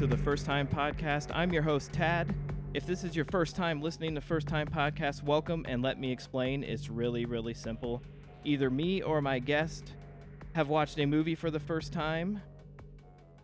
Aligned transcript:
To 0.00 0.06
the 0.06 0.16
First 0.16 0.46
Time 0.46 0.66
Podcast. 0.66 1.28
I'm 1.34 1.52
your 1.52 1.60
host, 1.60 1.92
Tad. 1.92 2.34
If 2.72 2.86
this 2.86 3.04
is 3.04 3.14
your 3.14 3.26
first 3.26 3.54
time 3.54 3.82
listening 3.82 4.14
to 4.14 4.22
First 4.22 4.48
Time 4.48 4.66
Podcast, 4.66 5.22
welcome 5.22 5.66
and 5.68 5.82
let 5.82 6.00
me 6.00 6.10
explain. 6.10 6.64
It's 6.64 6.88
really, 6.88 7.26
really 7.26 7.52
simple. 7.52 8.02
Either 8.42 8.70
me 8.70 9.02
or 9.02 9.20
my 9.20 9.40
guest 9.40 9.92
have 10.54 10.68
watched 10.70 10.98
a 10.98 11.04
movie 11.04 11.34
for 11.34 11.50
the 11.50 11.60
first 11.60 11.92
time, 11.92 12.40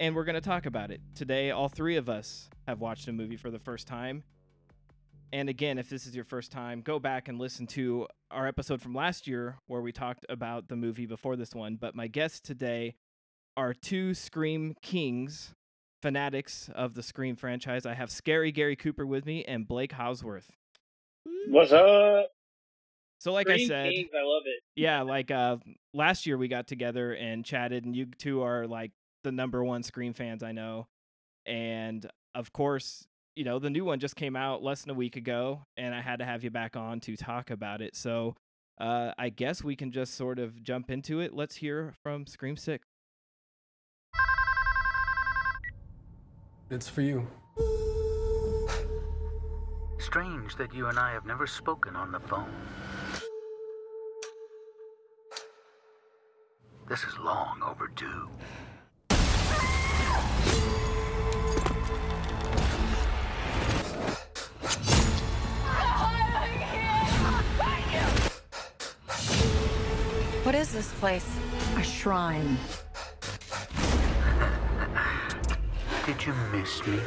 and 0.01 0.17
we're 0.17 0.25
going 0.25 0.35
to 0.35 0.41
talk 0.41 0.65
about 0.65 0.91
it. 0.91 1.03
Today, 1.15 1.51
all 1.51 1.69
three 1.69 1.97
of 1.97 2.09
us 2.09 2.49
have 2.67 2.81
watched 2.81 3.07
a 3.07 3.13
movie 3.13 3.37
for 3.37 3.51
the 3.51 3.59
first 3.59 3.87
time. 3.87 4.23
And 5.35 5.51
again, 5.51 5.77
if 5.77 5.91
this 5.91 6.07
is 6.07 6.17
your 6.17 6.25
first 6.25 6.53
time, 6.53 6.81
go 6.81 6.99
back 6.99 7.29
and 7.29 7.39
listen 7.39 7.67
to 7.67 8.07
our 8.31 8.47
episode 8.47 8.81
from 8.81 8.95
last 8.95 9.27
year 9.27 9.59
where 9.67 9.83
we 9.83 9.93
talked 9.93 10.25
about 10.31 10.69
the 10.69 10.77
movie 10.77 11.05
before 11.05 11.37
this 11.37 11.55
one. 11.55 11.77
But 11.77 11.95
my 11.95 12.07
guests 12.07 12.41
today 12.41 12.95
are 13.59 13.75
two 13.75 14.15
Scream 14.15 14.75
kings, 14.81 15.53
fanatics 16.07 16.71
of 16.77 16.95
the 16.95 17.03
Scream 17.03 17.35
franchise. 17.35 17.85
I 17.85 17.95
have 17.95 18.13
Scary 18.13 18.53
Gary 18.53 18.77
Cooper 18.77 19.05
with 19.05 19.27
me 19.27 19.45
and 19.45 19.67
Blake 19.67 19.91
Hauswirth. 19.91 20.47
What's 21.49 21.73
up? 21.73 22.29
So, 23.19 23.33
like 23.33 23.51
I 23.51 23.67
said, 23.67 23.91
Kings, 23.91 24.11
I 24.15 24.23
love 24.23 24.43
it. 24.47 24.63
yeah, 24.77 25.03
like 25.03 25.33
uh, 25.33 25.57
last 25.93 26.25
year 26.25 26.39
we 26.39 26.47
got 26.47 26.69
together 26.69 27.13
and 27.13 27.45
chatted, 27.45 27.85
and 27.85 27.97
you 27.97 28.07
two 28.19 28.43
are 28.43 28.69
like 28.69 28.93
the 29.25 29.33
number 29.33 29.65
one 29.65 29.83
Scream 29.83 30.13
fans 30.13 30.45
I 30.45 30.53
know. 30.53 30.87
And 31.45 32.09
of 32.37 32.53
course, 32.53 33.09
you 33.35 33.43
know, 33.43 33.59
the 33.59 33.71
new 33.71 33.85
one 33.85 33.99
just 33.99 34.15
came 34.15 34.37
out 34.37 34.63
less 34.63 34.83
than 34.83 34.93
a 34.93 34.95
week 34.95 35.17
ago, 35.17 35.63
and 35.77 35.93
I 35.93 36.03
had 36.03 36.21
to 36.21 36.25
have 36.25 36.45
you 36.45 36.51
back 36.51 36.77
on 36.77 37.01
to 37.01 37.17
talk 37.17 37.51
about 37.51 37.83
it. 37.83 37.97
So, 37.97 38.37
uh, 38.79 39.11
I 39.19 39.31
guess 39.31 39.65
we 39.65 39.75
can 39.75 39.91
just 39.91 40.15
sort 40.15 40.39
of 40.39 40.63
jump 40.63 40.89
into 40.89 41.19
it. 41.19 41.35
Let's 41.35 41.57
hear 41.57 41.95
from 42.05 42.27
Scream 42.27 42.57
6. 42.57 42.87
It's 46.69 46.89
for 46.89 47.01
you. 47.01 47.25
Strange 49.99 50.57
that 50.57 50.75
you 50.75 50.89
and 50.89 50.99
I 50.99 51.13
have 51.13 51.25
never 51.25 51.47
spoken 51.47 51.95
on 51.95 52.11
the 52.11 52.19
phone. 52.19 52.51
This 56.89 57.05
is 57.05 57.17
long 57.21 57.63
overdue. 57.63 58.29
What 70.43 70.57
is 70.57 70.73
this 70.73 70.93
place? 70.95 71.29
A 71.77 71.83
shrine. 71.85 72.57
Did 76.07 76.25
you 76.25 76.35
miss 76.53 76.87
me? 76.87 77.01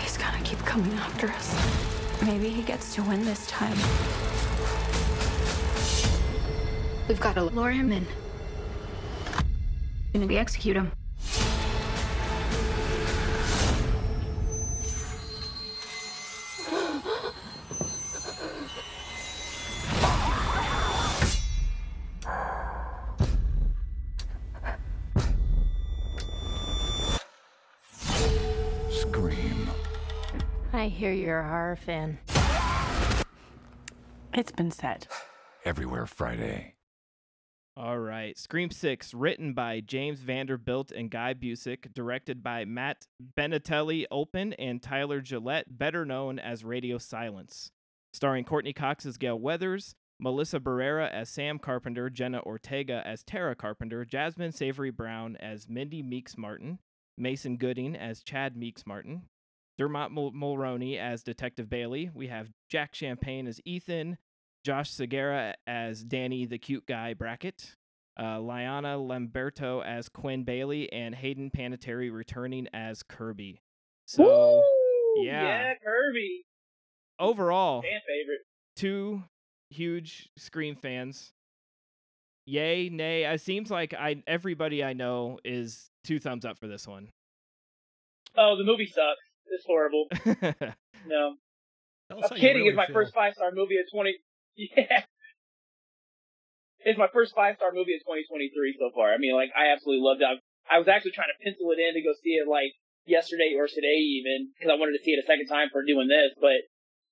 He's 0.00 0.18
gonna 0.18 0.42
keep 0.44 0.58
coming 0.66 0.92
after 0.98 1.28
us. 1.28 1.56
Maybe 2.20 2.50
he 2.50 2.60
gets 2.60 2.94
to 2.96 3.02
win 3.02 3.24
this 3.24 3.46
time. 3.46 3.74
We've 7.08 7.18
got 7.18 7.36
to 7.36 7.44
lure 7.44 7.70
him 7.70 7.90
in. 7.90 8.06
And 10.12 10.28
we 10.28 10.36
execute 10.36 10.76
him. 10.76 10.92
I 30.84 30.88
hear 30.88 31.12
you're 31.12 31.40
a 31.40 31.48
horror 31.48 31.76
fan. 31.76 32.18
It's 34.34 34.52
been 34.52 34.70
said. 34.70 35.06
Everywhere 35.64 36.04
Friday. 36.04 36.74
All 37.74 37.98
right. 37.98 38.36
Scream 38.36 38.70
6, 38.70 39.14
written 39.14 39.54
by 39.54 39.80
James 39.80 40.20
Vanderbilt 40.20 40.92
and 40.92 41.10
Guy 41.10 41.32
Busick, 41.32 41.94
directed 41.94 42.42
by 42.42 42.66
Matt 42.66 43.06
Bettinelli-Olpin 43.34 44.52
and 44.58 44.82
Tyler 44.82 45.22
Gillett, 45.22 45.64
better 45.70 46.04
known 46.04 46.38
as 46.38 46.66
Radio 46.66 46.98
Silence. 46.98 47.70
Starring 48.12 48.44
Courteney 48.44 48.74
Cox 48.74 49.06
as 49.06 49.16
Gale 49.16 49.40
Weathers, 49.40 49.94
Melissa 50.20 50.60
Barrera 50.60 51.10
as 51.10 51.30
Sam 51.30 51.58
Carpenter, 51.58 52.10
Jenna 52.10 52.42
Ortega 52.42 53.02
as 53.06 53.22
Tara 53.22 53.54
Carpenter, 53.54 54.04
Jasmin 54.04 54.52
Savoy 54.52 54.90
Brown 54.90 55.38
as 55.40 55.66
Mindy 55.66 56.02
Meeks 56.02 56.36
Martin, 56.36 56.78
Mason 57.16 57.56
Gooding 57.56 57.96
as 57.96 58.22
Chad 58.22 58.54
Meeks 58.54 58.86
Martin, 58.86 59.22
Dermot 59.78 60.10
Mul- 60.12 60.32
Mulroney 60.32 60.98
as 60.98 61.22
Detective 61.22 61.68
Bailey. 61.68 62.10
We 62.14 62.28
have 62.28 62.50
Jack 62.70 62.92
Champion 62.92 63.46
as 63.46 63.60
Ethan, 63.64 64.18
Josh 64.64 64.90
Segarra 64.92 65.54
as 65.66 66.04
Danny 66.04 66.46
the 66.46 66.58
cute 66.58 66.86
guy 66.86 67.14
bracket, 67.14 67.74
uh, 68.20 68.40
Liana 68.40 68.96
Liberato 68.96 69.84
as 69.84 70.08
Quinn 70.08 70.44
Bailey, 70.44 70.92
and 70.92 71.14
Hayden 71.14 71.50
Panettiere 71.50 72.12
returning 72.12 72.68
as 72.72 73.02
Kirby. 73.02 73.60
So 74.06 74.24
Woo! 74.24 75.24
yeah. 75.24 75.42
yeah, 75.42 75.74
Kirby, 75.84 76.44
overall, 77.18 77.82
fan 77.82 78.00
favorite. 78.06 78.40
two 78.76 79.24
huge 79.70 80.28
Scream 80.36 80.76
fans. 80.76 81.32
Yay, 82.46 82.90
nay. 82.90 83.24
It 83.24 83.40
seems 83.40 83.70
like 83.70 83.94
I 83.94 84.22
everybody 84.26 84.84
I 84.84 84.92
know 84.92 85.38
is 85.44 85.90
two 86.04 86.20
thumbs 86.20 86.44
up 86.44 86.58
for 86.58 86.68
this 86.68 86.86
one. 86.86 87.08
Oh, 88.36 88.56
the 88.56 88.64
movie 88.64 88.86
sucks. 88.86 89.33
It's 89.54 89.64
horrible. 89.66 90.06
No, 91.06 91.36
Tell 92.08 92.16
I'm 92.24 92.36
kidding. 92.40 92.64
really 92.64 92.68
it's 92.72 92.76
my 92.80 92.86
feel. 92.86 92.94
first 92.96 93.12
five 93.12 93.34
star 93.34 93.50
movie 93.52 93.76
of 93.76 93.84
20. 93.92 94.16
Yeah. 94.56 95.04
It's 96.84 96.98
my 96.98 97.08
first 97.12 97.34
five 97.34 97.56
star 97.56 97.72
movie 97.72 97.92
of 97.96 98.00
2023 98.04 98.76
so 98.78 98.88
far. 98.94 99.12
I 99.12 99.18
mean, 99.18 99.34
like, 99.34 99.50
I 99.56 99.72
absolutely 99.72 100.04
loved 100.04 100.20
it. 100.20 100.28
I, 100.28 100.36
I 100.68 100.78
was 100.78 100.88
actually 100.88 101.12
trying 101.16 101.32
to 101.32 101.38
pencil 101.44 101.72
it 101.72 101.80
in 101.80 101.92
to 101.96 102.00
go 102.04 102.12
see 102.24 102.36
it, 102.36 102.48
like, 102.48 102.72
yesterday 103.08 103.52
or 103.56 103.68
today 103.68 104.00
even, 104.20 104.52
because 104.52 104.68
I 104.72 104.76
wanted 104.80 104.96
to 104.96 105.04
see 105.04 105.12
it 105.12 105.20
a 105.20 105.26
second 105.28 105.48
time 105.48 105.68
for 105.72 105.84
doing 105.84 106.08
this, 106.08 106.32
but 106.40 106.60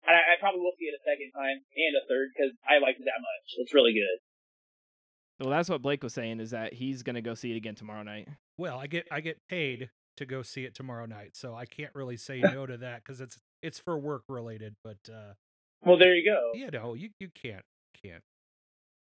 I, 0.08 0.12
I 0.16 0.40
probably 0.40 0.60
will 0.60 0.76
see 0.80 0.88
it 0.88 0.96
a 0.96 1.04
second 1.04 1.32
time 1.36 1.60
and 1.76 1.92
a 1.96 2.04
third 2.08 2.32
because 2.32 2.52
I 2.68 2.80
liked 2.80 3.00
it 3.00 3.04
that 3.08 3.20
much. 3.20 3.46
It's 3.60 3.72
really 3.76 3.92
good. 3.92 4.16
well, 5.40 5.52
that's 5.52 5.68
what 5.68 5.80
Blake 5.82 6.02
was 6.02 6.12
saying 6.14 6.40
is 6.40 6.50
that 6.52 6.72
he's 6.72 7.02
gonna 7.02 7.20
go 7.22 7.34
see 7.34 7.52
it 7.52 7.56
again 7.56 7.74
tomorrow 7.74 8.02
night. 8.02 8.28
Well, 8.56 8.78
I 8.78 8.86
get 8.88 9.06
I 9.12 9.20
get 9.20 9.36
paid 9.48 9.90
to 10.16 10.26
go 10.26 10.42
see 10.42 10.64
it 10.64 10.74
tomorrow 10.74 11.06
night, 11.06 11.36
so 11.36 11.54
I 11.54 11.66
can't 11.66 11.94
really 11.94 12.16
say 12.16 12.40
no 12.40 12.66
to 12.66 12.76
that 12.78 13.02
because 13.04 13.20
it's 13.20 13.38
it's 13.62 13.78
for 13.78 13.98
work 13.98 14.24
related. 14.28 14.76
But 14.84 14.98
uh, 15.12 15.34
Well, 15.84 15.98
there 15.98 16.14
you 16.14 16.24
go. 16.30 16.52
you 16.54 16.70
know, 16.70 16.94
you 16.94 17.10
you 17.20 17.28
can't 17.34 17.64
can't. 18.02 18.22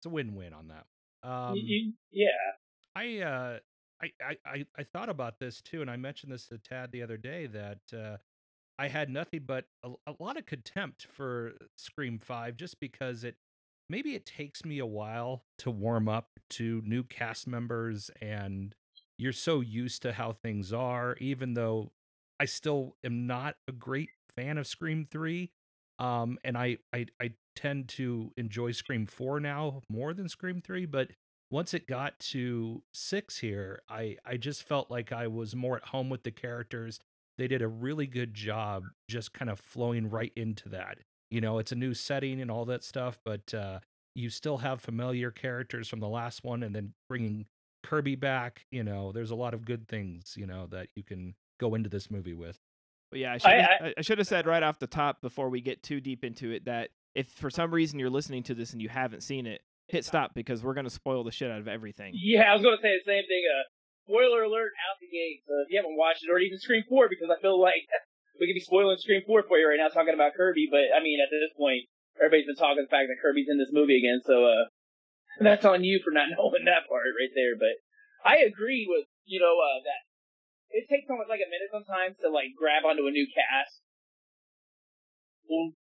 It's 0.01 0.07
a 0.07 0.11
win 0.11 0.35
win 0.35 0.53
on 0.53 0.69
that. 0.69 1.29
Um, 1.29 1.57
You- 1.57 1.63
you- 1.77 1.93
yeah. 2.11 2.29
I 2.95 3.19
uh 3.21 3.59
I, 4.01 4.13
I, 4.25 4.37
I, 4.47 4.67
I 4.79 4.83
thought 4.85 5.09
about 5.09 5.41
this 5.41 5.61
too, 5.61 5.83
and 5.83 5.91
I 5.91 5.97
mentioned 5.97 6.33
this 6.33 6.47
to 6.49 6.59
Tad 6.59 6.93
the 6.93 7.03
other 7.03 7.17
day 7.17 7.47
that 7.47 7.81
uh, 7.93 8.19
I 8.79 8.87
had 8.87 9.11
nothing 9.11 9.43
but 9.45 9.65
a, 9.83 9.91
a 10.07 10.15
lot 10.21 10.37
of 10.37 10.47
contempt 10.47 11.09
for 11.11 11.55
Scream 11.77 12.21
Five, 12.21 12.57
just 12.57 12.79
because 12.79 13.25
it 13.25 13.35
maybe 13.91 14.15
it 14.15 14.25
takes 14.25 14.65
me 14.65 14.79
a 14.79 14.87
while 14.87 15.43
to 15.59 15.73
warm 15.73 16.09
up 16.09 16.29
to 16.51 16.81
new 16.85 17.03
cast 17.03 17.49
members, 17.49 18.09
and 18.23 18.73
you're 19.19 19.33
so 19.33 19.61
used 19.61 20.03
to 20.03 20.13
how 20.13 20.33
things 20.33 20.73
are. 20.73 21.17
Even 21.21 21.55
though 21.55 21.93
I 22.41 22.45
still 22.47 22.97
am 23.05 23.27
not 23.27 23.57
a 23.67 23.73
great 23.73 24.11
fan 24.35 24.59
of 24.59 24.67
Scream 24.67 25.07
Three, 25.11 25.51
um, 25.99 26.39
and 26.45 26.57
I, 26.57 26.79
I 26.93 27.07
I 27.21 27.33
tend 27.57 27.89
to 27.91 28.33
enjoy 28.37 28.73
Scream 28.73 29.07
Four 29.07 29.41
now 29.41 29.83
more 29.91 30.15
than 30.15 30.29
Scream 30.29 30.61
Three, 30.61 30.87
but 30.87 31.11
once 31.51 31.73
it 31.75 31.87
got 31.87 32.19
to 32.19 32.83
six 32.93 33.39
here, 33.39 33.83
I 33.89 34.17
I 34.25 34.37
just 34.37 34.63
felt 34.63 34.91
like 34.91 35.13
I 35.13 35.27
was 35.27 35.57
more 35.57 35.77
at 35.77 35.87
home 35.89 36.09
with 36.11 36.23
the 36.23 36.31
characters. 36.31 37.01
They 37.39 37.49
did 37.49 37.63
a 37.63 37.69
really 37.69 38.07
good 38.07 38.35
job, 38.35 38.85
just 39.09 39.33
kind 39.33 39.51
of 39.51 39.61
flowing 39.61 40.11
right 40.11 40.33
into 40.37 40.69
that. 40.71 40.99
You 41.31 41.41
know, 41.41 41.59
it's 41.59 41.73
a 41.73 41.77
new 41.77 41.95
setting 41.95 42.41
and 42.41 42.51
all 42.51 42.65
that 42.67 42.83
stuff, 42.85 43.19
but 43.25 43.53
uh, 43.55 43.81
you 44.15 44.29
still 44.31 44.59
have 44.59 44.81
familiar 44.81 45.31
characters 45.31 45.89
from 45.89 46.01
the 46.01 46.09
last 46.09 46.45
one, 46.45 46.63
and 46.63 46.75
then 46.75 46.95
bringing 47.09 47.47
Kirby 47.83 48.17
back. 48.17 48.67
You 48.71 48.85
know, 48.85 49.13
there's 49.13 49.31
a 49.31 49.37
lot 49.37 49.55
of 49.55 49.65
good 49.65 49.89
things 49.89 50.35
you 50.37 50.47
know 50.47 50.67
that 50.71 50.89
you 50.95 51.03
can 51.05 51.35
go 51.61 51.75
into 51.75 51.89
this 51.89 52.11
movie 52.11 52.35
with. 52.35 52.59
But 53.11 53.21
yeah, 53.21 53.33
I 53.35 53.39
should 53.39 53.51
I- 53.51 53.79
I, 53.81 53.95
I 53.99 54.01
should 54.03 54.19
have 54.19 54.27
said 54.27 54.47
right 54.47 54.63
off 54.63 54.79
the 54.79 54.87
top 54.87 55.21
before 55.23 55.49
we 55.49 55.61
get 55.61 55.83
too 55.83 56.01
deep 56.01 56.25
into 56.25 56.51
it 56.51 56.65
that 56.67 56.91
if 57.15 57.29
for 57.29 57.51
some 57.51 57.73
reason 57.73 57.99
you're 57.99 58.11
listening 58.11 58.43
to 58.45 58.55
this 58.55 58.73
and 58.73 58.83
you 58.83 58.89
haven't 58.89 59.23
seen 59.23 59.47
it, 59.47 59.63
hit 59.89 60.05
stop 60.05 60.35
because 60.35 60.63
we're 60.63 60.75
gonna 60.75 60.91
spoil 60.91 61.25
the 61.25 61.33
shit 61.33 61.51
out 61.51 61.59
of 61.61 61.69
everything. 61.69 62.13
Yeah, 62.15 62.51
I 62.51 62.53
was 62.53 62.63
going 62.63 62.77
to 62.77 62.83
say 62.83 62.93
the 63.01 63.09
same 63.09 63.25
thing. 63.25 63.43
Uh, 63.49 63.65
spoiler 64.05 64.43
alert 64.45 64.73
out 64.85 65.01
the 65.01 65.09
gate. 65.09 65.41
So 65.49 65.55
if 65.65 65.73
you 65.73 65.79
haven't 65.81 65.97
watched 65.97 66.23
it, 66.25 66.31
or 66.31 66.39
even 66.39 66.59
Scream 66.59 66.85
4, 66.89 67.09
because 67.09 67.29
I 67.33 67.41
feel 67.41 67.59
like 67.61 67.89
we 68.41 68.47
could 68.47 68.55
be 68.55 68.61
spoiling 68.61 68.97
Scream 69.01 69.23
4 69.27 69.43
for 69.49 69.57
you 69.57 69.67
right 69.69 69.81
now 69.81 69.89
talking 69.89 70.13
about 70.15 70.35
Kirby, 70.37 70.69
but 70.71 70.93
I 70.93 71.01
mean, 71.03 71.19
at 71.25 71.33
this 71.33 71.53
point, 71.57 71.89
everybody's 72.21 72.47
been 72.47 72.61
talking 72.61 72.85
the 72.85 72.93
fact 72.93 73.09
that 73.09 73.21
Kirby's 73.25 73.49
in 73.49 73.57
this 73.59 73.73
movie 73.73 73.97
again, 73.99 74.21
so, 74.25 74.45
uh, 74.45 74.69
that's 75.47 75.65
on 75.65 75.85
you 75.85 76.01
for 76.03 76.11
not 76.11 76.31
knowing 76.35 76.67
that 76.67 76.89
part 76.89 77.15
right 77.15 77.35
there, 77.35 77.55
but 77.55 77.79
I 78.25 78.43
agree 78.43 78.87
with, 78.89 79.07
you 79.25 79.39
know, 79.39 79.55
uh, 79.59 79.81
that 79.85 80.03
it 80.71 80.89
takes 80.91 81.09
almost 81.09 81.31
like 81.31 81.41
a 81.41 81.49
minute 81.49 81.73
sometimes 81.73 82.19
to 82.21 82.29
like 82.29 82.53
grab 82.59 82.85
onto 82.85 83.07
a 83.07 83.15
new 83.15 83.27
cast, 83.31 83.81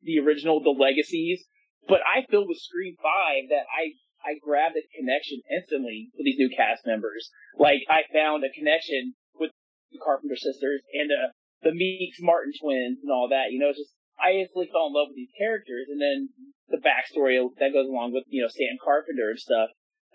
the 0.04 0.20
original, 0.20 0.64
the 0.64 0.76
legacies. 0.76 1.44
But 1.88 2.00
I 2.06 2.24
feel 2.30 2.48
with 2.48 2.60
Scream 2.60 2.96
Five 3.02 3.50
that 3.50 3.68
I 3.68 3.98
I 4.24 4.40
grabbed 4.40 4.76
a 4.76 4.84
connection 4.96 5.42
instantly 5.52 6.12
with 6.16 6.26
these 6.26 6.40
new 6.40 6.52
cast 6.52 6.86
members. 6.86 7.32
Like 7.58 7.84
I 7.90 8.04
found 8.12 8.44
a 8.44 8.52
connection 8.52 9.16
with 9.36 9.52
the 9.92 10.00
Carpenter 10.00 10.36
sisters 10.36 10.84
and 10.94 11.10
the 11.10 11.34
the 11.64 11.76
Meeks 11.76 12.20
Martin 12.22 12.54
twins 12.56 13.00
and 13.04 13.12
all 13.12 13.28
that. 13.30 13.52
You 13.52 13.60
know, 13.60 13.70
it's 13.70 13.80
just 13.80 13.96
I 14.20 14.40
instantly 14.40 14.70
fell 14.72 14.88
in 14.88 14.94
love 14.94 15.12
with 15.12 15.20
these 15.20 15.34
characters, 15.40 15.88
and 15.90 16.00
then 16.00 16.30
the 16.70 16.78
backstory 16.78 17.38
that 17.60 17.74
goes 17.74 17.88
along 17.88 18.14
with 18.14 18.24
you 18.28 18.42
know 18.42 18.50
Sam 18.50 18.78
Carpenter 18.84 19.30
and 19.30 19.40
stuff. 19.40 19.70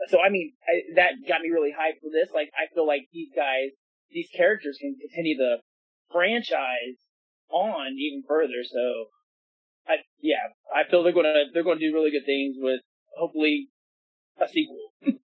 So 0.09 0.21
I 0.21 0.29
mean, 0.31 0.53
I, 0.67 0.95
that 0.97 1.13
got 1.29 1.41
me 1.43 1.51
really 1.51 1.71
hyped 1.71 2.01
for 2.03 2.11
this. 2.11 2.31
Like 2.35 2.51
I 2.55 2.73
feel 2.75 2.87
like 2.87 3.07
these 3.13 3.31
guys, 3.35 3.71
these 4.11 4.29
characters 4.35 4.79
can 4.81 4.97
continue 5.01 5.37
the 5.37 5.59
franchise 6.11 6.99
on 7.51 7.97
even 7.99 8.23
further. 8.27 8.63
So 8.65 9.11
I 9.87 9.97
yeah, 10.21 10.55
I 10.75 10.89
feel 10.89 11.03
they're 11.03 11.13
gonna 11.13 11.51
they're 11.53 11.65
gonna 11.65 11.81
do 11.81 11.93
really 11.93 12.11
good 12.11 12.27
things 12.27 12.57
with 12.59 12.81
hopefully 13.17 13.69
a 14.41 14.49
sequel. 14.49 14.91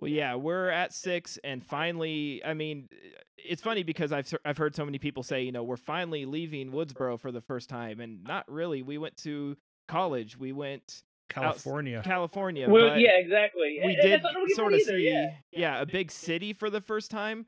Well, 0.00 0.10
yeah, 0.10 0.34
we're 0.34 0.70
at 0.70 0.94
six, 0.94 1.38
and 1.44 1.62
finally, 1.62 2.40
I 2.42 2.54
mean, 2.54 2.88
it's 3.36 3.60
funny 3.60 3.82
because 3.82 4.12
I've 4.12 4.32
I've 4.46 4.56
heard 4.56 4.74
so 4.74 4.86
many 4.86 4.98
people 4.98 5.22
say, 5.22 5.42
you 5.42 5.52
know, 5.52 5.62
we're 5.62 5.76
finally 5.76 6.24
leaving 6.24 6.72
Woodsboro 6.72 7.20
for 7.20 7.30
the 7.30 7.42
first 7.42 7.68
time, 7.68 8.00
and 8.00 8.24
not 8.24 8.50
really. 8.50 8.80
We 8.80 8.96
went 8.96 9.18
to 9.18 9.58
college. 9.90 10.38
We 10.38 10.52
went 10.52 11.02
California. 11.28 11.98
Out, 11.98 12.04
California. 12.04 12.68
Well, 12.68 12.98
yeah, 12.98 13.18
exactly. 13.18 13.80
We 13.84 13.94
and, 13.94 14.02
did 14.02 14.22
sort 14.54 14.72
of 14.72 14.80
either, 14.80 14.98
see, 14.98 15.10
yeah. 15.10 15.30
yeah, 15.52 15.80
a 15.80 15.86
big 15.86 16.10
city 16.10 16.52
for 16.52 16.70
the 16.70 16.80
first 16.80 17.10
time, 17.10 17.46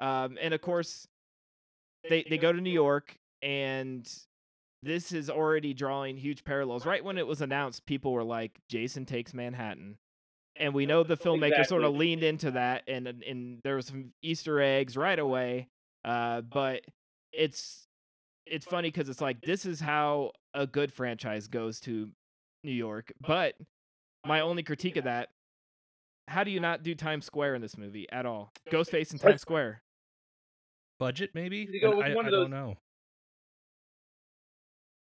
um, 0.00 0.38
and 0.40 0.54
of 0.54 0.60
course, 0.60 1.06
they 2.08 2.24
they 2.28 2.38
go 2.38 2.52
to 2.52 2.60
New 2.60 2.70
York, 2.70 3.14
and 3.42 4.08
this 4.82 5.12
is 5.12 5.30
already 5.30 5.74
drawing 5.74 6.16
huge 6.16 6.44
parallels. 6.44 6.86
Right 6.86 7.04
when 7.04 7.18
it 7.18 7.26
was 7.26 7.40
announced, 7.40 7.86
people 7.86 8.12
were 8.12 8.24
like, 8.24 8.58
"Jason 8.68 9.06
takes 9.06 9.34
Manhattan." 9.34 9.98
and 10.56 10.74
we 10.74 10.84
know 10.84 11.02
the 11.02 11.16
filmmaker 11.16 11.46
exactly. 11.46 11.64
sort 11.64 11.84
of 11.84 11.94
leaned 11.94 12.22
into 12.22 12.50
that 12.50 12.82
and 12.86 13.06
and 13.08 13.60
there 13.64 13.76
was 13.76 13.86
some 13.86 14.12
easter 14.22 14.60
eggs 14.60 14.98
right 14.98 15.18
away 15.18 15.66
uh, 16.04 16.40
but 16.42 16.82
it's 17.32 17.86
it's 18.46 18.66
funny 18.66 18.88
because 18.88 19.08
it's 19.08 19.20
like 19.20 19.40
this 19.42 19.64
is 19.64 19.80
how 19.80 20.32
a 20.54 20.66
good 20.66 20.92
franchise 20.92 21.48
goes 21.48 21.80
to 21.80 22.10
new 22.64 22.72
york 22.72 23.12
but 23.20 23.54
my 24.26 24.40
only 24.40 24.62
critique 24.62 24.96
of 24.96 25.04
that 25.04 25.28
how 26.28 26.44
do 26.44 26.50
you 26.50 26.60
not 26.60 26.82
do 26.82 26.94
times 26.94 27.24
square 27.24 27.54
in 27.54 27.62
this 27.62 27.76
movie 27.76 28.06
at 28.10 28.26
all? 28.26 28.52
Ghostface 28.70 29.12
in 29.12 29.18
times 29.18 29.40
square. 29.40 29.82
Budget 30.98 31.30
maybe? 31.34 31.66
To 31.66 31.80
go 31.80 32.00
I, 32.00 32.14
one 32.14 32.26
I 32.26 32.28
of 32.28 32.32
those- 32.32 32.44
don't 32.44 32.50
know. 32.50 32.76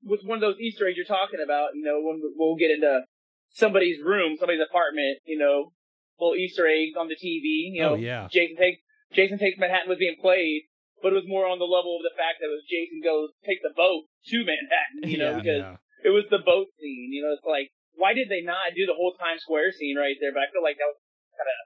with 0.04 0.22
one 0.24 0.38
of 0.38 0.42
those 0.42 0.60
Easter 0.60 0.88
eggs 0.88 0.98
you're 0.98 1.06
talking 1.06 1.40
about, 1.44 1.76
you 1.76 1.84
know, 1.84 2.02
when 2.02 2.22
we'll 2.36 2.56
get 2.56 2.72
into 2.72 3.02
somebody's 3.50 4.02
room, 4.02 4.36
somebody's 4.38 4.66
apartment, 4.68 5.20
you 5.26 5.38
know, 5.38 5.74
little 6.20 6.36
Easter 6.36 6.66
eggs 6.66 6.98
on 6.98 7.08
the 7.08 7.16
TV, 7.16 7.70
you 7.78 7.84
oh, 7.84 7.90
know, 7.90 7.94
oh 7.94 7.98
yeah. 7.98 8.28
Jason 8.32 8.58
takes 8.58 8.82
Jason 9.14 9.38
takes 9.38 9.60
Manhattan 9.60 9.90
was 9.90 10.00
being 10.00 10.18
played, 10.20 10.64
but 11.04 11.14
it 11.14 11.16
was 11.16 11.28
more 11.28 11.46
on 11.46 11.60
the 11.60 11.70
level 11.70 11.98
of 11.98 12.04
the 12.04 12.18
fact 12.18 12.42
that 12.42 12.48
it 12.48 12.56
was 12.56 12.66
Jason 12.66 13.02
goes 13.04 13.30
take 13.46 13.62
the 13.62 13.74
boat 13.76 14.06
to 14.30 14.38
Manhattan, 14.46 15.10
you 15.10 15.18
know, 15.18 15.32
Yeah. 15.32 15.42
because 15.42 15.62
yeah 15.66 15.78
it 16.04 16.10
was 16.10 16.26
the 16.30 16.42
boat 16.42 16.68
scene. 16.82 17.14
You 17.14 17.22
know, 17.24 17.34
it's 17.34 17.46
like 17.46 17.70
why 17.94 18.14
did 18.14 18.30
they 18.30 18.42
not 18.42 18.74
do 18.76 18.86
the 18.86 18.98
whole 18.98 19.14
Times 19.14 19.42
Square 19.46 19.74
scene 19.78 19.98
right 19.98 20.16
there? 20.20 20.34
But 20.34 20.44
I 20.46 20.52
feel 20.52 20.64
like 20.64 20.78
that 20.78 20.90
was 20.90 21.00
kind 21.38 21.50
of 21.50 21.58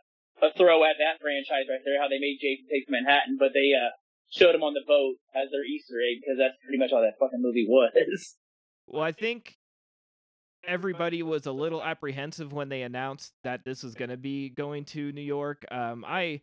a 0.44 0.50
throw 0.60 0.84
at 0.84 1.00
that 1.00 1.24
franchise 1.24 1.70
right 1.72 1.80
there, 1.86 1.96
how 2.02 2.12
they 2.12 2.20
made 2.20 2.40
Jason 2.44 2.68
takes 2.68 2.90
Manhattan, 2.92 3.38
but 3.40 3.56
they 3.56 3.72
uh 3.72 3.96
showed 4.28 4.56
him 4.56 4.64
on 4.64 4.74
the 4.74 4.84
boat 4.88 5.16
as 5.36 5.48
their 5.52 5.64
Easter 5.64 5.96
egg 6.04 6.20
because 6.20 6.36
that's 6.38 6.58
pretty 6.64 6.80
much 6.80 6.92
all 6.92 7.02
that 7.02 7.16
fucking 7.20 7.40
movie 7.42 7.66
was. 7.70 8.36
well 8.88 9.02
i 9.02 9.12
think 9.12 9.58
everybody 10.68 11.24
was 11.24 11.46
a 11.46 11.52
little 11.52 11.82
apprehensive 11.82 12.52
when 12.52 12.70
they 12.70 12.82
announced 12.82 13.34
that 13.44 13.64
this 13.64 13.84
was 13.84 13.94
going 13.94 14.10
to 14.10 14.18
be 14.18 14.50
going 14.50 14.84
to 14.86 15.12
New 15.12 15.22
York. 15.22 15.64
Um, 15.72 16.04
I 16.08 16.42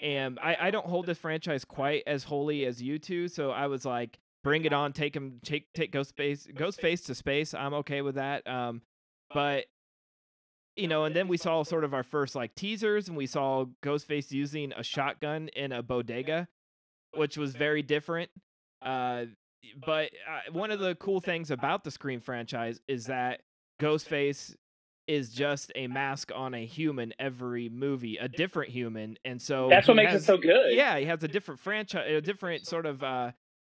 am 0.00 0.38
I, 0.42 0.56
I 0.60 0.70
don't 0.70 0.86
hold 0.86 1.06
this 1.06 1.18
franchise 1.18 1.64
quite 1.64 2.02
as 2.06 2.24
holy 2.24 2.66
as 2.66 2.82
you 2.82 2.98
two, 2.98 3.28
so 3.28 3.50
I 3.50 3.66
was 3.68 3.84
like, 3.84 4.18
bring 4.42 4.64
it 4.64 4.72
on, 4.72 4.92
take 4.92 5.14
him, 5.14 5.40
take 5.44 5.72
take 5.72 5.92
Ghostface 5.92 6.52
Ghostface 6.54 7.04
to 7.06 7.14
space. 7.14 7.54
I'm 7.54 7.74
okay 7.74 8.02
with 8.02 8.16
that. 8.16 8.46
Um, 8.46 8.82
but 9.32 9.66
you 10.76 10.88
know, 10.88 11.04
and 11.04 11.14
then 11.14 11.28
we 11.28 11.36
saw 11.36 11.62
sort 11.62 11.84
of 11.84 11.94
our 11.94 12.02
first 12.02 12.34
like 12.34 12.54
teasers, 12.54 13.08
and 13.08 13.16
we 13.16 13.26
saw 13.26 13.66
Ghostface 13.82 14.30
using 14.30 14.72
a 14.76 14.82
shotgun 14.82 15.48
in 15.48 15.72
a 15.72 15.82
bodega, 15.82 16.48
which 17.14 17.36
was 17.36 17.54
very 17.54 17.82
different. 17.82 18.30
Uh, 18.80 19.26
but 19.84 20.10
uh, 20.28 20.52
one 20.52 20.70
of 20.70 20.80
the 20.80 20.94
cool 20.94 21.20
things 21.20 21.50
about 21.50 21.84
the 21.84 21.90
Scream 21.90 22.20
franchise 22.20 22.80
is 22.88 23.06
that 23.06 23.42
Ghostface 23.80 24.54
is 25.06 25.30
just 25.30 25.72
a 25.74 25.86
mask 25.88 26.30
on 26.34 26.54
a 26.54 26.64
human 26.64 27.12
every 27.18 27.68
movie, 27.68 28.16
a 28.16 28.28
different 28.28 28.70
human, 28.70 29.18
and 29.24 29.42
so 29.42 29.68
That's 29.68 29.88
what 29.88 29.96
makes 29.96 30.14
it 30.14 30.22
so 30.22 30.36
good. 30.36 30.74
Yeah, 30.74 30.98
he 30.98 31.04
has 31.06 31.22
a 31.24 31.28
different 31.28 31.60
franchise, 31.60 32.06
a 32.08 32.20
different 32.20 32.66
sort 32.66 32.86
of 32.86 33.02
uh, 33.02 33.32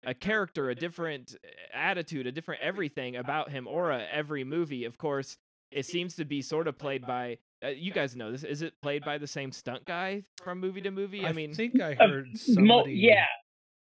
a 0.05 0.15
character, 0.15 0.71
a 0.71 0.75
different 0.75 1.37
attitude, 1.73 2.27
a 2.27 2.33
different 2.33 2.61
everything 2.63 3.17
about 3.17 3.51
him. 3.51 3.67
Aura 3.67 4.05
every 4.13 4.45
movie, 4.45 4.85
of 4.85 4.99
course, 4.99 5.37
it 5.71 5.87
seems 5.87 6.17
to 6.17 6.25
be 6.25 6.43
sort 6.43 6.67
of 6.69 6.79
played 6.79 7.07
by. 7.07 7.39
Uh, 7.65 7.69
you 7.69 7.93
guys 7.93 8.17
know 8.17 8.33
this. 8.33 8.43
Is 8.43 8.63
it 8.63 8.75
played 8.83 9.05
by 9.05 9.19
the 9.19 9.27
same 9.27 9.53
stunt 9.53 9.85
guy 9.85 10.23
from 10.43 10.59
movie 10.61 10.81
to 10.83 10.91
movie? 10.91 11.21
I, 11.25 11.33
mean 11.33 11.33
I 11.33 11.33
mean, 11.33 11.55
think 11.55 11.81
I 11.81 11.93
Uh, 11.95 12.09
heard 12.09 12.27
Mo- 12.27 12.35
somebody 12.79 12.95
yeah, 12.95 13.27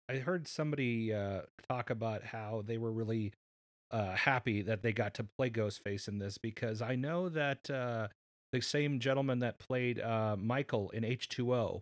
I 0.08 0.18
heard 0.18 0.48
somebody 0.48 1.14
uh, 1.14 1.42
talk 1.68 1.90
about 1.90 2.24
how 2.24 2.64
they 2.66 2.78
were 2.78 2.92
really 2.92 3.34
uh, 3.92 4.16
happy 4.16 4.62
that 4.62 4.82
they 4.82 4.94
got 4.94 5.16
to 5.16 5.26
play 5.38 5.50
Ghostface 5.50 6.08
in 6.08 6.20
this 6.20 6.38
because 6.38 6.82
I 6.82 6.96
know 6.96 7.30
that 7.30 7.70
uh, 7.70 8.08
the 8.52 8.62
same 8.62 9.00
gentleman 9.00 9.40
that 9.40 9.60
played 9.60 10.00
uh, 10.00 10.36
Michael 10.38 10.90
in 10.92 11.04
H2O 11.04 11.82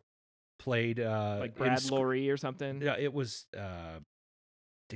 played 0.60 1.00
uh, 1.00 1.38
like 1.42 1.52
in 1.52 1.58
Brad 1.58 1.80
Sc- 1.80 1.92
Laurie 1.92 2.30
or 2.30 2.38
something. 2.38 2.82
Yeah, 2.82 2.96
it 2.98 3.14
was. 3.14 3.46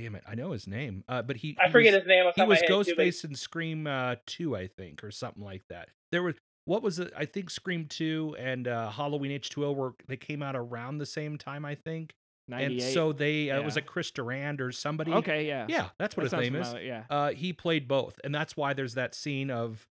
Damn 0.00 0.14
it, 0.14 0.22
I 0.28 0.34
know 0.36 0.52
his 0.52 0.66
name, 0.68 1.02
uh, 1.08 1.22
but 1.22 1.36
he. 1.36 1.56
I 1.60 1.66
he 1.66 1.72
forget 1.72 1.92
was, 1.94 2.02
his 2.02 2.08
name. 2.08 2.24
He 2.36 2.42
was 2.42 2.48
my 2.48 2.54
head, 2.56 2.66
too, 2.68 2.94
but- 2.96 3.04
Ghostface 3.04 3.24
in 3.24 3.34
Scream 3.34 3.86
uh, 3.86 4.14
Two, 4.26 4.54
I 4.56 4.68
think, 4.68 5.02
or 5.02 5.10
something 5.10 5.42
like 5.42 5.62
that. 5.70 5.88
There 6.12 6.22
was 6.22 6.34
what 6.66 6.82
was 6.82 6.98
it? 6.98 7.12
I 7.16 7.24
think 7.24 7.50
Scream 7.50 7.86
Two 7.86 8.36
and 8.38 8.68
uh, 8.68 8.90
Halloween 8.90 9.32
H2O 9.40 9.74
were 9.74 9.94
they 10.06 10.16
came 10.16 10.42
out 10.42 10.54
around 10.54 10.98
the 10.98 11.06
same 11.06 11.36
time, 11.36 11.64
I 11.64 11.74
think. 11.74 12.14
And 12.50 12.76
98. 12.78 12.94
so 12.94 13.12
they 13.12 13.50
uh, 13.50 13.58
it 13.60 13.64
was 13.64 13.74
a 13.76 13.80
like 13.80 13.86
Chris 13.86 14.10
Durand 14.10 14.60
or 14.60 14.70
somebody. 14.72 15.12
okay, 15.12 15.46
yeah, 15.46 15.66
Yeah, 15.68 15.88
that's 15.98 16.16
what 16.16 16.22
That 16.22 16.24
his 16.24 16.30
sounds 16.30 16.42
name 16.44 16.56
is. 16.56 16.68
familiar, 16.68 16.86
Yeah. 16.88 17.04
Uh, 17.10 17.30
he 17.32 17.52
played 17.52 17.86
both, 17.88 18.18
and 18.24 18.34
that's 18.34 18.56
why 18.56 18.72
there's 18.72 18.94
that 18.94 19.14
scene 19.14 19.50
of, 19.50 19.86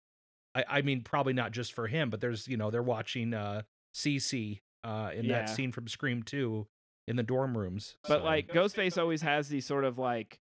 I, 0.56 0.64
I 0.68 0.82
mean, 0.82 1.02
probably 1.02 1.34
not 1.34 1.52
just 1.52 1.74
for 1.74 1.86
him, 1.88 2.10
but 2.10 2.20
there's 2.22 2.48
you 2.48 2.58
know 2.58 2.72
they're 2.72 2.82
watching 2.82 3.34
uh 3.36 3.64
Cece 3.96 4.62
uh 4.84 5.12
in 5.14 5.26
Yeah. 5.26 5.40
that 5.46 5.50
scene 5.50 5.72
from 5.72 5.88
Scream 5.88 6.24
Two 6.24 6.68
in 7.08 7.16
the 7.16 7.24
dorm 7.24 7.58
rooms. 7.58 7.96
But 8.04 8.20
so- 8.20 8.24
like 8.26 8.48
Ghostface 8.50 8.98
always 8.98 9.22
has 9.22 9.50
these 9.50 9.66
sort 9.66 9.84
of 9.84 9.98
like 9.98 10.40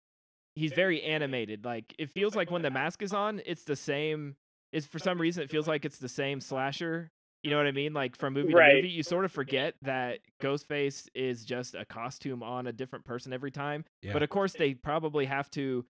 he's 0.55 0.73
very 0.73 1.03
animated. 1.03 1.65
Like 1.65 1.95
it 1.99 2.11
feels 2.11 2.35
like 2.35 2.51
when 2.51 2.63
the 2.63 2.71
mask 2.71 3.03
is 3.03 3.13
on, 3.13 3.41
it's 3.47 3.65
the 3.65 3.77
same. 3.77 4.37
It's 4.73 4.87
for 4.87 4.99
some 4.99 5.21
reason 5.21 5.43
it 5.43 5.51
feels 5.51 5.69
like 5.69 5.85
it's 5.85 5.99
the 5.99 6.09
same 6.09 6.41
slasher. 6.41 7.11
You 7.43 7.51
know 7.51 7.59
what 7.59 7.67
I 7.67 7.73
mean? 7.73 7.93
Like 7.93 8.17
from 8.17 8.33
movie 8.33 8.55
Right. 8.55 8.71
to 8.71 8.77
movie, 8.77 8.89
you 8.89 9.03
sort 9.03 9.25
of 9.27 9.31
forget 9.33 9.75
that 9.83 10.21
Ghostface 10.43 11.09
is 11.15 11.45
just 11.45 11.75
a 11.75 11.85
costume 11.85 12.43
on 12.43 12.67
a 12.67 12.73
different 12.73 13.05
person 13.05 13.33
every 13.35 13.51
time. 13.51 13.85
yeah. 14.03 14.13
But 14.15 14.23
of 14.23 14.31
course, 14.31 14.55
they 14.55 14.73
probably 14.75 15.27
have 15.27 15.51
to 15.51 15.85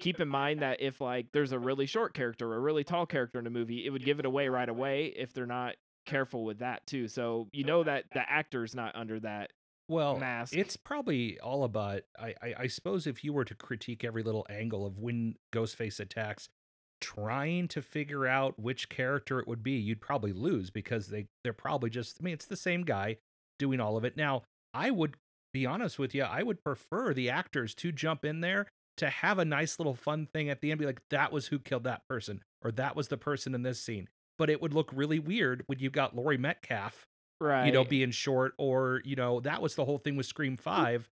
keep 0.00 0.20
in 0.20 0.28
mind 0.28 0.60
that 0.60 0.80
if 0.82 1.00
like 1.00 1.26
there's 1.32 1.52
a 1.52 1.58
really 1.58 1.86
short 1.86 2.12
character 2.14 2.52
or 2.52 2.56
a 2.56 2.60
really 2.60 2.84
tall 2.84 3.06
character 3.06 3.38
in 3.38 3.46
a 3.46 3.50
movie, 3.50 3.86
it 3.86 3.90
would 3.90 4.04
give 4.04 4.18
it 4.20 4.26
away 4.26 4.48
right 4.48 4.68
away 4.68 5.06
if 5.16 5.32
they're 5.32 5.46
not 5.46 5.74
careful 6.06 6.44
with 6.44 6.58
that 6.58 6.86
too. 6.86 7.08
So 7.08 7.48
you 7.52 7.64
know 7.64 7.82
that 7.84 8.04
the 8.12 8.20
actor's 8.30 8.74
not 8.74 8.94
under 8.94 9.18
that 9.20 9.50
well, 9.88 10.18
mask. 10.18 10.54
it's 10.54 10.76
probably 10.76 11.38
all 11.40 11.64
about. 11.64 12.02
I, 12.18 12.34
I 12.42 12.54
I 12.60 12.66
suppose 12.66 13.06
if 13.06 13.24
you 13.24 13.32
were 13.32 13.44
to 13.44 13.54
critique 13.54 14.04
every 14.04 14.22
little 14.22 14.46
angle 14.48 14.86
of 14.86 14.98
when 14.98 15.36
Ghostface 15.52 16.00
attacks, 16.00 16.48
trying 17.00 17.68
to 17.68 17.82
figure 17.82 18.26
out 18.26 18.58
which 18.58 18.88
character 18.88 19.40
it 19.40 19.48
would 19.48 19.62
be, 19.62 19.72
you'd 19.72 20.00
probably 20.00 20.32
lose 20.32 20.70
because 20.70 21.08
they 21.08 21.26
they're 21.42 21.52
probably 21.52 21.90
just. 21.90 22.18
I 22.20 22.24
mean, 22.24 22.34
it's 22.34 22.46
the 22.46 22.56
same 22.56 22.84
guy 22.84 23.16
doing 23.58 23.80
all 23.80 23.96
of 23.96 24.04
it. 24.04 24.16
Now, 24.16 24.42
I 24.74 24.90
would 24.90 25.16
be 25.52 25.66
honest 25.66 25.98
with 25.98 26.14
you. 26.14 26.22
I 26.22 26.42
would 26.42 26.62
prefer 26.62 27.14
the 27.14 27.30
actors 27.30 27.74
to 27.76 27.90
jump 27.92 28.24
in 28.24 28.40
there 28.40 28.68
to 28.98 29.08
have 29.08 29.38
a 29.38 29.44
nice 29.44 29.78
little 29.78 29.94
fun 29.94 30.26
thing 30.26 30.50
at 30.50 30.60
the 30.60 30.70
end, 30.70 30.80
be 30.80 30.86
like, 30.86 31.00
that 31.10 31.32
was 31.32 31.46
who 31.46 31.58
killed 31.58 31.84
that 31.84 32.02
person, 32.08 32.42
or 32.62 32.70
that 32.72 32.96
was 32.96 33.08
the 33.08 33.16
person 33.16 33.54
in 33.54 33.62
this 33.62 33.80
scene. 33.80 34.08
But 34.36 34.50
it 34.50 34.60
would 34.60 34.74
look 34.74 34.90
really 34.92 35.18
weird 35.18 35.62
when 35.66 35.78
you 35.78 35.90
got 35.90 36.14
Laurie 36.14 36.36
Metcalf, 36.36 37.06
right. 37.40 37.66
you 37.66 37.72
know, 37.72 37.84
being 37.84 38.10
short, 38.10 38.54
or 38.58 39.00
you 39.04 39.16
know, 39.16 39.40
that 39.40 39.60
was 39.62 39.74
the 39.74 39.84
whole 39.84 39.98
thing 39.98 40.16
with 40.16 40.26
Scream 40.26 40.56
mm. 40.56 40.60
Five. 40.60 41.08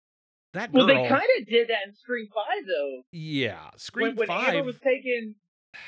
That 0.55 0.73
girl, 0.73 0.87
Well, 0.87 1.03
they 1.03 1.09
kind 1.09 1.27
of 1.39 1.47
did 1.47 1.69
that 1.69 1.87
in 1.87 1.95
Scream 1.95 2.29
Five, 2.35 2.65
though. 2.67 3.03
yeah, 3.13 3.71
Scream 3.77 4.17
when, 4.17 4.29
when 4.29 4.31
Amber 4.31 4.53
Five. 4.53 4.65
was 4.67 4.79
taken. 4.81 5.35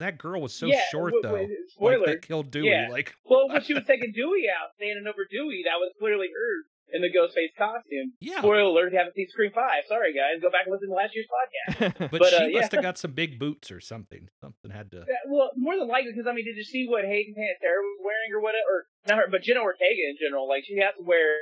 That 0.00 0.16
girl 0.16 0.40
was 0.42 0.54
so 0.54 0.66
Yeah, 0.66 0.80
short 0.92 1.12
w- 1.12 1.22
though. 1.24 1.48
w- 1.80 1.98
like 1.98 2.06
that 2.06 2.22
killed 2.22 2.52
Dewey. 2.52 2.68
Yeah. 2.70 2.86
Like 2.88 3.16
Well, 3.24 3.48
when 3.48 3.60
she 3.64 3.74
was 3.74 3.82
taking 3.84 4.12
Dewey 4.12 4.44
out, 4.48 4.70
standing 4.76 5.08
over 5.08 5.26
Dewey, 5.28 5.62
that 5.64 5.74
was 5.80 5.90
clearly 5.98 6.28
her. 6.28 6.52
In 6.92 7.02
the 7.02 7.08
Ghostface 7.12 7.52
costume. 7.56 8.12
Yeah. 8.20 8.38
Spoiler 8.38 8.68
alert: 8.68 8.88
if 8.88 8.92
you 8.92 8.98
haven't 8.98 9.14
seen 9.14 9.28
Scream 9.28 9.52
Five, 9.54 9.84
sorry 9.88 10.12
guys, 10.12 10.40
go 10.40 10.50
back 10.50 10.66
and 10.66 10.72
listen 10.72 10.88
to 10.88 10.94
last 10.94 11.14
year's 11.14 11.28
podcast. 11.28 11.94
But, 12.10 12.20
But, 12.20 12.30
she 12.30 12.36
uh, 12.36 12.48
must 12.48 12.72
yeah. 12.72 12.76
have 12.78 12.82
got 12.82 12.98
some 12.98 13.12
big 13.12 13.38
boots 13.38 13.70
or 13.70 13.80
something. 13.80 14.28
Something 14.40 14.70
had 14.70 14.90
to. 14.92 15.04
Yeah, 15.06 15.22
well, 15.28 15.50
more 15.56 15.76
than 15.76 15.88
likely, 15.88 16.12
because 16.12 16.26
I 16.26 16.32
mean, 16.32 16.44
did 16.44 16.56
you 16.56 16.64
see 16.64 16.86
what 16.88 17.04
Hayden 17.04 17.34
Panettiere 17.34 17.80
was 17.84 17.98
wearing 18.04 18.30
or 18.32 18.40
whatever? 18.40 18.64
Or 18.68 18.78
not 19.08 19.18
her, 19.18 19.28
but 19.30 19.42
Jenna 19.42 19.60
Ortega 19.60 20.04
in 20.08 20.16
general. 20.20 20.48
Like 20.48 20.64
she 20.64 20.76
has 20.78 20.94
to 20.96 21.04
wear 21.04 21.36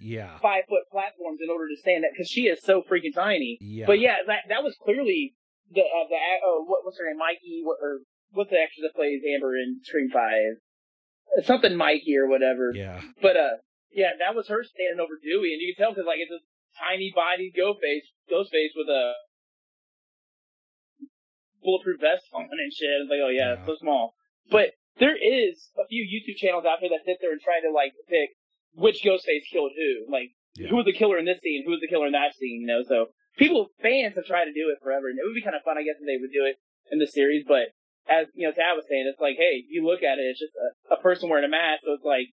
Yeah. 0.00 0.38
five 0.38 0.64
foot 0.68 0.86
platforms 0.92 1.40
in 1.42 1.50
order 1.50 1.66
to 1.68 1.76
stand 1.80 2.04
that 2.04 2.12
because 2.12 2.28
she 2.30 2.42
is 2.46 2.62
so 2.62 2.82
freaking 2.82 3.14
tiny. 3.14 3.58
Yeah. 3.60 3.86
But 3.86 4.00
yeah, 4.00 4.16
that 4.26 4.46
that 4.48 4.62
was 4.62 4.76
clearly 4.82 5.34
the 5.70 5.80
uh, 5.82 6.06
the 6.08 6.16
oh 6.44 6.64
what 6.66 6.84
what's 6.84 6.98
her 6.98 7.06
name 7.08 7.18
Mikey 7.18 7.62
what, 7.64 7.78
or 7.82 8.00
what's 8.32 8.50
the 8.50 8.60
actress 8.60 8.80
that 8.82 8.94
plays 8.94 9.20
Amber 9.34 9.56
in 9.56 9.80
Scream 9.82 10.10
Five? 10.12 10.60
Uh, 11.36 11.42
Something 11.42 11.76
Mikey 11.76 12.16
or 12.16 12.28
whatever. 12.28 12.72
Yeah. 12.74 13.00
But 13.20 13.36
uh, 13.36 13.56
yeah, 13.92 14.12
that 14.18 14.34
was 14.36 14.48
her 14.48 14.62
standing 14.64 15.00
over 15.00 15.16
Dewey, 15.22 15.52
and 15.54 15.60
you 15.62 15.74
can 15.74 15.84
tell 15.86 15.92
because 15.92 16.06
like 16.06 16.20
it's 16.20 16.32
a 16.34 16.42
tiny 16.78 17.12
body 17.14 17.50
ghost 17.54 17.80
face, 17.80 18.04
ghost 18.28 18.50
face 18.52 18.72
with 18.76 18.88
a 18.88 19.12
bulletproof 21.62 22.00
vest 22.00 22.24
on 22.32 22.46
and 22.50 22.72
shit. 22.72 22.88
It's 23.02 23.10
like, 23.10 23.22
oh 23.22 23.32
yeah, 23.32 23.56
Yeah. 23.58 23.64
so 23.66 23.76
small. 23.80 24.14
But 24.50 24.72
there 24.98 25.16
is 25.16 25.70
a 25.78 25.86
few 25.86 26.02
YouTube 26.06 26.36
channels 26.38 26.64
out 26.64 26.78
there 26.80 26.90
that 26.90 27.04
sit 27.04 27.18
there 27.20 27.32
and 27.32 27.40
try 27.40 27.60
to 27.60 27.70
like 27.70 27.92
pick 28.08 28.30
which 28.74 29.02
ghost 29.04 29.26
face 29.26 29.44
killed 29.50 29.72
who. 29.74 30.06
Like, 30.10 30.30
Yeah. 30.56 30.68
who 30.68 30.76
was 30.76 30.86
the 30.86 30.92
killer 30.96 31.18
in 31.18 31.24
this 31.26 31.40
scene? 31.42 31.64
Who 31.64 31.72
was 31.72 31.80
the 31.80 31.88
killer 31.90 32.06
in 32.06 32.12
that 32.16 32.34
scene? 32.34 32.60
You 32.62 32.66
know, 32.68 32.82
so 32.86 33.10
people, 33.36 33.70
fans 33.82 34.14
have 34.16 34.26
tried 34.26 34.46
to 34.46 34.52
do 34.54 34.70
it 34.70 34.78
forever, 34.82 35.08
and 35.08 35.18
it 35.18 35.24
would 35.26 35.34
be 35.34 35.42
kind 35.42 35.56
of 35.56 35.62
fun, 35.62 35.78
I 35.78 35.82
guess, 35.82 35.98
if 36.00 36.06
they 36.06 36.18
would 36.20 36.32
do 36.32 36.44
it 36.46 36.56
in 36.90 36.98
the 36.98 37.06
series. 37.06 37.44
But 37.46 37.74
as 38.08 38.26
you 38.34 38.46
know, 38.46 38.52
Tad 38.54 38.74
was 38.78 38.86
saying, 38.88 39.06
it's 39.06 39.20
like, 39.20 39.36
hey, 39.36 39.62
you 39.68 39.84
look 39.84 40.02
at 40.02 40.18
it, 40.18 40.26
it's 40.30 40.40
just 40.40 40.54
a, 40.56 40.94
a 40.94 41.00
person 41.02 41.28
wearing 41.28 41.44
a 41.44 41.52
mask, 41.52 41.82
so 41.84 41.92
it's 41.92 42.04
like 42.06 42.30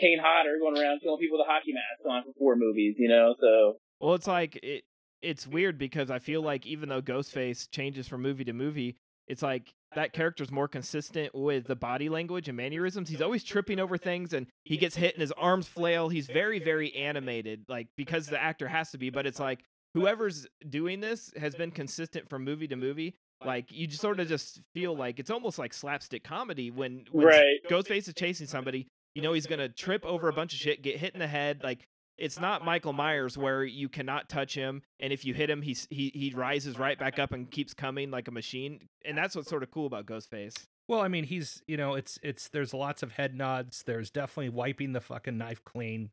Kane 0.00 0.18
Hodder 0.22 0.58
going 0.58 0.78
around 0.78 1.00
killing 1.00 1.18
people 1.18 1.38
with 1.38 1.46
a 1.46 1.50
hockey 1.50 1.72
mask 1.72 2.08
on 2.08 2.24
for 2.24 2.38
four 2.38 2.56
movies, 2.56 2.96
you 2.98 3.08
know. 3.08 3.34
So 3.40 3.78
Well, 4.00 4.14
it's 4.14 4.26
like 4.26 4.58
it. 4.62 4.84
It's 5.20 5.48
weird 5.48 5.78
because 5.78 6.12
I 6.12 6.20
feel 6.20 6.42
like 6.42 6.64
even 6.64 6.88
though 6.88 7.02
Ghostface 7.02 7.68
changes 7.72 8.06
from 8.06 8.22
movie 8.22 8.44
to 8.44 8.52
movie, 8.52 8.96
it's 9.26 9.42
like 9.42 9.74
that 9.94 10.12
character's 10.12 10.52
more 10.52 10.68
consistent 10.68 11.34
with 11.34 11.66
the 11.66 11.74
body 11.74 12.08
language 12.08 12.46
and 12.46 12.56
mannerisms. 12.56 13.08
He's 13.08 13.20
always 13.20 13.42
tripping 13.42 13.80
over 13.80 13.98
things 13.98 14.32
and 14.32 14.46
he 14.64 14.76
gets 14.76 14.94
hit 14.94 15.14
and 15.14 15.20
his 15.20 15.32
arms 15.32 15.66
flail. 15.66 16.08
He's 16.08 16.28
very, 16.28 16.60
very 16.60 16.94
animated, 16.94 17.64
like 17.68 17.88
because 17.96 18.26
the 18.26 18.40
actor 18.40 18.68
has 18.68 18.92
to 18.92 18.98
be. 18.98 19.10
But 19.10 19.26
it's 19.26 19.40
like 19.40 19.60
whoever's 19.94 20.46
doing 20.68 21.00
this 21.00 21.32
has 21.36 21.54
been 21.54 21.72
consistent 21.72 22.28
from 22.28 22.44
movie 22.44 22.68
to 22.68 22.76
movie. 22.76 23.16
Like 23.44 23.70
you 23.70 23.86
just 23.86 24.00
sort 24.00 24.20
of 24.20 24.28
just 24.28 24.60
feel 24.74 24.96
like 24.96 25.18
it's 25.18 25.30
almost 25.30 25.58
like 25.58 25.72
slapstick 25.72 26.24
comedy 26.24 26.70
when, 26.70 27.04
when 27.10 27.26
Right. 27.26 27.56
Ghostface 27.68 28.08
is 28.08 28.14
chasing 28.14 28.46
somebody. 28.46 28.88
You 29.18 29.22
know 29.22 29.32
he's 29.32 29.48
gonna 29.48 29.68
trip 29.68 30.06
over 30.06 30.28
a 30.28 30.32
bunch 30.32 30.52
of 30.52 30.60
shit, 30.60 30.80
get 30.80 30.96
hit 30.96 31.12
in 31.12 31.18
the 31.18 31.26
head. 31.26 31.62
Like 31.64 31.88
it's 32.16 32.38
not 32.38 32.64
Michael 32.64 32.92
Myers 32.92 33.36
where 33.36 33.64
you 33.64 33.88
cannot 33.88 34.28
touch 34.28 34.54
him, 34.54 34.80
and 35.00 35.12
if 35.12 35.24
you 35.24 35.34
hit 35.34 35.50
him, 35.50 35.60
he's 35.60 35.88
he 35.90 36.12
he 36.14 36.32
rises 36.36 36.78
right 36.78 36.96
back 36.96 37.18
up 37.18 37.32
and 37.32 37.50
keeps 37.50 37.74
coming 37.74 38.12
like 38.12 38.28
a 38.28 38.30
machine. 38.30 38.78
And 39.04 39.18
that's 39.18 39.34
what's 39.34 39.50
sort 39.50 39.64
of 39.64 39.72
cool 39.72 39.86
about 39.86 40.06
Ghostface. 40.06 40.54
Well, 40.86 41.00
I 41.00 41.08
mean, 41.08 41.24
he's 41.24 41.60
you 41.66 41.76
know, 41.76 41.94
it's 41.94 42.20
it's 42.22 42.48
there's 42.50 42.72
lots 42.72 43.02
of 43.02 43.10
head 43.10 43.34
nods. 43.34 43.82
There's 43.84 44.08
definitely 44.12 44.50
wiping 44.50 44.92
the 44.92 45.00
fucking 45.00 45.36
knife 45.36 45.64
clean. 45.64 46.10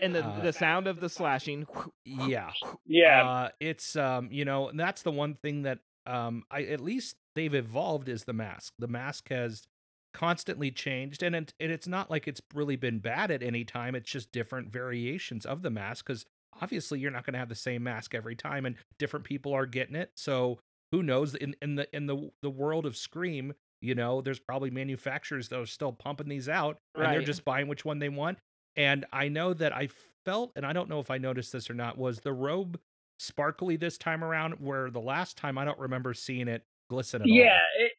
And 0.00 0.14
the 0.14 0.24
Uh, 0.24 0.40
the 0.40 0.52
sound 0.52 0.86
of 0.86 1.00
the 1.00 1.08
slashing. 1.08 1.66
Yeah. 2.04 2.52
yeah, 2.86 3.28
Uh, 3.28 3.48
it's 3.58 3.96
um, 3.96 4.28
you 4.30 4.44
know, 4.44 4.68
and 4.68 4.78
that's 4.78 5.02
the 5.02 5.10
one 5.10 5.34
thing 5.34 5.62
that 5.62 5.80
um, 6.06 6.44
I 6.52 6.62
at 6.62 6.80
least 6.80 7.16
they've 7.34 7.52
evolved 7.52 8.08
is 8.08 8.24
the 8.26 8.32
mask. 8.32 8.74
The 8.78 8.86
mask 8.86 9.28
has 9.30 9.66
constantly 10.14 10.70
changed, 10.70 11.22
and 11.22 11.34
it, 11.34 11.52
and 11.60 11.70
it's 11.70 11.88
not 11.88 12.10
like 12.10 12.26
it's 12.26 12.40
really 12.54 12.76
been 12.76 13.00
bad 13.00 13.30
at 13.30 13.42
any 13.42 13.64
time. 13.64 13.94
It's 13.94 14.10
just 14.10 14.32
different 14.32 14.72
variations 14.72 15.44
of 15.44 15.62
the 15.62 15.70
mask 15.70 16.06
because 16.06 16.24
obviously 16.62 17.00
you're 17.00 17.10
not 17.10 17.26
going 17.26 17.34
to 17.34 17.38
have 17.38 17.48
the 17.48 17.54
same 17.54 17.82
mask 17.82 18.14
every 18.14 18.36
time, 18.36 18.64
and 18.64 18.76
different 18.98 19.26
people 19.26 19.52
are 19.52 19.66
getting 19.66 19.96
it. 19.96 20.12
So 20.16 20.58
who 20.92 21.02
knows? 21.02 21.34
In 21.34 21.54
in 21.60 21.74
the 21.74 21.94
in 21.94 22.06
the 22.06 22.30
the 22.40 22.50
world 22.50 22.86
of 22.86 22.96
Scream, 22.96 23.52
you 23.82 23.94
know, 23.94 24.20
there's 24.20 24.38
probably 24.38 24.70
manufacturers 24.70 25.48
that 25.48 25.60
are 25.60 25.66
still 25.66 25.92
pumping 25.92 26.28
these 26.28 26.48
out, 26.48 26.78
and 26.94 27.12
they're 27.12 27.22
just 27.22 27.44
buying 27.44 27.68
which 27.68 27.84
one 27.84 27.98
they 27.98 28.08
want. 28.08 28.38
And 28.76 29.04
I 29.12 29.28
know 29.28 29.54
that 29.54 29.74
I 29.74 29.88
felt, 30.24 30.52
and 30.56 30.64
I 30.64 30.72
don't 30.72 30.88
know 30.88 31.00
if 31.00 31.10
I 31.10 31.18
noticed 31.18 31.52
this 31.52 31.68
or 31.68 31.74
not, 31.74 31.98
was 31.98 32.20
the 32.20 32.32
robe 32.32 32.78
sparkly 33.18 33.76
this 33.76 33.98
time 33.98 34.24
around, 34.24 34.54
where 34.54 34.90
the 34.90 35.00
last 35.00 35.36
time 35.36 35.58
I 35.58 35.64
don't 35.64 35.78
remember 35.78 36.14
seeing 36.14 36.48
it 36.48 36.64
glisten 36.88 37.22
at 37.22 37.28
yeah. 37.28 37.58
It 37.78 37.92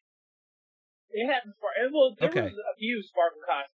it 1.16 1.26
had 1.26 1.42
spark. 1.48 1.74
Well, 1.92 2.12
there 2.20 2.28
Okay. 2.28 2.42
was 2.52 2.58
a 2.60 2.76
few 2.76 3.00
sparkle 3.02 3.40
costumes 3.48 3.72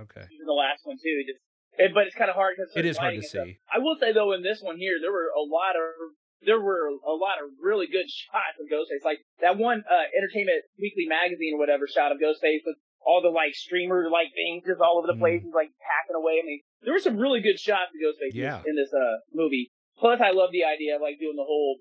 Okay. 0.00 0.26
in 0.28 0.44
the 0.46 0.52
last 0.56 0.84
one 0.84 0.96
too. 1.00 1.16
Just, 1.26 1.40
it, 1.78 1.94
but 1.94 2.06
it's 2.06 2.16
kind 2.16 2.28
of 2.28 2.36
hard 2.36 2.56
because 2.56 2.72
It 2.76 2.84
is 2.84 2.96
hard 3.00 3.14
to 3.16 3.22
see. 3.24 3.56
I 3.72 3.78
will 3.78 3.96
say 3.96 4.12
though, 4.12 4.32
in 4.32 4.42
this 4.42 4.60
one 4.62 4.76
here, 4.76 4.98
there 5.00 5.12
were 5.12 5.32
a 5.32 5.40
lot 5.44 5.76
of 5.76 6.16
there 6.44 6.58
were 6.60 6.90
a 7.06 7.14
lot 7.14 7.38
of 7.38 7.54
really 7.62 7.86
good 7.86 8.08
shots 8.28 8.58
of 8.60 8.66
Ghostface. 8.68 9.04
Like 9.04 9.20
that 9.40 9.56
one 9.58 9.84
uh, 9.88 10.06
Entertainment 10.16 10.64
Weekly 10.78 11.06
magazine 11.06 11.54
or 11.54 11.58
whatever 11.58 11.86
shot 11.86 12.10
of 12.12 12.18
Ghostface 12.18 12.66
with 12.66 12.76
all 13.04 13.22
the 13.22 13.30
like 13.30 13.54
streamer 13.54 14.10
like 14.10 14.28
things 14.34 14.64
just 14.66 14.80
all 14.80 14.98
over 14.98 15.06
the 15.06 15.14
Mhm. 15.18 15.20
place. 15.22 15.42
He's 15.42 15.54
like 15.54 15.70
hacking 15.80 16.16
away. 16.18 16.40
I 16.42 16.46
mean, 16.46 16.60
there 16.82 16.92
were 16.92 17.00
some 17.02 17.16
really 17.16 17.40
good 17.40 17.58
shots 17.58 17.90
of 17.94 17.98
Ghostface 18.00 18.34
in 18.34 18.40
Yeah. 18.42 18.58
this- 18.58 18.66
in 18.66 18.74
this 18.76 18.92
uh 18.92 19.18
movie. 19.32 19.70
Plus, 19.98 20.20
I 20.20 20.30
love 20.32 20.50
the 20.52 20.64
idea 20.64 20.96
of 20.96 21.00
like 21.02 21.18
doing 21.20 21.36
the 21.36 21.44
whole 21.46 21.78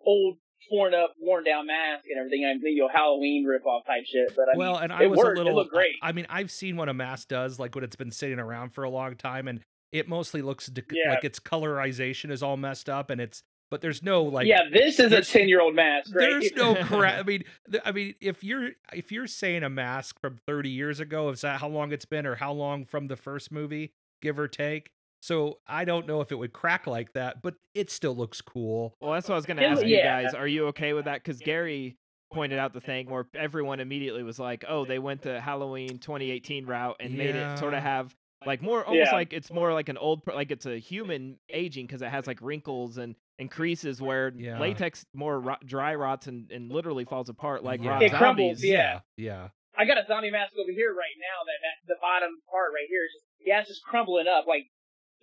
old 0.00 0.38
torn 0.70 0.94
up, 0.94 1.14
worn 1.20 1.44
down 1.44 1.66
mask 1.66 2.04
and 2.10 2.18
everything. 2.18 2.44
I 2.44 2.54
mean, 2.62 2.76
you 2.76 2.82
know, 2.82 2.88
Halloween 2.92 3.44
rip 3.44 3.64
off 3.66 3.84
type 3.86 4.04
shit. 4.06 4.34
But 4.36 4.48
I 4.52 4.56
well, 4.56 4.74
mean, 4.74 4.82
and 4.84 4.92
I 4.92 5.06
was 5.06 5.18
worked. 5.18 5.38
a 5.38 5.42
little. 5.42 5.60
It 5.60 5.70
great. 5.70 5.94
I, 6.02 6.08
I 6.08 6.12
mean, 6.12 6.26
I've 6.28 6.50
seen 6.50 6.76
what 6.76 6.88
a 6.88 6.94
mask 6.94 7.28
does, 7.28 7.58
like 7.58 7.74
when 7.74 7.84
it's 7.84 7.96
been 7.96 8.10
sitting 8.10 8.38
around 8.38 8.70
for 8.70 8.84
a 8.84 8.90
long 8.90 9.16
time, 9.16 9.48
and 9.48 9.60
it 9.92 10.08
mostly 10.08 10.42
looks 10.42 10.70
Yeah. 10.92 11.10
like 11.10 11.24
its 11.24 11.38
colorization 11.40 12.30
is 12.30 12.42
all 12.42 12.56
messed 12.56 12.88
up, 12.88 13.10
and 13.10 13.20
it's. 13.20 13.42
But 13.70 13.82
there's 13.82 14.02
no 14.02 14.22
like. 14.22 14.46
yeah, 14.46 14.62
this 14.72 14.98
is 14.98 15.12
a 15.12 15.20
ten 15.20 15.46
year 15.46 15.60
old 15.60 15.74
mask, 15.74 16.14
right? 16.14 16.30
There's 16.30 16.52
no 16.56 16.74
correct. 16.74 17.18
I 17.18 17.22
mean, 17.26 17.44
th- 17.70 17.82
I 17.84 17.92
mean, 17.92 18.14
if 18.18 18.42
you're 18.42 18.70
if 18.94 19.12
you're 19.12 19.26
saying 19.26 19.62
a 19.62 19.68
mask 19.68 20.18
from 20.22 20.38
30 20.46 20.70
years 20.70 21.00
ago, 21.00 21.28
is 21.28 21.42
that 21.42 21.60
how 21.60 21.68
long 21.68 21.92
it's 21.92 22.06
been, 22.06 22.24
or 22.24 22.36
how 22.36 22.52
long 22.52 22.86
from 22.86 23.08
the 23.08 23.16
first 23.16 23.52
movie, 23.52 23.92
give 24.22 24.38
or 24.38 24.48
take? 24.48 24.88
So 25.20 25.58
I 25.66 25.84
don't 25.84 26.06
know 26.06 26.20
if 26.20 26.30
it 26.32 26.36
would 26.36 26.52
crack 26.52 26.86
like 26.86 27.12
that, 27.14 27.42
but 27.42 27.54
it 27.74 27.90
still 27.90 28.14
looks 28.14 28.40
cool. 28.40 28.94
Well, 29.00 29.12
that's 29.12 29.28
what 29.28 29.34
I 29.34 29.38
was 29.38 29.46
gonna 29.46 29.62
It- 29.62 29.66
ask 29.66 29.84
you 29.84 30.00
guys. 30.02 30.34
Are 30.34 30.46
you 30.48 30.66
okay 30.68 30.92
with 30.92 31.06
that? 31.06 31.22
Because 31.24 31.38
Gary 31.40 31.96
pointed 32.32 32.58
out 32.58 32.72
the 32.74 32.80
thing 32.80 33.08
where 33.10 33.26
everyone 33.34 33.80
immediately 33.80 34.22
was 34.22 34.38
like, 34.38 34.64
"Oh, 34.68 34.84
they 34.84 34.98
went 34.98 35.22
the 35.22 35.40
Halloween 35.40 35.98
2018 35.98 36.66
route 36.66 36.96
and 37.00 37.14
made 37.16 37.34
it 37.34 37.58
sort 37.58 37.74
of 37.74 37.82
have 37.82 38.14
like 38.46 38.62
more 38.62 38.84
almost 38.84 39.10
Yeah. 39.10 39.14
like 39.16 39.32
it's 39.32 39.50
more 39.50 39.72
like 39.72 39.88
an 39.88 39.96
old 39.98 40.22
like 40.28 40.52
it's 40.52 40.64
a 40.66 40.78
human 40.78 41.38
aging 41.48 41.86
because 41.86 42.02
it 42.02 42.08
has 42.08 42.26
like 42.28 42.40
wrinkles 42.40 42.96
and 42.98 43.16
and 43.40 43.50
creases 43.50 44.00
where 44.00 44.32
Yeah. 44.36 44.60
latex 44.60 45.04
more 45.14 45.40
ro- 45.40 45.56
dry 45.64 45.94
rots 45.96 46.26
and, 46.28 46.48
and 46.52 46.70
literally 46.70 47.04
falls 47.04 47.28
apart 47.28 47.64
like 47.64 47.82
Yeah. 47.82 47.90
Rob 47.90 48.02
It 48.02 48.12
crumbles, 48.12 48.58
Zombies. 48.58 48.64
yeah. 48.64 49.00
Yeah. 49.16 49.48
I 49.76 49.84
got 49.86 49.98
a 49.98 50.04
zombie 50.06 50.30
mask 50.30 50.52
over 50.60 50.70
here 50.70 50.90
right 50.94 51.16
now. 51.18 51.44
That, 51.46 51.58
that 51.62 51.94
the 51.94 51.98
bottom 52.00 52.30
part 52.50 52.70
right 52.74 52.86
here 52.88 53.04
is 53.06 53.12
just 53.14 53.24
yeah, 53.40 53.60
it's 53.60 53.68
just 53.68 53.82
crumbling 53.82 54.26
up. 54.28 54.46
Like 54.46 54.66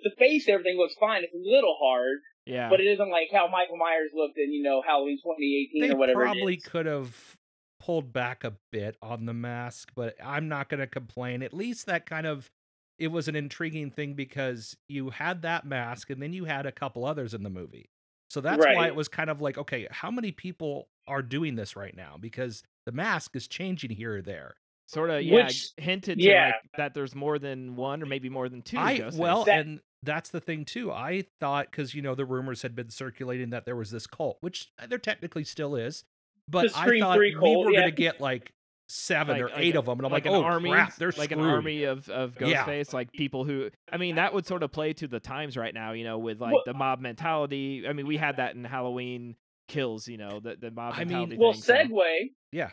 the 0.03 0.11
face, 0.17 0.47
everything 0.49 0.77
looks 0.77 0.95
fine. 0.99 1.23
It's 1.23 1.33
a 1.33 1.37
little 1.37 1.75
hard, 1.81 2.17
Yeah. 2.45 2.69
but 2.69 2.79
it 2.79 2.85
isn't 2.85 3.09
like 3.09 3.29
how 3.33 3.47
Michael 3.47 3.77
Myers 3.77 4.11
looked 4.13 4.37
in 4.37 4.51
you 4.51 4.63
know 4.63 4.81
Halloween 4.85 5.17
2018 5.17 5.81
They 5.81 5.93
or 5.93 5.97
whatever. 5.97 6.21
probably 6.23 6.57
could 6.57 6.85
have 6.85 7.37
pulled 7.79 8.11
back 8.13 8.43
a 8.43 8.53
bit 8.71 8.97
on 9.01 9.25
the 9.25 9.33
mask, 9.33 9.91
but 9.95 10.15
I'm 10.23 10.47
not 10.47 10.69
going 10.69 10.79
to 10.79 10.87
complain. 10.87 11.43
At 11.43 11.53
least 11.53 11.85
that 11.85 12.05
kind 12.05 12.25
of 12.27 12.49
it 12.97 13.09
was 13.09 13.27
an 13.27 13.35
intriguing 13.35 13.91
thing 13.91 14.13
because 14.13 14.77
you 14.87 15.09
had 15.09 15.41
that 15.41 15.65
mask 15.65 16.09
and 16.09 16.21
then 16.21 16.31
you 16.31 16.45
had 16.45 16.65
a 16.65 16.71
couple 16.71 17.05
others 17.05 17.33
in 17.33 17.43
the 17.43 17.49
movie. 17.49 17.89
So 18.29 18.39
that's 18.41 18.65
why 18.65 18.87
it 18.87 18.95
was 18.95 19.07
kind 19.09 19.29
of 19.29 19.41
like, 19.41 19.57
okay, 19.57 19.87
how 19.91 20.09
many 20.09 20.31
people 20.31 20.87
are 21.07 21.21
doing 21.21 21.55
this 21.55 21.75
right 21.75 21.95
now? 21.95 22.15
Because 22.19 22.63
the 22.85 22.91
mask 22.93 23.35
is 23.35 23.47
changing 23.47 23.91
here 23.91 24.17
or 24.17 24.21
there. 24.21 24.55
Sort 24.87 25.09
of 25.09 25.21
yeah 25.23 25.45
Which- 25.45 25.69
hinted 25.77 26.19
to 26.19 26.23
yeah. 26.23 26.45
like 26.47 26.55
that 26.77 26.93
there's 26.93 27.15
more 27.15 27.39
than 27.39 27.75
one 27.75 28.01
or 28.03 28.05
maybe 28.05 28.29
more 28.29 28.49
than 28.49 28.61
two. 28.61 28.77
I 28.77 29.09
well, 29.13 29.43
That- 29.45 29.59
and 29.59 29.79
that's 30.03 30.29
the 30.29 30.39
thing 30.39 30.65
too. 30.65 30.91
I 30.91 31.23
thought 31.39 31.71
because 31.71 31.95
you 31.95 32.01
know 32.01 32.13
the 32.15 32.25
rumors 32.25 32.61
had 32.61 32.75
been 32.75 32.89
circulating 32.89 33.49
that 33.51 33.65
there 33.65 33.75
was 33.75 33.89
this 33.91 34.05
cult, 34.07 34.37
which 34.41 34.71
there 34.87 34.99
technically 34.99 35.43
still 35.43 35.75
is, 35.75 36.03
but 36.47 36.75
I 36.75 36.99
thought 36.99 37.17
we 37.17 37.33
cult, 37.33 37.65
were 37.65 37.71
yeah. 37.71 37.79
gonna 37.81 37.91
get 37.91 38.21
like 38.21 38.51
seven 38.87 39.41
or 39.41 39.45
Like- 39.45 39.53
eight 39.57 39.65
like- 39.73 39.75
of 39.79 39.85
them, 39.87 39.97
and 39.97 40.05
I'm 40.05 40.11
like, 40.11 40.27
an 40.27 40.33
oh 40.33 40.43
army, 40.43 40.69
crap, 40.69 40.95
they're 40.97 41.11
like 41.17 41.31
an 41.31 41.39
army 41.39 41.85
of 41.85 42.07
of 42.09 42.39
Yeah. 42.39 42.63
Ghostface, 42.65 42.93
like 42.93 43.11
people 43.11 43.43
who. 43.45 43.71
I 43.91 43.97
mean, 43.97 44.15
that 44.15 44.31
would 44.35 44.45
sort 44.45 44.61
of 44.61 44.71
play 44.71 44.93
to 44.93 45.07
the 45.07 45.19
times 45.19 45.57
right 45.57 45.73
now, 45.73 45.93
you 45.93 46.03
know, 46.03 46.19
with 46.19 46.39
like 46.39 46.53
Well- 46.53 46.63
the 46.67 46.75
mob 46.75 46.99
mentality. 46.99 47.87
I 47.87 47.93
mean, 47.93 48.05
we 48.05 48.17
had 48.17 48.37
that 48.37 48.53
in 48.55 48.63
Halloween 48.63 49.35
Kills, 49.67 50.07
you 50.07 50.17
know, 50.17 50.39
the 50.39 50.55
the 50.55 50.69
mob 50.69 50.95
mentality 50.97 50.99
I 50.99 51.03
mean, 51.05 51.29
mentality. 51.29 51.37
Well, 51.39 51.53
thing, 51.53 51.61
so- 51.63 51.73
segue. 51.95 52.29
Yeah. 52.51 52.69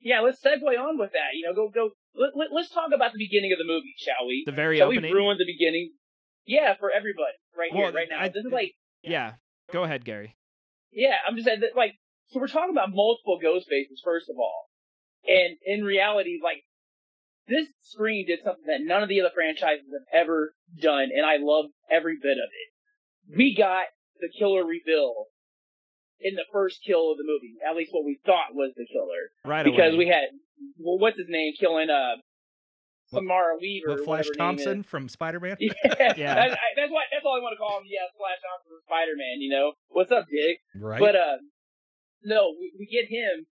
Yeah, 0.00 0.20
let's 0.20 0.40
segue 0.42 0.62
on 0.78 0.98
with 0.98 1.12
that. 1.12 1.34
You 1.34 1.46
know, 1.46 1.54
go 1.54 1.68
go. 1.72 1.90
Let, 2.14 2.30
let, 2.36 2.48
let's 2.52 2.70
talk 2.70 2.90
about 2.94 3.12
the 3.12 3.18
beginning 3.18 3.52
of 3.52 3.58
the 3.58 3.64
movie, 3.64 3.94
shall 3.98 4.26
we? 4.26 4.44
the 4.46 4.52
very 4.52 4.78
Shall 4.78 4.88
we 4.88 4.98
opening. 4.98 5.12
ruin 5.14 5.38
the 5.38 5.46
beginning? 5.46 5.92
Yeah, 6.46 6.74
for 6.78 6.90
everybody, 6.90 7.34
right 7.56 7.72
here, 7.72 7.90
right 7.92 8.08
now. 8.10 8.20
I- 8.20 8.28
this 8.28 8.44
is 8.44 8.52
like 8.52 8.72
yeah, 9.02 9.34
go 9.72 9.84
ahead, 9.84 10.04
Gary. 10.04 10.36
Yeah, 10.92 11.16
I'm 11.26 11.34
just 11.34 11.46
saying 11.46 11.60
that, 11.60 11.76
like, 11.76 11.94
so 12.28 12.38
we're 12.40 12.46
talking 12.48 12.70
about 12.70 12.90
multiple 12.94 13.38
ghost 13.42 13.66
faces, 13.68 14.00
first 14.04 14.28
of 14.30 14.36
all. 14.38 14.68
And 15.26 15.56
in 15.66 15.84
reality, 15.84 16.38
like, 16.42 16.62
this 17.48 17.66
Scream 17.82 18.26
did 18.26 18.40
something 18.44 18.64
that 18.66 18.80
none 18.82 19.02
of 19.02 19.08
the 19.08 19.20
other 19.20 19.32
franchises 19.34 19.84
have 19.92 20.22
ever 20.22 20.54
done, 20.80 21.08
and 21.14 21.26
I 21.26 21.36
love 21.40 21.66
every 21.90 22.16
bit 22.22 22.38
of 22.38 22.48
it. 22.48 23.36
We 23.36 23.54
got 23.56 23.84
the 24.20 24.28
killer 24.38 24.64
reveal 24.64 25.26
in 26.20 26.34
the 26.34 26.44
first 26.52 26.80
kill 26.86 27.12
of 27.12 27.18
the 27.18 27.24
movie, 27.24 27.54
at 27.68 27.76
least 27.76 27.92
what 27.92 28.04
we 28.04 28.18
thought 28.24 28.54
was 28.54 28.72
the 28.76 28.86
killer, 28.86 29.30
right 29.44 29.64
because 29.64 29.94
away. 29.94 30.04
we 30.04 30.08
had 30.08 30.28
well, 30.78 30.98
what's 30.98 31.18
his 31.18 31.28
name 31.28 31.52
killing 31.58 31.90
uh 31.90 32.16
Samara 33.12 33.56
Weaver, 33.60 33.92
or 33.92 33.98
Flash 33.98 34.26
whatever 34.26 34.32
her 34.38 34.50
name 34.50 34.58
is. 34.58 34.64
Thompson 34.64 34.82
from 34.82 35.08
Spider 35.08 35.40
Man? 35.40 35.56
Yeah, 35.60 35.70
Yeah. 36.16 36.34
That's, 36.34 36.54
I, 36.54 36.68
that's 36.76 36.92
why. 36.92 37.04
That's 37.12 37.24
all 37.24 37.36
I 37.36 37.42
want 37.44 37.52
to 37.54 37.60
call 37.60 37.78
him. 37.78 37.86
Yeah, 37.86 38.08
Flash 38.16 38.40
Thompson 38.40 38.70
from 38.72 38.82
Spider 38.88 39.14
Man. 39.16 39.40
You 39.44 39.50
know, 39.50 39.66
what's 39.88 40.10
up, 40.10 40.26
Dick? 40.30 40.58
Right. 40.74 41.00
But 41.00 41.14
uh, 41.14 41.36
no, 42.24 42.56
we, 42.58 42.72
we 42.78 42.86
get 42.86 43.06
him 43.12 43.46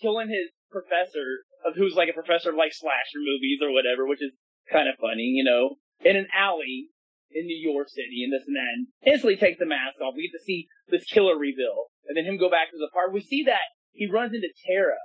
killing 0.00 0.28
his 0.28 0.50
professor 0.70 1.44
of 1.66 1.76
who's 1.76 1.94
like 1.94 2.08
a 2.08 2.16
professor 2.16 2.50
of 2.50 2.56
like 2.56 2.72
slasher 2.72 3.20
movies 3.20 3.60
or 3.60 3.72
whatever, 3.72 4.06
which 4.06 4.22
is 4.22 4.32
kind 4.72 4.88
of 4.88 4.96
funny, 5.00 5.36
you 5.36 5.44
know, 5.44 5.76
in 6.04 6.16
an 6.16 6.26
alley 6.32 6.88
in 7.30 7.46
New 7.46 7.58
York 7.58 7.88
City 7.88 8.24
and 8.24 8.32
this 8.32 8.46
and 8.46 8.56
that. 8.56 8.72
And 8.72 8.86
instantly 9.04 9.36
takes 9.36 9.58
the 9.58 9.66
mask 9.66 10.00
off. 10.00 10.14
We 10.16 10.28
get 10.28 10.38
to 10.38 10.44
see 10.44 10.68
this 10.88 11.04
killer 11.04 11.36
reveal, 11.36 11.92
and 12.08 12.16
then 12.16 12.24
him 12.24 12.38
go 12.38 12.50
back 12.50 12.70
to 12.70 12.78
the 12.78 12.88
apartment. 12.88 13.20
We 13.20 13.28
see 13.28 13.44
that 13.46 13.74
he 13.92 14.08
runs 14.08 14.34
into 14.34 14.48
Tara 14.66 15.00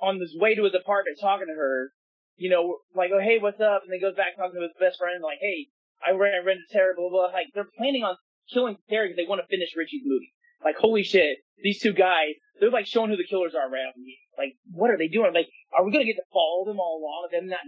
on 0.00 0.20
his 0.20 0.36
way 0.36 0.54
to 0.54 0.64
his 0.64 0.74
apartment, 0.74 1.18
talking 1.20 1.48
to 1.48 1.56
her. 1.58 1.92
You 2.36 2.50
know, 2.50 2.84
like, 2.94 3.10
oh 3.14 3.20
hey, 3.20 3.38
what's 3.40 3.60
up? 3.60 3.82
And 3.82 3.90
then 3.90 4.00
goes 4.00 4.16
back 4.16 4.36
talking 4.36 4.60
to 4.60 4.68
his 4.68 4.76
best 4.76 5.00
friend, 5.00 5.24
like, 5.24 5.40
hey, 5.40 5.72
I 6.04 6.12
ran, 6.12 6.36
I 6.36 6.44
ran 6.44 6.60
into 6.60 6.68
Tara, 6.68 6.92
blah 6.94 7.08
blah. 7.08 7.32
blah. 7.32 7.32
Like 7.32 7.48
they're 7.54 7.72
planning 7.76 8.04
on 8.04 8.16
killing 8.52 8.76
Tara 8.88 9.08
because 9.08 9.16
they 9.16 9.28
want 9.28 9.40
to 9.40 9.48
finish 9.48 9.72
Richie's 9.76 10.04
movie. 10.04 10.36
Like, 10.64 10.76
holy 10.76 11.02
shit, 11.02 11.38
these 11.62 11.80
two 11.80 11.92
guys, 11.92 12.36
they're 12.60 12.70
like 12.70 12.86
showing 12.86 13.10
who 13.10 13.16
the 13.16 13.28
killers 13.28 13.54
are 13.54 13.66
of 13.66 13.72
the. 13.96 14.16
Like, 14.36 14.56
what 14.70 14.90
are 14.90 14.98
they 14.98 15.08
doing? 15.08 15.32
Like, 15.32 15.48
are 15.72 15.84
we 15.84 15.92
gonna 15.92 16.04
get 16.04 16.20
to 16.20 16.28
follow 16.32 16.64
them 16.64 16.80
all 16.80 17.00
along 17.00 17.28
and 17.32 17.48
them 17.48 17.56
not 17.56 17.64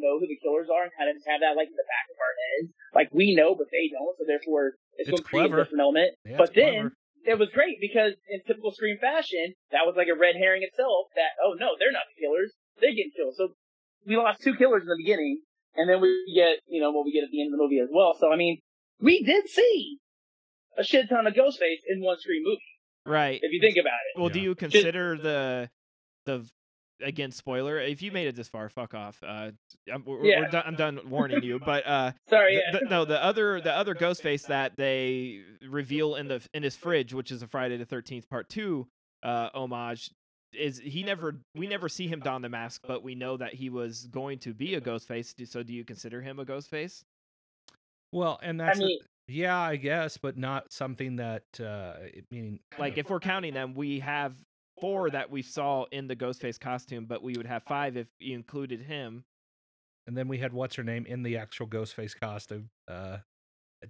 know 0.00 0.18
who 0.18 0.26
the 0.26 0.40
killers 0.40 0.66
are 0.72 0.82
and 0.88 0.92
kind 0.96 1.06
of 1.12 1.16
just 1.16 1.28
have 1.28 1.44
that 1.44 1.54
like 1.54 1.68
in 1.68 1.76
the 1.76 1.86
back 1.86 2.06
of 2.10 2.16
our 2.18 2.34
heads? 2.34 2.68
Like, 2.96 3.08
we 3.12 3.36
know, 3.36 3.54
but 3.54 3.68
they 3.70 3.86
don't, 3.92 4.16
so 4.18 4.24
therefore 4.26 4.80
it's, 4.98 5.06
It's 5.08 5.20
gonna 5.20 5.22
create 5.28 5.52
clever. 5.52 5.60
a 5.60 5.64
different 5.64 5.84
element. 5.84 6.10
Yeah, 6.24 6.40
but 6.40 6.50
then 6.56 6.90
clever. 6.90 7.36
it 7.36 7.36
was 7.38 7.48
great 7.52 7.78
because 7.80 8.16
in 8.32 8.40
typical 8.48 8.72
Scream 8.72 8.98
fashion, 8.98 9.54
that 9.70 9.84
was 9.84 9.94
like 9.94 10.08
a 10.08 10.16
red 10.18 10.34
herring 10.34 10.64
itself 10.64 11.12
that, 11.14 11.36
oh 11.44 11.54
no, 11.54 11.76
they're 11.78 11.92
not 11.94 12.08
the 12.10 12.18
killers. 12.18 12.50
They're 12.80 12.96
getting 12.96 13.12
killed. 13.14 13.36
So 13.36 13.54
we 14.08 14.16
lost 14.16 14.40
two 14.40 14.56
killers 14.56 14.82
in 14.82 14.88
the 14.88 14.96
beginning, 14.98 15.44
and 15.76 15.84
then 15.88 16.00
we 16.00 16.08
get, 16.34 16.58
you 16.66 16.80
know, 16.80 16.90
what 16.90 17.04
we 17.04 17.12
get 17.12 17.24
at 17.24 17.30
the 17.30 17.40
end 17.40 17.52
of 17.52 17.58
the 17.58 17.62
movie 17.62 17.78
as 17.78 17.88
well. 17.92 18.16
So, 18.18 18.32
I 18.32 18.36
mean, 18.36 18.58
we 19.00 19.22
did 19.22 19.48
see 19.48 19.98
a 20.78 20.82
shit 20.84 21.08
ton 21.08 21.26
of 21.26 21.34
Ghostface 21.34 21.84
in 21.86 22.00
one 22.02 22.16
Scream 22.18 22.42
movie, 22.44 22.60
right. 23.06 23.38
if 23.42 23.52
you 23.52 23.60
think 23.60 23.76
about 23.76 24.00
it. 24.08 24.20
Well, 24.20 24.30
do 24.30 24.40
you 24.40 24.54
consider 24.54 25.16
the 25.18 25.70
the 26.24 26.48
again 27.02 27.30
spoiler? 27.32 27.78
If 27.80 28.02
you 28.02 28.12
made 28.12 28.26
it 28.28 28.36
this 28.36 28.48
far, 28.48 28.68
fuck 28.68 28.94
off. 28.94 29.22
Uh, 29.26 29.50
I'm, 29.92 30.04
we're, 30.04 30.24
Yeah. 30.24 30.40
we're 30.40 30.48
done, 30.48 30.62
I'm 30.66 30.76
done 30.76 31.00
warning 31.08 31.42
you. 31.42 31.58
But 31.64 31.86
uh, 31.86 32.12
Sorry, 32.28 32.56
yeah. 32.56 32.78
the- 32.78 32.86
no, 32.88 33.04
the 33.04 33.22
other 33.22 33.60
the 33.60 33.72
other 33.74 33.94
Ghostface 33.94 34.46
that 34.48 34.76
they 34.76 35.40
reveal 35.68 36.14
in 36.16 36.28
the 36.28 36.40
in 36.54 36.62
his 36.62 36.76
fridge, 36.76 37.12
which 37.14 37.30
is 37.30 37.42
a 37.42 37.46
Friday 37.46 37.76
the 37.76 37.84
Thirteenth 37.86 38.28
Part 38.28 38.48
Two 38.48 38.86
uh, 39.22 39.50
homage, 39.54 40.10
is 40.52 40.78
he 40.78 41.02
never 41.02 41.36
we 41.54 41.66
never 41.66 41.88
see 41.88 42.06
him 42.08 42.20
don 42.20 42.42
the 42.42 42.48
mask, 42.48 42.82
but 42.86 43.02
we 43.02 43.14
know 43.14 43.36
that 43.36 43.54
he 43.54 43.70
was 43.70 44.06
going 44.06 44.38
to 44.40 44.52
be 44.54 44.74
a 44.74 44.80
Ghostface. 44.80 45.34
Do- 45.36 45.46
So, 45.46 45.62
do 45.62 45.72
you 45.72 45.84
consider 45.84 46.20
him 46.22 46.38
a 46.38 46.44
Ghostface? 46.44 47.02
Well, 48.12 48.38
and 48.42 48.58
that's 48.60 48.78
the- 48.78 48.84
mean- 48.86 48.98
yeah, 49.28 49.56
I 49.60 49.76
guess, 49.76 50.16
but 50.16 50.36
not 50.36 50.72
something 50.72 51.16
that 51.16 51.44
uh, 51.60 51.94
I 52.02 52.22
mean, 52.32 52.58
Like, 52.80 52.98
if 52.98 53.08
we're 53.10 53.20
counting 53.20 53.54
them, 53.54 53.74
we 53.74 54.00
have 54.00 54.34
four 54.80 55.10
that 55.10 55.30
we 55.30 55.42
saw 55.42 55.84
in 55.92 56.06
the 56.08 56.16
Ghostface 56.16 56.58
costume, 56.58 57.06
but 57.06 57.22
we 57.22 57.34
would 57.36 57.46
have 57.46 57.62
five 57.64 57.96
if 57.96 58.08
you 58.18 58.34
included 58.34 58.82
him. 58.82 59.24
and 60.06 60.16
then 60.16 60.26
we 60.28 60.38
had 60.38 60.52
what's 60.52 60.74
her 60.76 60.82
name 60.82 61.06
in 61.06 61.22
the 61.22 61.36
actual 61.36 61.66
Ghostface 61.66 62.18
costume, 62.18 62.70
uh, 62.88 63.18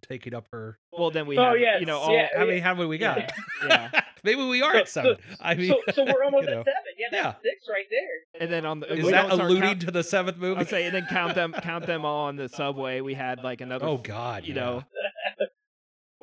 taking 0.03 0.35
up 0.35 0.47
her. 0.53 0.79
Well, 0.93 1.11
then 1.11 1.27
we 1.27 1.39
Oh, 1.39 1.45
have, 1.45 1.59
yes, 1.59 1.81
you 1.81 1.87
know, 1.87 1.99
all, 1.99 2.13
yeah. 2.13 2.29
How 2.37 2.45
many 2.45 2.61
have 2.61 2.79
we 2.79 2.97
Yeah. 3.01 3.21
got? 3.21 3.33
Yeah. 3.95 4.01
Maybe 4.23 4.45
we 4.47 4.61
are 4.61 4.73
So- 4.73 4.79
at 4.81 4.89
seven. 4.89 5.17
so- 5.31 5.37
I 5.41 5.55
mean, 5.55 5.69
so, 5.87 5.93
so 5.95 6.05
we're 6.05 6.23
almost 6.25 6.47
you 6.49 6.55
at 6.59 6.65
seven. 6.67 6.83
Yeah, 6.99 7.07
that's 7.11 7.25
Yeah. 7.25 7.51
six 7.51 7.67
right 7.71 7.87
there. 7.91 8.43
and 8.43 8.53
then 8.53 8.67
on 8.67 8.81
the 8.81 8.93
Is 8.93 9.09
that 9.11 9.31
alluding 9.31 9.63
count- 9.63 9.81
to 9.83 9.91
the 9.91 10.03
seventh 10.05 10.37
movie? 10.37 10.59
I'll 10.61 10.67
say, 10.67 10.85
and 10.85 10.95
then 10.95 11.07
count 11.09 11.35
them, 11.35 11.53
count 11.63 11.87
them 11.87 12.05
all 12.05 12.27
on 12.27 12.37
the 12.37 12.49
subway. 12.49 13.01
We 13.01 13.15
had 13.15 13.43
like 13.43 13.61
another, 13.63 13.87
oh 13.87 13.97
God, 13.97 14.45
you 14.45 14.55
yeah. 14.55 14.61
know, 14.61 14.85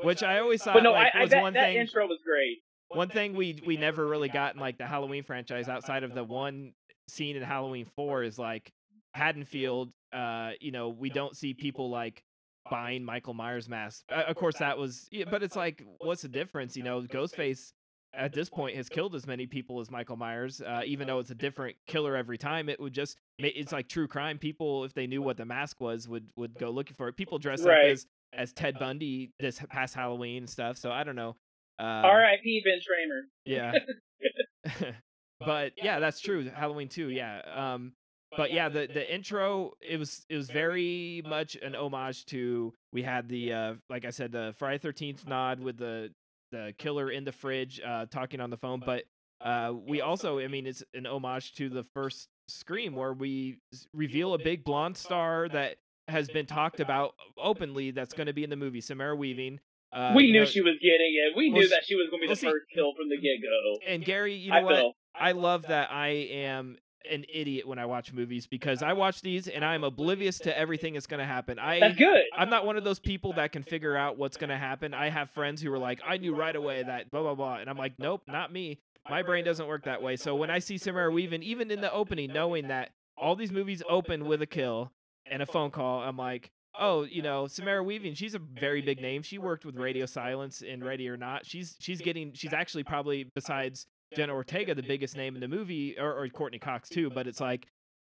which 0.04 0.22
I 0.22 0.40
always 0.40 0.62
thought 0.64 0.76
But 0.76 0.84
no, 0.84 0.92
like, 0.92 1.14
I, 1.16 1.20
I 1.20 1.22
was 1.24 1.32
that, 1.32 1.42
one 1.42 1.54
that 1.54 1.66
thing. 1.70 1.78
intro 1.78 2.06
was 2.08 2.20
great. 2.24 2.60
One 2.90 3.10
thing 3.10 3.36
we 3.36 3.62
we 3.66 3.78
never 3.78 4.06
really 4.08 4.30
got 4.30 4.56
in 4.56 4.62
like 4.62 4.78
the 4.78 4.86
Halloween 4.86 5.24
franchise 5.24 5.68
outside 5.68 6.04
of 6.04 6.14
the 6.14 6.24
one 6.24 6.74
scene 7.10 7.36
in 7.36 7.44
Halloween 7.44 7.86
Four 7.96 8.24
is 8.24 8.40
like 8.40 8.72
Haddonfield. 9.14 9.92
Uh, 10.14 10.52
you 10.62 10.72
know, 10.72 10.90
we 10.90 11.10
don't 11.10 11.36
see 11.36 11.54
people 11.54 11.90
like 11.90 12.24
buying 12.70 13.04
Michael 13.04 13.34
Myers 13.34 13.68
masks. 13.68 14.04
Uh, 14.10 14.24
of 14.28 14.36
course, 14.36 14.58
that 14.58 14.78
was, 14.78 15.08
yeah, 15.12 15.26
but 15.30 15.44
it's 15.44 15.56
like, 15.56 15.84
what's 16.00 16.22
the 16.22 16.28
difference? 16.28 16.76
You 16.78 16.84
know, 16.84 17.02
Ghostface 17.02 17.72
at 18.14 18.34
this 18.34 18.50
point 18.50 18.76
has 18.76 18.90
killed 18.90 19.16
as 19.16 19.28
many 19.28 19.46
people 19.46 19.80
as 19.80 19.92
Michael 19.92 20.16
Myers. 20.16 20.62
Uh, 20.62 20.82
even 20.86 21.08
though 21.08 21.20
it's 21.20 21.30
a 21.30 21.36
different 21.36 21.76
killer 21.88 22.16
every 22.16 22.38
time, 22.38 22.70
it 22.70 22.80
would 22.80 22.94
just 22.94 23.18
it's 23.38 23.72
like 23.72 23.88
true 23.90 24.08
crime. 24.08 24.38
People, 24.38 24.84
if 24.86 24.94
they 24.94 25.08
knew 25.08 25.22
what 25.22 25.38
the 25.38 25.46
mask 25.46 25.80
was, 25.80 26.08
would 26.08 26.30
would 26.36 26.58
go 26.58 26.70
looking 26.70 26.96
for 26.96 27.08
it. 27.08 27.18
People 27.18 27.38
dress 27.38 27.62
Right. 27.64 27.86
up 27.86 27.92
as 27.92 28.06
as 28.34 28.54
Ted 28.54 28.78
Bundy 28.80 29.32
this 29.40 29.62
past 29.70 29.94
Halloween 29.94 30.44
and 30.44 30.50
stuff. 30.50 30.78
So 30.78 30.92
I 30.92 31.04
don't 31.04 31.16
know. 31.16 31.36
Um, 31.80 31.88
R.I.P. 31.88 32.64
Ben 32.66 32.80
Tramer. 32.80 33.22
yeah. 33.46 34.92
but 35.40 35.74
yeah, 35.78 36.00
that's 36.00 36.20
true. 36.20 36.50
Halloween 36.50 36.90
too. 36.90 37.10
Yeah. 37.10 37.42
Um, 37.56 37.94
but 38.36 38.52
yeah, 38.52 38.70
the 38.70 38.88
the 38.88 39.14
intro 39.14 39.74
it 39.82 39.98
was 39.98 40.26
it 40.30 40.36
was 40.36 40.50
very 40.50 41.22
much 41.26 41.56
an 41.56 41.76
homage 41.76 42.26
to 42.28 42.74
we 42.92 43.04
had 43.04 43.30
the 43.30 43.54
uh 43.54 43.74
like 43.90 44.06
I 44.06 44.10
said 44.10 44.32
the 44.32 44.54
Friday 44.58 44.80
Thirteenth 44.80 45.26
nod 45.28 45.60
with 45.60 45.78
the 45.78 46.12
the 46.52 46.74
killer 46.78 47.10
in 47.10 47.24
the 47.24 47.32
fridge 47.32 47.80
uh 47.86 48.06
talking 48.08 48.42
on 48.42 48.50
the 48.50 48.58
phone, 48.58 48.82
but 48.86 49.04
uh 49.42 49.74
we 49.74 50.02
also 50.02 50.40
I 50.40 50.48
mean 50.48 50.66
it's 50.66 50.84
an 50.94 51.06
homage 51.06 51.54
to 51.54 51.70
the 51.70 51.86
first 51.94 52.28
Scream 52.50 52.96
where 52.96 53.14
we 53.14 53.58
reveal 53.94 54.34
a 54.34 54.38
big 54.38 54.64
blonde 54.64 54.96
star 54.96 55.50
that 55.50 55.78
has 56.08 56.30
been 56.30 56.46
talked 56.46 56.80
about 56.80 57.14
openly 57.38 57.92
that's 57.92 58.14
going 58.14 58.28
to 58.28 58.34
be 58.34 58.46
in 58.46 58.50
the 58.50 58.56
movie 58.56 58.80
Samara 58.80 59.16
Weaving. 59.16 59.60
Uh, 59.94 60.14
we 60.16 60.32
knew 60.32 60.40
know- 60.42 60.46
she 60.46 60.62
was 60.62 60.76
getting 60.82 61.14
it. 61.16 61.36
We 61.38 61.50
Well, 61.52 61.62
knew 61.62 61.70
that 61.70 61.86
she 61.86 61.96
was 61.96 62.10
going 62.10 62.22
to 62.22 62.26
be 62.26 62.28
well, 62.28 62.36
the 62.36 62.40
see- 62.40 62.48
first 62.48 62.66
kill 62.74 62.94
from 62.96 63.10
the 63.10 63.16
get 63.18 63.42
go. 63.42 63.80
and 63.88 64.04
Gary, 64.04 64.36
you 64.36 64.52
I 64.52 64.60
know 64.60 64.66
what? 64.66 64.76
feel. 64.76 64.94
I 65.16 65.32
love 65.32 65.64
that 65.68 65.92
I 65.92 66.08
am 66.10 66.78
an 67.10 67.24
idiot 67.34 67.66
when 67.66 67.80
I 67.80 67.86
watch 67.86 68.12
movies 68.12 68.48
because 68.48 68.84
I 68.84 68.92
watch 68.94 69.22
these 69.22 69.48
and 69.48 69.64
I'm 69.64 69.86
oblivious 69.86 70.40
to 70.40 70.58
everything 70.58 70.94
that's 70.94 71.08
going 71.08 71.22
to 71.22 71.26
happen. 71.26 71.58
I 71.58 71.80
That's 71.80 71.96
good. 71.98 72.24
I'm 72.36 72.50
not 72.50 72.66
one 72.66 72.76
of 72.76 72.84
those 72.84 73.00
people 73.00 73.32
that 73.34 73.54
can 73.54 73.64
figure 73.64 73.96
out 73.96 74.18
what's 74.18 74.36
going 74.36 74.50
to 74.50 74.58
happen. 74.58 74.94
I 74.94 75.10
have 75.10 75.30
friends 75.30 75.62
who 75.62 75.72
are 75.72 75.78
like, 75.80 76.02
I 76.06 76.18
knew 76.18 76.36
right 76.36 76.56
away 76.56 76.84
that 76.84 77.10
blah 77.10 77.22
blah 77.22 77.36
blah, 77.36 77.56
and 77.60 77.70
I'm 77.70 77.78
like, 77.78 77.94
nope, 77.98 78.24
not 78.28 78.52
me. 78.52 78.80
My 79.10 79.24
brain 79.24 79.46
doesn't 79.46 79.68
work 79.68 79.86
that 79.86 80.02
way. 80.02 80.18
So 80.18 80.36
when 80.36 80.50
I 80.52 80.60
see 80.60 80.78
Samara 80.78 81.10
Weaving, 81.10 81.42
even 81.44 81.72
in 81.72 81.80
the 81.80 81.92
opening, 81.94 82.34
knowing 82.34 82.68
that 82.68 82.90
all 83.18 83.38
these 83.38 83.54
movies 83.54 83.82
open 83.90 84.26
with 84.26 84.42
a 84.42 84.46
kill 84.46 84.92
and 85.32 85.42
a 85.42 85.46
phone 85.46 85.72
call, 85.72 86.02
I'm 86.02 86.18
like, 86.18 86.52
oh, 86.80 87.04
you 87.04 87.22
know, 87.22 87.48
Samara 87.48 87.84
Weaving, 87.84 88.14
she's 88.16 88.36
a 88.36 88.40
very 88.40 88.82
big 88.82 89.02
name. 89.02 89.22
She 89.22 89.38
worked 89.38 89.66
with 89.66 89.76
Radio 89.76 90.06
Silence 90.06 90.62
in 90.62 90.84
Ready 90.84 91.08
or 91.10 91.18
Not. 91.18 91.46
She's 91.46 91.76
she's 91.80 92.02
getting 92.02 92.34
she's 92.34 92.54
actually 92.54 92.84
probably 92.84 93.24
besides 93.36 93.86
Jenna 94.16 94.34
Ortega 94.34 94.76
the 94.76 94.84
biggest 94.84 95.18
name 95.18 95.36
in 95.36 95.42
the 95.42 95.48
movie, 95.48 95.98
or, 96.00 96.18
or 96.18 96.28
Courtney 96.30 96.60
Cox 96.60 96.90
too. 96.90 97.10
But 97.10 97.28
it's 97.28 97.42
like, 97.42 97.68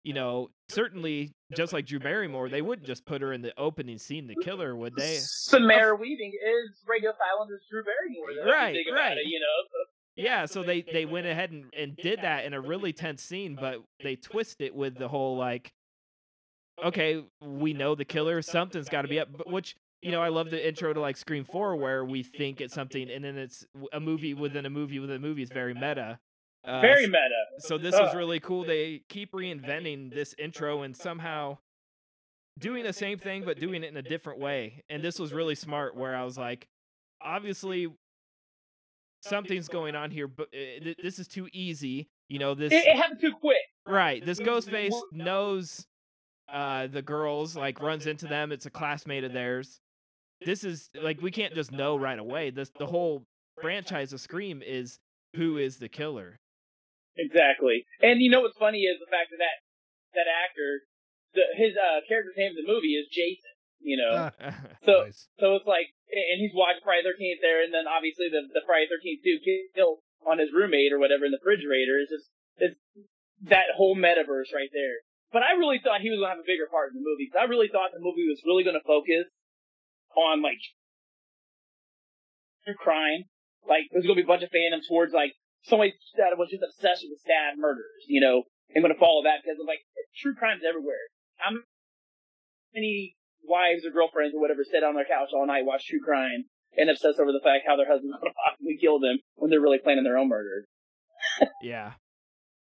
you 0.03 0.13
know, 0.13 0.49
certainly 0.69 1.33
just 1.55 1.73
like 1.73 1.85
Drew 1.85 1.99
Barrymore, 1.99 2.49
they 2.49 2.61
wouldn't 2.61 2.87
just 2.87 3.05
put 3.05 3.21
her 3.21 3.33
in 3.33 3.41
the 3.41 3.53
opening 3.59 3.97
scene 3.97 4.27
to 4.27 4.35
kill 4.43 4.59
her, 4.59 4.75
would 4.75 4.95
they? 4.95 5.17
Samara 5.19 5.95
Weaving 5.95 6.31
is 6.33 6.81
Radio 6.87 7.11
Silence's 7.11 7.65
Drew 7.69 7.83
Barrymore. 7.83 8.45
though, 8.45 8.51
Right, 8.51 8.77
right. 8.93 9.17
it, 9.17 9.27
you 9.27 9.39
know. 9.39 9.67
So, 9.71 9.77
Yeah, 10.15 10.45
so 10.45 10.63
they 10.63 10.81
they 10.81 11.05
went 11.05 11.27
ahead 11.27 11.51
and, 11.51 11.65
and 11.77 11.95
did 11.97 12.21
that 12.21 12.45
in 12.45 12.53
a 12.53 12.61
really 12.61 12.93
tense 12.93 13.21
scene, 13.21 13.57
but 13.59 13.77
they 14.03 14.15
twist 14.15 14.61
it 14.61 14.73
with 14.73 14.97
the 14.97 15.07
whole 15.07 15.37
like, 15.37 15.73
okay, 16.83 17.23
we 17.41 17.73
know 17.73 17.95
the 17.95 18.05
killer, 18.05 18.41
something's 18.41 18.89
got 18.89 19.03
to 19.03 19.07
be 19.07 19.19
up. 19.19 19.29
But 19.35 19.49
which 19.49 19.75
you 20.01 20.11
know, 20.11 20.21
I 20.21 20.29
love 20.29 20.49
the 20.49 20.67
intro 20.67 20.93
to 20.93 20.99
like 20.99 21.15
Scream 21.15 21.43
Four 21.43 21.75
where 21.75 22.03
we 22.03 22.23
think 22.23 22.59
it's 22.59 22.73
something, 22.73 23.09
and 23.09 23.23
then 23.23 23.37
it's 23.37 23.65
a 23.93 23.99
movie 23.99 24.33
within 24.33 24.65
a 24.65 24.69
movie 24.69 24.99
within 24.99 25.17
a 25.17 25.19
movie. 25.19 25.43
It's 25.43 25.51
very 25.51 25.73
meta. 25.73 26.19
Uh, 26.63 26.79
very 26.79 27.07
meta. 27.07 27.29
so 27.57 27.77
this 27.77 27.93
was 27.95 28.13
really 28.15 28.39
cool. 28.39 28.63
They 28.63 29.01
keep 29.09 29.31
reinventing 29.31 30.13
this 30.13 30.35
intro 30.37 30.83
and 30.83 30.95
somehow 30.95 31.57
doing 32.59 32.83
the 32.83 32.93
same 32.93 33.17
thing 33.17 33.43
but 33.43 33.59
doing 33.59 33.83
it 33.83 33.87
in 33.87 33.97
a 33.97 34.01
different 34.03 34.39
way. 34.39 34.83
And 34.89 35.03
this 35.03 35.17
was 35.17 35.33
really 35.33 35.55
smart. 35.55 35.95
Where 35.95 36.15
I 36.15 36.23
was 36.23 36.37
like, 36.37 36.67
obviously 37.19 37.87
something's 39.23 39.67
going 39.69 39.95
on 39.95 40.11
here, 40.11 40.27
but 40.27 40.47
uh, 40.53 40.93
this 41.01 41.17
is 41.19 41.27
too 41.27 41.47
easy. 41.51 42.09
You 42.29 42.39
know 42.39 42.53
this 42.53 42.71
It, 42.71 42.85
it 42.85 42.95
happened 42.95 43.21
too 43.21 43.33
quick. 43.39 43.57
right. 43.87 44.23
This 44.23 44.39
Ghostface 44.39 44.93
knows 45.11 45.87
uh, 46.51 46.87
the 46.87 47.01
girls, 47.01 47.55
like 47.55 47.81
runs 47.81 48.07
into 48.07 48.27
them. 48.27 48.51
It's 48.51 48.65
a 48.65 48.69
classmate 48.69 49.23
of 49.23 49.33
theirs. 49.33 49.79
This 50.45 50.63
is 50.63 50.89
like 51.01 51.21
we 51.21 51.31
can't 51.31 51.53
just 51.53 51.71
know 51.71 51.95
right 51.97 52.17
away. 52.19 52.49
This 52.49 52.71
the 52.77 52.87
whole 52.87 53.23
franchise 53.61 54.11
of 54.13 54.19
Scream 54.21 54.61
is 54.65 54.99
who 55.35 55.57
is 55.57 55.77
the 55.77 55.89
killer. 55.89 56.39
Exactly. 57.17 57.85
And 58.01 58.21
you 58.21 58.31
know 58.31 58.41
what's 58.41 58.57
funny 58.57 58.87
is 58.87 58.97
the 58.99 59.11
fact 59.11 59.29
that 59.31 59.37
that, 59.43 59.57
that 60.15 60.27
actor, 60.31 60.87
the, 61.35 61.43
his 61.59 61.75
uh, 61.75 62.01
character's 62.07 62.35
name 62.37 62.55
in 62.55 62.63
the 62.63 62.67
movie 62.71 62.95
is 62.95 63.07
Jason. 63.11 63.51
You 63.81 63.97
know, 63.97 64.29
so 64.85 65.09
Nice. 65.09 65.27
so 65.41 65.57
it's 65.57 65.65
like, 65.65 65.89
and 66.13 66.37
he's 66.37 66.53
watching 66.53 66.85
Friday 66.85 67.01
Thirteenth 67.01 67.41
there, 67.41 67.65
and 67.65 67.73
then 67.73 67.89
obviously 67.89 68.29
the 68.29 68.45
the 68.53 68.61
Friday 68.65 68.85
Thirteenth 68.85 69.25
two 69.25 69.41
kill 69.73 70.05
on 70.21 70.37
his 70.37 70.53
roommate 70.53 70.93
or 70.93 70.99
whatever 71.01 71.25
in 71.25 71.33
the 71.33 71.41
refrigerator. 71.41 71.97
It's 71.97 72.13
just 72.13 72.29
it's 72.61 72.77
that 73.49 73.73
whole 73.73 73.97
metaverse 73.97 74.53
right 74.53 74.69
there. 74.69 75.01
But 75.31 75.43
I 75.43 75.55
really 75.55 75.79
thought 75.79 76.03
he 76.03 76.11
was 76.11 76.19
gonna 76.19 76.35
have 76.35 76.43
a 76.43 76.47
bigger 76.47 76.67
part 76.67 76.91
in 76.91 76.99
the 76.99 77.07
movie. 77.07 77.31
I 77.31 77.47
really 77.47 77.71
thought 77.71 77.95
the 77.95 78.03
movie 78.03 78.27
was 78.27 78.43
really 78.43 78.67
gonna 78.67 78.83
focus 78.83 79.31
on 80.15 80.43
like 80.43 80.59
true 82.67 82.75
crime. 82.75 83.31
Like 83.63 83.87
there's 83.91 84.03
gonna 84.03 84.19
be 84.19 84.27
a 84.27 84.29
bunch 84.29 84.43
of 84.43 84.51
fandom 84.51 84.83
towards 84.83 85.15
like 85.15 85.31
somebody 85.63 85.95
that 86.19 86.35
was 86.35 86.51
just 86.51 86.67
obsessed 86.67 87.07
with 87.07 87.23
stab 87.23 87.55
murders, 87.55 88.03
you 88.11 88.19
know, 88.19 88.43
and 88.75 88.83
gonna 88.83 88.99
follow 88.99 89.23
that 89.23 89.39
because 89.39 89.59
of 89.59 89.67
like 89.67 89.79
true 90.19 90.35
crime's 90.35 90.67
everywhere. 90.67 91.07
How 91.39 91.55
many 92.75 93.15
wives 93.47 93.85
or 93.85 93.91
girlfriends 93.91 94.35
or 94.35 94.41
whatever 94.41 94.67
sit 94.67 94.83
on 94.83 94.95
their 94.95 95.07
couch 95.07 95.31
all 95.33 95.47
night, 95.47 95.65
watch 95.65 95.87
true 95.87 96.03
crime, 96.03 96.51
and 96.75 96.89
obsess 96.89 97.19
over 97.19 97.31
the 97.31 97.43
fact 97.43 97.63
how 97.67 97.79
their 97.79 97.87
husband's 97.87 98.19
gonna 98.19 98.35
possibly 98.45 98.75
kill 98.75 98.99
them 98.99 99.19
when 99.35 99.47
they're 99.49 99.63
really 99.63 99.79
planning 99.79 100.03
their 100.03 100.19
own 100.19 100.27
murder? 100.27 100.67
yeah, 101.63 101.95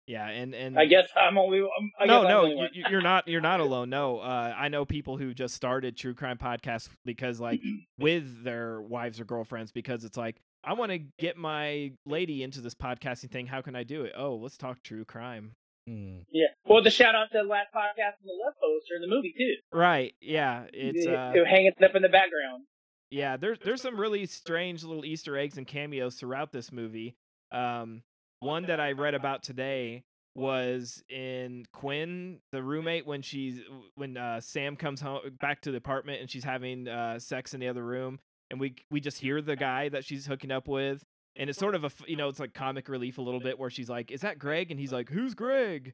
yeah, 0.07 0.27
and 0.27 0.55
and 0.55 0.79
I 0.79 0.85
guess 0.85 1.07
I'm 1.15 1.37
only. 1.37 1.59
I'm, 1.59 2.07
no, 2.07 2.21
guess 2.23 2.23
I'm 2.23 2.29
no, 2.29 2.37
only 2.39 2.51
you, 2.51 2.57
one. 2.57 2.69
you- 2.73 2.83
you're 2.89 3.01
not. 3.01 3.27
You're 3.27 3.41
not 3.41 3.59
alone. 3.59 3.89
No, 3.89 4.19
uh, 4.19 4.53
I 4.57 4.69
know 4.69 4.85
people 4.85 5.17
who 5.17 5.33
just 5.33 5.53
started 5.53 5.95
true 5.97 6.13
crime 6.13 6.37
podcasts 6.37 6.89
because, 7.05 7.39
like, 7.39 7.61
with 7.99 8.43
their 8.43 8.81
wives 8.81 9.19
or 9.19 9.25
girlfriends, 9.25 9.71
because 9.71 10.03
it's 10.03 10.17
like, 10.17 10.37
I 10.63 10.73
want 10.73 10.91
to 10.91 10.99
get 11.19 11.37
my 11.37 11.91
lady 12.05 12.41
into 12.43 12.61
this 12.61 12.73
podcasting 12.73 13.29
thing. 13.31 13.47
How 13.47 13.61
can 13.61 13.75
I 13.75 13.83
do 13.83 14.03
it? 14.03 14.13
Oh, 14.17 14.35
let's 14.35 14.57
talk 14.57 14.81
true 14.81 15.05
crime. 15.05 15.51
Hmm. 15.87 16.19
Yeah. 16.31 16.47
Well, 16.65 16.83
the 16.83 16.89
shout 16.89 17.15
out 17.15 17.31
to 17.31 17.37
the 17.37 17.43
last 17.47 17.67
podcast 17.73 18.19
and 18.21 18.25
the 18.27 18.43
left 18.45 18.57
poster 18.61 18.95
in 18.95 19.01
the 19.01 19.07
movie 19.07 19.33
too. 19.37 19.55
Right? 19.77 20.13
Yeah. 20.19 20.65
It's 20.73 21.05
uh, 21.07 21.31
they 21.33 21.39
were 21.39 21.45
hanging 21.45 21.71
up 21.81 21.95
in 21.95 22.01
the 22.01 22.09
background. 22.09 22.63
yeah. 23.09 23.37
There's 23.37 23.57
there's 23.59 23.81
some 23.81 23.97
really 23.97 24.25
strange 24.25 24.83
little 24.83 25.05
Easter 25.05 25.37
eggs 25.37 25.57
and 25.57 25.65
cameos 25.65 26.15
throughout 26.15 26.51
this 26.51 26.73
movie. 26.73 27.15
Um, 27.53 28.01
one 28.39 28.67
that 28.67 28.80
I 28.80 28.91
read 28.91 29.13
about 29.15 29.43
today 29.43 30.04
was 30.36 31.04
in 31.10 31.65
Quinn, 31.73 32.39
the 32.52 32.62
roommate, 32.62 33.06
when 33.08 33.21
she's 33.21 33.60
when 33.95 34.17
uh, 34.17 34.39
Sam 34.39 34.76
comes 34.76 35.02
home 35.02 35.21
back 35.41 35.62
to 35.62 35.71
the 35.71 35.78
apartment 35.78 36.21
and 36.21 36.30
she's 36.30 36.43
having 36.43 36.88
uh, 36.88 37.17
sex 37.19 37.54
in 37.54 37.60
the 37.60 37.67
other 37.67 37.84
room, 37.84 38.19
and 38.52 38.60
we 38.60 38.76
we 38.91 39.00
just 39.00 39.19
hear 39.19 39.41
the 39.41 39.56
guy 39.56 39.89
that 39.89 40.06
she's 40.06 40.28
hooking 40.28 40.52
up 40.52 40.67
with, 40.67 41.04
and 41.36 41.50
it's 41.50 41.58
sort 41.58 41.73
of 41.76 41.84
a 41.86 41.91
you 42.08 42.15
know 42.15 42.28
it's 42.30 42.39
like 42.39 42.54
comic 42.54 42.88
relief 42.88 43.17
a 43.17 43.21
little 43.21 43.39
bit 43.39 43.58
where 43.58 43.69
she's 43.71 43.89
like, 43.89 44.12
"Is 44.12 44.21
that 44.21 44.38
Greg?" 44.38 44.69
and 44.69 44.80
he's 44.80 44.93
like, 44.93 45.10
"Who's 45.10 45.34
Greg?" 45.34 45.93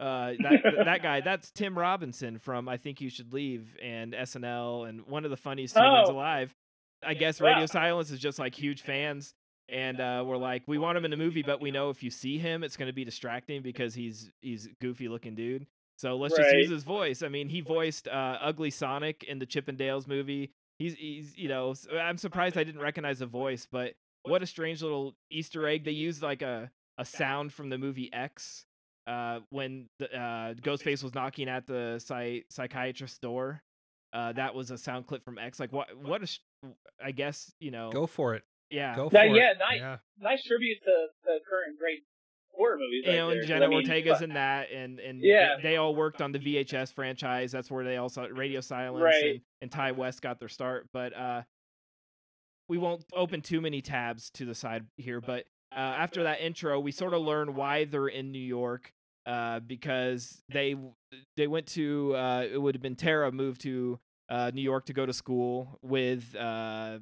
Uh, 0.00 0.32
that 0.42 0.62
that 0.86 1.02
guy, 1.04 1.20
that's 1.24 1.52
Tim 1.52 1.78
Robinson 1.78 2.38
from 2.40 2.68
I 2.68 2.76
Think 2.78 3.00
You 3.00 3.08
Should 3.10 3.32
Leave 3.32 3.76
and 3.80 4.12
SNL, 4.12 4.88
and 4.88 5.06
one 5.06 5.24
of 5.24 5.30
the 5.30 5.36
funniest 5.36 5.76
humans 5.76 6.08
Oh. 6.08 6.14
alive. 6.14 6.52
I 7.06 7.14
guess 7.14 7.40
Wow. 7.40 7.48
Radio 7.50 7.66
Silence 7.66 8.10
is 8.10 8.18
just 8.18 8.38
like 8.40 8.54
huge 8.56 8.82
fans 8.82 9.34
and 9.68 10.00
uh, 10.00 10.24
we're 10.26 10.36
like, 10.36 10.62
we 10.66 10.78
want 10.78 10.98
him 10.98 11.04
in 11.04 11.10
the 11.10 11.16
movie, 11.16 11.42
but 11.42 11.60
we 11.60 11.70
know 11.70 11.90
if 11.90 12.02
you 12.02 12.10
see 12.10 12.38
him, 12.38 12.62
it's 12.62 12.76
going 12.76 12.88
to 12.88 12.92
be 12.92 13.04
distracting 13.04 13.62
because 13.62 13.94
he's 13.94 14.30
he's 14.40 14.68
goofy 14.80 15.08
looking 15.08 15.34
dude. 15.34 15.66
So 15.96 16.16
let's 16.16 16.36
just 16.36 16.54
use 16.56 16.70
his 16.70 16.82
voice. 16.82 17.22
I 17.22 17.28
mean, 17.28 17.48
he 17.48 17.60
voiced 17.60 18.08
uh, 18.08 18.38
Ugly 18.40 18.70
Sonic 18.70 19.22
in 19.24 19.38
the 19.38 19.46
Chippendales 19.46 20.08
movie. 20.08 20.52
He's 20.78 20.94
he's 20.94 21.36
you 21.36 21.48
know, 21.48 21.74
I'm 21.98 22.18
surprised 22.18 22.58
I 22.58 22.64
didn't 22.64 22.80
recognize 22.80 23.20
the 23.20 23.26
voice, 23.26 23.66
but 23.70 23.94
what 24.24 24.42
a 24.42 24.46
strange 24.46 24.82
little 24.82 25.14
Easter 25.30 25.66
egg. 25.68 25.84
They 25.84 25.92
used 25.92 26.22
like 26.22 26.42
a 26.42 26.70
a 26.98 27.04
sound 27.04 27.52
from 27.52 27.70
the 27.70 27.78
movie 27.78 28.12
X 28.12 28.66
uh, 29.06 29.40
when 29.50 29.88
the, 29.98 30.06
uh, 30.14 30.54
Ghostface 30.54 31.02
was 31.02 31.14
knocking 31.14 31.48
at 31.48 31.66
the 31.66 32.00
psy- 32.04 32.42
psychiatrist's 32.50 33.18
door. 33.18 33.62
Uh, 34.12 34.32
that 34.32 34.54
was 34.54 34.70
a 34.70 34.78
sound 34.78 35.06
clip 35.06 35.24
from 35.24 35.38
X. 35.38 35.58
Like 35.58 35.72
what? 35.72 35.88
What 35.96 36.22
a, 36.22 36.26
sh- 36.26 36.38
I 37.02 37.10
guess 37.10 37.52
you 37.58 37.70
know. 37.70 37.90
Go 37.90 38.06
for 38.06 38.34
it. 38.34 38.42
Yeah. 38.74 38.96
Go 38.96 39.08
for 39.08 39.14
That- 39.14 39.26
it. 39.26 39.36
yeah, 39.36 39.52
nice. 39.58 39.78
Yeah. 39.80 39.96
Nice 40.18 40.44
tribute 40.44 40.78
to 40.84 41.06
the 41.24 41.38
current 41.48 41.78
great 41.78 42.02
horror 42.52 42.76
movies. 42.78 43.04
you 43.06 43.12
know, 43.12 43.26
there, 43.28 43.32
and 43.32 43.40
'cause, 43.42 43.48
Jenna 43.48 43.64
I 43.64 43.68
mean, 43.68 43.78
Ortega's 43.88 44.18
but- 44.20 44.22
in 44.28 44.34
that, 44.34 44.70
and 44.70 45.00
and 45.00 45.20
Yeah. 45.22 45.56
they, 45.56 45.62
they 45.62 45.76
all 45.76 45.94
worked 45.94 46.22
on 46.22 46.32
the 46.32 46.38
VHS 46.38 46.92
franchise. 46.92 47.50
That's 47.52 47.70
where 47.70 47.84
they 47.84 47.96
also 47.96 48.28
Radio 48.28 48.60
Silence 48.60 49.02
Right. 49.02 49.24
and, 49.24 49.40
and 49.62 49.72
Ti 49.72 49.92
West 49.92 50.22
got 50.22 50.38
their 50.38 50.48
start. 50.48 50.88
But 50.92 51.12
uh, 51.14 51.42
we 52.68 52.78
won't 52.78 53.04
open 53.12 53.42
too 53.42 53.60
many 53.60 53.82
tabs 53.82 54.30
to 54.30 54.44
the 54.44 54.54
side 54.54 54.86
here. 54.96 55.20
But 55.20 55.46
uh, 55.72 55.78
after 55.78 56.22
that 56.22 56.40
intro, 56.40 56.78
we 56.80 56.92
sort 56.92 57.12
of 57.14 57.22
learn 57.22 57.54
why 57.54 57.84
they're 57.84 58.08
in 58.08 58.30
New 58.32 58.38
York. 58.38 58.92
Uh, 59.26 59.58
because 59.58 60.42
they 60.50 60.76
they 61.38 61.46
went 61.46 61.66
to 61.66 62.14
uh, 62.14 62.46
it 62.52 62.58
would 62.60 62.74
have 62.74 62.82
been 62.82 62.94
Tara 62.94 63.32
moved 63.32 63.62
to 63.62 63.98
uh, 64.28 64.50
New 64.52 64.60
York 64.60 64.84
to 64.86 64.92
go 64.92 65.06
to 65.06 65.14
school 65.14 65.78
with 65.80 66.36
uh, 66.36 66.98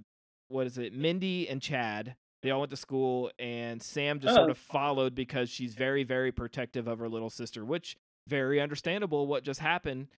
what 0.53 0.67
is 0.67 0.79
it, 0.79 0.93
Mindy 0.95 1.49
and 1.49 1.61
Chad. 1.63 2.15
They 2.43 2.51
all 2.51 2.61
went 2.61 2.71
to 2.71 2.77
school, 2.77 3.31
and 3.39 3.81
Sam 3.83 4.19
just 4.21 4.35
sort 4.35 4.49
Oh. 4.49 4.53
of 4.53 4.59
followed 4.59 5.15
because 5.15 5.49
she's 5.49 5.75
very, 5.75 6.03
very 6.03 6.33
protective 6.33 6.89
of 6.89 6.99
her 6.99 7.09
little 7.09 7.31
sister, 7.31 7.65
which 7.65 7.97
very 8.29 8.61
understandable. 8.61 9.27
What 9.27 9.45
just 9.45 9.61
happened? 9.61 10.09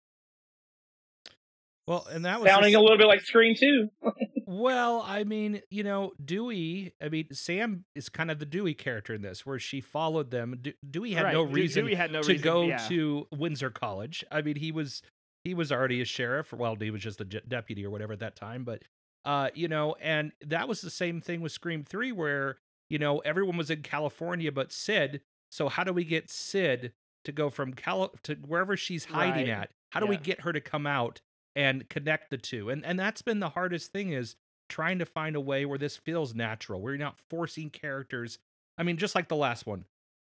Well, 1.87 2.07
and 2.11 2.25
that 2.25 2.41
was 2.41 2.49
sounding 2.51 2.73
the 2.73 2.79
a 2.79 2.81
s- 2.81 2.83
little 2.83 2.99
bit 2.99 3.07
like 3.07 3.21
Scream 3.21 3.55
too. 3.59 3.89
Well, 4.47 5.03
I 5.07 5.25
mean, 5.25 5.63
you 5.71 5.83
know, 5.83 6.13
Dewey. 6.23 6.93
I 7.03 7.09
mean, 7.09 7.29
Sam 7.33 7.87
is 7.97 8.11
kind 8.11 8.31
of 8.31 8.39
the 8.39 8.45
Dewey 8.45 8.75
character 8.75 9.15
in 9.15 9.23
this, 9.23 9.47
where 9.47 9.59
she 9.59 9.81
followed 9.81 10.31
them. 10.31 10.59
De- 10.61 10.75
Dewey 10.89 11.13
had 11.13 11.33
no 11.33 11.43
Right, 11.45 11.49
De- 11.49 11.55
reason 11.55 11.85
Dewey 11.85 11.95
had 11.95 12.13
no 12.13 12.21
to 12.21 12.29
reason, 12.29 12.45
go 12.45 12.63
yeah. 12.63 12.77
to 12.89 13.27
Windsor 13.33 13.71
College. 13.71 14.23
I 14.31 14.43
mean, 14.43 14.57
he 14.57 14.71
was 14.71 15.01
he 15.45 15.55
was 15.55 15.73
already 15.73 16.03
a 16.03 16.05
sheriff. 16.05 16.53
Well, 16.53 16.77
he 16.79 16.91
was 16.91 17.01
just 17.03 17.23
a 17.23 17.25
deputy 17.25 17.87
or 17.87 17.91
whatever 17.91 18.13
at 18.13 18.19
that 18.21 18.37
time. 18.37 18.65
But 18.65 18.83
uh, 19.25 19.49
you 19.55 19.69
know, 19.69 19.97
and 20.01 20.33
that 20.43 20.69
was 20.69 20.81
the 20.81 20.91
same 20.91 21.21
thing 21.21 21.41
with 21.41 21.53
Scream 21.53 21.85
Three, 21.85 22.13
where 22.13 22.59
you 22.91 22.99
know 22.99 23.19
everyone 23.21 23.57
was 23.57 23.71
in 23.71 23.83
California 23.83 24.53
but 24.53 24.73
Sid. 24.73 25.21
So 25.51 25.69
how 25.69 25.85
do 25.85 25.93
we 25.93 26.05
get 26.05 26.31
Sid 26.31 26.93
to 27.25 27.33
go 27.33 27.49
from 27.49 27.73
Cal 27.73 28.09
to 28.25 28.35
wherever 28.35 28.77
she's 28.77 29.07
hiding 29.07 29.49
Right, 29.49 29.59
at? 29.59 29.71
How 29.91 30.01
do 30.01 30.07
we 30.07 30.17
get 30.17 30.41
her 30.41 30.53
to 30.53 30.61
come 30.61 30.87
out 30.87 31.21
and 31.55 31.89
connect 31.89 32.31
the 32.31 32.39
two? 32.39 32.71
And 32.71 32.85
and 32.85 32.99
that's 32.99 33.23
been 33.23 33.41
the 33.41 33.51
hardest 33.51 33.93
thing 33.93 34.13
is 34.13 34.37
trying 34.69 34.99
to 34.99 35.07
find 35.07 35.37
a 35.37 35.41
way 35.41 35.65
where 35.65 35.79
this 35.79 35.97
feels 35.97 36.35
natural. 36.35 36.81
Where 36.81 36.95
you're 36.95 37.05
not 37.05 37.19
forcing 37.31 37.71
characters. 37.71 38.39
I 38.77 38.83
mean, 38.83 38.97
just 38.97 39.15
like 39.15 39.29
the 39.29 39.37
last 39.37 39.67
one, 39.67 39.85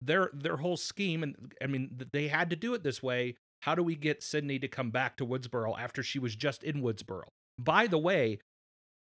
their 0.00 0.30
their 0.32 0.56
whole 0.56 0.76
scheme, 0.76 1.22
and 1.22 1.52
I 1.62 1.66
mean, 1.66 2.00
they 2.12 2.28
had 2.28 2.50
to 2.50 2.56
do 2.56 2.74
it 2.74 2.82
this 2.82 3.02
way. 3.02 3.36
How 3.60 3.74
do 3.74 3.82
we 3.82 3.94
get 3.94 4.22
Sidney 4.22 4.58
to 4.58 4.68
come 4.68 4.90
back 4.90 5.18
to 5.18 5.26
Woodsboro 5.26 5.78
after 5.78 6.02
she 6.02 6.18
was 6.18 6.34
just 6.34 6.62
in 6.62 6.80
Woodsboro? 6.80 7.24
By 7.58 7.86
the 7.86 7.98
way, 7.98 8.38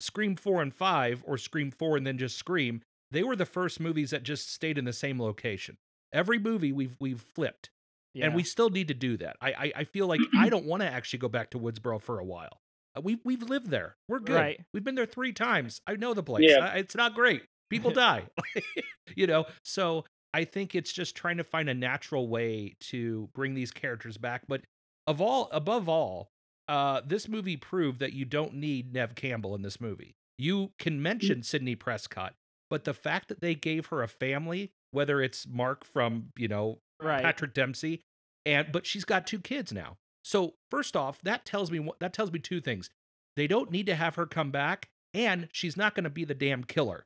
Scream 0.03 0.37
4 0.37 0.62
and 0.62 0.75
5, 0.75 1.25
or 1.27 1.38
Scream 1.38 1.71
4 1.71 1.97
and 1.97 2.07
then 2.07 2.19
just 2.19 2.37
Scream, 2.37 2.83
they 3.11 3.23
were 3.23 3.37
the 3.37 3.47
first 3.47 3.79
movies 3.81 4.11
that 4.11 4.23
just 4.23 4.53
stayed 4.53 4.79
in 4.79 4.85
the 4.85 4.93
same 4.93 5.21
location. 5.21 5.77
Every 6.12 6.38
movie 6.38 6.73
we've 6.73 6.97
we've 7.01 7.21
flipped. 7.21 7.71
Yeah. 8.15 8.27
And 8.27 8.35
we 8.35 8.43
still 8.43 8.69
need 8.69 8.88
to 8.88 8.95
do 8.95 9.17
that. 9.19 9.37
I 9.41 9.53
I, 9.53 9.73
I 9.77 9.85
feel 9.85 10.07
like 10.07 10.21
I 10.37 10.49
don't 10.51 10.67
want 10.67 10.83
to 10.83 10.88
actually 10.88 11.21
go 11.21 11.29
back 11.29 11.51
to 11.51 11.59
Woodsboro 11.59 12.01
for 12.01 12.19
a 12.19 12.25
while. 12.25 12.61
Uh, 12.97 13.01
We've 13.03 13.21
we've 13.25 13.43
lived 13.43 13.71
there. 13.71 13.97
We're 14.09 14.19
good. 14.21 14.37
Right. 14.37 14.61
We've 14.75 14.85
been 14.85 14.95
there 14.97 15.07
three 15.07 15.33
times. 15.33 15.81
I 15.87 15.97
know 15.97 16.12
the 16.15 16.23
place. 16.23 16.45
Yeah. 16.51 16.71
I- 16.73 16.77
it's 16.79 16.95
not 16.95 17.15
great. 17.15 17.43
People 17.71 17.91
die. 18.07 18.25
you 19.17 19.27
know. 19.27 19.47
So 19.65 20.05
I 20.35 20.45
think 20.45 20.75
it's 20.75 20.93
just 20.93 21.15
trying 21.15 21.37
to 21.38 21.45
find 21.45 21.69
a 21.71 21.75
natural 21.75 22.29
way 22.29 22.75
to 22.91 23.29
bring 23.35 23.55
these 23.55 23.71
characters 23.71 24.19
back. 24.19 24.43
But 24.49 24.62
of 25.07 25.21
all, 25.21 25.49
above 25.53 25.88
all, 25.88 26.29
uh, 26.68 27.01
this 27.05 27.29
movie 27.29 27.57
proved 27.57 27.98
that 28.01 28.12
you 28.12 28.25
don't 28.25 28.55
need 28.55 28.92
Neve 28.92 29.14
Campbell 29.14 29.55
in 29.55 29.62
this 29.62 29.81
movie. 29.81 30.14
You 30.38 30.72
can 30.79 31.03
mention 31.03 31.42
Sidney 31.42 31.75
Prescott, 31.75 32.35
but 32.70 32.85
the 32.85 32.94
fact 32.94 33.29
that 33.29 33.40
they 33.40 33.55
gave 33.55 33.87
her 33.87 34.03
a 34.03 34.09
family, 34.09 34.72
whether 34.90 35.20
it's 35.20 35.46
Mark 35.46 35.85
from 35.85 36.31
you 36.37 36.48
know 36.48 36.79
right. 37.01 37.22
Patrick 37.22 37.55
Dempsey, 37.55 38.03
and 38.46 38.72
but 38.72 38.87
she's 38.87 39.05
got 39.05 39.27
two 39.27 39.40
kids 39.40 39.72
now. 39.72 39.96
So 40.25 40.55
first 40.70 40.96
off, 40.96 41.20
that 41.22 41.44
tells 41.44 41.70
me 41.70 41.81
what 41.81 41.98
that 42.01 42.12
tells 42.12 42.33
me 42.33 42.38
two 42.38 42.61
things. 42.61 42.90
They 43.37 43.46
don't 43.46 43.70
need 43.70 43.87
to 43.87 43.94
have 43.94 44.14
her 44.16 44.27
come 44.27 44.51
back, 44.51 44.88
and 45.14 45.48
she's 45.53 45.77
not 45.77 45.94
going 45.94 46.05
to 46.05 46.11
be 46.11 46.25
the 46.25 46.35
damn 46.35 46.64
killer. 46.64 47.05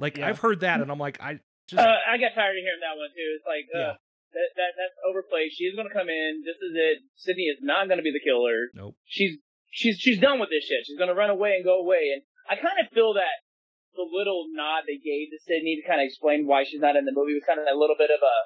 Like 0.00 0.18
Yeah. 0.18 0.28
I've 0.28 0.40
heard 0.40 0.60
that, 0.60 0.80
and 0.80 0.90
I'm 0.90 0.98
like, 0.98 1.20
I 1.20 1.40
just 1.68 1.80
Uh, 1.80 1.96
I 2.08 2.18
got 2.18 2.34
tired 2.34 2.56
of 2.56 2.62
hearing 2.62 2.80
that 2.80 2.96
one 2.96 3.08
too. 3.10 3.36
It's 3.36 3.46
like, 3.46 3.66
uh, 3.74 3.78
Yeah. 3.78 3.92
That, 4.36 4.52
that 4.60 4.72
that's 4.76 4.98
overplayed. 5.08 5.56
She's 5.56 5.72
gonna 5.72 5.88
come 5.88 6.12
in. 6.12 6.44
This 6.44 6.60
is 6.60 6.76
it. 6.76 7.00
Sidney 7.16 7.48
is 7.48 7.64
not 7.64 7.88
gonna 7.88 8.04
be 8.04 8.12
the 8.12 8.20
killer. 8.20 8.68
nope. 8.76 8.92
She's 9.08 9.40
she's 9.72 9.96
she's 9.96 10.20
done 10.20 10.36
with 10.36 10.52
this 10.52 10.68
shit. 10.68 10.84
She's 10.84 11.00
gonna 11.00 11.16
run 11.16 11.32
away 11.32 11.56
and 11.56 11.64
go 11.64 11.80
away. 11.80 12.12
And 12.12 12.20
I 12.44 12.60
kind 12.60 12.76
of 12.76 12.92
feel 12.92 13.16
that 13.16 13.40
the 13.96 14.04
little 14.04 14.44
nod 14.52 14.84
they 14.84 15.00
gave 15.00 15.32
to 15.32 15.40
Sidney 15.40 15.80
to 15.80 15.88
kind 15.88 16.04
of 16.04 16.06
explain 16.06 16.44
why 16.44 16.68
she's 16.68 16.84
not 16.84 17.00
in 17.00 17.08
the 17.08 17.16
movie 17.16 17.32
was 17.32 17.48
kind 17.48 17.56
of 17.56 17.64
a 17.64 17.72
little 17.72 17.96
bit 17.96 18.12
of 18.12 18.20
a. 18.20 18.36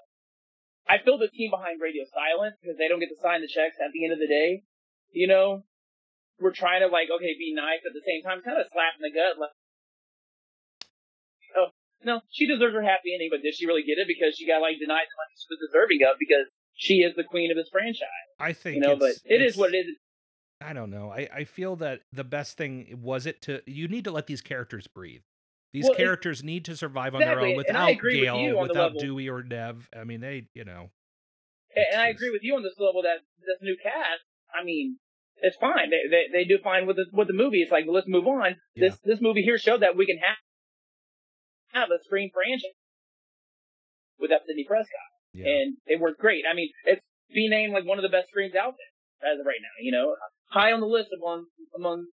I 0.86 1.02
feel 1.02 1.18
the 1.18 1.30
team 1.30 1.50
behind 1.50 1.82
Radio 1.82 2.06
Silence 2.06 2.54
because 2.62 2.78
they 2.78 2.86
don't 2.86 3.02
get 3.02 3.10
to 3.10 3.18
sign 3.18 3.42
the 3.42 3.50
checks 3.50 3.82
at 3.82 3.90
the 3.90 4.06
end 4.06 4.14
of 4.14 4.22
the 4.22 4.30
day. 4.30 4.62
You 5.10 5.26
know, 5.26 5.66
we're 6.38 6.54
trying 6.54 6.86
to 6.86 6.90
like 6.90 7.10
okay 7.10 7.34
be 7.34 7.50
nice 7.50 7.82
at 7.82 7.98
the 7.98 8.06
same 8.06 8.22
time, 8.22 8.46
kind 8.46 8.62
of 8.62 8.70
slap 8.70 8.94
in 8.94 9.02
the 9.02 9.10
gut. 9.10 9.42
Like, 9.42 9.54
no, 12.04 12.20
she 12.30 12.46
deserves 12.46 12.74
her 12.74 12.82
happy 12.82 13.14
ending, 13.14 13.28
but 13.30 13.42
did 13.42 13.54
she 13.54 13.66
really 13.66 13.82
get 13.82 13.98
it 13.98 14.08
because 14.08 14.36
she 14.36 14.46
got 14.46 14.60
like 14.62 14.78
denied 14.78 15.06
the 15.08 15.16
money 15.18 15.34
she 15.36 15.46
was 15.50 15.58
deserving 15.68 16.00
of 16.08 16.16
because 16.18 16.46
she 16.74 17.00
is 17.02 17.14
the 17.16 17.24
queen 17.24 17.50
of 17.50 17.56
this 17.56 17.68
franchise? 17.70 18.08
I 18.38 18.52
think 18.52 18.76
You 18.76 18.80
know, 18.80 18.96
but 18.96 19.14
it 19.24 19.42
is 19.42 19.56
what 19.56 19.74
it 19.74 19.86
is. 19.86 19.96
I 20.60 20.72
don't 20.72 20.90
know. 20.90 21.10
I, 21.10 21.28
I 21.34 21.44
feel 21.44 21.76
that 21.76 22.00
the 22.12 22.24
best 22.24 22.56
thing 22.56 23.00
was 23.02 23.26
it 23.26 23.40
to 23.42 23.62
you 23.66 23.88
need 23.88 24.04
to 24.04 24.10
let 24.10 24.26
these 24.26 24.42
characters 24.42 24.86
breathe. 24.86 25.22
These 25.72 25.84
Well, 25.84 25.94
characters 25.94 26.42
need 26.42 26.64
to 26.66 26.76
survive 26.76 27.14
on 27.14 27.20
their 27.20 27.40
own 27.40 27.56
without 27.56 27.88
with 27.88 28.12
Gale, 28.12 28.36
the 28.36 28.56
without 28.56 28.98
Dewey 28.98 29.28
or 29.28 29.42
Neve. 29.42 29.88
I 29.96 30.04
mean, 30.04 30.20
they, 30.20 30.48
you 30.52 30.64
know, 30.64 30.90
And 31.76 31.86
and 31.92 32.00
I 32.00 32.08
agree 32.08 32.30
with 32.30 32.42
you 32.42 32.56
on 32.56 32.62
this 32.62 32.74
level 32.78 33.02
that 33.02 33.18
this 33.38 33.58
new 33.62 33.76
cast, 33.80 34.24
I 34.52 34.64
mean, 34.64 34.98
it's 35.36 35.56
fine. 35.56 35.90
They 35.90 36.08
they, 36.10 36.24
they 36.32 36.44
do 36.44 36.58
fine 36.62 36.86
with 36.86 36.96
the 36.96 37.06
with 37.12 37.28
the 37.28 37.34
movie. 37.34 37.62
It's 37.62 37.70
like 37.70 37.84
let's 37.88 38.08
move 38.08 38.26
on. 38.26 38.56
This 38.74 38.98
this 39.04 39.20
movie 39.20 39.42
here 39.42 39.58
showed 39.58 39.82
that 39.82 39.96
we 39.96 40.06
can 40.06 40.18
have 40.18 40.36
have 41.72 41.90
a 41.90 41.98
Scream 42.04 42.30
franchise 42.32 42.70
without 44.18 44.40
Sidney 44.46 44.64
Prescott, 44.66 45.10
Yeah. 45.32 45.46
and 45.48 45.76
it 45.86 46.00
worked 46.00 46.20
great. 46.20 46.44
I 46.50 46.54
mean, 46.54 46.70
it's 46.84 47.00
being 47.32 47.50
named 47.50 47.72
like 47.72 47.84
one 47.84 47.98
of 47.98 48.02
the 48.02 48.08
best 48.08 48.28
Screams 48.28 48.54
out 48.54 48.74
there 48.76 49.32
as 49.32 49.40
of 49.40 49.46
right 49.46 49.60
now. 49.60 49.68
You 49.80 49.92
know, 49.92 50.16
high 50.50 50.72
on 50.72 50.80
the 50.80 50.86
list 50.86 51.10
among 51.16 51.46
among 51.74 52.06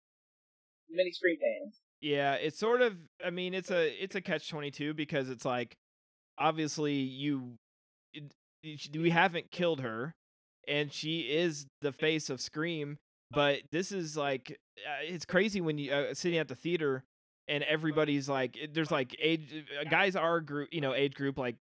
many 0.89 1.12
Scream 1.12 1.38
fans. 1.39 1.80
Yeah, 2.02 2.34
it's 2.36 2.60
sort 2.60 2.82
of. 2.82 2.98
I 3.26 3.30
mean, 3.32 3.54
it's 3.54 3.72
a 3.72 3.89
it's 4.02 4.15
a 4.15 4.22
catch 4.22 4.50
twenty 4.50 4.72
two 4.72 4.93
because 4.93 5.30
it's 5.30 5.46
like, 5.46 5.76
obviously 6.38 6.93
you, 6.93 7.56
it- 8.13 8.32
it- 8.63 8.96
we 8.98 9.10
haven't 9.10 9.52
killed 9.52 9.82
her, 9.82 10.13
and 10.67 10.93
she 10.93 11.22
is 11.22 11.65
the 11.82 11.91
face 11.91 12.30
of 12.30 12.39
Scream. 12.41 12.98
But 13.32 13.63
this 13.72 13.91
is 13.91 14.15
like, 14.15 14.52
uh, 14.88 15.02
it's 15.04 15.26
crazy 15.26 15.60
when 15.60 15.78
you 15.78 15.91
uh, 15.91 16.13
sitting 16.13 16.38
at 16.39 16.48
the 16.48 16.56
theater 16.56 17.04
and 17.47 17.63
everybody's 17.63 18.27
like, 18.27 18.57
there's 18.73 18.91
like 18.91 19.15
age 19.21 19.65
uh, 19.79 19.89
guys 19.89 20.15
our 20.15 20.41
group, 20.41 20.69
you 20.71 20.81
know, 20.81 20.93
age 20.93 21.13
group 21.15 21.38
like 21.38 21.55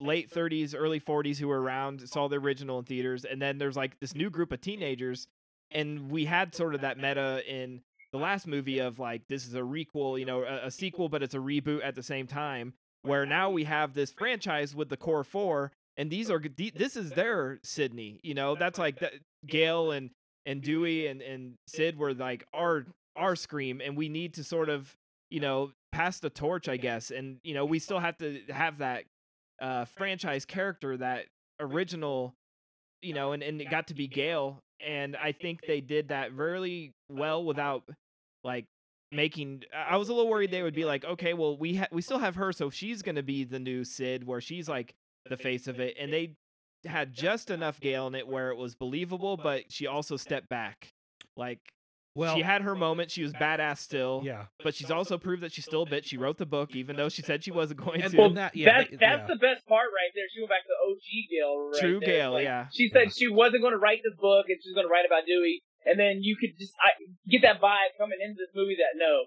late 0.00 0.30
30s, 0.30 0.74
early 0.76 1.00
40s 1.00 1.38
who 1.38 1.48
were 1.48 1.60
around, 1.60 2.08
saw 2.08 2.28
the 2.28 2.36
original 2.36 2.78
in 2.80 2.84
theaters, 2.84 3.24
and 3.24 3.40
then 3.40 3.58
there's 3.58 3.76
like 3.76 3.98
this 4.00 4.14
new 4.14 4.30
group 4.30 4.52
of 4.52 4.60
teenagers, 4.60 5.26
and 5.70 6.10
we 6.10 6.24
had 6.24 6.54
sort 6.54 6.74
of 6.74 6.80
that 6.80 6.98
meta 6.98 7.42
in 7.46 7.80
the 8.12 8.18
last 8.18 8.46
movie 8.46 8.78
of 8.78 8.98
like 8.98 9.22
this 9.28 9.46
is 9.46 9.54
a 9.54 9.60
requel, 9.60 10.18
you 10.18 10.26
know, 10.26 10.42
a, 10.42 10.66
a 10.66 10.70
sequel, 10.70 11.08
but 11.08 11.22
it's 11.22 11.34
a 11.34 11.38
reboot 11.38 11.84
at 11.84 11.94
the 11.94 12.02
same 12.02 12.26
time. 12.26 12.74
Where 13.04 13.26
now 13.26 13.50
we 13.50 13.64
have 13.64 13.94
this 13.94 14.12
franchise 14.12 14.76
with 14.76 14.88
the 14.88 14.96
core 14.96 15.24
four, 15.24 15.72
and 15.96 16.08
these 16.10 16.30
are 16.30 16.40
this 16.56 16.96
is 16.96 17.10
their 17.10 17.58
Sidney, 17.64 18.20
you 18.22 18.34
know. 18.34 18.54
That's 18.54 18.78
like 18.78 19.02
Gale 19.46 19.90
and 19.90 20.10
and 20.46 20.62
Dewey 20.62 21.08
and 21.08 21.20
and 21.20 21.54
Sid 21.66 21.98
were 21.98 22.14
like 22.14 22.46
our 22.54 22.86
our 23.16 23.34
Scream, 23.34 23.80
and 23.80 23.96
we 23.96 24.08
need 24.08 24.34
to 24.34 24.44
sort 24.44 24.68
of 24.68 24.94
you 25.32 25.40
know 25.40 25.72
pass 25.92 26.20
the 26.20 26.30
torch, 26.30 26.68
I 26.68 26.76
guess. 26.76 27.10
And 27.10 27.38
you 27.42 27.54
know 27.54 27.64
we 27.64 27.78
still 27.78 27.98
have 27.98 28.18
to 28.18 28.40
have 28.50 28.78
that 28.78 29.04
uh, 29.60 29.86
franchise 29.86 30.44
character, 30.44 30.96
that 30.98 31.26
original, 31.58 32.34
you 33.00 33.14
know, 33.14 33.32
and 33.32 33.42
and 33.42 33.60
it 33.60 33.70
got 33.70 33.88
to 33.88 33.94
be 33.94 34.06
Gail, 34.06 34.60
and 34.86 35.16
I 35.16 35.32
think 35.32 35.60
they 35.66 35.80
did 35.80 36.08
that 36.08 36.34
really 36.34 36.92
well 37.08 37.44
without 37.44 37.84
like 38.44 38.66
making 39.10 39.62
I 39.74 39.94
I 39.94 39.96
was 39.96 40.10
a 40.10 40.14
little 40.14 40.30
worried 40.30 40.50
they 40.50 40.62
would 40.62 40.74
be 40.74 40.84
like, 40.84 41.04
okay, 41.04 41.32
well 41.32 41.56
we 41.56 41.76
ha- 41.76 41.88
we 41.90 42.02
still 42.02 42.18
have 42.18 42.36
her, 42.36 42.52
so 42.52 42.68
she's 42.68 43.02
gonna 43.02 43.22
be 43.22 43.44
the 43.44 43.58
new 43.58 43.84
Sid, 43.84 44.26
where 44.26 44.40
she's 44.40 44.68
like 44.68 44.94
the 45.30 45.36
face 45.36 45.66
of 45.66 45.80
it, 45.80 45.96
and 45.98 46.12
they 46.12 46.34
had 46.84 47.14
just 47.14 47.50
enough 47.50 47.80
Gale 47.80 48.08
in 48.08 48.14
it 48.14 48.26
where 48.28 48.50
it 48.50 48.56
was 48.56 48.74
believable, 48.74 49.36
but 49.36 49.70
she 49.70 49.86
also 49.86 50.16
stepped 50.16 50.48
back. 50.48 50.92
Like 51.36 51.60
well, 52.14 52.36
she 52.36 52.42
had 52.42 52.62
her 52.62 52.74
moment, 52.74 53.10
she 53.10 53.22
was 53.22 53.32
badass 53.32 53.78
still, 53.78 54.20
yeah. 54.24 54.46
but 54.62 54.74
she's 54.74 54.90
also 54.90 55.16
proved 55.16 55.42
that 55.42 55.52
she's 55.52 55.64
still 55.64 55.82
a 55.82 55.86
bitch. 55.86 56.04
She 56.06 56.16
wrote 56.18 56.36
the 56.36 56.46
book, 56.46 56.76
even 56.76 56.96
though 56.96 57.08
she 57.08 57.22
said 57.22 57.42
she 57.42 57.50
wasn't 57.50 57.80
going 57.84 58.02
And 58.02 58.12
to. 58.12 58.18
well, 58.18 58.30
that, 58.34 58.54
yeah, 58.54 58.78
that's 58.78 58.90
they- 58.90 58.96
that's 58.96 59.24
yeah. 59.24 59.32
the 59.32 59.40
best 59.40 59.64
part 59.66 59.88
right 59.94 60.12
there. 60.14 60.24
She 60.32 60.40
went 60.40 60.50
back 60.50 60.64
to 60.68 60.74
OG 60.88 61.06
Gale. 61.32 61.56
Right 61.72 61.80
True 61.80 62.00
there. 62.00 62.08
Gale, 62.08 62.32
Like, 62.36 62.44
yeah. 62.44 62.66
She 62.72 62.90
said 62.92 63.14
she 63.16 63.28
wasn't 63.28 63.62
going 63.62 63.72
to 63.72 63.80
write 63.80 64.00
this 64.04 64.16
book 64.20 64.46
and 64.48 64.58
she 64.60 64.68
was 64.68 64.74
going 64.76 64.86
to 64.86 64.92
write 64.92 65.06
about 65.06 65.24
Dewey. 65.24 65.62
And 65.84 65.98
then 65.98 66.22
you 66.22 66.36
could 66.38 66.54
just 66.60 66.74
I, 66.78 66.94
get 67.26 67.42
that 67.42 67.58
vibe 67.64 67.96
coming 67.98 68.20
into 68.22 68.38
this 68.38 68.52
movie 68.54 68.76
that 68.78 68.94
no, 68.94 69.26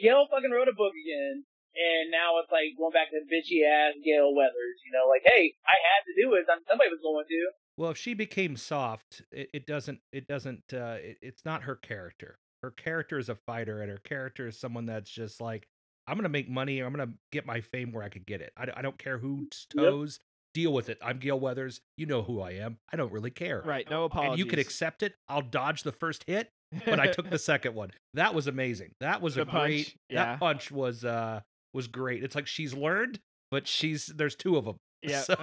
Gale 0.00 0.24
fucking 0.30 0.48
wrote 0.50 0.70
a 0.70 0.76
book 0.76 0.94
again. 0.96 1.44
And 1.70 2.10
now 2.10 2.40
it's 2.42 2.50
like 2.50 2.74
going 2.74 2.90
back 2.90 3.14
to 3.14 3.20
bitchy 3.30 3.62
ass 3.62 3.94
Gale 4.02 4.32
Weathers. 4.34 4.78
You 4.86 4.90
know, 4.96 5.06
like 5.06 5.22
hey, 5.22 5.54
I 5.62 5.76
had 5.78 6.02
to 6.08 6.14
do 6.18 6.34
it. 6.34 6.48
I 6.50 6.56
mean, 6.58 6.66
somebody 6.66 6.90
was 6.90 6.98
going 7.04 7.26
to. 7.28 7.40
Well, 7.80 7.90
if 7.90 7.96
she 7.96 8.12
became 8.12 8.56
soft, 8.58 9.22
it, 9.32 9.48
it 9.54 9.66
doesn't. 9.66 10.00
It 10.12 10.26
doesn't. 10.28 10.64
Uh, 10.72 10.98
it, 11.00 11.16
it's 11.22 11.46
not 11.46 11.62
her 11.62 11.76
character. 11.76 12.36
Her 12.62 12.70
character 12.72 13.18
is 13.18 13.30
a 13.30 13.36
fighter, 13.46 13.80
and 13.80 13.90
her 13.90 14.00
character 14.04 14.46
is 14.48 14.58
someone 14.60 14.84
that's 14.84 15.10
just 15.10 15.40
like, 15.40 15.66
I'm 16.06 16.16
gonna 16.18 16.28
make 16.28 16.46
money. 16.50 16.80
I'm 16.80 16.92
gonna 16.92 17.14
get 17.32 17.46
my 17.46 17.62
fame 17.62 17.90
where 17.92 18.04
I 18.04 18.10
could 18.10 18.26
get 18.26 18.42
it. 18.42 18.52
I, 18.54 18.66
don't- 18.66 18.76
I 18.76 18.82
don't 18.82 18.98
care 18.98 19.16
whose 19.16 19.66
Yep. 19.74 19.82
toes. 19.84 20.20
Deal 20.52 20.72
with 20.74 20.90
it. 20.90 20.98
I'm 21.02 21.18
Gale 21.20 21.40
Weathers. 21.40 21.80
You 21.96 22.04
know 22.04 22.20
who 22.22 22.42
I 22.42 22.50
am. 22.50 22.76
I 22.92 22.96
don't 22.98 23.12
really 23.12 23.30
care. 23.30 23.62
right, 23.64 23.88
no 23.88 24.04
apologies. 24.04 24.32
And 24.32 24.38
you 24.40 24.44
could 24.46 24.58
accept 24.58 25.02
it. 25.02 25.14
I'll 25.28 25.40
dodge 25.40 25.82
the 25.84 25.92
first 25.92 26.24
hit, 26.26 26.50
but 26.84 27.00
I 27.00 27.06
took 27.06 27.30
the 27.30 27.38
second 27.50 27.74
one. 27.74 27.92
That 28.12 28.34
was 28.34 28.46
amazing. 28.46 28.90
That 29.00 29.22
was 29.22 29.36
The 29.36 29.42
a 29.42 29.46
punch, 29.46 29.64
great. 29.70 29.94
yeah. 30.10 30.24
That 30.32 30.40
punch 30.40 30.70
was 30.70 31.02
uh 31.04 31.40
was 31.72 31.86
great. 31.86 32.22
It's 32.24 32.34
like 32.34 32.46
she's 32.46 32.74
learned, 32.74 33.20
but 33.50 33.66
she's 33.66 34.06
there's 34.06 34.34
two 34.36 34.58
of 34.58 34.66
them. 34.66 34.76
Yeah. 35.02 35.22
So, 35.22 35.34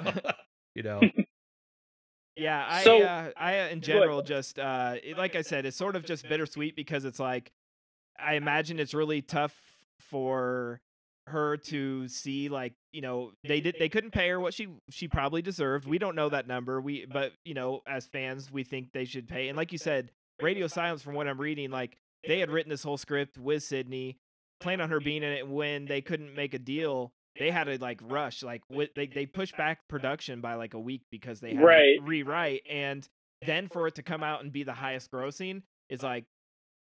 you 0.76 0.84
know. 0.84 1.02
Yeah, 2.38 2.66
I 2.70 2.84
So- 2.84 3.02
uh, 3.04 3.32
I 3.36 3.54
in 3.70 3.82
general 3.82 4.22
just 4.22 4.60
uh 4.60 4.96
it- 5.04 5.18
like 5.18 5.36
I 5.36 5.42
said, 5.42 5.66
it's 5.66 5.78
sort 5.78 5.96
of 5.96 6.06
just 6.06 6.28
bittersweet 6.30 6.76
because 6.76 7.04
it's 7.06 7.20
like 7.20 7.52
I 8.20 8.34
imagine 8.36 8.80
it's 8.80 8.94
really 8.94 9.22
tough 9.22 9.56
for 10.00 10.82
her 11.28 11.58
to 11.58 12.08
see 12.08 12.48
like 12.48 12.74
you 12.94 13.02
know 13.02 13.32
they 13.44 13.60
did 13.60 13.76
they 13.80 13.90
couldn't 13.90 14.12
pay 14.12 14.30
her 14.30 14.40
what 14.40 14.54
she 14.54 14.68
she 14.90 15.08
probably 15.08 15.42
deserved. 15.42 15.86
We 15.88 15.98
don't 15.98 16.16
know 16.16 16.30
that 16.30 16.48
number. 16.48 16.80
We 16.80 17.06
but 17.06 17.34
you 17.44 17.54
know 17.54 17.82
as 17.88 18.06
fans 18.06 18.52
we 18.52 18.64
think 18.64 18.92
they 18.94 19.06
should 19.06 19.28
pay. 19.28 19.50
And 19.50 19.58
like 19.58 19.72
you 19.72 19.78
said 19.78 20.12
radio 20.42 20.68
silence 20.68 21.02
from 21.02 21.16
what 21.16 21.28
i'm 21.28 21.42
reading 21.42 21.72
like 21.72 21.98
they 22.28 22.38
had 22.40 22.52
written 22.52 22.70
this 22.70 22.84
whole 22.84 22.96
script 22.96 23.40
with 23.40 23.64
sidney 23.64 24.20
planned 24.60 24.84
on 24.84 24.90
her 24.92 25.00
being 25.00 25.24
in 25.24 25.32
it 25.32 25.48
when 25.48 25.86
they 25.86 26.00
couldn't 26.00 26.36
make 26.36 26.54
a 26.54 26.60
deal 26.60 27.12
they 27.40 27.52
had 27.52 27.66
to 27.66 27.78
like 27.80 28.00
rush 28.04 28.44
like 28.44 28.62
with 28.70 28.90
they, 28.96 29.08
they 29.08 29.26
pushed 29.26 29.56
back 29.58 29.80
production 29.88 30.42
by 30.42 30.56
like 30.56 30.74
a 30.74 30.80
week 30.80 31.02
because 31.12 31.40
they 31.40 31.54
had 31.56 31.64
Right. 31.64 31.98
to 32.00 32.04
rewrite 32.04 32.62
and 32.70 33.08
then 33.46 33.68
for 33.68 33.88
it 33.88 33.96
to 33.96 34.04
come 34.04 34.24
out 34.24 34.44
and 34.44 34.52
be 34.52 34.64
the 34.64 34.74
highest 34.74 35.12
grossing 35.12 35.62
is 35.90 36.02
like 36.04 36.26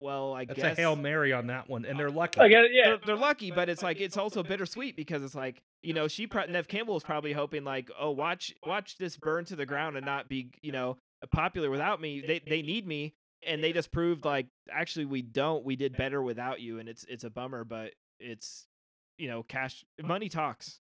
well 0.02 0.34
i 0.34 0.46
That's 0.46 0.60
guess 0.62 0.78
a 0.78 0.82
hail 0.82 0.96
mary 0.96 1.32
on 1.34 1.48
that 1.48 1.70
one, 1.70 1.86
and 1.86 1.98
they're 1.98 2.10
lucky. 2.12 2.40
I 2.42 2.50
guess, 2.50 2.66
yeah. 2.72 2.84
they're, 2.90 3.00
they're 3.06 3.16
lucky, 3.16 3.52
but 3.52 3.70
it's 3.70 3.82
like 3.82 4.00
it's 4.02 4.18
also 4.18 4.44
bittersweet 4.44 4.96
because 4.98 5.24
it's 5.24 5.36
like 5.36 5.62
you 5.84 5.94
know 5.94 6.08
she 6.08 6.28
pro- 6.28 6.46
Neve 6.46 6.68
Campbell 6.68 6.98
is 6.98 7.04
probably 7.04 7.32
hoping 7.34 7.64
like 7.64 7.90
oh 8.00 8.12
watch 8.12 8.54
watch 8.66 8.98
this 8.98 9.16
burn 9.18 9.46
to 9.46 9.56
the 9.56 9.66
ground 9.66 9.96
and 9.96 10.06
not 10.06 10.28
be 10.28 10.50
you 10.62 10.72
know 10.74 10.98
popular 11.32 11.70
without 11.70 12.02
me. 12.02 12.22
They 12.22 12.40
they 12.40 12.62
need 12.62 12.86
me, 12.86 13.14
and 13.48 13.64
they 13.64 13.72
just 13.72 13.92
proved 13.92 14.26
like 14.26 14.48
actually 14.70 15.06
we 15.06 15.22
don't. 15.22 15.64
We 15.64 15.76
did 15.78 15.96
better 15.96 16.22
without 16.22 16.60
you, 16.60 16.78
and 16.80 16.90
it's 16.90 17.06
it's 17.06 17.24
a 17.24 17.30
bummer, 17.30 17.64
but 17.64 17.92
it's 18.20 18.68
you 19.18 19.28
know 19.28 19.44
cash 19.44 19.84
money 20.02 20.30
talks. 20.30 20.80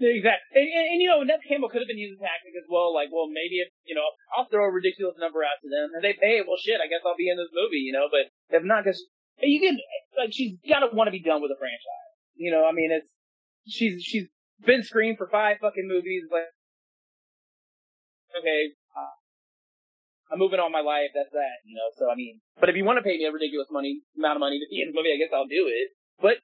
Exactly. 0.00 0.56
And, 0.56 0.64
and, 0.64 0.86
and, 0.96 0.98
you 1.04 1.12
know, 1.12 1.20
Neve 1.20 1.44
Campbell 1.44 1.68
could 1.68 1.84
have 1.84 1.90
been 1.92 2.00
using 2.00 2.16
tactic 2.16 2.56
as 2.56 2.64
well. 2.72 2.88
Like, 2.88 3.12
well, 3.12 3.28
maybe 3.28 3.60
if, 3.60 3.68
you 3.84 3.92
know, 3.92 4.08
I'll 4.32 4.48
throw 4.48 4.64
a 4.64 4.72
ridiculous 4.72 5.20
number 5.20 5.44
out 5.44 5.60
to 5.60 5.68
them 5.68 5.92
and 5.92 6.00
they 6.00 6.16
pay, 6.16 6.40
well, 6.40 6.56
shit, 6.56 6.80
I 6.80 6.88
guess 6.88 7.04
I'll 7.04 7.20
be 7.20 7.28
in 7.28 7.36
this 7.36 7.52
movie, 7.52 7.84
you 7.84 7.92
know, 7.92 8.08
but 8.08 8.32
if 8.48 8.64
not, 8.64 8.88
because 8.88 9.04
you 9.44 9.60
can, 9.60 9.76
like, 10.16 10.32
she's 10.32 10.56
got 10.64 10.80
to 10.80 10.88
want 10.96 11.08
to 11.08 11.12
be 11.12 11.20
done 11.20 11.44
with 11.44 11.52
the 11.52 11.60
franchise. 11.60 12.16
You 12.32 12.48
know, 12.48 12.64
I 12.64 12.72
mean, 12.72 12.88
it's, 12.88 13.12
she's, 13.68 14.00
she's 14.00 14.24
been 14.64 14.80
screened 14.80 15.20
for 15.20 15.28
five 15.28 15.60
fucking 15.60 15.84
movies, 15.84 16.24
like, 16.32 16.48
okay, 18.40 18.72
uh, 18.96 19.12
I'm 20.32 20.40
moving 20.40 20.64
on 20.64 20.72
my 20.72 20.80
life, 20.80 21.12
that's 21.12 21.32
that, 21.36 21.60
you 21.68 21.76
know, 21.76 21.92
so 22.00 22.08
I 22.08 22.16
mean, 22.16 22.40
but 22.56 22.72
if 22.72 22.76
you 22.76 22.88
want 22.88 22.96
to 22.96 23.04
pay 23.04 23.20
me 23.20 23.28
a 23.28 23.32
ridiculous 23.32 23.68
money, 23.68 24.00
amount 24.16 24.40
of 24.40 24.44
money 24.48 24.56
to 24.56 24.68
be 24.72 24.80
in 24.80 24.88
the 24.88 24.96
movie, 24.96 25.12
I 25.12 25.20
guess 25.20 25.34
I'll 25.36 25.44
do 25.44 25.68
it, 25.68 25.92
but 26.24 26.40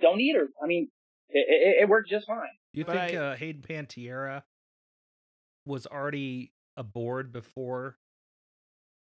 don't 0.00 0.18
need 0.18 0.36
her. 0.36 0.46
I 0.62 0.66
mean, 0.66 0.88
it, 1.30 1.46
it, 1.48 1.82
it 1.82 1.88
worked 1.88 2.08
just 2.08 2.26
fine. 2.26 2.38
Do 2.74 2.80
you 2.80 2.84
But 2.84 2.96
think 3.08 3.12
I- 3.12 3.16
uh, 3.32 3.36
Hayden 3.36 3.62
Panettiere 3.62 4.42
was 5.64 5.86
already 5.86 6.52
aboard 6.76 7.32
before 7.32 7.96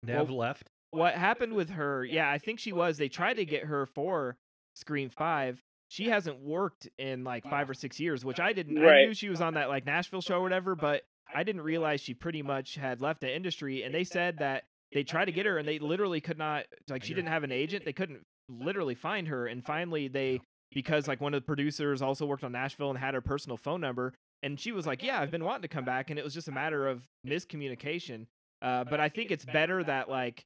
Neve 0.02 0.28
Well, 0.28 0.38
left? 0.38 0.64
What 0.90 1.14
happened 1.14 1.54
with 1.54 1.70
her? 1.70 2.04
Yeah, 2.04 2.28
I 2.30 2.38
think 2.38 2.58
she 2.58 2.72
was. 2.72 2.98
They 2.98 3.08
tried 3.08 3.34
to 3.34 3.44
get 3.44 3.64
her 3.64 3.86
for 3.86 4.36
Scream 4.74 5.08
Five. 5.10 5.62
She 5.88 6.08
hasn't 6.08 6.40
worked 6.40 6.88
in 6.98 7.24
like 7.24 7.44
five 7.44 7.68
or 7.70 7.74
six 7.74 7.98
years, 7.98 8.24
which 8.24 8.40
I 8.40 8.52
didn't. 8.52 8.78
I 8.78 9.04
knew 9.06 9.14
she 9.14 9.28
was 9.28 9.40
on 9.40 9.54
that 9.54 9.68
like 9.68 9.86
Nashville 9.86 10.20
show 10.20 10.36
or 10.36 10.42
whatever, 10.42 10.74
but 10.76 11.02
I 11.34 11.42
didn't 11.44 11.62
realize 11.62 12.00
she 12.00 12.14
pretty 12.14 12.42
much 12.42 12.74
had 12.76 13.00
left 13.00 13.20
the 13.20 13.34
industry. 13.34 13.82
And 13.82 13.94
they 13.94 14.04
said 14.04 14.38
that 14.38 14.64
they 14.92 15.04
tried 15.04 15.26
to 15.26 15.32
get 15.32 15.46
her, 15.46 15.58
and 15.58 15.66
they 15.66 15.78
literally 15.78 16.20
could 16.20 16.38
not. 16.38 16.66
Like 16.88 17.04
she 17.04 17.14
didn't 17.14 17.30
have 17.30 17.44
an 17.44 17.52
agent. 17.52 17.84
They 17.84 17.92
couldn't 17.92 18.24
literally 18.48 18.94
find 18.96 19.28
her. 19.28 19.46
And 19.46 19.64
finally, 19.64 20.08
they 20.08 20.40
because 20.72 21.08
like 21.08 21.20
one 21.20 21.34
of 21.34 21.42
the 21.42 21.46
producers 21.46 22.02
also 22.02 22.26
worked 22.26 22.44
on 22.44 22.52
Nashville 22.52 22.90
and 22.90 22.98
had 22.98 23.14
her 23.14 23.20
personal 23.20 23.56
phone 23.56 23.80
number, 23.80 24.14
and 24.42 24.58
she 24.58 24.72
was 24.72 24.86
like, 24.86 25.02
"Yeah, 25.02 25.20
I've 25.20 25.30
been 25.30 25.44
wanting 25.44 25.62
to 25.62 25.68
come 25.68 25.84
back," 25.84 26.10
and 26.10 26.18
it 26.18 26.24
was 26.24 26.34
just 26.34 26.48
a 26.48 26.52
matter 26.52 26.86
of 26.86 27.04
miscommunication. 27.26 28.26
Uh, 28.62 28.84
but 28.84 29.00
I 29.00 29.08
think 29.08 29.30
it's 29.30 29.44
better 29.44 29.82
that 29.84 30.08
like 30.08 30.44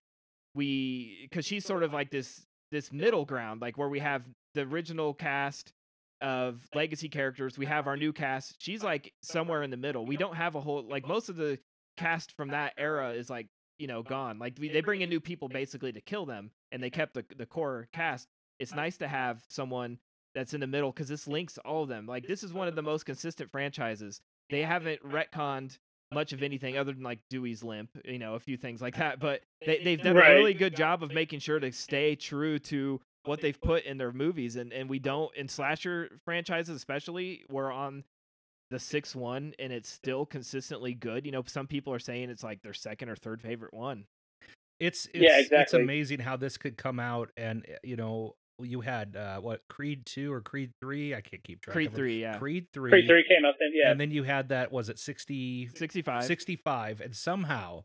we 0.55 1.29
because 1.29 1.45
she's 1.45 1.65
sort 1.65 1.83
of 1.83 1.93
like 1.93 2.11
this 2.11 2.47
this 2.71 2.93
middle 2.93 3.25
ground 3.25 3.61
like 3.61 3.77
where 3.77 3.89
we 3.89 4.01
have 4.01 4.25
the 4.55 4.63
original 4.63 5.15
cast 5.15 5.73
of 6.21 6.67
legacy 6.75 7.09
characters. 7.09 7.59
We 7.59 7.67
have 7.67 7.87
our 7.87 7.97
new 7.97 8.13
cast. 8.13 8.57
She's 8.59 8.83
like 8.83 9.13
somewhere 9.23 9.63
in 9.63 9.71
the 9.71 9.77
middle. 9.77 10.07
We 10.07 10.17
don't 10.17 10.37
have 10.37 10.55
a 10.55 10.61
whole 10.61 10.83
like 10.89 11.07
most 11.07 11.29
of 11.29 11.37
the 11.37 11.59
cast 11.97 12.33
from 12.33 12.49
that 12.49 12.73
era 12.79 13.11
is 13.11 13.29
like 13.29 13.49
you 13.79 13.87
know 13.87 14.03
gone. 14.03 14.39
Like 14.39 14.55
we, 14.59 14.69
they 14.69 14.81
bring 14.81 15.03
in 15.03 15.11
new 15.11 15.21
people 15.21 15.49
basically 15.49 15.93
to 15.93 16.01
kill 16.01 16.27
them, 16.27 16.51
and 16.73 16.83
they 16.83 16.91
kept 16.91 17.15
the 17.15 17.25
the 17.37 17.47
core 17.47 17.89
cast. 17.93 18.27
It's 18.59 18.75
nice 18.75 18.97
to 18.99 19.09
have 19.09 19.43
someone 19.49 19.99
that's 20.35 20.55
in 20.55 20.61
the 20.61 20.66
middle 20.66 20.90
because 20.90 21.09
this 21.09 21.27
links 21.27 21.59
all 21.64 21.83
of 21.83 21.88
them. 21.88 22.07
Like 22.07 22.27
this 22.27 22.42
is 22.42 22.53
one 22.53 22.68
of 22.68 22.75
the 22.75 22.83
most 22.83 23.05
consistent 23.07 23.51
franchises. 23.51 24.20
They 24.51 24.62
haven't 24.62 25.03
retconned 25.03 25.79
much 26.12 26.33
of 26.33 26.42
anything 26.42 26.77
other 26.77 26.92
than 26.92 27.03
like 27.03 27.18
Dewey's 27.31 27.62
limp, 27.62 27.90
you 28.05 28.18
know, 28.18 28.35
a 28.35 28.40
few 28.40 28.57
things 28.57 28.81
like 28.81 28.97
that. 28.97 29.18
But 29.20 29.42
they, 29.64 29.83
they've 29.83 30.01
done 30.01 30.16
Right. 30.16 30.33
a 30.33 30.35
really 30.35 30.55
good 30.55 30.77
job 30.77 31.03
of 31.03 31.12
making 31.12 31.40
sure 31.40 31.59
to 31.59 31.73
stay 31.73 32.14
true 32.14 32.59
to 32.61 33.01
what 33.25 33.40
they've 33.40 33.61
put 33.61 33.85
in 33.85 33.97
their 33.99 34.12
movies, 34.12 34.57
and 34.57 34.73
and 34.73 34.88
we 34.88 34.99
don't 34.99 35.35
in 35.37 35.49
slasher 35.49 36.18
franchises 36.25 36.77
especially. 36.77 37.44
We're 37.49 37.73
on 37.73 38.05
the 38.70 38.79
sixth 38.79 39.16
one, 39.16 39.55
and 39.59 39.73
it's 39.73 39.88
still 39.88 40.27
consistently 40.27 40.94
good. 40.94 41.25
You 41.27 41.33
know, 41.33 41.42
some 41.47 41.66
people 41.66 41.92
are 41.92 41.99
saying 41.99 42.31
it's 42.31 42.42
like 42.42 42.62
their 42.62 42.75
second 42.75 43.09
or 43.09 43.16
third 43.16 43.40
favorite 43.40 43.73
one. 43.73 44.05
It's, 44.81 45.07
it's 45.14 45.23
Yeah, 45.23 45.61
It's 45.62 45.73
amazing 45.75 46.18
how 46.18 46.37
this 46.37 46.57
could 46.57 46.77
come 46.77 46.99
out, 46.99 47.31
and 47.37 47.64
uh, 47.68 47.77
you 47.83 47.97
know, 47.97 48.35
you 48.61 48.81
had 48.81 49.17
uh, 49.17 49.40
what 49.40 49.62
Creed 49.69 50.07
two 50.07 50.33
or 50.33 50.40
Creed 50.40 50.73
three? 50.81 51.14
I 51.14 51.21
can't 51.21 51.43
keep 51.43 51.61
track. 51.61 51.75
Creed 51.75 51.88
of 51.88 51.95
three, 51.95 52.21
yeah, 52.21 52.38
Creed 52.38 52.67
three. 52.73 52.90
Creed 52.90 53.07
three 53.09 53.25
came 53.29 53.45
out 53.45 53.55
then, 53.59 53.71
yeah. 53.75 53.90
And 53.90 54.01
then 54.01 54.11
you 54.11 54.23
had 54.23 54.49
that. 54.51 54.73
Was 54.73 54.88
it 54.88 54.99
60, 54.99 55.71
sixty 55.75 56.03
five. 56.03 56.25
65 56.25 57.01
and 57.01 57.14
somehow 57.14 57.85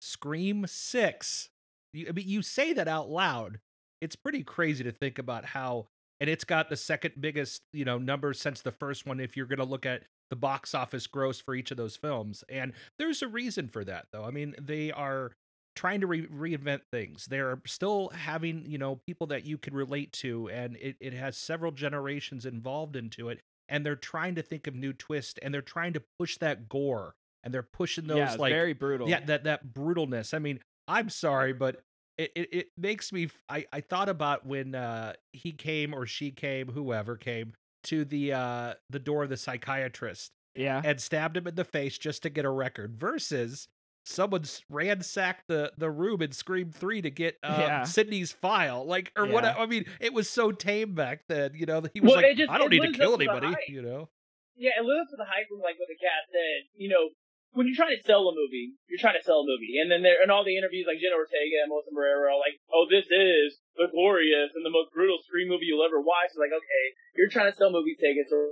Scream 0.00 0.64
6 0.66 1.50
you, 1.92 2.06
I 2.08 2.12
mean 2.12 2.28
you 2.28 2.42
say 2.42 2.72
that 2.72 2.88
out 2.88 3.10
loud 3.10 3.58
it's 4.00 4.16
pretty 4.16 4.44
crazy 4.44 4.84
to 4.84 4.92
think 4.92 5.18
about 5.18 5.46
how 5.46 5.86
and 6.20 6.30
it's 6.30 6.44
got 6.44 6.68
the 6.68 6.76
second 6.76 7.14
biggest 7.20 7.62
you 7.72 7.84
know 7.84 7.98
number 7.98 8.32
since 8.32 8.60
the 8.60 8.70
first 8.70 9.06
one 9.06 9.18
if 9.20 9.36
you're 9.36 9.46
going 9.46 9.58
to 9.58 9.64
look 9.64 9.86
at 9.86 10.02
the 10.30 10.36
box 10.36 10.74
office 10.74 11.06
gross 11.06 11.40
for 11.40 11.54
each 11.54 11.70
of 11.70 11.76
those 11.76 11.96
films 11.96 12.44
and 12.48 12.72
there's 12.98 13.22
a 13.22 13.28
reason 13.28 13.66
for 13.66 13.84
that 13.84 14.06
though 14.12 14.24
I 14.24 14.30
mean 14.30 14.54
they 14.60 14.92
are 14.92 15.32
trying 15.78 16.00
to 16.00 16.08
re- 16.08 16.26
reinvent 16.26 16.80
things 16.90 17.26
they're 17.26 17.62
still 17.64 18.08
having 18.08 18.64
you 18.66 18.76
know 18.76 19.00
people 19.06 19.28
that 19.28 19.46
you 19.46 19.56
can 19.56 19.72
relate 19.72 20.12
to 20.12 20.48
and 20.48 20.76
it, 20.80 20.96
it 21.00 21.12
has 21.12 21.36
several 21.36 21.70
generations 21.70 22.44
involved 22.44 22.96
into 22.96 23.28
it 23.28 23.38
and 23.68 23.86
they're 23.86 23.94
trying 23.94 24.34
to 24.34 24.42
think 24.42 24.66
of 24.66 24.74
new 24.74 24.92
twists 24.92 25.38
and 25.40 25.54
they're 25.54 25.62
trying 25.62 25.92
to 25.92 26.02
push 26.18 26.36
that 26.38 26.68
gore 26.68 27.14
and 27.44 27.54
they're 27.54 27.62
pushing 27.62 28.08
those 28.08 28.18
yeah, 28.18 28.34
like 28.34 28.52
very 28.52 28.72
brutal. 28.72 29.08
yeah 29.08 29.20
that 29.24 29.44
that 29.44 29.72
brutalness 29.72 30.34
i 30.34 30.40
mean 30.40 30.58
i'm 30.88 31.08
sorry 31.08 31.52
but 31.52 31.80
it, 32.16 32.32
it, 32.34 32.48
it 32.52 32.66
makes 32.76 33.12
me 33.12 33.28
I 33.48 33.64
I 33.72 33.80
thought 33.80 34.08
about 34.08 34.44
when 34.44 34.74
uh 34.74 35.12
he 35.32 35.52
came 35.52 35.94
or 35.94 36.06
she 36.06 36.32
came 36.32 36.66
whoever 36.66 37.16
came 37.16 37.52
to 37.84 38.04
the 38.04 38.32
uh 38.32 38.74
the 38.90 38.98
door 38.98 39.22
of 39.22 39.30
the 39.30 39.36
psychiatrist 39.36 40.32
yeah. 40.56 40.82
and 40.84 41.00
stabbed 41.00 41.36
him 41.36 41.46
in 41.46 41.54
the 41.54 41.64
face 41.64 41.96
just 41.96 42.24
to 42.24 42.30
get 42.30 42.44
a 42.44 42.50
record 42.50 42.96
versus 42.96 43.68
someone's 44.08 44.62
ransacked 44.70 45.46
the 45.48 45.72
the 45.76 45.90
room 45.90 46.22
in 46.22 46.32
scream 46.32 46.70
3 46.70 47.02
to 47.02 47.10
get 47.10 47.36
uh, 47.44 47.56
Yeah. 47.60 47.82
sidney's 47.84 48.32
file 48.32 48.84
like 48.86 49.12
or 49.16 49.26
what 49.26 49.44
i 49.44 49.66
mean 49.66 49.84
it 50.00 50.12
was 50.12 50.28
so 50.28 50.50
tame 50.52 50.94
back 50.94 51.24
then 51.28 51.52
you 51.54 51.66
know 51.66 51.82
he 51.92 52.00
was 52.00 52.12
Well, 52.12 52.22
like 52.22 52.36
just- 52.36 52.50
i 52.50 52.56
don't 52.58 52.70
need 52.70 52.82
to 52.82 52.92
kill 52.92 53.14
up 53.14 53.20
to 53.20 53.28
anybody 53.28 53.54
you 53.68 53.82
know 53.82 54.08
Yeah, 54.56 54.74
it 54.80 54.84
lives 54.84 55.06
up 55.06 55.10
to 55.14 55.16
the 55.22 55.28
hype 55.28 55.46
of 55.54 55.60
like 55.62 55.78
what 55.78 55.86
the 55.86 55.94
cat 56.02 56.26
said. 56.34 56.66
You 56.74 56.90
know, 56.90 57.14
when 57.54 57.70
you're 57.70 57.78
trying 57.78 57.94
to 57.94 58.02
sell 58.02 58.26
a 58.26 58.34
movie, 58.34 58.74
you're 58.90 58.98
trying 58.98 59.14
to 59.14 59.22
sell 59.22 59.40
a 59.40 59.46
movie, 59.46 59.78
and 59.78 59.86
then 59.86 60.02
there 60.02 60.18
in 60.18 60.34
all 60.34 60.42
the 60.42 60.58
interviews, 60.58 60.84
like 60.90 60.98
Jenna 60.98 61.14
Ortega 61.14 61.62
and 61.62 61.70
Melissa 61.70 61.94
Barrera 61.94 62.34
are 62.34 62.40
like, 62.42 62.58
"Oh, 62.74 62.84
this 62.90 63.06
is 63.06 63.62
the 63.78 63.86
glorious 63.86 64.50
and 64.58 64.66
the 64.66 64.74
most 64.74 64.90
brutal 64.90 65.22
scream 65.22 65.46
movie 65.46 65.70
you'll 65.70 65.86
ever 65.86 66.02
watch." 66.02 66.34
It's 66.34 66.42
like, 66.42 66.50
okay, 66.50 66.84
you're 67.14 67.30
trying 67.30 67.48
to 67.50 67.56
sell 67.56 67.70
movie 67.70 67.94
tickets 67.94 68.34
or 68.34 68.50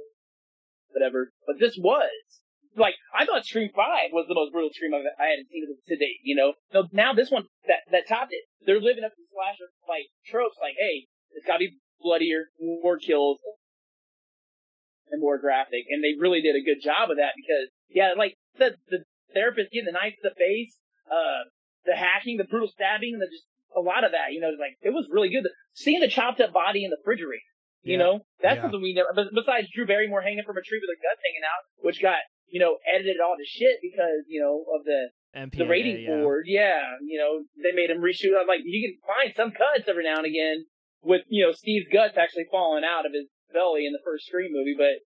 whatever, 0.95 1.35
but 1.47 1.59
this 1.59 1.75
was 1.77 2.15
like 2.77 2.95
I 3.17 3.25
thought 3.25 3.45
Scream 3.45 3.71
Five 3.75 4.13
was 4.13 4.27
the 4.29 4.35
most 4.35 4.53
brutal 4.53 4.71
Scream 4.73 4.95
I've, 4.95 5.09
I 5.19 5.33
hadn't 5.33 5.49
seen 5.51 5.65
to 5.67 5.97
date. 5.97 6.21
You 6.23 6.37
know, 6.37 6.55
so 6.73 6.89
now 6.93 7.13
this 7.13 7.31
one 7.31 7.45
that 7.67 7.83
that 7.91 8.09
topped 8.09 8.33
it. 8.33 8.45
They're 8.65 8.81
living 8.81 9.05
up 9.05 9.13
to 9.13 9.21
the 9.21 9.29
slasher 9.33 9.73
like 9.89 10.09
tropes. 10.27 10.57
Like, 10.61 10.75
hey, 10.79 11.09
it's 11.33 11.47
got 11.47 11.59
to 11.59 11.67
be 11.67 11.79
bloodier, 12.01 12.53
more 12.61 12.99
kills, 12.99 13.41
and 15.11 15.21
more 15.21 15.39
graphic. 15.39 15.85
And 15.89 16.03
they 16.03 16.19
really 16.19 16.41
did 16.43 16.57
a 16.57 16.65
good 16.65 16.83
job 16.83 17.11
of 17.11 17.17
that 17.17 17.33
because, 17.37 17.71
yeah, 17.89 18.13
like 18.17 18.35
the 18.59 18.77
the 18.89 19.05
therapist 19.35 19.73
getting 19.73 19.87
the 19.87 19.97
knife 19.97 20.15
to 20.23 20.29
the 20.31 20.37
face, 20.37 20.77
uh, 21.11 21.49
the 21.85 21.97
hacking, 21.97 22.37
the 22.37 22.45
brutal 22.49 22.69
stabbing, 22.69 23.19
the 23.19 23.27
just 23.31 23.47
a 23.77 23.81
lot 23.81 24.05
of 24.05 24.13
that. 24.13 24.33
You 24.33 24.41
know, 24.41 24.53
like 24.59 24.77
it 24.83 24.91
was 24.91 25.09
really 25.11 25.31
good. 25.31 25.45
Seeing 25.73 26.01
the 26.01 26.09
chopped 26.09 26.41
up 26.41 26.53
body 26.53 26.85
in 26.85 26.91
the 26.91 26.99
refrigerator. 27.01 27.43
You 27.83 27.93
Yeah. 27.93 27.99
know, 28.03 28.15
that's 28.43 28.57
Yeah. 28.57 28.63
something 28.63 28.83
we 28.83 28.95
never. 28.95 29.15
Besides 29.15 29.71
Drew 29.71 29.87
Barrymore 29.87 30.23
hanging 30.23 30.43
from 30.43 30.59
a 30.59 30.63
tree 30.63 30.81
with 30.83 30.91
her 30.91 30.99
guts 31.01 31.23
hanging 31.23 31.45
out, 31.47 31.63
which 31.85 32.03
got 32.03 32.19
you 32.49 32.61
know 32.61 32.77
edited 32.87 33.21
all 33.21 33.37
to 33.37 33.45
shit 33.45 33.79
because 33.83 34.25
you 34.29 34.41
know 34.41 34.65
of 34.75 34.85
the 34.85 35.11
MPAA, 35.37 35.59
the 35.59 35.67
rating 35.67 36.01
yeah. 36.03 36.23
board. 36.23 36.45
Yeah, 36.47 36.83
you 37.03 37.19
know 37.19 37.45
they 37.63 37.75
made 37.75 37.91
him 37.91 38.03
reshoot. 38.03 38.39
I'm 38.39 38.49
like, 38.49 38.65
you 38.65 38.81
can 38.89 38.97
find 39.07 39.35
some 39.37 39.51
cuts 39.51 39.89
every 39.89 40.05
now 40.05 40.19
and 40.19 40.27
again 40.27 40.67
with 41.03 41.23
you 41.29 41.45
know 41.45 41.53
Steve's 41.53 41.87
guts 41.93 42.17
actually 42.17 42.47
falling 42.51 42.85
out 42.85 43.07
of 43.07 43.13
his 43.13 43.29
belly 43.53 43.87
in 43.87 43.93
the 43.93 44.03
first 44.05 44.27
Scream 44.27 44.51
movie, 44.53 44.75
but 44.77 45.03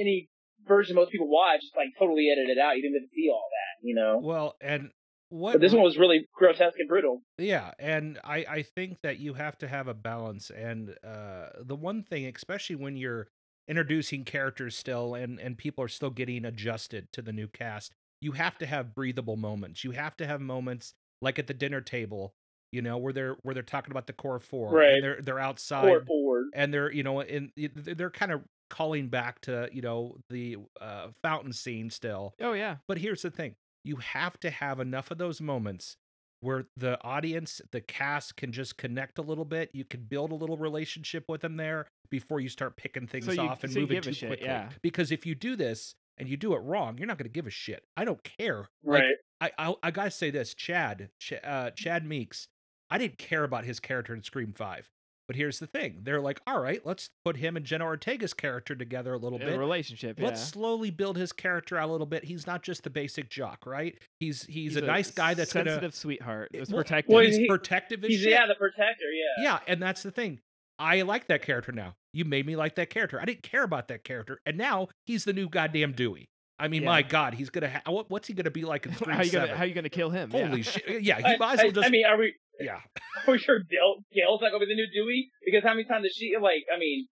any 0.00 0.28
version 0.66 0.96
most 0.96 1.12
people 1.12 1.28
watch 1.28 1.60
is 1.62 1.72
like 1.76 1.88
totally 1.98 2.28
edited 2.30 2.58
out. 2.58 2.76
You 2.76 2.82
didn't 2.82 3.00
get 3.00 3.08
to 3.08 3.14
see 3.14 3.28
all 3.30 3.48
that, 3.50 3.86
you 3.86 3.94
know. 3.94 4.20
well 4.22 4.56
and 4.60 4.90
what 5.30 5.54
But 5.54 5.60
this 5.62 5.72
one 5.72 5.82
was 5.82 5.98
really 5.98 6.28
grotesque 6.34 6.78
and 6.78 6.88
brutal. 6.88 7.22
Yeah, 7.38 7.72
and 7.78 8.18
I 8.24 8.44
I 8.48 8.62
think 8.62 8.98
that 9.02 9.18
you 9.18 9.34
have 9.34 9.58
to 9.58 9.68
have 9.68 9.88
a 9.88 9.94
balance 9.94 10.50
and 10.50 10.94
uh 11.04 11.48
the 11.60 11.76
one 11.76 12.02
thing 12.02 12.26
especially 12.34 12.76
when 12.76 12.96
you're 12.96 13.28
introducing 13.68 14.24
characters 14.24 14.76
still 14.76 15.14
and 15.14 15.38
and 15.40 15.56
people 15.58 15.84
are 15.84 15.88
still 15.88 16.10
getting 16.10 16.44
adjusted 16.44 17.08
to 17.12 17.22
the 17.22 17.32
new 17.32 17.48
cast, 17.48 17.92
you 18.20 18.32
have 18.32 18.58
to 18.58 18.66
have 18.66 18.94
breathable 18.94 19.36
moments. 19.36 19.84
You 19.84 19.92
have 19.92 20.16
to 20.18 20.26
have 20.26 20.40
moments 20.40 20.94
like 21.20 21.38
at 21.38 21.46
the 21.46 21.54
dinner 21.54 21.80
table, 21.80 22.34
you 22.72 22.82
know, 22.82 22.98
where 22.98 23.12
they're 23.12 23.36
where 23.42 23.54
they're 23.54 23.62
talking 23.62 23.90
about 23.92 24.06
the 24.06 24.12
core 24.12 24.40
4 24.40 24.70
Right. 24.72 24.94
and 24.94 25.04
they're 25.04 25.20
they're 25.22 25.38
outside 25.40 25.82
Forward, 25.82 26.06
forward. 26.06 26.46
and 26.54 26.72
they're 26.74 26.92
you 26.92 27.02
know 27.02 27.20
in 27.20 27.52
they're 27.56 28.10
kind 28.10 28.32
of 28.32 28.42
calling 28.70 29.08
back 29.08 29.40
to, 29.42 29.68
you 29.72 29.82
know, 29.82 30.16
the 30.30 30.56
uh 30.80 31.08
fountain 31.22 31.52
scene 31.52 31.90
still. 31.90 32.34
Oh 32.40 32.52
yeah. 32.52 32.76
But 32.88 32.98
here's 32.98 33.22
the 33.22 33.30
thing 33.30 33.54
you 33.84 33.96
have 33.96 34.38
to 34.40 34.50
have 34.50 34.80
enough 34.80 35.10
of 35.10 35.18
those 35.18 35.40
moments 35.40 35.96
where 36.44 36.66
the 36.76 37.02
audience, 37.02 37.60
the 37.72 37.80
cast 37.80 38.36
can 38.36 38.52
just 38.52 38.76
connect 38.76 39.18
a 39.18 39.22
little 39.22 39.44
bit. 39.44 39.70
You 39.72 39.84
can 39.84 40.02
build 40.02 40.30
a 40.30 40.34
little 40.34 40.56
relationship 40.56 41.24
with 41.28 41.40
them 41.40 41.56
there 41.56 41.86
before 42.10 42.38
you 42.40 42.48
start 42.48 42.76
picking 42.76 43.06
things 43.06 43.24
So 43.26 43.32
you- 43.32 43.40
off 43.40 43.64
and 43.64 43.72
so 43.72 43.80
moving 43.80 44.02
too 44.02 44.12
shit, 44.12 44.28
quickly. 44.28 44.46
yeah. 44.46 44.68
Because 44.82 45.10
if 45.10 45.26
you 45.26 45.34
do 45.34 45.56
this 45.56 45.94
and 46.18 46.28
you 46.28 46.36
do 46.36 46.54
it 46.54 46.58
wrong, 46.58 46.98
you're 46.98 47.06
not 47.08 47.18
going 47.18 47.28
to 47.28 47.32
give 47.32 47.46
a 47.46 47.50
shit. 47.50 47.82
I 47.96 48.04
don't 48.04 48.22
care. 48.22 48.68
Right. 48.84 49.02
Like, 49.40 49.52
I, 49.58 49.68
I 49.70 49.74
I 49.82 49.90
gotta 49.90 50.10
say 50.10 50.30
this, 50.30 50.54
Chad, 50.54 51.10
Ch- 51.18 51.32
uh, 51.42 51.70
Chad 51.72 52.06
Meeks. 52.06 52.46
I 52.90 52.98
didn't 52.98 53.18
care 53.18 53.44
about 53.44 53.64
his 53.64 53.80
character 53.80 54.14
in 54.14 54.22
Scream 54.22 54.52
Five, 54.52 54.88
but 55.26 55.36
here's 55.36 55.58
the 55.58 55.66
thing: 55.66 56.00
they're 56.02 56.20
like, 56.20 56.40
all 56.46 56.60
right, 56.60 56.80
let's 56.84 57.10
put 57.24 57.36
him 57.36 57.56
and 57.56 57.64
Jenna 57.64 57.84
Ortega's 57.84 58.34
character 58.34 58.74
together 58.74 59.12
a 59.14 59.18
little 59.18 59.40
A 59.40 59.44
bit. 59.44 59.58
relationship. 59.58 60.18
Let's 60.20 60.40
yeah. 60.40 60.46
slowly 60.46 60.90
build 60.90 61.16
his 61.16 61.32
character 61.32 61.76
out 61.78 61.88
a 61.88 61.92
little 61.92 62.06
bit. 62.06 62.24
He's 62.24 62.46
not 62.46 62.62
just 62.62 62.82
the 62.84 62.90
basic 62.90 63.30
jock, 63.30 63.66
right? 63.66 63.96
He's 64.20 64.44
he's, 64.44 64.72
He's 64.74 64.76
a, 64.76 64.82
nice 64.82 65.10
guy 65.10 65.34
that's 65.34 65.50
sensitive 65.52 65.80
gonna 65.80 65.92
sweetheart. 65.92 66.50
Eh, 66.54 66.58
it's 66.58 66.70
Well, 66.70 66.82
protective. 66.82 67.12
well, 67.14 67.24
he's 67.24 67.36
he- 67.36 67.46
protective 67.48 68.04
as 68.04 68.10
He's 68.10 68.20
shit. 68.20 68.30
yeah, 68.30 68.46
the 68.46 68.54
protector. 68.54 69.04
Yeah. 69.38 69.44
Yeah, 69.44 69.58
and 69.66 69.82
that's 69.82 70.02
the 70.02 70.10
thing. 70.10 70.40
I 70.78 71.02
like 71.02 71.28
that 71.28 71.42
character 71.42 71.70
now. 71.72 71.94
You 72.12 72.24
made 72.24 72.46
me 72.46 72.56
like 72.56 72.74
that 72.76 72.90
character. 72.90 73.20
I 73.20 73.24
didn't 73.24 73.42
care 73.42 73.62
about 73.62 73.88
that 73.88 74.02
character, 74.04 74.40
and 74.44 74.58
now 74.58 74.88
he's 75.06 75.24
the 75.24 75.32
new 75.32 75.48
goddamn 75.48 75.92
Dewey. 75.92 76.26
I 76.58 76.68
mean, 76.68 76.82
Yeah. 76.82 76.88
my 76.88 77.02
God, 77.02 77.34
he's 77.34 77.50
gonna. 77.50 77.68
Ha- 77.68 77.90
what, 77.92 78.10
what's 78.10 78.28
he 78.28 78.34
gonna 78.34 78.50
be 78.50 78.64
like 78.64 78.86
in 78.86 78.94
Scream 78.94 79.16
how 79.16 79.22
you 79.22 79.30
gonna 79.32 79.46
Seven? 79.46 79.58
how 79.58 79.64
you 79.64 79.74
gonna 79.74 79.88
kill 79.88 80.10
him? 80.10 80.30
Holy 80.30 80.58
yeah. 80.58 80.62
shit! 80.62 81.02
Yeah, 81.02 81.16
he 81.18 81.24
I, 81.24 81.36
might 81.36 81.58
as 81.58 81.62
well 81.64 81.72
just. 81.72 81.86
I 81.86 81.90
mean, 81.90 82.04
are 82.06 82.16
we 82.16 82.34
yeah, 82.60 82.80
are 83.26 83.32
we 83.32 83.38
sure 83.38 83.58
Gale, 83.60 84.04
Gale's 84.14 84.40
not 84.40 84.50
gonna 84.50 84.64
be 84.66 84.72
the 84.72 84.76
new 84.78 84.86
Dewey? 84.92 85.30
Because 85.44 85.62
how 85.62 85.74
many 85.74 85.84
times 85.84 86.04
does 86.04 86.14
she 86.16 86.34
like? 86.40 86.64
I 86.74 86.78
mean, 86.78 87.06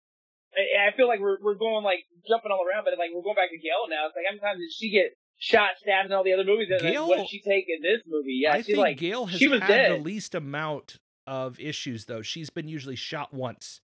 I, 0.54 0.88
I 0.88 0.96
feel 0.96 1.08
like 1.08 1.20
we're 1.20 1.38
we're 1.42 1.54
going 1.54 1.84
like 1.84 2.04
jumping 2.28 2.52
all 2.52 2.64
around, 2.66 2.84
but 2.84 2.94
like 2.98 3.10
we're 3.14 3.22
going 3.22 3.36
back 3.36 3.50
to 3.50 3.58
Gale 3.58 3.88
now. 3.88 4.06
It's 4.06 4.16
like 4.16 4.24
how 4.26 4.32
many 4.32 4.40
times 4.40 4.60
did 4.60 4.72
she 4.72 4.90
get 4.90 5.12
shot, 5.38 5.70
stabbed 5.78 6.06
in 6.06 6.12
all 6.12 6.24
the 6.24 6.32
other 6.32 6.44
movies? 6.44 6.68
And 6.70 6.80
then 6.80 6.92
Gale- 6.92 7.08
what 7.08 7.18
did 7.18 7.28
she 7.28 7.40
take 7.42 7.64
in 7.68 7.82
this 7.82 8.02
movie? 8.06 8.40
Yeah, 8.42 8.52
I 8.52 8.56
she's 8.58 8.66
think 8.66 8.78
like 8.78 8.96
Gale 8.98 9.26
has 9.26 9.38
she 9.38 9.48
was 9.48 9.60
had 9.60 9.68
dead. 9.68 9.92
the 9.92 10.04
least 10.04 10.34
amount 10.34 10.98
of 11.26 11.58
issues 11.60 12.04
though. 12.06 12.22
She's 12.22 12.50
been 12.50 12.68
usually 12.68 12.96
shot 12.96 13.32
once, 13.34 13.80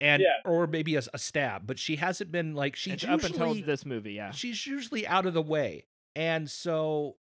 and 0.00 0.22
Yeah. 0.22 0.50
or 0.50 0.66
maybe 0.66 0.96
a, 0.96 1.02
a 1.14 1.18
stab, 1.18 1.66
but 1.66 1.78
she 1.78 1.96
hasn't 1.96 2.32
been 2.32 2.54
like 2.54 2.76
she's 2.76 2.94
It's 2.94 3.04
up 3.04 3.22
until 3.24 3.54
this 3.54 3.84
movie, 3.86 4.12
yeah. 4.14 4.30
she's 4.32 4.66
usually 4.66 5.06
out 5.06 5.26
of 5.26 5.34
the 5.34 5.42
way. 5.42 5.84
And 6.16 6.50
so 6.50 7.16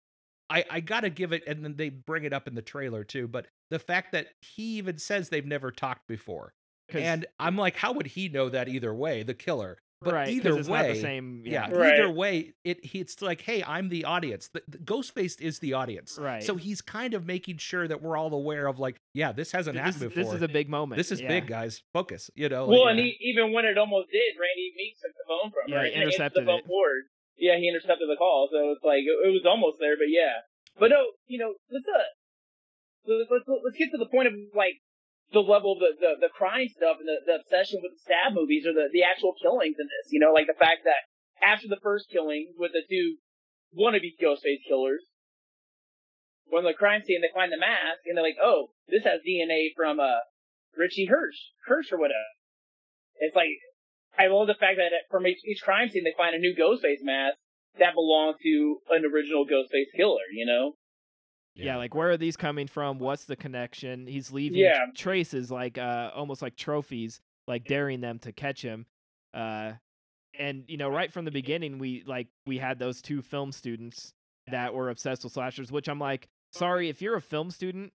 I 0.49 0.63
I 0.69 0.79
got 0.79 1.01
to 1.01 1.09
give 1.09 1.31
it 1.33 1.43
and 1.47 1.63
then 1.63 1.75
they 1.75 1.89
bring 1.89 2.23
it 2.23 2.33
up 2.33 2.47
in 2.47 2.55
the 2.55 2.61
trailer 2.61 3.03
too, 3.03 3.27
but 3.27 3.47
the 3.69 3.79
fact 3.79 4.11
that 4.13 4.27
he 4.41 4.77
even 4.77 4.97
says 4.97 5.29
they've 5.29 5.45
never 5.45 5.71
talked 5.71 6.07
before, 6.07 6.53
And 6.91 7.25
I'm 7.39 7.55
like 7.55 7.75
how 7.75 7.93
would 7.93 8.07
he 8.07 8.29
know 8.29 8.49
that 8.49 8.67
either 8.67 8.93
way, 8.93 9.23
the 9.23 9.33
killer? 9.35 9.77
But 10.01 10.13
right, 10.13 10.25
'cause 10.27 10.33
either 10.35 10.57
it's 10.57 10.67
not 10.69 10.83
way, 10.85 10.93
the 10.93 11.01
same. 11.01 11.43
yeah, 11.45 11.67
Yeah, 11.67 11.75
Right. 11.75 11.93
either 11.95 12.09
way, 12.09 12.53
it 12.63 12.79
it's 12.95 13.21
like, 13.21 13.41
hey, 13.41 13.61
I'm 13.65 13.89
the 13.89 14.05
audience. 14.05 14.47
The, 14.47 14.63
the 14.65 14.77
Ghostface 14.77 15.41
is 15.41 15.59
the 15.59 15.73
audience, 15.73 16.17
Right. 16.17 16.41
So 16.41 16.55
he's 16.55 16.79
kind 16.81 17.13
of 17.13 17.25
making 17.27 17.57
sure 17.57 17.85
that 17.85 18.01
we're 18.01 18.15
all 18.15 18.33
aware 18.33 18.67
of 18.67 18.79
like, 18.79 18.95
yeah, 19.13 19.33
this 19.33 19.51
hasn't 19.51 19.75
this, 19.75 19.83
happened 19.83 20.13
before. 20.15 20.23
this 20.23 20.33
is 20.35 20.41
a 20.41 20.47
big 20.47 20.69
moment. 20.69 20.97
This 20.97 21.11
is 21.11 21.19
yeah. 21.19 21.27
big, 21.27 21.47
guys. 21.47 21.83
Focus. 21.91 22.31
You 22.33 22.47
know. 22.47 22.65
Well, 22.67 22.85
like, 22.85 22.91
and 22.91 22.99
he, 23.01 23.17
even 23.19 23.51
when 23.51 23.65
it 23.65 23.77
almost 23.77 24.09
did, 24.09 24.35
Randy 24.39 24.71
Meeks 24.77 25.01
took 25.01 25.11
the 25.11 25.25
phone 25.27 25.51
from 25.51 25.63
Yeah, 25.67 25.79
her. 25.79 25.85
he 25.87 25.91
intercepted 25.91 26.43
the 26.43 26.45
phone 26.45 26.59
it. 26.59 26.65
forward. 26.67 27.03
Yeah, 27.39 27.55
he 27.55 27.71
intercepted 27.71 28.11
the 28.11 28.19
call, 28.19 28.51
so 28.51 28.75
it's 28.75 28.83
like 28.83 29.07
it, 29.07 29.15
it 29.23 29.31
was 29.31 29.47
almost 29.47 29.79
there, 29.79 29.95
but 29.95 30.11
yeah. 30.11 30.43
But 30.75 30.91
no, 30.91 31.15
you 31.27 31.39
know, 31.39 31.55
let's 31.71 31.87
uh, 31.87 32.03
let's, 33.07 33.31
let's, 33.31 33.47
let's 33.47 33.79
get 33.79 33.95
to 33.95 34.01
the 34.01 34.11
point 34.11 34.27
of 34.27 34.35
like 34.51 34.83
the 35.31 35.39
level 35.39 35.73
of 35.73 35.79
the, 35.79 35.91
the, 35.99 36.27
the 36.27 36.33
crime 36.33 36.67
stuff 36.67 36.97
and 36.99 37.07
the, 37.07 37.23
the 37.23 37.39
obsession 37.39 37.79
with 37.79 37.95
the 37.95 38.03
stab 38.03 38.35
movies 38.35 38.65
or 38.67 38.73
the, 38.73 38.89
the 38.91 39.07
actual 39.07 39.33
killings 39.39 39.79
in 39.79 39.87
this. 39.87 40.11
You 40.11 40.19
know, 40.19 40.35
like 40.35 40.51
the 40.51 40.57
fact 40.57 40.83
that 40.83 41.07
after 41.39 41.67
the 41.71 41.79
first 41.79 42.11
killing 42.11 42.51
with 42.57 42.75
the 42.75 42.83
two 42.83 43.21
wannabe 43.71 44.19
Ghostface 44.19 44.67
killers, 44.67 45.05
when 46.49 46.65
the 46.65 46.73
crime 46.73 47.05
scene 47.05 47.21
they 47.21 47.31
find 47.31 47.53
the 47.53 47.61
mask 47.61 48.03
and 48.09 48.17
they're 48.17 48.25
like, 48.25 48.41
oh, 48.41 48.73
this 48.89 49.05
has 49.05 49.21
DNA 49.23 49.71
from 49.77 49.99
uh 49.99 50.25
Richie 50.75 51.07
Hirsch, 51.07 51.55
Hirsch 51.65 51.91
or 51.91 51.99
whatever. 51.99 52.29
It's 53.19 53.35
like 53.35 53.53
I 54.17 54.27
love 54.27 54.47
the 54.47 54.55
fact 54.55 54.77
that 54.77 54.91
from 55.09 55.27
each, 55.27 55.39
each 55.45 55.61
crime 55.61 55.89
scene 55.89 56.03
they 56.03 56.13
find 56.17 56.35
a 56.35 56.39
new 56.39 56.55
Ghostface 56.55 57.01
mask 57.03 57.37
that 57.77 57.93
belonged 57.93 58.35
to 58.43 58.77
an 58.89 59.03
original 59.05 59.45
Ghostface 59.45 59.95
killer. 59.95 60.19
You 60.33 60.45
know? 60.45 60.73
Yeah. 61.55 61.75
like 61.77 61.93
where 61.93 62.09
are 62.11 62.17
these 62.17 62.37
coming 62.37 62.67
from? 62.67 62.99
What's 62.99 63.25
the 63.25 63.35
connection? 63.35 64.07
He's 64.07 64.31
leaving 64.31 64.59
Yeah. 64.59 64.85
traces 64.95 65.51
like 65.51 65.77
uh 65.77 66.11
almost 66.15 66.41
like 66.41 66.55
trophies, 66.55 67.19
like 67.47 67.65
daring 67.65 68.01
them 68.01 68.19
to 68.19 68.31
catch 68.31 68.61
him. 68.61 68.85
Uh 69.33 69.73
and 70.37 70.63
you 70.67 70.77
know, 70.77 70.89
right 70.89 71.11
from 71.11 71.25
the 71.25 71.31
beginning 71.31 71.77
we 71.79 72.03
like 72.05 72.27
we 72.45 72.59
had 72.59 72.79
those 72.79 73.01
two 73.01 73.21
film 73.21 73.51
students 73.51 74.13
that 74.47 74.73
were 74.73 74.89
obsessed 74.89 75.23
with 75.23 75.33
slashers, 75.33 75.71
which 75.71 75.89
I'm 75.89 75.99
like, 75.99 76.27
sorry, 76.51 76.87
if 76.89 77.01
you're 77.01 77.15
a 77.15 77.21
film 77.21 77.51
student, 77.51 77.91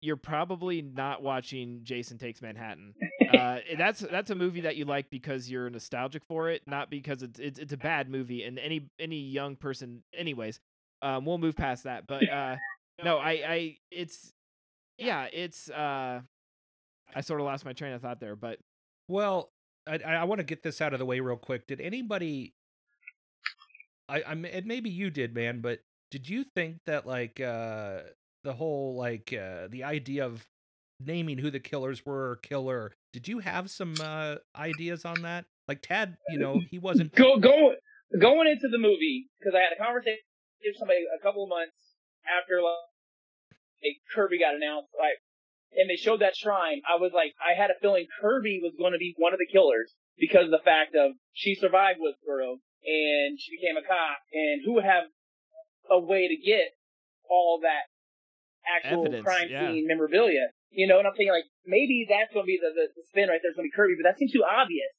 you're 0.00 0.16
probably 0.16 0.82
not 0.82 1.22
watching 1.22 1.80
Jason 1.82 2.18
Takes 2.18 2.42
Manhattan. 2.42 2.94
Uh, 3.32 3.58
that's 3.78 4.00
that's 4.00 4.30
a 4.30 4.34
movie 4.34 4.62
that 4.62 4.76
you 4.76 4.84
like 4.84 5.10
because 5.10 5.50
you're 5.50 5.68
nostalgic 5.70 6.24
for 6.24 6.50
it, 6.50 6.62
not 6.66 6.90
because 6.90 7.22
it's 7.22 7.38
it's, 7.38 7.58
it's 7.58 7.72
a 7.72 7.76
bad 7.78 8.08
movie. 8.08 8.44
And 8.44 8.58
any 8.58 8.88
any 8.98 9.18
young 9.18 9.56
person, 9.56 10.02
anyways, 10.14 10.60
um, 11.02 11.24
we'll 11.24 11.38
move 11.38 11.56
past 11.56 11.84
that. 11.84 12.06
But 12.06 12.28
uh, 12.32 12.56
no, 13.04 13.18
I 13.18 13.30
I 13.30 13.76
it's 13.90 14.32
yeah, 14.98 15.26
it's 15.32 15.70
uh, 15.70 16.20
I 17.14 17.20
sort 17.20 17.40
of 17.40 17.46
lost 17.46 17.64
my 17.64 17.72
train 17.72 17.92
of 17.92 18.02
thought 18.02 18.20
there, 18.20 18.36
but 18.36 18.58
Well, 19.08 19.50
I, 19.86 19.96
I 19.96 20.24
want 20.24 20.40
to 20.40 20.44
get 20.44 20.62
this 20.62 20.80
out 20.80 20.92
of 20.92 20.98
the 20.98 21.06
way 21.06 21.20
real 21.20 21.36
quick. 21.36 21.66
Did 21.66 21.80
anybody? 21.80 22.54
I, 24.08 24.22
I 24.22 24.32
and 24.32 24.66
maybe 24.66 24.90
you 24.90 25.10
did, 25.10 25.34
man. 25.34 25.60
But 25.60 25.80
did 26.10 26.28
you 26.28 26.44
think 26.44 26.78
that 26.86 27.06
like 27.06 27.40
uh 27.40 28.00
the 28.46 28.54
whole 28.54 28.94
like 28.96 29.34
uh 29.34 29.66
the 29.68 29.82
idea 29.82 30.24
of 30.24 30.46
naming 31.04 31.36
who 31.36 31.50
the 31.50 31.60
killers 31.60 32.06
were 32.06 32.30
or 32.30 32.36
killer? 32.36 32.94
Did 33.12 33.28
you 33.28 33.40
have 33.40 33.68
some 33.70 33.94
uh 34.00 34.36
ideas 34.54 35.04
on 35.04 35.22
that? 35.22 35.44
Like 35.68 35.82
Tad, 35.82 36.16
you 36.30 36.38
know, 36.38 36.62
he 36.70 36.78
wasn't. 36.78 37.14
Go 37.14 37.38
go 37.38 37.74
going 38.18 38.48
into 38.48 38.68
the 38.68 38.78
movie 38.78 39.28
because 39.38 39.54
I 39.54 39.60
had 39.66 39.74
a 39.74 39.82
conversation 39.82 40.22
with 40.64 40.78
somebody 40.78 41.00
a 41.02 41.22
couple 41.22 41.42
of 41.42 41.50
months 41.50 41.74
after 42.24 42.62
like 42.62 43.98
Kirby 44.14 44.38
got 44.38 44.54
announced, 44.54 44.94
like, 44.98 45.18
and 45.74 45.90
they 45.90 45.96
showed 45.96 46.20
that 46.22 46.36
shrine. 46.36 46.80
I 46.86 47.02
was 47.02 47.10
like, 47.12 47.34
I 47.42 47.58
had 47.58 47.70
a 47.70 47.78
feeling 47.82 48.06
Kirby 48.22 48.60
was 48.62 48.72
going 48.78 48.92
to 48.92 48.98
be 48.98 49.14
one 49.18 49.34
of 49.34 49.38
the 49.38 49.50
killers 49.50 49.92
because 50.16 50.46
of 50.46 50.54
the 50.54 50.64
fact 50.64 50.94
of 50.94 51.12
she 51.34 51.54
survived 51.54 51.98
Woodsboro 51.98 52.62
and 52.86 53.38
she 53.42 53.58
became 53.58 53.76
a 53.76 53.82
cop, 53.82 54.22
and 54.32 54.62
who 54.64 54.74
would 54.74 54.86
have 54.86 55.10
a 55.90 55.98
way 55.98 56.28
to 56.30 56.36
get 56.38 56.70
all 57.28 57.58
that 57.62 57.90
actual 58.68 59.06
Evidence, 59.06 59.24
crime 59.24 59.48
yeah. 59.50 59.70
scene 59.70 59.86
memorabilia? 59.86 60.50
You 60.70 60.86
know, 60.86 60.98
and 60.98 61.06
I'm 61.06 61.14
thinking 61.14 61.32
like 61.32 61.48
maybe 61.64 62.06
that's 62.08 62.32
going 62.34 62.44
to 62.44 62.50
be 62.50 62.58
the, 62.60 62.74
the, 62.74 62.88
the 62.94 63.04
spin 63.08 63.30
right 63.30 63.40
there. 63.40 63.50
It's 63.50 63.56
going 63.56 63.68
to 63.68 63.72
be 63.72 63.76
Kirby, 63.76 63.94
but 63.96 64.08
that 64.08 64.18
seems 64.18 64.32
too 64.32 64.44
obvious. 64.44 64.92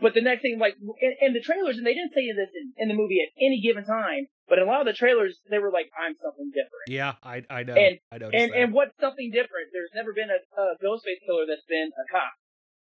But 0.00 0.14
the 0.14 0.24
next 0.24 0.40
thing, 0.40 0.56
like, 0.58 0.80
in, 0.80 1.12
in 1.20 1.32
the 1.34 1.44
trailers, 1.44 1.76
and 1.76 1.84
they 1.84 1.92
didn't 1.92 2.16
say 2.16 2.24
this 2.32 2.48
in, 2.56 2.72
in 2.80 2.88
the 2.88 2.96
movie 2.96 3.20
at 3.20 3.28
any 3.36 3.60
given 3.60 3.84
time, 3.84 4.32
but 4.48 4.56
in 4.56 4.64
a 4.64 4.66
lot 4.66 4.80
of 4.80 4.88
the 4.88 4.96
trailers, 4.96 5.38
they 5.50 5.58
were 5.60 5.70
like, 5.70 5.92
I'm 5.92 6.16
something 6.16 6.48
different. 6.56 6.88
Yeah, 6.88 7.20
I 7.22 7.44
I 7.52 7.62
know. 7.62 7.76
And- 7.76 8.00
I 8.10 8.16
noticed 8.16 8.40
And, 8.40 8.48
and 8.56 8.72
what's 8.72 8.96
something 8.98 9.30
different? 9.30 9.76
There's 9.76 9.92
never 9.94 10.12
been 10.16 10.32
a, 10.32 10.40
a 10.40 10.64
Ghostface 10.80 11.20
killer 11.28 11.44
that's 11.44 11.68
been 11.68 11.92
a 11.92 12.04
cop. 12.10 12.32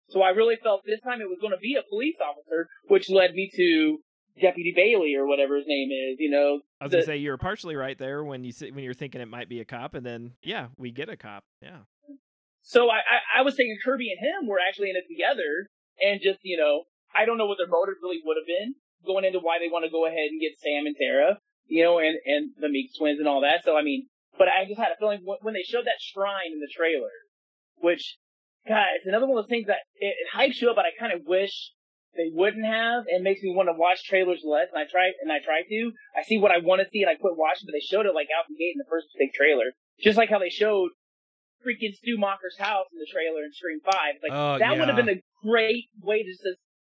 So 0.09 0.23
I 0.23 0.31
really 0.31 0.57
felt 0.63 0.83
this 0.87 1.01
time 1.01 1.21
it 1.21 1.29
was 1.29 1.39
going 1.41 1.57
to 1.57 1.59
be 1.59 1.75
a 1.75 1.83
police 1.89 2.15
officer, 2.23 2.69
which 2.87 3.11
led 3.11 3.33
me 3.33 3.51
to 3.57 3.99
Deputy 4.41 4.73
Bailey 4.77 5.15
or 5.15 5.27
whatever 5.27 5.57
his 5.57 5.67
name 5.67 5.91
is, 5.91 6.17
you 6.19 6.31
know. 6.31 6.61
I 6.81 6.85
was 6.85 6.91
the- 6.91 6.99
gonna 6.99 7.07
say 7.07 7.17
you're 7.17 7.39
partially 7.39 7.77
right 7.77 7.97
there 7.99 8.23
when 8.25 8.45
you 8.45 8.53
when 8.73 8.85
you're 8.85 8.95
thinking 8.95 9.21
it 9.21 9.29
might 9.29 9.49
be 9.49 9.61
a 9.61 9.65
cop, 9.65 9.95
and 9.95 10.05
then 10.05 10.33
yeah, 10.43 10.69
we 10.77 10.91
get 10.91 11.09
a 11.09 11.17
cop. 11.17 11.45
Yeah, 11.63 11.81
So 12.63 12.91
I, 12.91 12.97
I, 12.99 13.41
I 13.41 13.43
was 13.43 13.55
thinking 13.57 13.79
Kirby 13.85 14.11
and 14.13 14.21
him 14.21 14.49
were 14.49 14.59
actually 14.61 14.91
in 14.91 14.97
it 14.97 15.05
together, 15.09 15.69
and 16.03 16.21
just 16.21 16.41
you 16.43 16.57
know, 16.57 16.85
I 17.15 17.25
don't 17.25 17.39
know 17.39 17.47
what 17.47 17.59
their 17.59 17.69
motive 17.69 17.95
really 18.03 18.21
would 18.25 18.37
have 18.37 18.47
been 18.47 18.75
going 19.07 19.25
into 19.25 19.39
why 19.39 19.59
they 19.59 19.69
want 19.71 19.85
to 19.85 19.91
go 19.91 20.07
ahead 20.07 20.29
and 20.31 20.41
get 20.41 20.59
Sam 20.59 20.85
and 20.87 20.97
Tara, 20.97 21.39
you 21.67 21.85
know, 21.85 21.99
and 21.99 22.17
and 22.27 22.51
the 22.61 22.69
Meeks 22.69 22.97
twins 22.99 23.19
and 23.19 23.29
all 23.29 23.41
that. 23.43 23.65
So 23.65 23.77
I 23.77 23.83
mean, 23.83 24.09
but 24.37 24.49
I 24.49 24.67
just 24.67 24.79
had 24.81 24.93
a 24.93 24.97
feeling 24.99 25.21
when, 25.25 25.39
when 25.43 25.55
they 25.55 25.63
showed 25.63 25.87
that 25.87 26.01
shrine 26.01 26.53
in 26.53 26.61
the 26.61 26.69
trailer, 26.75 27.15
which, 27.77 28.19
God, 28.69 28.85
it's 28.97 29.07
another 29.07 29.27
one 29.27 29.39
of 29.39 29.45
those 29.45 29.51
things 29.51 29.67
that 29.69 29.87
it, 29.97 30.13
it 30.19 30.29
hypes 30.35 30.61
you 30.61 30.69
up, 30.69 30.77
but 30.77 30.85
I 30.85 30.93
kind 30.99 31.13
of 31.13 31.23
wish 31.25 31.73
they 32.17 32.31
wouldn't 32.33 32.65
have, 32.67 33.05
and 33.09 33.23
makes 33.25 33.43
me 33.43 33.53
want 33.55 33.69
to 33.69 33.73
watch 33.77 34.05
trailers 34.05 34.43
less. 34.45 34.69
And 34.73 34.81
I 34.81 34.87
try 34.91 35.11
and 35.23 35.31
I 35.31 35.39
try 35.39 35.63
to. 35.69 35.93
I 36.17 36.23
see 36.23 36.39
what 36.39 36.51
I 36.51 36.59
want 36.59 36.81
to 36.83 36.89
see, 36.91 37.03
and 37.03 37.11
I 37.11 37.15
quit 37.15 37.37
watching. 37.37 37.67
But 37.67 37.73
they 37.73 37.85
showed 37.85 38.07
it 38.07 38.15
like 38.15 38.29
out 38.37 38.45
the 38.49 38.57
gate 38.57 38.73
in 38.75 38.79
the 38.79 38.91
first 38.91 39.07
big 39.19 39.33
trailer, 39.33 39.73
just 40.01 40.17
like 40.19 40.31
how 40.31 40.39
they 40.39 40.51
showed 40.51 40.91
freaking 41.65 41.95
Stu 41.95 42.17
Macher's 42.19 42.57
house 42.59 42.87
in 42.93 42.99
the 42.99 43.07
trailer 43.11 43.43
in 43.45 43.53
Scream 43.53 43.81
Five. 43.85 44.15
Like 44.23 44.33
Oh, 44.33 44.59
that 44.59 44.79
would 44.79 44.89
have 44.89 44.97
been 44.97 45.09
a 45.09 45.21
great 45.43 45.87
way 46.03 46.23
to 46.23 46.31
just 46.31 46.43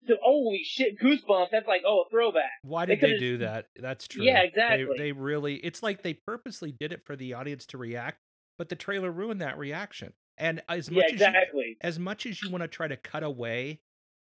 to 0.07 0.15
holy 0.21 0.61
shit 0.63 0.99
goosebumps. 0.99 1.47
That's 1.51 1.67
like 1.67 1.83
oh 1.87 2.01
a 2.07 2.09
throwback. 2.09 2.51
Why 2.63 2.85
did 2.85 2.99
they 2.99 3.07
could've- 3.07 3.19
do 3.19 3.37
that? 3.39 3.67
That's 3.75 4.07
true. 4.07 4.23
Yeah, 4.23 4.41
exactly. 4.41 4.95
They, 4.97 5.11
really, 5.11 5.55
it's 5.55 5.81
like 5.83 6.01
they 6.03 6.13
purposely 6.13 6.71
did 6.71 6.91
it 6.91 7.05
for 7.05 7.15
the 7.15 7.33
audience 7.33 7.65
to 7.67 7.77
react, 7.77 8.17
but 8.57 8.69
the 8.69 8.75
trailer 8.75 9.11
ruined 9.11 9.41
that 9.41 9.57
reaction. 9.57 10.13
And 10.37 10.61
as 10.67 10.89
Yeah, 10.89 10.95
much 10.97 11.05
as 11.05 11.11
exactly. 11.13 11.63
you, 11.69 11.75
as 11.81 11.99
much 11.99 12.25
as 12.25 12.41
you 12.41 12.49
want 12.49 12.63
to 12.63 12.67
try 12.67 12.87
to 12.87 12.97
cut 12.97 13.23
away 13.23 13.79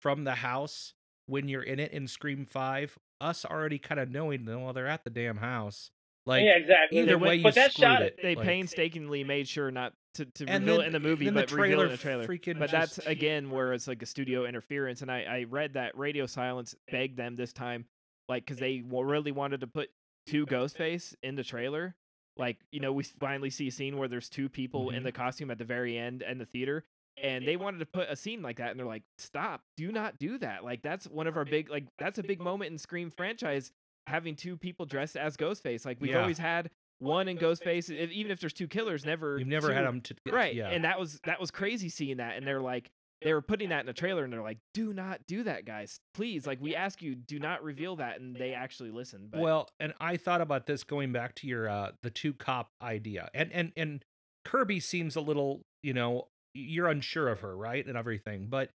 from 0.05 0.23
the 0.23 0.35
house 0.35 0.93
when 1.25 1.47
you're 1.47 1.63
in 1.63 1.79
it 1.79 1.91
in 1.91 2.07
Scream 2.07 2.45
Five, 2.45 2.95
us 3.19 3.43
already 3.43 3.79
kind 3.79 3.99
of 3.99 4.11
knowing, 4.11 4.45
them 4.45 4.61
while 4.61 4.71
they're 4.71 4.87
at 4.87 5.03
the 5.03 5.09
damn 5.09 5.37
house. 5.37 5.89
Like 6.27 6.43
yeah, 6.43 6.57
exactly. 6.57 6.99
either 6.99 7.17
But- 7.17 7.27
way, 7.27 7.35
you 7.37 7.43
but 7.43 7.55
that 7.55 7.71
screwed 7.71 7.83
shot 7.87 8.01
it. 8.03 8.19
they 8.21 8.35
Like- 8.35 8.45
painstakingly 8.45 9.23
made 9.23 9.47
sure 9.47 9.71
not 9.71 9.93
to, 10.13 10.25
to 10.25 10.45
And 10.47 10.63
reveal 10.63 10.75
then- 10.77 10.83
it 10.83 10.87
in 10.87 10.93
the 10.93 10.99
movie, 10.99 11.25
then 11.25 11.33
the 11.33 11.41
but 11.41 11.51
reveal 11.53 11.81
it 11.81 11.85
in 11.85 11.89
the 11.89 11.97
trailer. 11.97 12.27
freaking 12.27 12.59
But 12.59 12.69
that's 12.69 12.97
just- 12.97 13.07
again 13.07 13.49
where 13.49 13.73
it's 13.73 13.87
like 13.87 14.03
a 14.03 14.05
studio 14.05 14.45
interference, 14.45 15.01
and 15.01 15.11
I 15.11 15.23
I 15.23 15.43
read 15.49 15.73
that 15.73 15.97
Radio 15.97 16.27
Silence 16.27 16.75
begged 16.91 17.17
them 17.17 17.35
this 17.35 17.51
time, 17.51 17.85
like 18.29 18.43
because 18.45 18.57
they 18.59 18.83
really 18.87 19.31
wanted 19.31 19.61
to 19.61 19.67
put 19.67 19.89
two 20.27 20.45
Ghostface 20.45 21.15
in 21.23 21.33
the 21.33 21.43
trailer. 21.43 21.95
Like 22.37 22.57
you 22.71 22.79
know, 22.79 22.93
we 22.93 23.01
finally 23.03 23.49
see 23.49 23.69
a 23.69 23.71
scene 23.71 23.97
where 23.97 24.07
there's 24.07 24.29
two 24.29 24.49
people 24.49 24.91
in 24.91 25.01
Mhm. 25.01 25.05
the 25.05 25.11
costume 25.11 25.49
at 25.49 25.57
the 25.57 25.65
very 25.65 25.97
end 25.97 26.21
in 26.21 26.37
the 26.37 26.45
theater, 26.45 26.85
and 27.21 27.47
they 27.47 27.55
wanted 27.55 27.79
to 27.79 27.85
put 27.85 28.09
a 28.09 28.15
scene 28.15 28.41
like 28.41 28.57
that, 28.57 28.71
and 28.71 28.79
they're 28.79 28.85
like, 28.87 29.03
"Stop! 29.17 29.61
Do 29.77 29.91
not 29.91 30.17
do 30.17 30.37
that! 30.39 30.63
Like 30.63 30.81
that's 30.81 31.07
one 31.07 31.27
of 31.27 31.37
our 31.37 31.45
big 31.45 31.69
like 31.69 31.85
that's 31.97 32.17
a 32.17 32.23
big 32.23 32.39
moment 32.41 32.71
in 32.71 32.77
Scream 32.77 33.09
franchise." 33.11 33.71
Having 34.07 34.35
two 34.35 34.55
people 34.55 34.85
dressed 34.85 35.17
as 35.17 35.35
Ghostface, 35.35 35.83
like 35.83 35.97
we've 35.99 36.11
Yeah. 36.11 36.21
always 36.21 36.37
had 36.37 36.69
one 36.99 37.27
in 37.27 37.39
Ghostface, 37.39 37.89
even 37.89 38.31
if 38.31 38.39
there's 38.39 38.53
two 38.53 38.67
killers, 38.67 39.03
never 39.03 39.39
You've 39.39 39.47
never 39.47 39.73
had 39.73 39.83
them 39.83 39.99
to 40.01 40.15
right 40.31 40.53
Yeah, 40.53 40.69
and 40.69 40.83
that 40.83 40.99
was 40.99 41.19
that 41.25 41.39
was 41.39 41.49
crazy 41.49 41.89
seeing 41.89 42.17
that 42.17 42.37
and 42.37 42.45
they're 42.45 42.61
like 42.61 42.91
they 43.23 43.33
were 43.33 43.41
putting 43.41 43.69
that 43.69 43.79
in 43.79 43.85
the 43.87 43.93
trailer 43.93 44.23
and 44.23 44.31
they're 44.31 44.43
like 44.43 44.59
do 44.75 44.93
not 44.93 45.21
do 45.27 45.41
that 45.43 45.65
guys 45.65 45.99
please 46.13 46.45
like 46.45 46.61
we 46.61 46.75
ask 46.75 47.01
you 47.01 47.15
do 47.15 47.39
not 47.39 47.63
reveal 47.63 47.95
that 47.95 48.19
and 48.19 48.35
they 48.35 48.53
actually 48.53 48.91
listen 48.91 49.27
but 49.31 49.41
Well, 49.41 49.69
and 49.79 49.93
I 49.99 50.17
thought 50.17 50.41
about 50.41 50.67
this 50.67 50.83
going 50.83 51.11
back 51.11 51.33
to 51.35 51.47
your 51.47 51.67
uh 51.67 51.93
the 52.03 52.11
two 52.11 52.33
cop 52.33 52.69
idea. 52.83 53.29
And 53.33 53.51
and 53.51 53.71
and 53.75 54.05
Kirby 54.45 54.79
seems 54.81 55.15
a 55.15 55.21
little, 55.21 55.63
you 55.81 55.93
know, 55.95 56.27
you're 56.55 56.87
unsure 56.87 57.27
of 57.27 57.41
her, 57.41 57.55
right? 57.55 57.85
And 57.85 57.95
everything. 57.97 58.47
But 58.47 58.71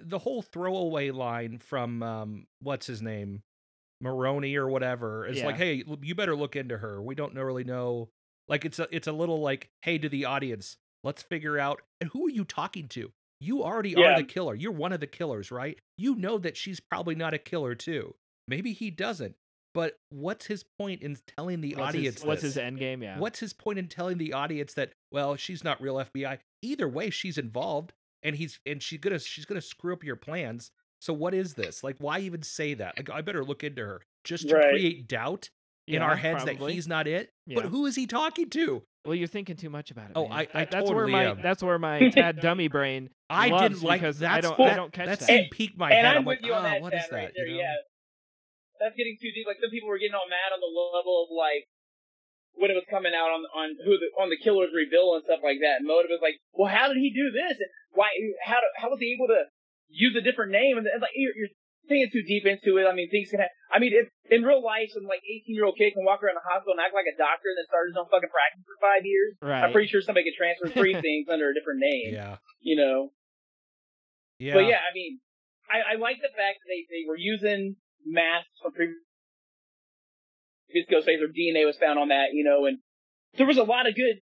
the 0.00 0.18
whole 0.18 0.42
throwaway 0.42 1.10
line 1.10 1.58
from 1.58 2.02
um 2.02 2.46
what's 2.60 2.86
his 2.86 3.00
name? 3.02 3.42
Maroney 4.00 4.54
or 4.56 4.68
whatever 4.68 5.26
is 5.26 5.42
like, 5.42 5.56
"Hey, 5.56 5.82
you 6.02 6.14
better 6.14 6.36
look 6.36 6.54
into 6.56 6.78
her. 6.78 7.02
We 7.02 7.14
don't 7.14 7.34
really 7.34 7.64
know." 7.64 8.08
Like 8.48 8.64
it's 8.64 8.78
a 8.78 8.88
it's 8.90 9.06
a 9.08 9.12
little 9.12 9.40
like, 9.40 9.68
"Hey 9.82 9.98
to 9.98 10.08
the 10.08 10.24
audience, 10.24 10.76
let's 11.04 11.22
figure 11.22 11.58
out 11.58 11.82
and 12.00 12.10
who 12.10 12.26
are 12.26 12.30
you 12.30 12.44
talking 12.44 12.88
to? 12.88 13.10
You 13.40 13.62
already 13.64 13.90
Yeah. 13.90 14.12
are 14.14 14.16
the 14.16 14.24
killer. 14.24 14.54
You're 14.54 14.72
one 14.72 14.92
of 14.92 15.00
the 15.00 15.06
killers, 15.06 15.50
right? 15.50 15.78
You 15.96 16.14
know 16.16 16.38
that 16.38 16.56
she's 16.56 16.80
probably 16.80 17.14
not 17.14 17.34
a 17.34 17.38
killer 17.38 17.74
too. 17.74 18.14
Maybe 18.46 18.72
he 18.72 18.90
doesn't. 18.90 19.36
But 19.74 19.94
what's 20.10 20.46
his 20.46 20.64
point 20.78 21.02
in 21.02 21.16
telling 21.36 21.60
the 21.60 21.74
what's 21.76 21.88
audience 21.88 22.16
his, 22.16 22.24
what's 22.24 22.42
this? 22.42 22.54
his 22.54 22.58
end 22.58 22.78
game 22.78 23.02
yeah 23.02 23.18
What's 23.18 23.38
his 23.40 23.52
point 23.52 23.78
in 23.78 23.86
telling 23.88 24.18
the 24.18 24.32
audience 24.32 24.74
that 24.74 24.92
well, 25.12 25.36
she's 25.36 25.62
not 25.62 25.80
real 25.80 25.96
FBI? 25.96 26.38
Either 26.62 26.88
way, 26.88 27.10
she's 27.10 27.38
involved 27.38 27.92
and 28.22 28.34
he's 28.36 28.58
and 28.66 28.82
she's 28.82 28.98
gonna 29.00 29.18
she's 29.18 29.44
gonna 29.44 29.60
screw 29.60 29.92
up 29.92 30.02
your 30.02 30.16
plans. 30.16 30.70
So 31.00 31.12
what 31.12 31.32
is 31.34 31.54
this? 31.54 31.84
Like, 31.84 31.96
why 31.98 32.18
even 32.20 32.42
say 32.42 32.74
that? 32.74 32.94
Like, 32.96 33.08
I 33.10 33.20
better 33.20 33.44
look 33.44 33.62
into 33.62 33.82
her 33.84 34.02
just 34.24 34.48
to 34.48 34.56
Right. 34.56 34.68
create 34.70 35.06
doubt 35.06 35.48
in 35.86 35.94
Yeah, 35.94 36.04
our 36.04 36.16
heads 36.16 36.44
that 36.44 36.56
he's 36.58 36.88
not 36.88 37.06
it. 37.06 37.30
But 37.46 37.66
who 37.66 37.86
is 37.86 37.94
he 37.94 38.06
talking 38.06 38.50
to? 38.50 38.82
Well, 39.04 39.14
you're 39.14 39.28
thinking 39.28 39.56
too 39.56 39.70
much 39.70 39.90
about 39.92 40.06
it. 40.10 40.12
Oh, 40.16 40.28
man. 40.28 40.32
I- 40.52 40.60
I 40.62 40.64
that's 40.64 40.90
where 40.90 41.06
my 41.06 41.24
am. 41.30 41.40
that's 41.40 41.62
where 41.62 41.78
my 41.78 42.08
tad 42.10 42.40
dummy 42.40 42.66
brain. 42.68 43.10
I 43.30 43.48
didn't 43.48 43.82
like 43.82 44.00
because 44.00 44.18
that's 44.18 44.38
I 44.38 44.40
don't 44.40 44.58
that, 44.58 44.72
I 44.72 44.76
don't 44.76 44.92
catch 44.92 45.06
that 45.06 45.20
that. 45.20 45.26
scene 45.26 45.48
piqued 45.52 45.78
my 45.78 45.90
and 45.90 45.98
head. 46.04 46.16
I'm 46.16 46.18
I'm 46.18 46.24
with 46.24 46.38
like, 46.40 46.46
you 46.46 46.52
on 46.54 46.64
"Ah, 46.66 46.68
that, 46.70 46.82
what 46.82 46.94
is 46.94 47.02
Chad, 47.02 47.12
right 47.12 47.26
that? 47.28 47.32
there. 47.36 47.46
you 47.46 47.54
know? 47.54 47.60
Yeah, 47.60 47.74
that's 48.80 48.96
getting 48.98 49.18
too 49.20 49.30
deep. 49.34 49.46
Like 49.46 49.58
some 49.60 49.70
people 49.74 49.88
were 49.90 49.98
getting 50.00 50.14
all 50.18 50.26
mad 50.30 50.54
on 50.54 50.60
the 50.62 50.70
level 50.70 51.26
of 51.26 51.28
like 51.34 51.66
when 52.58 52.70
it 52.70 52.78
was 52.78 52.86
coming 52.90 53.14
out 53.14 53.30
on 53.30 53.42
on 53.54 53.68
who 53.86 53.94
the 53.98 54.08
on 54.18 54.30
the 54.30 54.40
killer's 54.40 54.74
reveal 54.74 55.14
and 55.14 55.22
stuff 55.26 55.42
like 55.46 55.62
that. 55.62 55.82
And 55.82 55.86
Motive 55.86 56.10
was 56.10 56.22
like, 56.24 56.38
well, 56.56 56.70
how 56.70 56.88
did 56.90 56.98
he 56.98 57.10
do 57.14 57.30
this? 57.30 57.58
And 57.60 57.70
why? 57.94 58.10
How 58.42 58.58
do- 58.62 58.74
how 58.78 58.88
was 58.90 58.98
he 58.98 59.14
able 59.14 59.30
to 59.30 59.46
use 59.90 60.14
a 60.18 60.22
different 60.24 60.50
name? 60.52 60.76
And 60.78 60.86
it's 60.86 60.98
like 61.02 61.14
you're, 61.14 61.34
you're 61.38 61.54
thinking 61.86 62.10
too 62.12 62.26
deep 62.26 62.44
into 62.44 62.76
it. 62.82 62.84
I 62.84 62.92
mean, 62.92 63.08
things 63.08 63.30
can. 63.30 63.40
Ha- 63.40 63.54
I 63.72 63.78
mean, 63.78 63.92
if 63.94 64.08
in 64.32 64.42
real 64.44 64.60
life, 64.64 64.90
some 64.92 65.04
like 65.06 65.22
18 65.22 65.54
year 65.54 65.64
old 65.68 65.76
kid 65.78 65.94
can 65.94 66.02
walk 66.04 66.20
around 66.24 66.36
the 66.40 66.44
hospital 66.44 66.74
and 66.76 66.82
act 66.82 66.92
like 66.96 67.06
a 67.08 67.16
doctor 67.16 67.48
and 67.52 67.56
then 67.56 67.66
start 67.70 67.88
his 67.88 67.96
own 67.96 68.08
fucking 68.10 68.32
practice 68.32 68.64
for 68.66 68.76
five 68.82 69.04
years. 69.06 69.36
Right. 69.40 69.62
I'm 69.64 69.72
pretty 69.72 69.88
sure 69.88 70.02
somebody 70.02 70.26
could 70.28 70.36
transfer 70.36 70.68
three 70.72 70.96
things 71.06 71.30
under 71.30 71.48
a 71.50 71.54
different 71.56 71.80
name. 71.80 72.12
Yeah, 72.16 72.36
You 72.60 72.76
know. 72.80 72.98
yeah. 74.38 74.54
But 74.54 74.66
yeah, 74.66 74.80
I 74.82 74.90
mean, 74.94 75.20
I, 75.70 75.94
I 75.94 75.94
like 76.00 76.18
the 76.20 76.32
fact 76.32 76.64
that 76.64 76.68
they, 76.68 76.84
they 76.90 77.04
were 77.06 77.16
using 77.18 77.76
masks 78.04 78.58
from 78.62 78.72
previous 78.72 78.96
Ghostface 80.90 81.22
or 81.22 81.28
DNA 81.28 81.66
was 81.66 81.78
found 81.78 81.98
on 81.98 82.08
that, 82.08 82.32
you 82.32 82.44
know, 82.44 82.66
and 82.66 82.78
there 83.36 83.46
was 83.46 83.58
a 83.58 83.64
lot 83.64 83.88
of 83.88 83.94
good 83.94 84.20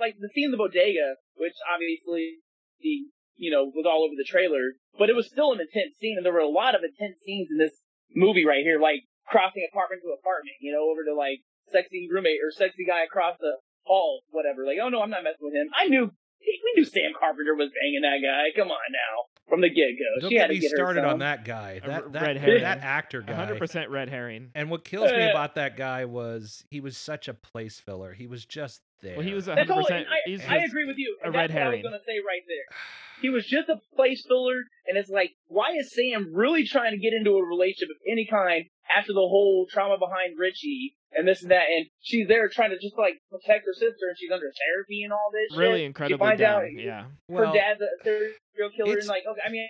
like 0.00 0.16
the 0.20 0.28
scene 0.28 0.46
in 0.46 0.50
the 0.52 0.60
bodega, 0.60 1.16
which 1.36 1.56
obviously, 1.64 2.44
the, 2.80 3.08
you 3.36 3.50
know, 3.50 3.64
was 3.72 3.88
all 3.88 4.04
over 4.04 4.12
the 4.16 4.28
trailer, 4.28 4.76
but 4.98 5.08
it 5.08 5.16
was 5.16 5.28
still 5.28 5.52
an 5.52 5.60
intense 5.60 5.96
scene, 5.96 6.16
and 6.16 6.26
there 6.26 6.32
were 6.32 6.44
a 6.44 6.48
lot 6.48 6.74
of 6.74 6.84
intense 6.84 7.16
scenes 7.24 7.48
in 7.50 7.56
this 7.56 7.80
movie 8.14 8.44
right 8.44 8.64
here, 8.64 8.78
like 8.80 9.08
crossing 9.26 9.64
apartment 9.64 10.02
to 10.04 10.12
apartment, 10.12 10.60
you 10.60 10.72
know, 10.72 10.92
over 10.92 11.04
to 11.04 11.14
like 11.16 11.40
sexy 11.72 12.08
roommate 12.10 12.44
or 12.44 12.52
sexy 12.52 12.84
guy 12.84 13.04
across 13.04 13.40
the 13.40 13.64
hall, 13.84 14.22
whatever. 14.28 14.66
Like, 14.66 14.76
oh 14.82 14.92
no, 14.92 15.00
I'm 15.00 15.10
not 15.10 15.24
messing 15.24 15.46
with 15.46 15.56
him. 15.56 15.72
I 15.72 15.88
knew, 15.88 16.12
we 16.12 16.72
knew 16.76 16.84
Sam 16.84 17.16
Carpenter 17.16 17.56
was 17.56 17.72
banging 17.72 18.04
that 18.04 18.20
guy. 18.20 18.52
Come 18.52 18.68
on 18.68 18.88
now. 18.92 19.31
From 19.52 19.60
the 19.60 19.68
get 19.68 19.90
go. 19.98 20.20
Don't 20.22 20.30
She 20.30 20.36
get 20.36 20.46
to 20.46 20.54
me 20.54 20.60
get 20.60 20.70
started 20.70 21.04
on 21.04 21.18
that 21.18 21.44
guy. 21.44 21.78
That 21.84 22.10
that, 22.14 22.22
red 22.22 22.36
herring. 22.38 22.62
that 22.62 22.78
actor 22.78 23.20
guy. 23.20 23.34
100% 23.34 23.90
red 23.90 24.08
herring. 24.08 24.50
And 24.54 24.70
what 24.70 24.82
kills 24.82 25.10
me 25.12 25.24
Uh, 25.26 25.30
about 25.30 25.56
that 25.56 25.76
guy 25.76 26.06
was 26.06 26.64
he 26.70 26.80
was 26.80 26.96
such 26.96 27.28
a 27.28 27.34
place 27.34 27.78
filler. 27.78 28.14
He 28.14 28.26
was 28.26 28.46
just 28.46 28.80
there. 29.02 29.14
Well, 29.18 29.26
he 29.26 29.34
was 29.34 29.48
100%. 29.48 29.68
all, 29.68 29.86
and 29.88 30.06
he's 30.24 30.40
I, 30.48 30.54
I 30.54 30.58
agree 30.64 30.86
with 30.86 30.96
you. 30.96 31.18
a 31.22 31.26
and 31.26 31.34
red 31.34 31.50
that's 31.50 31.54
what 31.54 31.62
I 31.62 31.66
was 31.66 31.70
herring. 31.72 31.82
going 31.82 31.92
to 31.92 32.04
say 32.06 32.16
right 32.26 32.42
there. 32.48 32.78
He 33.20 33.28
was 33.28 33.44
just 33.46 33.68
a 33.68 33.76
place 33.94 34.24
filler, 34.26 34.62
and 34.86 34.96
it's 34.96 35.10
like, 35.10 35.32
why 35.48 35.72
is 35.78 35.92
Sam 35.94 36.32
really 36.34 36.64
trying 36.66 36.92
to 36.92 36.98
get 36.98 37.12
into 37.12 37.32
a 37.36 37.44
relationship 37.44 37.90
of 37.90 37.96
any 38.10 38.26
kind 38.26 38.64
after 38.90 39.12
the 39.12 39.20
whole 39.26 39.66
trauma 39.70 39.98
behind 39.98 40.38
Richie 40.38 40.94
and 41.12 41.26
this 41.28 41.42
and 41.42 41.50
that? 41.50 41.66
And 41.70 41.86
she's 42.00 42.28
there 42.28 42.48
trying 42.48 42.70
to 42.70 42.78
just 42.78 42.96
like 42.98 43.20
protect 43.30 43.66
her 43.66 43.74
sister, 43.74 44.08
and 44.08 44.16
she's 44.18 44.30
under 44.32 44.50
therapy 44.50 45.02
and 45.04 45.12
all 45.12 45.30
this. 45.32 45.56
really 45.56 45.80
shit. 45.80 45.86
incredibly 45.86 46.14
You 46.14 46.18
find 46.18 46.38
dumb. 46.38 46.62
out 46.62 46.72
yeah. 46.72 47.02
her 47.04 47.10
Well, 47.28 47.52
dad's 47.54 47.80
a 47.80 47.88
serial 48.02 48.70
killer, 48.76 48.98
and 48.98 49.08
like, 49.08 49.24
okay, 49.28 49.40
I 49.46 49.50
mean, 49.50 49.66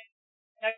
I, 0.62 0.72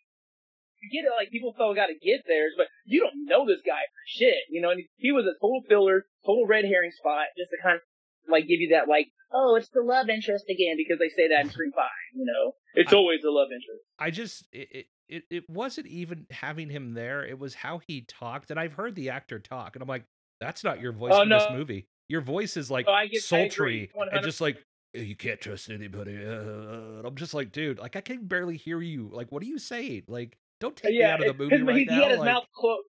you 0.83 0.89
get 0.93 1.09
it, 1.09 1.13
like 1.17 1.31
people 1.31 1.53
still 1.55 1.75
got 1.75 1.87
to 1.87 1.95
get 1.99 2.23
theirs, 2.27 2.53
but 2.57 2.67
you 2.85 3.01
don't 3.01 3.25
know 3.27 3.47
this 3.47 3.61
guy 3.65 3.81
for 3.89 4.03
shit, 4.07 4.45
you 4.51 4.61
know. 4.61 4.71
And 4.71 4.83
he 4.97 5.13
was 5.13 5.25
a 5.27 5.35
total 5.41 5.63
filler, 5.69 6.05
total 6.27 6.47
red 6.47 6.65
herring 6.65 6.93
spot, 6.93 7.27
just 7.39 7.51
to 7.51 7.57
kind 7.63 7.77
of 7.77 7.83
like 8.29 8.49
give 8.49 8.61
you 8.61 8.71
that 8.73 8.89
like, 8.89 9.09
oh, 9.33 9.57
it's 9.57 9.69
the 9.71 9.83
love 9.83 10.09
interest 10.09 10.45
again 10.49 10.77
because 10.77 10.99
they 10.99 11.09
say 11.09 11.29
that 11.29 11.45
in 11.45 11.51
Scream 11.55 11.73
Five, 11.75 11.89
you 12.15 12.25
know. 12.25 12.53
It's 12.75 12.93
I- 12.93 12.97
always 12.97 13.21
the 13.23 13.31
love 13.31 13.49
interest. 13.53 13.85
I 13.99 14.11
just 14.11 14.45
it, 14.53 14.87
it- 15.09 15.25
it 15.31 15.37
it 15.37 15.51
wasn't 15.51 15.87
even 15.89 16.27
having 16.31 16.69
him 16.71 16.95
there. 16.95 17.25
It 17.25 17.39
was 17.39 17.55
how 17.55 17.81
he 17.87 18.03
talked, 18.03 18.51
and 18.51 18.59
I've 18.59 18.73
heard 18.75 18.95
the 18.95 19.11
actor 19.11 19.39
talk, 19.39 19.77
and 19.77 19.83
I'm 19.83 19.89
like, 19.89 20.05
that's 20.41 20.65
not 20.65 20.81
your 20.81 20.93
voice 20.93 21.13
Oh, 21.15 21.23
for 21.23 21.29
this 21.29 21.47
movie. 21.51 21.87
Your 22.09 22.21
voice 22.21 22.57
is 22.57 22.71
like 22.71 22.87
Oh, 22.89 23.07
get- 23.11 23.23
sultry 23.23 23.91
and 24.13 24.23
just 24.25 24.41
like 24.41 24.57
"Eh, 24.95 25.01
you 25.01 25.17
can't 25.17 25.41
trust 25.41 25.71
anybody. 25.71 26.17
Uh, 26.25 27.07
I'm 27.07 27.17
just 27.17 27.35
like, 27.35 27.51
dude, 27.53 27.79
like 27.79 27.97
I 27.97 28.01
can 28.01 28.27
barely 28.27 28.57
hear 28.57 28.81
you. 28.81 29.09
Like, 29.13 29.31
what 29.33 29.43
are 29.43 29.47
you 29.47 29.59
saying? 29.59 30.05
Like, 30.09 30.37
don't 30.61 30.77
take 30.77 30.93
me 30.93 31.03
out 31.03 31.21
of 31.21 31.27
the 31.37 31.43
movie 31.45 31.63
right 31.63 31.77
he, 31.77 31.85
now. 31.87 31.95
he 31.95 32.01
had 32.03 32.11
his 32.11 32.19
like, 32.21 32.27
mouth 32.27 32.45
closed. 32.55 32.87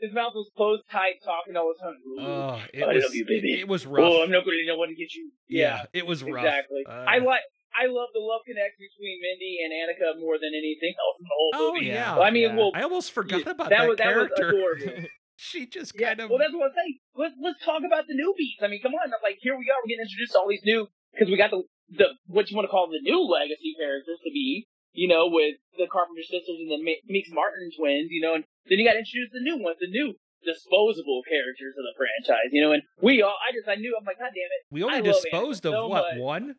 His 0.00 0.12
mouth 0.12 0.32
was 0.34 0.50
closed 0.56 0.82
tight, 0.90 1.22
talking 1.24 1.56
all 1.56 1.72
the 1.78 1.84
time. 1.84 1.96
oh, 2.18 2.60
it 2.74 2.82
I 2.82 2.92
was 2.94 3.04
love 3.04 3.14
you, 3.14 3.24
baby. 3.24 3.60
it 3.60 3.68
was 3.68 3.86
rough. 3.86 4.04
Oh, 4.04 4.22
I'm 4.24 4.30
not 4.32 4.44
going 4.44 4.58
to 4.58 4.66
know 4.66 4.76
when 4.78 4.88
to 4.88 4.94
get 4.96 5.14
you. 5.14 5.30
yeah, 5.48 5.84
it 5.92 6.04
was 6.06 6.24
rough. 6.24 6.44
Exactly. 6.44 6.84
Uh, 6.88 6.90
I 7.06 7.18
like. 7.18 7.42
I 7.78 7.86
love 7.88 8.10
the 8.12 8.20
love 8.20 8.42
connection 8.44 8.80
between 8.84 9.16
Mindy 9.20 9.58
and 9.64 9.70
Anika 9.72 10.20
more 10.20 10.36
than 10.38 10.52
anything 10.52 10.92
else 11.02 11.16
in 11.20 11.24
the 11.24 11.36
whole 11.36 11.50
Oh 11.54 11.72
movie. 11.74 11.86
yeah. 11.92 12.14
Well, 12.16 12.24
I 12.24 12.30
mean, 12.30 12.50
yeah. 12.50 12.56
well, 12.56 12.70
I 12.74 12.82
almost 12.82 13.12
forgot 13.12 13.42
about 13.48 13.70
that 13.70 13.84
that, 13.84 13.88
was 13.88 13.96
that 13.98 14.16
was 14.16 14.28
character. 14.36 14.48
adorable. 14.52 15.08
she 15.36 15.66
just 15.66 15.92
yeah. 15.98 16.08
kind 16.14 16.20
of 16.20 16.30
Well, 16.30 16.38
that's 16.38 16.52
what 16.52 16.70
I'm 16.70 16.76
saying. 16.76 16.96
Let's 17.16 17.34
let's 17.40 17.60
talk 17.64 17.82
about 17.86 18.04
the 18.06 18.14
newbies. 18.14 18.60
I 18.64 18.68
mean, 18.68 18.80
come 18.82 18.92
on. 18.94 19.08
Like 19.24 19.38
here 19.40 19.56
we 19.56 19.66
are. 19.72 19.78
We're 19.80 19.88
getting 19.96 20.04
introduced 20.06 20.32
to 20.32 20.38
all 20.40 20.48
these 20.48 20.64
new 20.64 20.86
because 21.12 21.28
we 21.32 21.36
got 21.40 21.50
the 21.50 21.62
the 21.92 22.08
what 22.28 22.50
you 22.50 22.56
want 22.56 22.64
to 22.68 22.72
call 22.72 22.88
the 22.88 23.00
new 23.00 23.20
legacy 23.24 23.74
characters 23.78 24.20
to 24.24 24.30
be. 24.32 24.68
You 24.92 25.08
know, 25.08 25.24
with 25.32 25.56
the 25.80 25.88
Carpenter 25.88 26.20
sisters 26.20 26.60
and 26.60 26.68
the 26.68 26.76
Me- 26.76 27.00
Meeks 27.08 27.32
Martin 27.32 27.72
twins. 27.72 28.12
You 28.12 28.20
know, 28.20 28.34
and 28.36 28.44
then 28.68 28.76
you 28.78 28.84
got 28.84 29.00
introduced 29.00 29.32
to 29.32 29.40
the 29.40 29.44
new 29.48 29.56
ones, 29.56 29.78
the 29.80 29.88
new 29.88 30.12
disposable 30.44 31.22
characters 31.24 31.72
of 31.78 31.84
the 31.88 31.94
franchise. 31.96 32.52
You 32.52 32.60
know, 32.62 32.72
and 32.72 32.82
we 33.00 33.22
all. 33.22 33.32
I 33.40 33.52
just 33.56 33.68
I 33.68 33.76
knew. 33.76 33.96
I'm 33.98 34.04
like, 34.04 34.18
God 34.18 34.36
damn 34.36 34.52
it. 34.52 34.62
we 34.70 34.82
only 34.82 34.98
I 34.98 35.00
disposed 35.00 35.64
of 35.66 35.72
so 35.72 35.88
what 35.88 36.04
much. 36.12 36.20
one? 36.20 36.54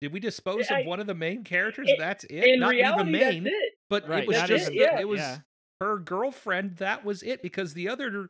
Did 0.00 0.12
we 0.12 0.20
dispose 0.20 0.70
I- 0.70 0.80
of 0.80 0.86
one 0.86 1.00
of 1.00 1.06
the 1.06 1.14
main 1.14 1.44
characters? 1.44 1.88
it- 1.88 1.98
that's 1.98 2.24
it. 2.24 2.44
In 2.44 2.60
Not 2.60 2.70
reality, 2.70 3.10
even 3.10 3.12
main, 3.12 3.44
that's 3.44 3.54
it. 3.56 3.72
but 3.90 4.08
Right, 4.08 4.22
it 4.22 4.28
was 4.28 4.36
not 4.36 4.48
just 4.48 4.70
even- 4.70 4.82
yeah. 4.82 5.00
it 5.00 5.08
was 5.08 5.20
yeah. 5.20 5.38
her 5.80 5.98
girlfriend. 5.98 6.76
That 6.76 7.04
was 7.04 7.22
it 7.22 7.42
because 7.42 7.74
the 7.74 7.88
other 7.88 8.28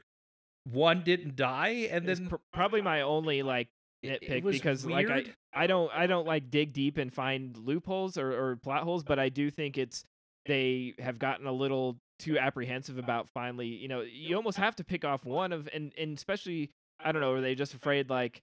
one 0.65 1.03
didn't 1.03 1.37
die, 1.37 1.89
and 1.91 2.07
then 2.07 2.29
pr- 2.29 2.37
probably 2.53 2.81
my 2.83 3.01
only 3.03 3.43
like 3.43 3.69
it- 4.03 4.23
it 4.23 4.31
nitpick 4.31 4.43
was 4.43 4.57
because 4.57 4.87
like 4.87 5.11
I. 5.11 5.25
I 5.55 5.67
don't 5.67 5.91
I 5.93 6.07
don't 6.07 6.27
like 6.27 6.51
dig 6.51 6.73
deep 6.73 6.99
and 6.99 7.13
find 7.13 7.57
loopholes 7.57 8.17
or, 8.19 8.33
or 8.33 8.57
plot 8.57 8.83
holes, 8.85 9.03
but 9.03 9.19
I 9.19 9.29
do 9.31 9.51
think 9.51 9.77
it's 9.79 10.05
they 10.47 10.95
have 10.99 11.19
gotten 11.19 11.47
a 11.47 11.53
little 11.53 11.99
too 12.19 12.39
apprehensive 12.39 12.99
about 12.99 13.29
finally, 13.29 13.67
you 13.67 13.89
know, 13.89 14.03
you 14.03 14.37
almost 14.37 14.59
have 14.59 14.77
to 14.77 14.85
pick 14.85 15.05
off 15.05 15.25
one 15.25 15.53
of 15.53 15.69
and 15.73 15.93
and 15.99 16.17
especially 16.17 16.71
I 17.01 17.13
don't 17.13 17.23
know, 17.23 17.33
are 17.33 17.41
they 17.41 17.55
just 17.55 17.75
afraid 17.75 18.09
like 18.11 18.35
d- 18.35 18.41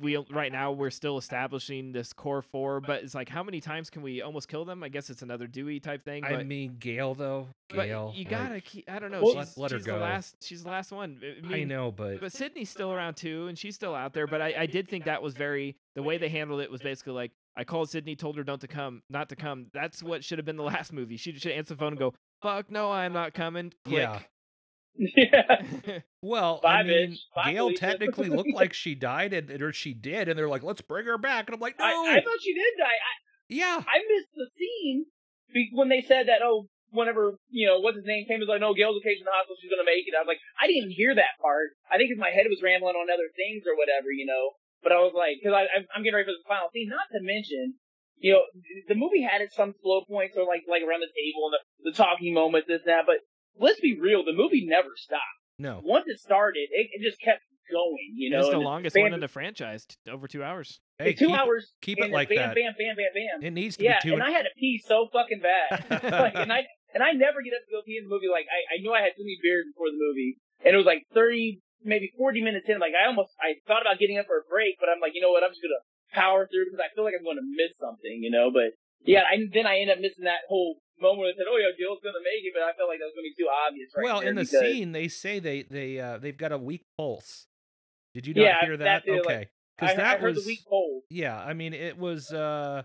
we 0.00 0.16
uh, 0.16 0.22
right 0.30 0.50
now 0.52 0.72
we're 0.72 0.90
still 0.90 1.18
establishing 1.18 1.92
this 1.92 2.12
core 2.12 2.42
four, 2.42 2.80
but 2.80 3.02
it's 3.02 3.14
like 3.14 3.28
how 3.28 3.42
many 3.42 3.60
times 3.60 3.90
can 3.90 4.02
we 4.02 4.22
almost 4.22 4.48
kill 4.48 4.64
them? 4.64 4.82
I 4.82 4.88
guess 4.88 5.10
it's 5.10 5.22
another 5.22 5.46
Dewey 5.46 5.80
type 5.80 6.04
thing. 6.04 6.24
I 6.24 6.42
mean 6.42 6.76
Gale 6.78 7.14
though. 7.14 7.48
but 7.68 7.86
Gale, 7.86 8.12
you 8.14 8.24
gotta 8.24 8.60
keep. 8.60 8.90
I 8.90 8.98
don't 8.98 9.10
know. 9.10 9.22
Well, 9.22 9.34
she's 9.44 9.56
let- 9.56 9.58
let 9.58 9.70
her 9.72 9.78
she's 9.78 9.86
the 9.86 9.96
last. 9.96 10.36
She's 10.42 10.62
the 10.64 10.70
last 10.70 10.92
one. 10.92 11.20
I, 11.50 11.54
I 11.54 11.64
know, 11.64 11.92
but 11.92 12.20
but 12.20 12.32
Sidney's 12.32 12.70
still 12.70 12.92
around 12.92 13.14
too, 13.16 13.46
and 13.46 13.58
she's 13.58 13.74
still 13.74 13.94
out 13.94 14.12
there. 14.14 14.26
But 14.26 14.42
I, 14.42 14.54
I 14.58 14.66
did 14.66 14.88
think 14.88 15.04
that 15.04 15.22
was 15.22 15.34
very 15.34 15.76
the 15.94 16.02
way 16.02 16.18
they 16.18 16.28
handled 16.28 16.60
it 16.60 16.70
was 16.70 16.80
basically 16.80 17.12
like 17.14 17.32
I 17.56 17.64
called 17.64 17.90
Sydney, 17.90 18.14
told 18.16 18.36
her 18.36 18.44
don't 18.44 18.60
to 18.60 18.68
come, 18.68 19.02
not 19.10 19.28
to 19.30 19.36
come. 19.36 19.66
That's 19.72 20.02
what 20.02 20.24
should 20.24 20.38
have 20.38 20.46
been 20.46 20.56
the 20.56 20.62
last 20.74 20.92
movie. 20.92 21.16
She 21.16 21.32
should 21.38 21.52
answer 21.52 21.74
the 21.74 21.78
phone 21.78 21.92
and 21.92 21.98
go, 21.98 22.14
"Fuck 22.42 22.70
no, 22.70 22.90
I'm 22.90 23.12
not 23.12 23.34
coming." 23.34 23.72
Click. 23.84 23.98
Yeah. 23.98 24.20
Well, 26.20 26.58
Bye, 26.62 26.82
I 26.82 26.82
mean. 26.82 27.16
Bye, 27.34 27.52
Gale 27.52 27.72
technically 27.74 28.28
looked 28.34 28.52
like 28.52 28.74
she 28.74 28.94
died, 28.96 29.32
and 29.32 29.62
or 29.62 29.72
she 29.72 29.94
did, 29.94 30.28
and 30.28 30.36
they're 30.36 30.48
like, 30.48 30.64
"Let's 30.64 30.82
bring 30.82 31.06
her 31.06 31.18
back," 31.18 31.46
and 31.46 31.54
I'm 31.54 31.60
like, 31.60 31.78
"No, 31.78 31.86
I, 31.86 32.18
I 32.18 32.20
thought 32.20 32.42
she 32.42 32.54
did 32.54 32.74
die. 32.76 32.90
I, 32.90 33.12
yeah, 33.48 33.78
I 33.78 33.98
missed 34.02 34.34
the 34.34 34.50
scene 34.58 35.06
when 35.72 35.88
they 35.88 36.02
said 36.02 36.26
that. 36.26 36.42
Oh, 36.42 36.66
whenever 36.90 37.38
you 37.50 37.68
know 37.68 37.78
what's 37.78 37.96
his 37.96 38.06
name 38.06 38.26
came, 38.26 38.40
was 38.42 38.50
like, 38.50 38.60
no, 38.60 38.74
Gale's 38.74 38.98
okay 38.98 39.14
in 39.14 39.22
the 39.22 39.30
hospital. 39.30 39.54
She's 39.62 39.70
gonna 39.70 39.86
make 39.86 40.10
it. 40.10 40.18
I 40.18 40.26
was 40.26 40.30
like, 40.30 40.42
I 40.58 40.66
didn't 40.66 40.90
even 40.90 40.94
hear 40.98 41.14
that 41.14 41.38
part. 41.38 41.78
I 41.86 42.02
think 42.02 42.10
my 42.18 42.34
head 42.34 42.50
was 42.50 42.58
rambling 42.66 42.98
on 42.98 43.06
other 43.06 43.30
things 43.38 43.62
or 43.62 43.78
whatever, 43.78 44.10
you 44.10 44.26
know. 44.26 44.58
But 44.82 44.90
I 44.90 44.98
was 44.98 45.14
like, 45.14 45.38
because 45.38 45.54
I'm 45.54 45.86
I'm 45.94 46.02
getting 46.02 46.18
ready 46.18 46.26
for 46.26 46.34
the 46.34 46.50
final 46.50 46.66
scene. 46.74 46.90
Not 46.90 47.06
to 47.14 47.22
mention, 47.22 47.78
you 48.18 48.34
know, 48.34 48.42
the 48.90 48.98
movie 48.98 49.22
had 49.22 49.38
its 49.38 49.54
some 49.54 49.70
slow 49.78 50.02
points 50.02 50.34
or 50.34 50.42
like 50.50 50.66
like 50.66 50.82
around 50.82 51.06
the 51.06 51.14
table 51.14 51.46
and 51.46 51.54
the, 51.54 51.62
the 51.90 51.94
talking 51.94 52.34
moments, 52.34 52.66
this 52.66 52.82
and 52.82 52.90
that. 52.90 53.06
But 53.06 53.22
let's 53.60 53.80
be 53.80 53.98
real, 54.00 54.24
the 54.24 54.32
movie 54.32 54.64
never 54.66 54.88
stopped. 54.96 55.22
no, 55.58 55.80
Once 55.84 56.06
it 56.08 56.18
started, 56.20 56.68
it, 56.70 56.88
it 56.92 57.02
just 57.02 57.20
kept 57.20 57.42
going. 57.70 58.14
You 58.16 58.30
know, 58.30 58.40
it's 58.40 58.50
the 58.50 58.58
longest 58.58 58.94
bam- 58.94 59.02
one 59.02 59.12
in 59.14 59.20
the 59.20 59.28
franchise, 59.28 59.84
t- 59.86 60.10
over 60.10 60.26
two 60.26 60.42
hours. 60.42 60.80
hey, 60.98 61.12
two 61.14 61.28
keep, 61.28 61.36
hours. 61.38 61.72
keep 61.82 61.98
it 62.00 62.10
like 62.10 62.28
bam, 62.28 62.36
that. 62.50 62.54
Bam, 62.54 62.72
bam, 62.78 62.96
bam, 62.96 63.12
bam, 63.14 63.42
It 63.46 63.52
needs 63.52 63.76
to 63.76 63.84
Yeah, 63.84 63.98
be 64.02 64.08
two. 64.10 64.14
and 64.14 64.22
I 64.22 64.30
had 64.30 64.42
to 64.42 64.52
pee 64.58 64.82
so 64.86 65.08
fucking 65.12 65.40
bad. 65.40 66.02
like, 66.12 66.34
and 66.34 66.52
I 66.52 66.64
and 66.94 67.02
I 67.02 67.12
never 67.12 67.42
get 67.42 67.52
up 67.52 67.60
to 67.68 67.70
go 67.72 67.82
pee 67.84 67.98
in 68.00 68.08
the 68.08 68.10
movie. 68.10 68.28
Like 68.32 68.46
I, 68.48 68.76
I 68.76 68.80
knew 68.80 68.92
I 68.92 69.02
had 69.02 69.12
too 69.16 69.24
many 69.24 69.36
beers 69.42 69.66
before 69.72 69.90
the 69.92 70.00
movie, 70.00 70.38
and 70.64 70.72
it 70.74 70.78
was 70.78 70.86
like 70.86 71.04
thirty, 71.12 71.60
maybe 71.84 72.10
forty 72.16 72.40
minutes 72.40 72.66
in. 72.68 72.78
Like 72.80 72.96
I 72.96 73.06
almost, 73.06 73.36
I 73.40 73.60
thought 73.68 73.82
about 73.82 73.98
getting 74.00 74.16
up 74.18 74.26
for 74.26 74.38
a 74.40 74.46
break, 74.48 74.76
but 74.80 74.88
I'm 74.88 75.00
like, 75.00 75.12
you 75.14 75.20
know 75.20 75.30
what? 75.30 75.44
I'm 75.44 75.50
just 75.52 75.60
gonna 75.62 75.84
power 76.12 76.48
through 76.48 76.64
because 76.72 76.80
I 76.80 76.88
feel 76.96 77.04
like 77.04 77.12
I'm 77.12 77.24
going 77.24 77.36
to 77.36 77.44
miss 77.44 77.76
something, 77.76 78.24
you 78.24 78.30
know. 78.32 78.48
But 78.48 78.72
yeah, 79.04 79.28
I, 79.28 79.44
then 79.52 79.66
I 79.68 79.84
end 79.84 79.90
up 79.92 80.00
missing 80.00 80.24
that 80.24 80.48
whole 80.48 80.80
moment 81.00 81.18
where 81.20 81.32
they 81.32 81.36
said, 81.38 81.46
"Oh 81.50 81.56
yeah, 81.56 81.72
Gale's 81.78 82.00
gonna 82.02 82.20
make 82.24 82.44
it," 82.44 82.52
but 82.54 82.62
I 82.62 82.72
felt 82.76 82.88
like 82.88 82.98
that 82.98 83.06
was 83.10 83.14
gonna 83.16 83.28
be 83.30 83.34
too 83.38 83.48
obvious. 83.50 83.88
Right 83.96 84.04
well, 84.04 84.20
in 84.20 84.34
the 84.34 84.42
because- 84.42 84.60
scene, 84.60 84.92
they 84.92 85.08
say 85.08 85.38
they 85.38 85.62
they 85.62 85.98
uh, 86.00 86.18
they've 86.18 86.36
got 86.36 86.52
a 86.52 86.58
weak 86.58 86.82
pulse. 86.96 87.46
Did 88.14 88.26
you 88.26 88.34
not 88.34 88.42
Yeah, 88.42 88.60
hear 88.64 88.76
that? 88.78 89.02
it, 89.06 89.20
okay, 89.20 89.48
because 89.76 89.94
I 89.94 89.96
that 89.96 90.20
heard 90.20 90.34
was 90.34 90.44
the 90.44 90.48
weak 90.48 90.60
cold. 90.68 91.02
yeah. 91.10 91.38
I 91.38 91.52
mean, 91.54 91.72
it 91.74 91.98
was 91.98 92.32
uh, 92.32 92.82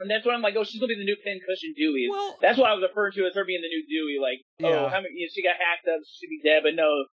And 0.00 0.10
that's 0.10 0.24
what 0.24 0.34
I'm 0.34 0.42
like. 0.42 0.54
Oh, 0.56 0.64
she's 0.64 0.80
gonna 0.80 0.88
be 0.88 0.96
the 0.96 1.04
new 1.04 1.16
Pincushion 1.22 1.74
Dewey. 1.76 2.08
Well, 2.10 2.38
That's 2.40 2.58
what 2.58 2.70
I 2.70 2.74
was 2.74 2.82
referring 2.82 3.12
to 3.14 3.26
as 3.26 3.34
her 3.34 3.44
being 3.44 3.60
the 3.60 3.68
new 3.68 3.84
Dewey. 3.88 4.18
Like, 4.20 4.40
oh, 4.62 4.84
Yeah. 4.84 4.88
how 4.90 5.00
many? 5.02 5.14
You 5.16 5.26
know, 5.26 5.30
she 5.34 5.42
got 5.42 5.56
hacked 5.56 5.86
up. 5.88 6.00
She 6.06 6.26
should 6.26 6.30
be 6.30 6.40
dead, 6.42 6.62
but 6.62 6.74
no. 6.74 7.04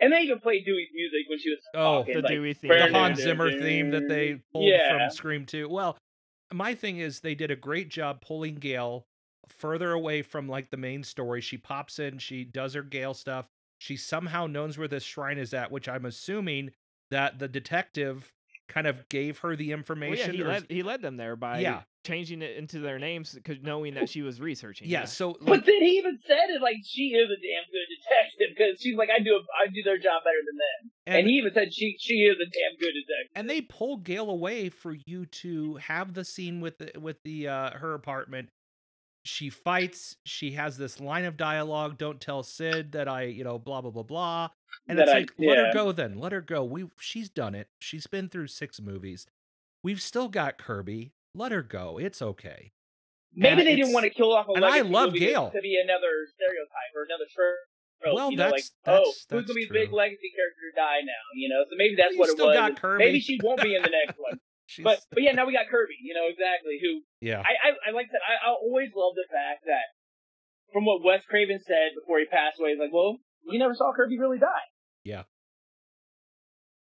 And 0.00 0.10
they 0.12 0.20
even 0.20 0.40
played 0.40 0.64
Dewey's 0.64 0.88
music 0.94 1.28
when 1.28 1.38
she 1.38 1.50
was 1.50 1.58
Oh, 1.74 1.98
talking. 1.98 2.14
the 2.14 2.22
like, 2.22 2.30
Dewey 2.32 2.54
theme. 2.54 2.68
the 2.70 2.86
Hans 2.92 3.20
Zimmer 3.20 3.50
theme 3.52 3.90
that 3.90 4.08
they 4.08 4.40
pulled 4.52 4.64
Yeah. 4.64 4.88
from 5.06 5.10
Scream 5.14 5.44
2. 5.44 5.68
Well, 5.68 5.98
my 6.50 6.74
thing 6.74 6.96
is 6.98 7.20
they 7.20 7.34
did 7.34 7.50
a 7.50 7.56
great 7.56 7.90
job 7.90 8.22
pulling 8.22 8.54
Gale 8.54 9.06
further 9.58 9.92
away 9.92 10.22
from 10.22 10.48
like 10.48 10.70
the 10.70 10.76
main 10.76 11.02
story. 11.04 11.40
She 11.40 11.56
pops 11.58 11.98
in, 11.98 12.18
she 12.18 12.44
does 12.44 12.74
her 12.74 12.82
Gale 12.82 13.14
stuff. 13.14 13.46
She 13.78 13.96
somehow 13.96 14.46
knows 14.46 14.78
where 14.78 14.88
this 14.88 15.02
shrine 15.04 15.38
is 15.38 15.52
at, 15.54 15.70
which 15.72 15.88
I'm 15.88 16.04
assuming 16.06 16.70
that 17.10 17.38
the 17.38 17.48
detective 17.48 18.32
kind 18.68 18.86
of 18.86 19.08
gave 19.08 19.38
her 19.38 19.54
the 19.56 19.64
Well, 19.64 19.68
yeah, 19.70 19.74
information. 19.76 20.34
he 20.34 20.42
or- 20.42 20.48
led 20.48 20.66
he 20.70 20.82
led 20.82 21.02
them 21.02 21.16
there 21.16 21.36
by 21.36 21.58
Yeah. 21.60 21.82
changing 22.06 22.40
it 22.42 22.56
into 22.56 22.78
their 22.78 22.98
names 22.98 23.34
because 23.34 23.58
knowing 23.60 23.94
that 23.94 24.08
she 24.08 24.22
was 24.22 24.40
researching. 24.40 24.88
yeah, 24.88 25.04
so 25.04 25.32
But 25.40 25.48
like, 25.48 25.64
then 25.66 25.82
he 25.82 25.98
even 25.98 26.16
said 26.26 26.48
it 26.48 26.62
like 26.62 26.76
she 26.84 27.08
is 27.08 27.28
a 27.28 27.34
damn 27.36 27.64
good 27.70 27.86
detective 28.00 28.56
because 28.56 28.80
she's 28.80 28.96
like 28.96 29.10
I 29.10 29.18
do 29.18 29.34
a, 29.34 29.40
I 29.62 29.66
do 29.66 29.82
their 29.84 29.98
job 29.98 30.22
better 30.24 30.38
than 30.46 30.56
them. 30.56 30.90
And, 31.06 31.16
and, 31.18 31.26
he 31.28 31.34
even 31.34 31.52
said 31.52 31.74
she 31.74 31.96
she 31.98 32.14
is 32.22 32.36
a 32.36 32.44
damn 32.46 32.78
good 32.78 32.92
detective. 32.94 33.32
and 33.34 33.50
they 33.50 33.60
pull 33.62 33.96
Gale 33.98 34.30
away 34.30 34.68
for 34.70 34.96
you 35.06 35.26
to 35.26 35.74
have 35.76 36.14
the 36.14 36.24
scene 36.24 36.60
with 36.60 36.78
the, 36.78 36.92
with 36.98 37.22
the 37.24 37.48
uh, 37.48 37.70
her 37.76 37.92
apartment. 37.94 38.48
She 39.24 39.50
fights. 39.50 40.16
She 40.24 40.52
has 40.52 40.76
this 40.76 40.98
line 41.00 41.24
of 41.24 41.36
dialogue. 41.36 41.96
Don't 41.98 42.20
tell 42.20 42.42
Sid 42.42 42.92
that 42.92 43.06
I, 43.08 43.22
you 43.24 43.44
know, 43.44 43.58
blah 43.58 43.80
blah 43.80 43.90
blah 43.92 44.02
blah. 44.02 44.48
And 44.88 44.98
That 44.98 45.08
it's 45.08 45.14
I- 45.14 45.18
like, 45.20 45.32
let 45.38 45.58
her 45.58 45.70
go 45.72 45.92
then. 45.92 46.18
Let 46.18 46.32
her 46.32 46.40
go. 46.40 46.64
We 46.64 46.86
she's 46.98 47.28
done 47.28 47.54
it. 47.54 47.68
She's 47.80 48.06
been 48.06 48.28
through 48.28 48.48
six 48.48 48.80
movies. 48.80 49.26
We've 49.84 50.00
still 50.00 50.28
got 50.28 50.58
Kirby. 50.58 51.12
Let 51.34 51.52
her 51.52 51.62
go. 51.62 51.98
It's 51.98 52.20
okay. 52.20 52.72
Maybe 53.34 53.48
And 53.48 53.60
they 53.60 53.76
didn't 53.76 53.92
want 53.94 54.04
to 54.04 54.10
kill 54.10 54.32
off 54.34 54.46
a 54.48 54.52
and 54.52 54.64
I 54.64 54.80
love 54.80 55.14
Gale. 55.14 55.50
to 55.50 55.60
be 55.62 55.80
another 55.82 56.26
stereotype 56.34 56.92
or 56.94 57.04
another 57.04 57.24
trope. 57.34 58.14
Well, 58.14 58.30
you 58.32 58.36
know, 58.36 58.50
like 58.50 58.64
that's- 58.84 59.06
oh, 59.06 59.12
that's- 59.28 59.28
who's 59.30 59.44
gonna 59.46 59.54
be 59.54 59.66
the 59.66 59.72
big 59.72 59.92
legacy 59.92 60.30
character 60.34 60.60
to 60.70 60.76
die 60.76 61.00
now? 61.04 61.22
You 61.34 61.48
know, 61.48 61.64
so 61.64 61.76
maybe 61.76 61.94
that's 61.94 62.12
you 62.14 62.18
what 62.18 62.28
it 62.28 62.36
was. 62.38 62.98
Maybe 62.98 63.20
she 63.20 63.38
won't 63.42 63.62
be 63.62 63.74
in 63.76 63.82
the 63.82 63.90
next 63.90 64.18
one. 64.18 64.40
She's, 64.72 64.84
But 64.84 65.00
but 65.12 65.20
yeah, 65.22 65.32
now 65.36 65.44
we 65.44 65.52
got 65.52 65.68
Kirby. 65.68 66.00
You 66.00 66.14
know 66.16 66.26
exactly 66.32 66.80
who 66.80 67.04
yeah, 67.20 67.40
I, 67.44 67.52
I, 67.60 67.70
I 67.88 67.90
like 67.92 68.08
that. 68.12 68.24
I, 68.24 68.48
I 68.48 68.56
always 68.56 68.88
love 68.96 69.12
the 69.14 69.28
fact 69.28 69.68
that 69.68 69.84
from 70.72 70.86
what 70.88 71.04
Wes 71.04 71.20
Craven 71.28 71.60
said 71.60 71.92
before 72.00 72.18
he 72.18 72.24
passed 72.24 72.56
away, 72.58 72.70
he's 72.70 72.80
like, 72.80 72.92
well, 72.92 73.18
we 73.46 73.58
never 73.58 73.74
saw 73.74 73.92
Kirby 73.92 74.16
really 74.18 74.38
die. 74.40 74.66
Yeah. 75.04 75.24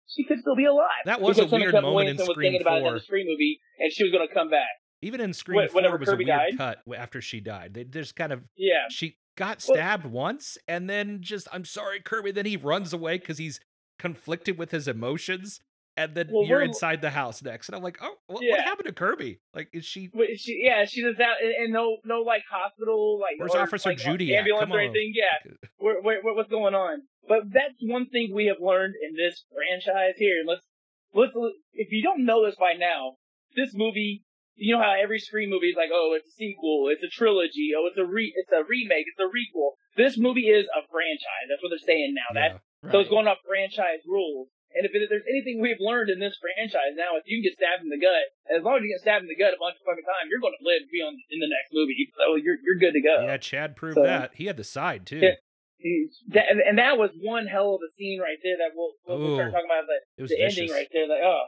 She 0.07 0.25
could 0.25 0.39
still 0.41 0.55
be 0.57 0.65
alive. 0.67 1.03
That 1.07 1.21
was 1.21 1.39
a 1.39 1.43
Because 1.45 1.59
weird 1.61 1.73
moment 1.75 1.87
in 1.89 1.95
Williamson 1.95 2.27
was 2.29 2.35
Scream 2.37 2.45
thinking 2.53 2.61
about 2.63 2.81
4. 2.81 2.89
another 2.89 3.01
Scream 3.01 3.27
movie, 3.27 3.59
and 3.81 3.91
she 3.93 4.05
was 4.05 4.13
going 4.13 4.27
to 4.29 4.33
come 4.33 4.51
back. 4.51 4.69
even 5.03 5.21
in 5.21 5.33
Scream 5.33 5.61
Wh- 5.67 5.71
Four 5.71 5.77
whenever 5.77 5.97
was 5.97 6.09
a 6.09 6.13
Kirby 6.13 6.27
weird 6.27 6.57
died? 6.57 6.59
cut 6.59 6.79
after 6.97 7.21
she 7.21 7.41
died. 7.41 7.75
They 7.75 7.85
just 7.85 8.15
kind 8.15 8.33
of 8.33 8.43
Yeah. 8.57 8.87
she 8.91 9.17
got 9.37 9.65
Well- 9.67 9.77
stabbed 9.77 10.07
once 10.07 10.57
and 10.69 10.89
then 10.89 11.19
just 11.21 11.49
I'm 11.53 11.65
sorry 11.65 12.01
Kirby 12.01 12.31
then 12.31 12.47
he 12.47 12.57
runs 12.57 12.93
away 12.93 13.19
cuz 13.19 13.39
he's 13.39 13.59
conflicted 13.99 14.57
with 14.59 14.71
his 14.71 14.87
emotions 14.87 15.61
and 15.97 16.15
then 16.15 16.29
Well, 16.33 16.45
you're 16.45 16.63
inside 16.63 17.01
the 17.01 17.11
house 17.11 17.43
next 17.43 17.69
and 17.69 17.77
I'm 17.77 17.83
like 17.83 17.99
oh 18.01 18.15
what, 18.27 18.43
what 18.45 18.61
happened 18.61 18.87
to 18.87 18.93
Kirby 18.93 19.41
like 19.55 19.69
is 19.73 19.85
she 19.85 20.09
But 20.09 20.39
she, 20.39 20.63
yeah, 20.65 20.85
she 20.85 21.05
was 21.05 21.19
out, 21.21 21.37
and, 21.43 21.53
and 21.65 21.73
no, 21.73 21.99
no, 22.05 22.21
like 22.23 22.43
hospital, 22.51 23.21
like 23.21 23.39
Where's 23.39 23.55
or, 23.55 23.61
Officer 23.61 23.91
like, 23.91 23.99
Judy 23.99 24.37
ambulance 24.37 24.65
Come 24.65 24.73
or 24.73 24.81
on. 24.81 24.85
anything. 24.87 25.13
Yeah, 25.15 25.53
where, 25.79 26.01
where, 26.03 26.21
what's 26.23 26.51
going 26.51 26.75
on? 26.75 27.03
But 27.29 27.45
that's 27.53 27.79
one 27.81 28.07
thing 28.07 28.33
we 28.35 28.47
have 28.47 28.61
learned 28.61 28.95
in 29.01 29.17
this 29.17 29.45
franchise 29.53 30.15
here. 30.19 30.41
And 30.41 30.49
let's, 30.49 30.67
let's, 31.15 31.33
if 31.73 31.89
you 31.91 32.03
don't 32.03 32.25
know 32.25 32.45
this 32.45 32.57
by 32.57 32.73
now, 32.79 33.17
this 33.57 33.71
movie, 33.73 34.25
you 34.57 34.75
know 34.77 34.83
how 34.83 34.95
every 35.01 35.19
Scream 35.19 35.51
movie 35.51 35.69
is 35.69 35.77
like, 35.77 35.91
oh, 35.93 36.15
it's 36.17 36.29
a 36.29 36.37
sequel, 36.37 36.89
it's 36.91 37.03
a 37.03 37.09
trilogy, 37.09 37.73
oh, 37.77 37.87
it's 37.89 37.99
a 37.99 38.05
re, 38.05 38.33
it's 38.37 38.53
a 38.53 38.63
remake, 38.69 39.07
it's 39.09 39.21
a 39.21 39.31
requel. 39.31 39.73
This 39.97 40.19
movie 40.19 40.49
is 40.49 40.67
a 40.67 40.83
franchise. 40.91 41.47
That's 41.49 41.63
what 41.63 41.71
they're 41.71 41.87
saying 41.87 42.15
now. 42.15 42.35
That 42.35 42.61
Yeah. 42.85 42.93
so 42.93 42.99
it's 43.01 43.11
going 43.11 43.27
off 43.27 43.39
franchise 43.47 44.05
rules. 44.07 44.49
And 44.75 44.83
if, 44.83 44.91
it, 44.91 45.07
if 45.07 45.09
there's 45.11 45.27
anything 45.31 45.63
we've 45.63 45.79
learned 45.79 46.11
in 46.11 46.19
this 46.19 46.35
franchise 46.43 46.99
now, 46.99 47.15
if 47.15 47.23
you 47.31 47.39
can 47.39 47.47
get 47.47 47.55
stabbed 47.55 47.87
in 47.87 47.91
the 47.95 48.03
gut. 48.03 48.27
As 48.51 48.67
long 48.67 48.79
as 48.79 48.83
you 48.83 48.91
get 48.91 49.01
stabbed 49.07 49.23
in 49.23 49.31
the 49.31 49.39
gut 49.39 49.55
a 49.55 49.61
bunch 49.63 49.79
of 49.79 49.87
fucking 49.87 50.03
times, 50.03 50.27
you're 50.27 50.43
going 50.43 50.55
to 50.59 50.65
live 50.67 50.83
to 50.83 50.91
be 50.91 50.99
on 50.99 51.15
in 51.15 51.39
the 51.39 51.47
next 51.47 51.71
movie. 51.71 51.95
So 52.19 52.35
you're 52.35 52.59
you're 52.67 52.83
good 52.83 52.93
to 52.99 53.03
go. 53.03 53.23
yeah 53.23 53.39
Chad 53.39 53.79
proved 53.79 53.95
So- 53.97 54.07
that 54.07 54.35
he 54.35 54.51
had 54.51 54.59
the 54.59 54.67
side 54.67 55.07
too 55.07 55.23
Yeah. 55.23 55.39
He's- 55.79 56.19
That, 56.35 56.51
and- 56.51 56.61
and 56.65 56.77
that 56.83 56.99
was 56.99 57.11
one 57.23 57.47
hell 57.47 57.77
of 57.77 57.83
a 57.87 57.91
scene 57.95 58.19
right 58.19 58.39
there 58.43 58.57
that 58.59 58.73
we'll, 58.75 58.95
we'll, 59.07 59.19
we'll 59.19 59.37
start 59.39 59.53
talking 59.53 59.69
about 59.71 59.87
the, 59.87 59.99
it 60.19 60.23
was 60.27 60.31
the 60.35 60.41
ending 60.43 60.71
right 60.75 60.89
there. 60.91 61.07
Like, 61.07 61.23
oh, 61.23 61.47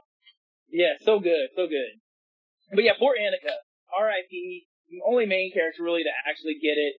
yeah, 0.71 0.95
so 1.03 1.19
good, 1.21 1.51
so 1.57 1.67
good. 1.67 1.99
But 2.75 2.85
yeah, 2.85 2.95
poor 2.99 3.15
Anika, 3.19 3.55
R.I.P. 3.97 4.67
Only 5.07 5.27
main 5.27 5.53
character 5.53 5.83
really 5.83 6.03
to 6.03 6.11
actually 6.29 6.55
get 6.63 6.79
it. 6.79 6.95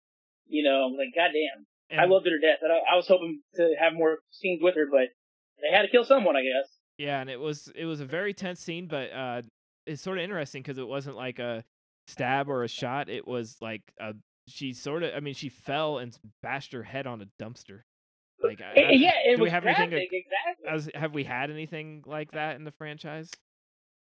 You 0.47 0.63
know, 0.63 0.87
like 0.97 1.09
goddamn. 1.15 1.67
I 1.91 2.03
loved 2.05 2.25
her 2.25 2.31
to 2.35 2.39
death. 2.39 2.59
I, 2.63 2.93
I 2.93 2.95
was 2.95 3.07
hoping 3.07 3.41
to 3.55 3.75
have 3.79 3.93
more 3.93 4.19
scenes 4.31 4.59
with 4.63 4.75
her, 4.75 4.87
but 4.91 5.07
they 5.61 5.75
had 5.75 5.81
to 5.83 5.87
kill 5.89 6.03
someone, 6.03 6.35
I 6.35 6.41
guess. 6.41 6.69
Yeah, 6.97 7.21
and 7.21 7.29
it 7.29 7.39
was 7.39 7.71
it 7.75 7.85
was 7.85 7.99
a 8.01 8.05
very 8.05 8.33
tense 8.33 8.59
scene, 8.59 8.87
but 8.87 9.11
uh, 9.11 9.41
it's 9.85 10.01
sort 10.01 10.17
of 10.17 10.23
interesting 10.23 10.61
because 10.63 10.77
it 10.77 10.87
wasn't 10.87 11.15
like 11.15 11.39
a 11.39 11.63
stab 12.07 12.49
or 12.49 12.63
a 12.63 12.67
shot. 12.67 13.09
It 13.09 13.27
was 13.27 13.57
like 13.61 13.81
a 13.99 14.13
she 14.47 14.73
sort 14.73 15.03
of. 15.03 15.11
I 15.15 15.19
mean, 15.19 15.33
she 15.35 15.49
fell 15.49 15.97
and 15.99 16.17
bashed 16.41 16.73
her 16.73 16.83
head 16.83 17.05
on 17.05 17.21
a 17.21 17.27
dumpster. 17.43 17.81
Like, 18.43 18.61
I, 18.61 18.81
I- 18.81 18.89
yeah, 18.91 19.11
it 19.25 19.35
do 19.35 19.41
we 19.41 19.43
was 19.43 19.51
have 19.51 19.65
anything 19.65 19.89
to- 19.91 19.97
exactly. 19.97 20.67
as, 20.69 20.89
have 20.95 21.13
we 21.13 21.23
had 21.23 21.49
anything 21.51 22.03
like 22.05 22.31
that 22.31 22.55
in 22.55 22.63
the 22.63 22.71
franchise? 22.71 23.29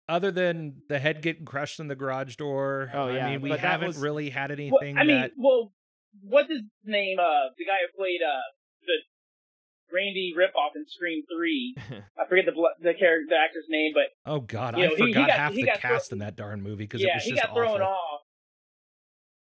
other 0.09 0.31
than 0.31 0.77
the 0.89 1.01
head 1.01 1.21
getting 1.21 1.45
crushed 1.45 1.81
in 1.81 1.89
the 1.89 1.97
garage 1.97 2.37
door 2.37 2.89
Oh, 2.95 3.09
yeah, 3.09 3.27
I 3.27 3.31
mean 3.33 3.41
we 3.41 3.51
haven't 3.51 3.89
was- 3.89 3.99
really 3.99 4.31
had 4.31 4.51
Well, 4.51 4.59
anything 4.61 4.99
I 4.99 5.03
mean, 5.03 5.21
that 5.21 5.33
well, 5.37 5.73
what's 6.23 6.49
his 6.49 6.63
name? 6.85 7.19
Uh, 7.19 7.51
the 7.59 7.65
guy 7.65 7.75
who 7.83 7.99
played 8.01 8.21
uh 8.23 8.39
the 8.39 8.66
Randy 9.93 10.35
ripoff 10.37 10.75
in 10.77 10.85
Scream 10.89 11.23
Three. 11.35 11.75
I 12.19 12.27
forget 12.29 12.45
the 12.47 12.53
the 12.81 12.95
character, 12.95 13.27
the 13.31 13.37
actor's 13.37 13.67
name, 13.69 13.93
but 13.95 14.05
oh 14.31 14.41
god 14.41 14.77
you 14.77 14.85
I 14.85 14.87
know, 14.89 14.95
he- 14.97 15.07
he 15.07 15.13
forgot 15.13 15.29
got- 15.29 15.37
half 15.39 15.53
the 15.55 15.67
cast 15.77 16.13
in 16.13 16.19
that 16.19 16.37
darn 16.37 16.63
movie 16.63 16.85
because 16.85 17.03
it 17.03 17.07
yeah, 17.09 17.17
was 17.17 17.25
he 17.25 17.31
just 17.33 17.43
got 17.43 17.55
thrown 17.55 17.81
awful. 17.81 17.87
off. 17.87 18.21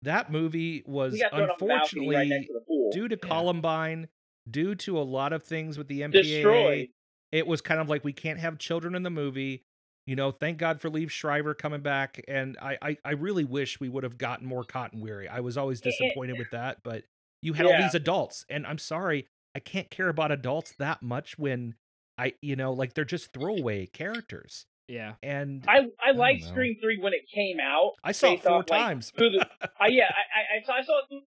that 0.03 0.31
movie 0.31 0.83
was 0.85 1.13
He 1.13 1.19
got 1.19 1.31
thrown 1.31 1.49
off 1.49 1.57
the 1.57 1.65
balcony 1.65 2.05
unfortunately 2.07 2.15
right 2.15 2.47
to 2.47 2.89
due 2.91 3.07
to 3.07 3.19
Yeah. 3.21 3.27
Columbine, 3.29 4.07
due 4.49 4.75
to 4.75 4.97
a 4.99 5.01
lot 5.03 5.33
of 5.33 5.43
things 5.43 5.77
with 5.77 5.87
the 5.87 6.01
MPAA, 6.01 6.11
Destroyed. 6.11 6.87
it 7.31 7.47
was 7.47 7.61
kind 7.61 7.79
of 7.81 7.89
like 7.89 8.03
we 8.03 8.13
can't 8.13 8.39
have 8.39 8.57
children 8.57 8.95
in 8.95 9.03
the 9.03 9.09
movie. 9.09 9.63
You 10.07 10.15
know, 10.15 10.31
thank 10.31 10.57
God 10.57 10.81
for 10.81 10.89
Liev 10.89 11.11
Schreiber 11.11 11.53
coming 11.53 11.81
back, 11.81 12.19
and 12.27 12.57
I, 12.59 12.77
I, 12.81 12.97
I 13.05 13.11
really 13.11 13.43
wish 13.43 13.79
we 13.79 13.89
would 13.89 14.03
have 14.03 14.17
gotten 14.17 14.47
more 14.47 14.63
Cotton 14.63 15.01
Weary. 15.01 15.27
I 15.27 15.41
was 15.41 15.55
always 15.55 15.81
disappointed 15.81 16.39
with 16.39 16.49
that, 16.51 16.77
but 16.83 17.03
you 17.43 17.53
had 17.53 17.67
all 17.67 17.77
these 17.79 17.93
adults, 17.93 18.43
and 18.49 18.65
I'm 18.65 18.79
sorry, 18.79 19.27
I 19.59 19.61
can't 19.61 19.89
care 19.89 20.07
about 20.07 20.31
adults 20.31 20.73
that 20.79 21.01
much 21.03 21.37
when 21.37 21.75
I, 22.17 22.31
you 22.41 22.55
know, 22.55 22.71
like 22.71 22.93
they're 22.93 23.03
just 23.03 23.33
throwaway 23.33 23.87
characters. 23.87 24.65
yeah, 24.87 25.15
And 25.21 25.65
I 25.67 25.79
I 25.99 26.11
liked 26.11 26.43
know. 26.43 26.47
Scream 26.47 26.77
Three 26.81 26.97
when 26.97 27.11
it 27.11 27.27
came 27.35 27.59
out. 27.59 27.91
I 28.01 28.13
saw 28.13 28.31
it 28.31 28.41
four 28.41 28.59
off, 28.63 28.67
times. 28.67 29.11
who 29.17 29.29
the- 29.31 29.45
I 29.79 29.87
yeah, 29.91 30.07
I, 30.07 30.23
I, 30.39 30.41
I 30.59 30.65
saw 30.65 30.73
I 30.79 30.83
saw 30.83 30.99
it 31.11 31.23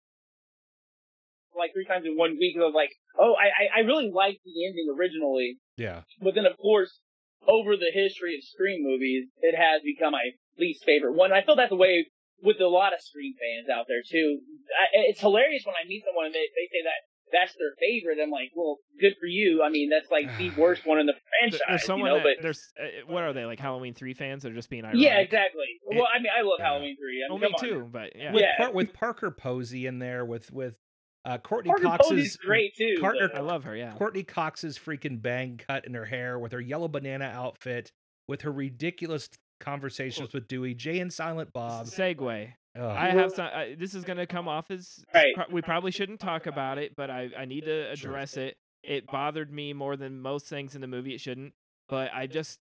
like 1.59 1.72
three 1.74 1.87
times 1.87 2.07
in 2.07 2.16
one 2.16 2.39
week. 2.39 2.55
And 2.55 2.62
I 2.62 2.66
was 2.66 2.74
like, 2.78 2.95
oh, 3.18 3.35
I, 3.35 3.51
I 3.51 3.81
I 3.81 3.81
really 3.83 4.11
liked 4.14 4.45
the 4.45 4.55
ending 4.64 4.87
originally. 4.97 5.59
yeah, 5.76 6.03
But 6.22 6.37
then, 6.37 6.47
of 6.47 6.57
course, 6.57 7.01
over 7.49 7.74
the 7.76 7.91
history 7.93 8.37
of 8.39 8.45
Scream 8.47 8.85
movies, 8.87 9.26
it 9.43 9.57
has 9.59 9.83
become 9.83 10.12
my 10.12 10.31
least 10.57 10.85
favorite 10.85 11.14
one. 11.18 11.33
I 11.33 11.43
feel 11.43 11.57
that's 11.57 11.70
the 11.74 11.83
way 11.83 12.07
with 12.45 12.61
a 12.61 12.68
lot 12.70 12.95
of 12.95 13.01
Scream 13.03 13.35
fans 13.35 13.66
out 13.68 13.87
there 13.91 14.07
too. 14.07 14.39
I, 14.78 15.11
it's 15.11 15.18
hilarious 15.20 15.66
when 15.66 15.74
I 15.74 15.83
meet 15.89 16.05
someone 16.07 16.26
and 16.31 16.35
they, 16.35 16.47
they 16.55 16.70
say 16.70 16.87
that 16.87 17.10
that's 17.33 17.55
their 17.55 17.72
favorite. 17.81 18.18
I'm 18.22 18.31
like, 18.31 18.51
well, 18.55 18.78
good 19.01 19.14
for 19.20 19.26
you. 19.26 19.62
I 19.62 19.70
mean, 19.70 19.91
that's 19.91 20.11
like 20.11 20.26
the 20.39 20.51
worst 20.61 20.87
one 20.87 20.99
in 20.99 21.07
the 21.07 21.14
franchise, 21.41 21.61
there's 21.87 21.89
you 21.89 22.05
know. 22.05 22.14
that, 22.16 22.22
But 22.24 22.43
there's 22.43 22.62
uh, 22.81 22.87
what 23.12 23.22
are 23.24 23.33
they 23.33 23.45
like 23.45 23.59
Halloween 23.61 23.95
three 23.95 24.14
fans? 24.14 24.43
They're 24.43 24.53
just 24.53 24.70
being 24.70 24.85
ironic. 24.85 25.01
yeah, 25.03 25.18
exactly. 25.18 25.64
It- 25.89 25.97
well, 25.97 26.09
I 26.14 26.18
mean, 26.18 26.31
I 26.37 26.43
love 26.43 26.57
yeah. 26.59 26.66
Halloween 26.66 26.97
three. 26.97 27.22
I 27.24 27.33
Oh, 27.33 27.39
mean, 27.39 27.51
me 27.53 27.55
come 27.59 27.68
on. 27.70 27.74
too, 27.83 27.89
but 27.91 28.16
yeah, 28.16 28.33
with, 28.33 28.43
Yeah. 28.43 28.57
Par- 28.59 28.72
with 28.72 28.93
Parker 28.93 29.31
Posey 29.31 29.87
in 29.87 29.99
there, 29.99 30.24
with 30.24 30.53
with 30.53 30.74
uh, 31.24 31.37
Courteney 31.39 31.68
Parker 31.70 31.83
Cox's 31.85 32.09
Posey's 32.11 32.37
great 32.37 32.74
too. 32.76 32.97
Partner- 33.01 33.28
but- 33.33 33.39
I 33.39 33.43
love 33.43 33.64
her. 33.64 33.76
Yeah, 33.76 33.93
Courteney 33.93 34.22
Cox's 34.22 34.78
freaking 34.78 35.20
bang 35.20 35.61
cut 35.68 35.87
in 35.87 35.95
her 35.95 36.07
hair 36.07 36.39
with 36.39 36.53
her 36.53 36.61
yellow 36.61 36.89
banana 36.89 37.26
outfit, 37.26 37.93
with 38.26 38.43
her 38.43 38.53
ridiculous 38.53 39.28
conversations 39.61 40.33
with 40.33 40.49
Dewey, 40.49 40.75
Jay 40.75 40.99
and 41.01 41.13
Silent 41.13 41.53
Bob. 41.53 41.87
segue. 41.87 42.53
Ugh. 42.77 42.83
I 42.83 43.11
have 43.11 43.33
some. 43.33 43.47
I, 43.53 43.75
this 43.79 43.95
is 43.95 44.05
gonna 44.05 44.27
come 44.27 44.47
off 44.49 44.71
as 44.71 45.05
Right. 45.15 45.35
pro- 45.35 45.47
we 45.51 45.61
probably 45.63 45.91
shouldn't 45.91 46.21
talk 46.21 46.47
about 46.47 46.79
it, 46.79 46.95
but 46.97 47.11
I 47.11 47.29
I 47.37 47.45
need 47.45 47.65
to 47.65 47.91
address 47.91 48.37
it. 48.37 48.57
It 48.83 49.07
bothered 49.07 49.53
me 49.53 49.73
more 49.73 49.97
than 49.97 50.21
most 50.21 50.47
things 50.47 50.75
in 50.75 50.81
the 50.81 50.87
movie. 50.87 51.15
It 51.15 51.21
shouldn't, 51.21 51.53
but 51.89 52.11
I 52.15 52.27
just 52.27 52.59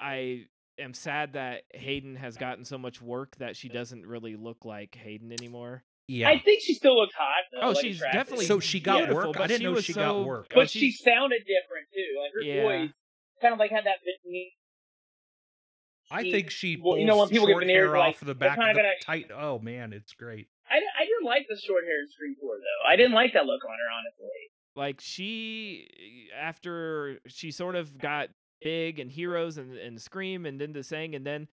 I 0.00 0.46
am 0.78 0.94
sad 0.94 1.34
that 1.34 1.62
Hayden 1.74 2.16
has 2.16 2.36
gotten 2.36 2.64
so 2.64 2.78
much 2.78 3.00
work 3.02 3.36
that 3.36 3.56
she 3.56 3.68
doesn't 3.68 4.06
really 4.06 4.36
look 4.36 4.64
like 4.64 4.94
Hayden 4.96 5.32
anymore. 5.32 5.82
yeah. 6.08 6.28
I 6.28 6.38
think 6.38 6.62
she 6.62 6.74
still 6.74 6.96
looks 6.96 7.14
hot. 7.14 7.44
Though, 7.52 7.60
Oh, 7.60 7.68
like, 7.70 7.80
she's 7.80 7.96
attractive. 7.96 8.20
definitely 8.20 8.46
so 8.46 8.60
she 8.60 8.80
got 8.80 9.12
work. 9.12 9.38
I 9.40 9.46
didn't 9.46 9.60
she 9.60 9.64
know 9.64 9.80
she 9.80 9.92
so- 9.92 10.00
got 10.00 10.24
work. 10.26 10.46
but 10.50 10.54
But 10.54 10.70
she 10.70 10.90
sounded 10.92 11.40
different 11.40 11.86
too. 11.94 12.20
Like 12.20 12.32
her 12.34 12.42
Yeah. 12.42 12.62
voice 12.62 12.90
kind 13.40 13.52
of 13.52 13.58
like 13.60 13.70
had 13.70 13.84
that. 13.86 13.96
I 16.10 16.22
think 16.22 16.50
she 16.50 16.76
well, 16.82 16.98
you 16.98 17.06
know, 17.06 17.18
when 17.18 17.28
people 17.28 17.46
get 17.46 17.58
veneers, 17.58 17.88
hair 17.88 17.98
like, 17.98 18.14
off 18.16 18.22
of 18.22 18.28
the 18.28 18.34
back 18.34 18.58
of 18.58 18.64
the 18.64 18.74
gonna- 18.74 18.88
tight. 19.02 19.30
Oh 19.34 19.58
man, 19.58 19.92
it's 19.92 20.12
great. 20.12 20.48
I, 20.70 20.76
I 20.76 21.04
didn't 21.04 21.24
like 21.24 21.46
the 21.48 21.56
short 21.58 21.84
hair 21.84 22.00
in 22.00 22.08
Scream 22.08 22.34
Four 22.40 22.56
though. 22.56 22.88
I 22.90 22.96
didn't 22.96 23.12
like 23.12 23.32
that 23.34 23.46
look 23.46 23.64
on 23.64 23.70
her, 23.70 23.90
honestly. 23.98 24.28
like 24.76 25.00
she 25.00 25.88
after 26.38 27.18
she 27.26 27.50
sort 27.50 27.74
of 27.76 27.98
got 27.98 28.28
big 28.60 28.98
and 28.98 29.10
heroes 29.10 29.58
and, 29.58 29.76
and 29.76 30.00
scream 30.00 30.46
and 30.46 30.60
then 30.60 30.72
the 30.72 30.82
saying 30.82 31.14
and 31.14 31.26
then 31.26 31.46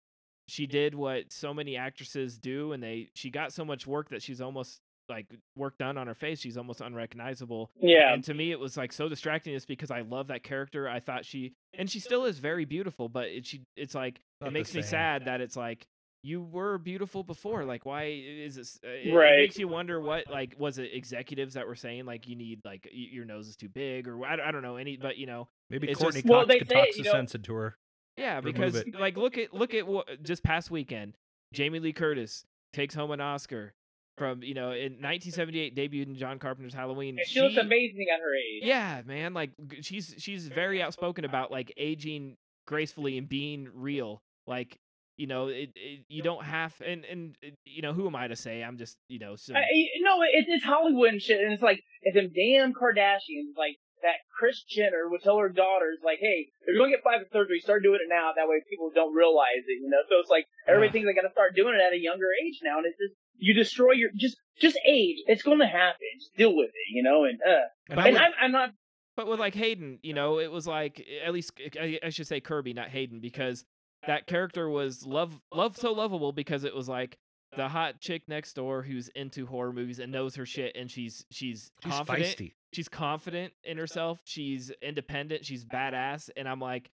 she 0.46 0.66
did 0.66 0.94
what 0.94 1.32
so 1.32 1.52
many 1.54 1.76
actresses 1.76 2.38
do 2.38 2.72
and 2.72 2.82
they 2.82 3.08
she 3.14 3.30
got 3.30 3.52
so 3.52 3.64
much 3.64 3.86
work 3.86 4.10
that 4.10 4.22
she's 4.22 4.40
almost 4.40 4.80
like 5.08 5.26
work 5.56 5.78
done 5.78 5.96
on 5.96 6.06
her 6.06 6.14
face 6.14 6.40
she's 6.40 6.56
almost 6.56 6.80
unrecognizable 6.80 7.70
Yeah, 7.80 8.12
and 8.12 8.22
to 8.24 8.34
me 8.34 8.50
it 8.52 8.60
was 8.60 8.76
like 8.76 8.92
so 8.92 9.08
distracting 9.08 9.54
just 9.54 9.68
because 9.68 9.90
i 9.90 10.00
love 10.02 10.28
that 10.28 10.42
character 10.42 10.88
i 10.88 11.00
thought 11.00 11.24
she 11.24 11.52
and 11.74 11.90
she 11.90 12.00
still 12.00 12.24
is 12.24 12.38
very 12.38 12.64
beautiful 12.64 13.08
but 13.08 13.26
it, 13.28 13.46
she 13.46 13.62
it's 13.76 13.94
like 13.94 14.20
Not 14.40 14.48
it 14.48 14.52
makes 14.52 14.74
me 14.74 14.82
sad 14.82 15.24
that 15.26 15.40
it's 15.40 15.56
like 15.56 15.86
you 16.24 16.42
were 16.42 16.78
beautiful 16.78 17.22
before 17.22 17.64
like 17.64 17.86
why 17.86 18.04
is 18.04 18.56
this 18.56 18.78
uh, 18.84 18.88
it, 18.88 19.12
Right. 19.14 19.34
it 19.34 19.42
makes 19.42 19.58
you 19.58 19.68
wonder 19.68 20.00
what 20.00 20.28
like 20.30 20.54
was 20.58 20.78
it 20.78 20.90
executives 20.92 21.54
that 21.54 21.66
were 21.66 21.76
saying 21.76 22.04
like 22.06 22.26
you 22.28 22.34
need 22.36 22.60
like 22.64 22.88
your 22.92 23.24
nose 23.24 23.46
is 23.48 23.56
too 23.56 23.68
big 23.68 24.08
or 24.08 24.26
I, 24.26 24.36
don't- 24.36 24.46
I 24.46 24.50
don't 24.50 24.62
know 24.62 24.76
any 24.76 24.96
but 24.96 25.16
you 25.16 25.26
know 25.26 25.48
Maybe 25.70 25.86
Courteney 25.94 26.22
just- 26.22 26.26
Well, 26.28 26.40
Cox 26.40 26.48
they 26.48 26.58
could 26.58 26.68
say, 26.68 26.74
talk 26.74 26.86
you 26.88 26.92
some 26.94 27.04
know- 27.04 27.12
sense 27.12 27.34
into 27.36 27.54
her. 27.54 27.76
yeah 28.16 28.40
because 28.40 28.82
like 28.98 29.16
look 29.16 29.38
at 29.38 29.54
look 29.54 29.74
at 29.74 29.86
what 29.86 30.22
just 30.22 30.42
past 30.42 30.70
weekend 30.70 31.14
jamie 31.54 31.78
lee 31.78 31.92
curtis 31.92 32.44
takes 32.72 32.94
home 32.94 33.10
an 33.12 33.20
oscar 33.20 33.72
from 34.18 34.42
you 34.42 34.54
know 34.54 34.72
in 34.72 35.00
1978 35.00 35.76
debuted 35.76 36.06
in 36.08 36.14
john 36.16 36.38
carpenter's 36.38 36.74
halloween 36.74 37.16
And 37.18 37.26
she 37.26 37.40
looks 37.40 37.56
amazing 37.56 38.06
at 38.12 38.20
her 38.20 38.34
age. 38.34 38.62
yeah, 38.64 39.02
man. 39.06 39.34
Like 39.34 39.50
she's 39.80 40.14
she's 40.18 40.48
very 40.48 40.82
outspoken 40.82 41.24
about 41.24 41.50
like 41.50 41.72
aging 41.76 42.36
gracefully 42.66 43.16
and 43.18 43.28
being 43.28 43.68
real. 43.74 44.20
Like 44.46 44.78
you 45.16 45.26
know, 45.26 45.48
it, 45.48 45.70
it 45.74 46.04
you 46.08 46.22
don't 46.22 46.44
have 46.44 46.74
and 46.84 47.04
and 47.04 47.36
you 47.64 47.82
know 47.82 47.92
who 47.92 48.06
am 48.06 48.14
I 48.14 48.28
to 48.28 48.36
say? 48.36 48.62
I'm 48.62 48.78
just 48.78 48.96
you 49.08 49.18
know 49.18 49.34
some, 49.36 49.56
I, 49.56 49.62
no, 50.00 50.22
it, 50.22 50.46
it's 50.46 50.64
Hollywood 50.64 51.10
and 51.10 51.22
shit, 51.22 51.40
and 51.40 51.52
it's 51.52 51.62
like 51.62 51.82
if 52.02 52.14
them 52.14 52.30
damn 52.34 52.72
Kardashians, 52.72 53.56
like 53.56 53.76
that 54.02 54.22
Kris 54.38 54.62
Jenner 54.62 55.10
would 55.10 55.22
tell 55.26 55.38
her 55.42 55.48
daughters, 55.50 55.98
like, 56.06 56.18
hey, 56.22 56.46
if 56.62 56.70
you're 56.70 56.78
gonna 56.78 56.94
get 56.94 57.02
five 57.02 57.18
plastic 57.26 57.32
surgery, 57.34 57.58
start 57.58 57.82
doing 57.82 57.98
it 57.98 58.06
now. 58.08 58.30
That 58.36 58.46
way, 58.46 58.62
people 58.70 58.90
don't 58.94 59.10
realize 59.14 59.66
it, 59.66 59.82
you 59.82 59.90
know. 59.90 60.06
So 60.08 60.22
it's 60.22 60.30
like 60.30 60.46
everybody 60.70 60.88
Ugh. 60.88 60.92
thinks 60.92 61.06
they 61.10 61.18
gotta 61.18 61.34
start 61.34 61.58
doing 61.58 61.74
it 61.74 61.82
at 61.82 61.92
a 61.92 61.98
younger 61.98 62.30
age 62.38 62.62
now, 62.62 62.78
and 62.78 62.86
it's 62.86 62.98
just 63.02 63.18
you 63.38 63.54
destroy 63.54 63.92
your 63.92 64.10
just 64.16 64.36
just 64.60 64.78
age. 64.86 65.16
It's 65.26 65.42
gonna 65.42 65.66
happen. 65.66 65.98
Just 66.18 66.36
deal 66.36 66.54
with 66.56 66.68
it, 66.68 66.92
you 66.94 67.02
know. 67.02 67.24
And 67.24 67.38
uh, 67.46 67.60
And 67.90 68.00
I 68.00 68.04
and 68.06 68.12
would- 68.14 68.22
I'm, 68.22 68.32
I'm 68.40 68.52
not. 68.52 68.70
But 69.16 69.26
with 69.26 69.40
like 69.40 69.54
Hayden, 69.54 69.98
you 70.02 70.14
know, 70.14 70.38
it 70.38 70.50
was 70.52 70.66
like 70.66 71.04
at 71.24 71.32
least 71.32 71.52
I, 71.80 71.98
I 72.04 72.10
should 72.10 72.26
say 72.28 72.40
Kirby, 72.40 72.72
not 72.72 72.88
Hayden, 72.88 73.18
because 73.20 73.64
that 74.06 74.26
character 74.26 74.68
was 74.68 75.04
love 75.04 75.36
love 75.52 75.76
so 75.76 75.92
lovable 75.92 76.30
because 76.32 76.62
it 76.64 76.74
was 76.74 76.88
like 76.88 77.16
the 77.56 77.66
hot 77.68 77.98
chick 78.00 78.22
next 78.28 78.52
door 78.52 78.82
who's 78.82 79.08
into 79.16 79.44
horror 79.46 79.72
movies 79.72 79.98
and 79.98 80.12
knows 80.12 80.36
her 80.36 80.46
shit 80.46 80.76
and 80.76 80.88
she's 80.90 81.24
she's, 81.30 81.72
She's 81.82 81.92
confident 81.92 82.36
feisty. 82.36 82.52
she's 82.74 82.88
confident 82.88 83.52
in 83.64 83.78
herself 83.78 84.20
she's 84.24 84.70
independent 84.82 85.46
she's 85.46 85.64
badass 85.64 86.28
and 86.36 86.46
i'm 86.46 86.60
like 86.60 86.90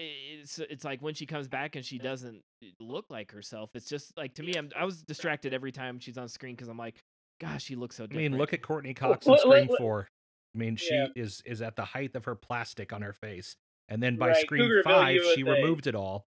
it's 0.00 0.58
it's 0.58 0.84
like 0.84 1.00
when 1.02 1.14
she 1.14 1.26
comes 1.26 1.48
back 1.48 1.76
and 1.76 1.84
she 1.84 1.98
doesn't 1.98 2.42
eh, 2.62 2.66
look 2.80 3.06
like 3.10 3.30
herself 3.32 3.70
it's 3.74 3.88
just 3.88 4.16
like 4.16 4.34
to 4.34 4.42
me 4.42 4.54
I'm, 4.56 4.70
i 4.76 4.84
was 4.84 5.02
distracted 5.02 5.52
every 5.54 5.72
time 5.72 5.98
she's 5.98 6.16
on 6.18 6.28
screen 6.28 6.54
because 6.54 6.68
i'm 6.68 6.78
like 6.78 6.96
gosh 7.40 7.64
she 7.64 7.74
looks 7.76 7.96
so 7.96 8.06
I 8.10 8.14
mean, 8.14 8.36
look 8.36 8.52
at 8.52 8.62
Courteney 8.62 8.94
Cox 8.94 9.26
on 9.26 9.38
screen 9.38 9.68
Four. 9.78 10.08
I 10.54 10.58
mean, 10.58 10.76
she 10.76 10.92
Yeah. 10.94 11.06
is 11.16 11.42
is 11.46 11.62
at 11.62 11.76
the 11.76 11.84
height 11.84 12.14
of 12.14 12.24
her 12.24 12.34
plastic 12.34 12.92
on 12.92 13.02
her 13.02 13.12
face, 13.12 13.54
and 13.88 14.02
then 14.02 14.16
by 14.16 14.28
Right, 14.28 14.36
Scream 14.38 14.62
Cougar 14.62 14.82
Five, 14.82 15.20
she 15.34 15.42
removed 15.44 15.86
it 15.86 15.94
all. 15.94 16.24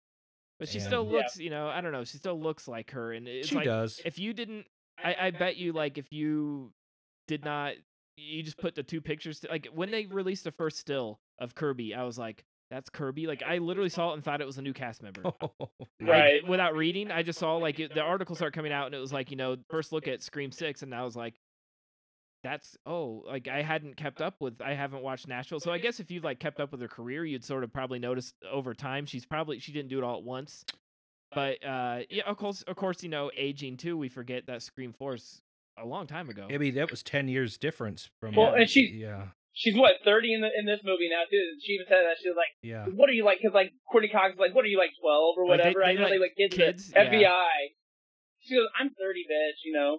but 0.60 0.68
she 0.68 0.78
and- 0.78 0.86
still 0.86 1.04
Yeah. 1.06 1.12
looks 1.18 1.36
you 1.38 1.50
know 1.50 1.68
i 1.68 1.80
don't 1.80 1.92
know 1.92 2.04
she 2.04 2.18
still 2.18 2.38
looks 2.38 2.68
like 2.68 2.90
her 2.92 3.12
and 3.12 3.26
it's 3.26 3.48
she 3.48 3.54
like 3.56 3.64
does. 3.64 4.00
if 4.04 4.18
you 4.18 4.32
didn't 4.34 4.66
I, 5.02 5.16
I 5.18 5.30
bet 5.30 5.56
you 5.56 5.72
like 5.72 5.96
if 5.98 6.12
you 6.12 6.70
did 7.28 7.44
not 7.44 7.72
you 8.18 8.42
just 8.42 8.58
put 8.58 8.74
the 8.74 8.82
two 8.82 9.00
pictures 9.00 9.42
like 9.48 9.66
when 9.74 9.90
they 9.90 10.04
released 10.06 10.44
the 10.44 10.50
first 10.52 10.76
still 10.76 11.18
of 11.38 11.54
kirby 11.54 11.94
i 11.94 12.02
was 12.04 12.18
like 12.18 12.44
that's 12.70 12.88
kirby 12.88 13.26
like 13.26 13.42
i 13.46 13.58
literally 13.58 13.88
saw 13.98 14.10
it 14.10 14.14
and 14.14 14.24
thought 14.24 14.40
it 14.40 14.46
was 14.46 14.58
a 14.58 14.62
new 14.62 14.72
cast 14.72 15.02
member 15.02 15.22
I- 15.60 15.66
Right. 16.00 16.48
without 16.48 16.74
reading, 16.74 17.10
I 17.10 17.22
just 17.22 17.38
saw 17.38 17.56
like 17.56 17.78
it, 17.78 17.94
the 17.94 18.00
articles 18.00 18.38
start 18.38 18.54
coming 18.54 18.72
out, 18.72 18.86
and 18.86 18.94
it 18.94 18.98
was 19.00 19.12
like 19.12 19.30
you 19.30 19.36
know 19.36 19.56
first 19.68 19.92
look 19.92 20.08
at 20.08 20.22
Scream 20.22 20.50
Six, 20.50 20.82
and 20.82 20.94
I 20.94 21.02
was 21.04 21.14
like, 21.14 21.34
that's 22.42 22.74
oh 22.86 23.22
like 23.26 23.48
I 23.48 23.60
hadn't 23.62 23.96
kept 23.98 24.22
up 24.22 24.36
with 24.40 24.62
I 24.62 24.72
haven't 24.72 25.02
watched 25.02 25.28
Nashville, 25.28 25.60
so 25.60 25.70
I 25.72 25.78
guess 25.78 26.00
if 26.00 26.10
you've 26.10 26.24
like 26.24 26.38
kept 26.40 26.58
up 26.58 26.72
with 26.72 26.80
her 26.80 26.88
career, 26.88 27.24
you'd 27.26 27.44
sort 27.44 27.64
of 27.64 27.72
probably 27.72 27.98
notice 27.98 28.32
over 28.50 28.72
time 28.72 29.04
she's 29.04 29.26
probably 29.26 29.58
she 29.58 29.72
didn't 29.72 29.88
do 29.90 29.98
it 29.98 30.04
all 30.04 30.16
at 30.16 30.22
once, 30.24 30.64
but 31.32 31.62
uh 31.64 31.98
yeah 32.08 32.22
of 32.26 32.38
course 32.38 32.62
of 32.62 32.76
course 32.76 33.02
you 33.02 33.10
know 33.10 33.30
aging 33.36 33.76
too. 33.76 33.98
We 33.98 34.08
forget 34.08 34.46
that 34.46 34.62
Scream 34.62 34.94
Force 34.94 35.42
a 35.78 35.84
long 35.84 36.06
time 36.06 36.30
ago. 36.30 36.46
I 36.50 36.56
mean, 36.56 36.74
that 36.76 36.90
was 36.90 37.02
ten 37.02 37.28
years 37.28 37.58
difference 37.58 38.08
from. 38.20 38.34
Well, 38.36 38.54
and 38.54 38.68
she- 38.70 38.88
yeah, 38.88 39.28
She's 39.61 39.76
what 39.76 39.96
30 40.06 40.32
in 40.34 40.40
the 40.40 40.48
in 40.58 40.64
this 40.64 40.80
movie 40.82 41.11
now 41.11 41.20
too. 41.30 41.44
She 41.61 41.72
even 41.74 41.84
said 41.86 42.00
that 42.08 42.16
she 42.22 42.28
was 42.30 42.36
like, 42.36 42.48
yeah. 42.62 42.86
"What 42.86 43.11
are 43.11 43.12
you 43.12 43.24
like?" 43.26 43.40
Because 43.42 43.52
like 43.52 43.72
Courteney 43.92 44.08
Cox 44.11 44.32
is 44.32 44.40
like, 44.40 44.54
"What 44.54 44.64
are 44.64 44.68
you 44.68 44.78
like 44.78 44.92
12 45.00 45.34
or 45.36 45.46
Like, 45.46 45.62
they- 45.62 45.68
whatever?" 45.68 45.84
I 45.84 45.92
they 45.94 46.00
know 46.00 46.08
they 46.08 46.18
like 46.18 46.32
like 46.32 46.36
kids, 46.38 46.56
kids, 46.56 46.92
in 46.96 47.11
the 47.11 47.18
yeah. 47.18 47.28
FBI. 47.28 47.74
She 48.40 48.54
goes, 48.56 48.68
"I'm 48.80 48.88
30, 48.88 49.20
bitch," 49.30 49.61
you 49.64 49.74
know. 49.74 49.98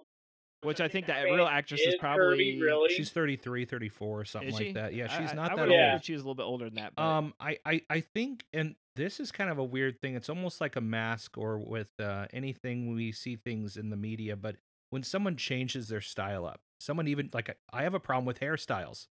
Which 0.62 0.80
I 0.80 0.88
think 0.88 1.06
that 1.06 1.18
I 1.22 1.24
mean, 1.26 1.34
real 1.34 1.46
actress 1.46 1.80
is 1.80 1.94
is 1.94 2.00
probably 2.00 2.24
Kirby 2.54 2.60
really? 2.60 2.94
She's 2.94 3.10
33, 3.10 3.64
34, 3.64 4.20
or 4.20 4.24
something 4.24 4.52
like 4.52 4.74
that. 4.74 4.94
Yeah, 4.94 5.06
she's 5.06 5.30
I- 5.30 5.34
not 5.34 5.52
I 5.52 5.54
that 5.56 5.60
would've 5.62 5.70
old. 5.72 5.78
Yeah. 5.78 5.90
figured 5.94 6.04
She 6.06 6.12
was 6.12 6.22
a 6.22 6.24
little 6.24 6.34
bit 6.34 6.42
older 6.44 6.64
than 6.66 6.74
that. 6.76 6.94
But 6.96 7.02
Um, 7.02 7.34
I, 7.40 7.58
I, 7.64 7.82
I 7.90 8.00
think, 8.00 8.44
and 8.52 8.74
this 8.96 9.18
is 9.20 9.30
kind 9.32 9.48
of 9.50 9.58
a 9.58 9.64
weird 9.64 10.00
thing. 10.00 10.14
It's 10.16 10.28
almost 10.28 10.60
like 10.60 10.74
a 10.76 10.80
mask 10.80 11.36
or 11.38 11.58
with 11.58 11.88
uh, 12.00 12.26
anything 12.32 12.94
we 12.94 13.10
see 13.12 13.36
things 13.36 13.76
in 13.76 13.90
the 13.90 13.96
media. 13.96 14.36
But 14.36 14.56
when 14.90 15.02
someone 15.02 15.36
changes 15.36 15.88
their 15.88 16.00
style 16.00 16.46
up, 16.46 16.60
someone 16.80 17.06
even 17.08 17.30
like 17.32 17.56
I 17.72 17.82
have 17.84 17.94
a 17.94 18.00
problem 18.00 18.24
with 18.24 18.40
hairstyles. 18.40 19.06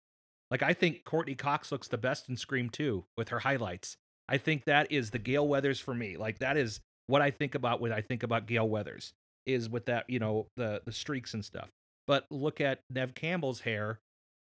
Like 0.51 0.63
I 0.63 0.73
think 0.73 1.05
Courteney 1.05 1.35
Cox 1.35 1.71
looks 1.71 1.89
the 1.89 1.99
best 1.99 2.29
in 2.29 2.37
Scream 2.37 2.71
2 2.71 3.05
with 3.17 3.29
her 3.29 3.41
highlights. 3.41 3.97
I 4.29 4.39
think 4.39 4.65
that 4.65 4.91
is 4.93 5.11
the 5.11 5.19
Gale 5.19 5.47
Weathers 5.47 5.81
for 5.81 5.95
me. 5.95 6.17
Like 6.17 6.39
that 6.39 6.57
is 6.57 6.81
what 7.07 7.23
I 7.23 7.31
think 7.31 7.55
about 7.55 7.81
when 7.81 7.93
I 7.93 8.01
think 8.01 8.23
about 8.23 8.47
Gale 8.47 8.69
Weathers 8.69 9.13
is 9.47 9.69
with 9.69 9.87
that, 9.87 10.09
you 10.09 10.19
know, 10.19 10.49
the 10.57 10.83
the 10.85 10.93
streaks 10.93 11.35
and 11.35 11.45
stuff. 11.45 11.69
But 12.07 12.27
look 12.31 12.61
at 12.61 12.81
Neve 12.91 13.15
Campbell's 13.15 13.61
hair. 13.61 14.01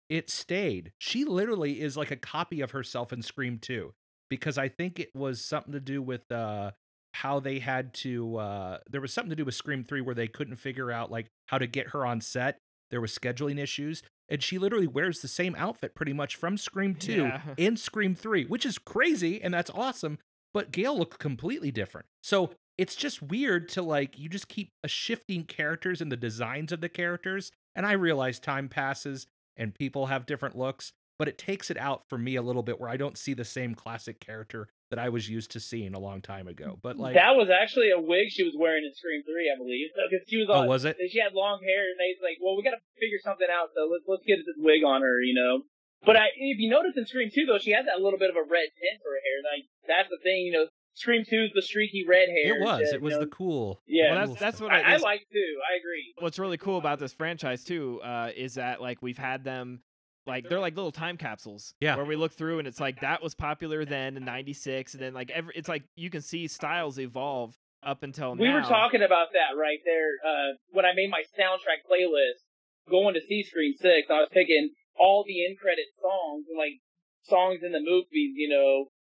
It 0.09 0.30
stayed. 0.30 0.93
She 0.99 1.24
literally 1.24 1.80
is 1.80 1.97
like 1.97 2.11
a 2.11 2.16
copy 2.16 2.61
of 2.61 2.72
herself 2.72 3.12
in 3.12 3.22
Scream 3.22 3.59
2 3.61 3.93
because 4.28 4.59
I 4.59 4.68
think 4.68 4.99
it 4.99 5.11
was 5.14 5.45
something 5.45 5.72
to 5.72 5.80
do 5.80 6.03
with 6.03 6.30
uh 6.30 6.72
how 7.14 7.41
they 7.41 7.59
had 7.59 7.93
to 7.93 8.36
uh 8.36 8.78
there 8.88 9.01
was 9.01 9.12
something 9.12 9.30
to 9.30 9.36
do 9.36 9.45
with 9.45 9.55
Scream 9.55 9.84
3 9.84 10.01
where 10.01 10.14
they 10.14 10.28
couldn't 10.28 10.57
figure 10.57 10.91
out 10.91 11.11
like 11.11 11.26
how 11.47 11.59
to 11.59 11.66
get 11.66 11.88
her 11.88 12.05
on 12.07 12.20
set. 12.20 12.59
There 12.91 13.01
was 13.01 13.16
scheduling 13.16 13.59
issues 13.59 14.03
and 14.31 14.43
she 14.43 14.59
literally 14.59 14.87
wears 14.87 15.20
the 15.20 15.28
same 15.28 15.55
outfit 15.57 15.95
pretty 15.95 16.12
much 16.12 16.37
from 16.37 16.57
Scream 16.57 16.95
2 16.95 17.12
Yeah. 17.12 17.41
in 17.57 17.76
Scream 17.76 18.14
3, 18.14 18.45
which 18.47 18.64
is 18.64 18.78
crazy 18.78 19.43
and 19.43 19.53
that's 19.53 19.70
awesome, 19.70 20.18
but 20.55 20.70
Gale 20.70 20.97
looked 20.97 21.18
completely 21.18 21.70
different. 21.70 22.07
So 22.22 22.51
it's 22.78 22.95
just 22.95 23.20
weird 23.20 23.68
to 23.70 23.83
like 23.83 24.18
you 24.18 24.28
just 24.28 24.49
keep 24.49 24.70
shifting 24.87 25.45
characters 25.45 26.01
and 26.01 26.11
the 26.11 26.16
designs 26.16 26.72
of 26.72 26.81
the 26.81 26.89
characters 26.89 27.51
and 27.74 27.85
I 27.87 27.93
realize 27.93 28.39
time 28.39 28.68
passes 28.68 29.26
and 29.57 29.74
people 29.74 30.07
have 30.07 30.24
different 30.26 30.57
looks, 30.57 30.93
but 31.18 31.28
it 31.28 31.37
takes 31.37 31.70
it 31.70 31.76
out 31.76 32.03
for 32.09 32.16
me 32.16 32.37
a 32.37 32.43
little 32.43 32.62
bit 32.62 32.81
where 32.81 32.89
I 32.89 32.97
don't 32.97 33.18
see 33.18 33.35
the 33.35 33.45
same 33.45 33.74
classic 33.74 34.20
character 34.20 34.68
that 34.91 34.99
I 34.99 35.09
was 35.09 35.28
used 35.28 35.53
to 35.53 35.61
seeing 35.61 35.95
a 35.95 35.99
long 35.99 36.20
time 36.20 36.47
ago. 36.49 36.78
But 36.82 36.99
like 36.99 37.14
that 37.14 37.34
was 37.38 37.49
actually 37.49 37.91
a 37.91 38.01
wig 38.01 38.28
she 38.30 38.43
was 38.43 38.55
wearing 38.59 38.84
in 38.84 38.93
Scream 38.95 39.22
Three, 39.22 39.51
I 39.51 39.57
believe. 39.57 39.88
Because 39.95 40.26
she 40.28 40.36
was 40.38 40.49
Oh, 40.51 40.62
on, 40.62 40.68
was 40.68 40.84
it? 40.84 40.99
She 41.11 41.18
had 41.18 41.32
long 41.32 41.61
hair, 41.62 41.86
and 41.91 41.97
they 41.99 42.11
was 42.14 42.22
like, 42.22 42.38
"Well, 42.43 42.57
we 42.57 42.62
got 42.62 42.74
to 42.76 42.82
figure 42.99 43.18
something 43.22 43.49
out, 43.51 43.70
so 43.74 43.86
let's 43.91 44.05
let's 44.07 44.26
get 44.26 44.38
this 44.45 44.59
wig 44.59 44.82
on 44.84 45.03
her," 45.03 45.22
you 45.22 45.34
know. 45.34 45.62
But 46.05 46.16
I, 46.16 46.32
if 46.34 46.59
you 46.59 46.70
notice 46.70 46.97
in 46.97 47.07
Scream 47.07 47.30
Two, 47.32 47.47
though, 47.47 47.59
she 47.59 47.70
had 47.72 47.86
that 47.86 48.01
little 48.01 48.18
bit 48.18 48.30
of 48.30 48.36
a 48.36 48.43
red 48.43 48.68
tint 48.76 48.99
for 49.05 49.11
her 49.14 49.22
hair. 49.22 49.38
Like 49.47 49.64
that's 49.86 50.09
the 50.11 50.18
thing, 50.22 50.47
you 50.47 50.53
know. 50.53 50.66
Scream 50.95 51.24
Two 51.28 51.45
is 51.45 51.53
the 51.55 51.62
streaky 51.62 52.05
red 52.07 52.28
hair. 52.28 52.57
it 52.57 52.61
was. 52.61 52.80
shit, 52.80 52.95
It 52.95 53.01
was 53.03 53.12
you 53.12 53.18
know? 53.20 53.24
the 53.24 53.30
cool. 53.30 53.80
Yeah. 53.86 54.11
Well, 54.16 54.26
that's 54.26 54.41
that's 54.41 54.61
what 54.61 54.72
I, 54.72 54.80
I, 54.80 54.93
I 54.95 54.97
like 54.97 55.22
too. 55.32 55.53
I 55.70 55.78
agree. 55.78 56.12
what's 56.18 56.38
really 56.38 56.59
cool 56.59 56.78
about 56.78 56.99
this 56.99 57.12
franchise 57.12 57.62
too 57.64 58.01
uh, 58.03 58.30
is 58.36 58.55
that 58.55 58.80
like 58.82 59.01
we've 59.01 59.16
had 59.16 59.45
them 59.45 59.80
like 60.27 60.49
they're 60.49 60.61
like 60.61 60.77
little 60.77 60.93
time 60.93 61.16
capsules 61.16 61.75
Yeah. 61.81 61.97
where 61.97 62.05
we 62.05 62.16
look 62.16 62.33
through 62.33 62.59
and 62.59 62.68
it's 62.68 62.81
like 62.81 63.01
that 63.01 63.23
was 63.23 63.35
popular 63.35 63.85
then 63.85 64.16
in 64.16 64.25
96 64.25 64.95
and 64.95 65.03
then 65.03 65.14
like 65.14 65.31
every 65.31 65.53
it's 65.57 65.68
like 65.68 65.85
you 65.97 66.11
can 66.11 66.21
see 66.23 66.47
styles 66.47 66.99
evolve 66.99 67.57
up 67.83 68.03
until 68.03 68.35
now. 68.35 68.43
We 68.43 68.49
now 68.49 68.57
were 68.57 68.68
talking 68.68 69.03
about 69.03 69.33
that 69.33 69.57
right 69.59 69.81
there 69.85 70.21
uh, 70.21 70.53
when 70.71 70.85
I 70.85 70.93
made 70.95 71.09
my 71.11 71.23
soundtrack 71.39 71.89
playlist 71.89 72.45
going 72.91 73.14
to 73.14 73.21
see 73.21 73.43
Scream 73.43 73.73
Six. 73.81 74.09
I 74.11 74.21
was 74.21 74.29
picking 74.33 74.71
all 74.99 75.25
the 75.27 75.47
end 75.47 75.57
credit 75.59 75.87
songs 75.97 76.45
and 76.49 76.59
like 76.59 76.77
songs 77.25 77.61
in 77.64 77.73
the 77.73 77.81
movies, 77.81 78.37
you 78.37 78.49
know, 78.53 78.93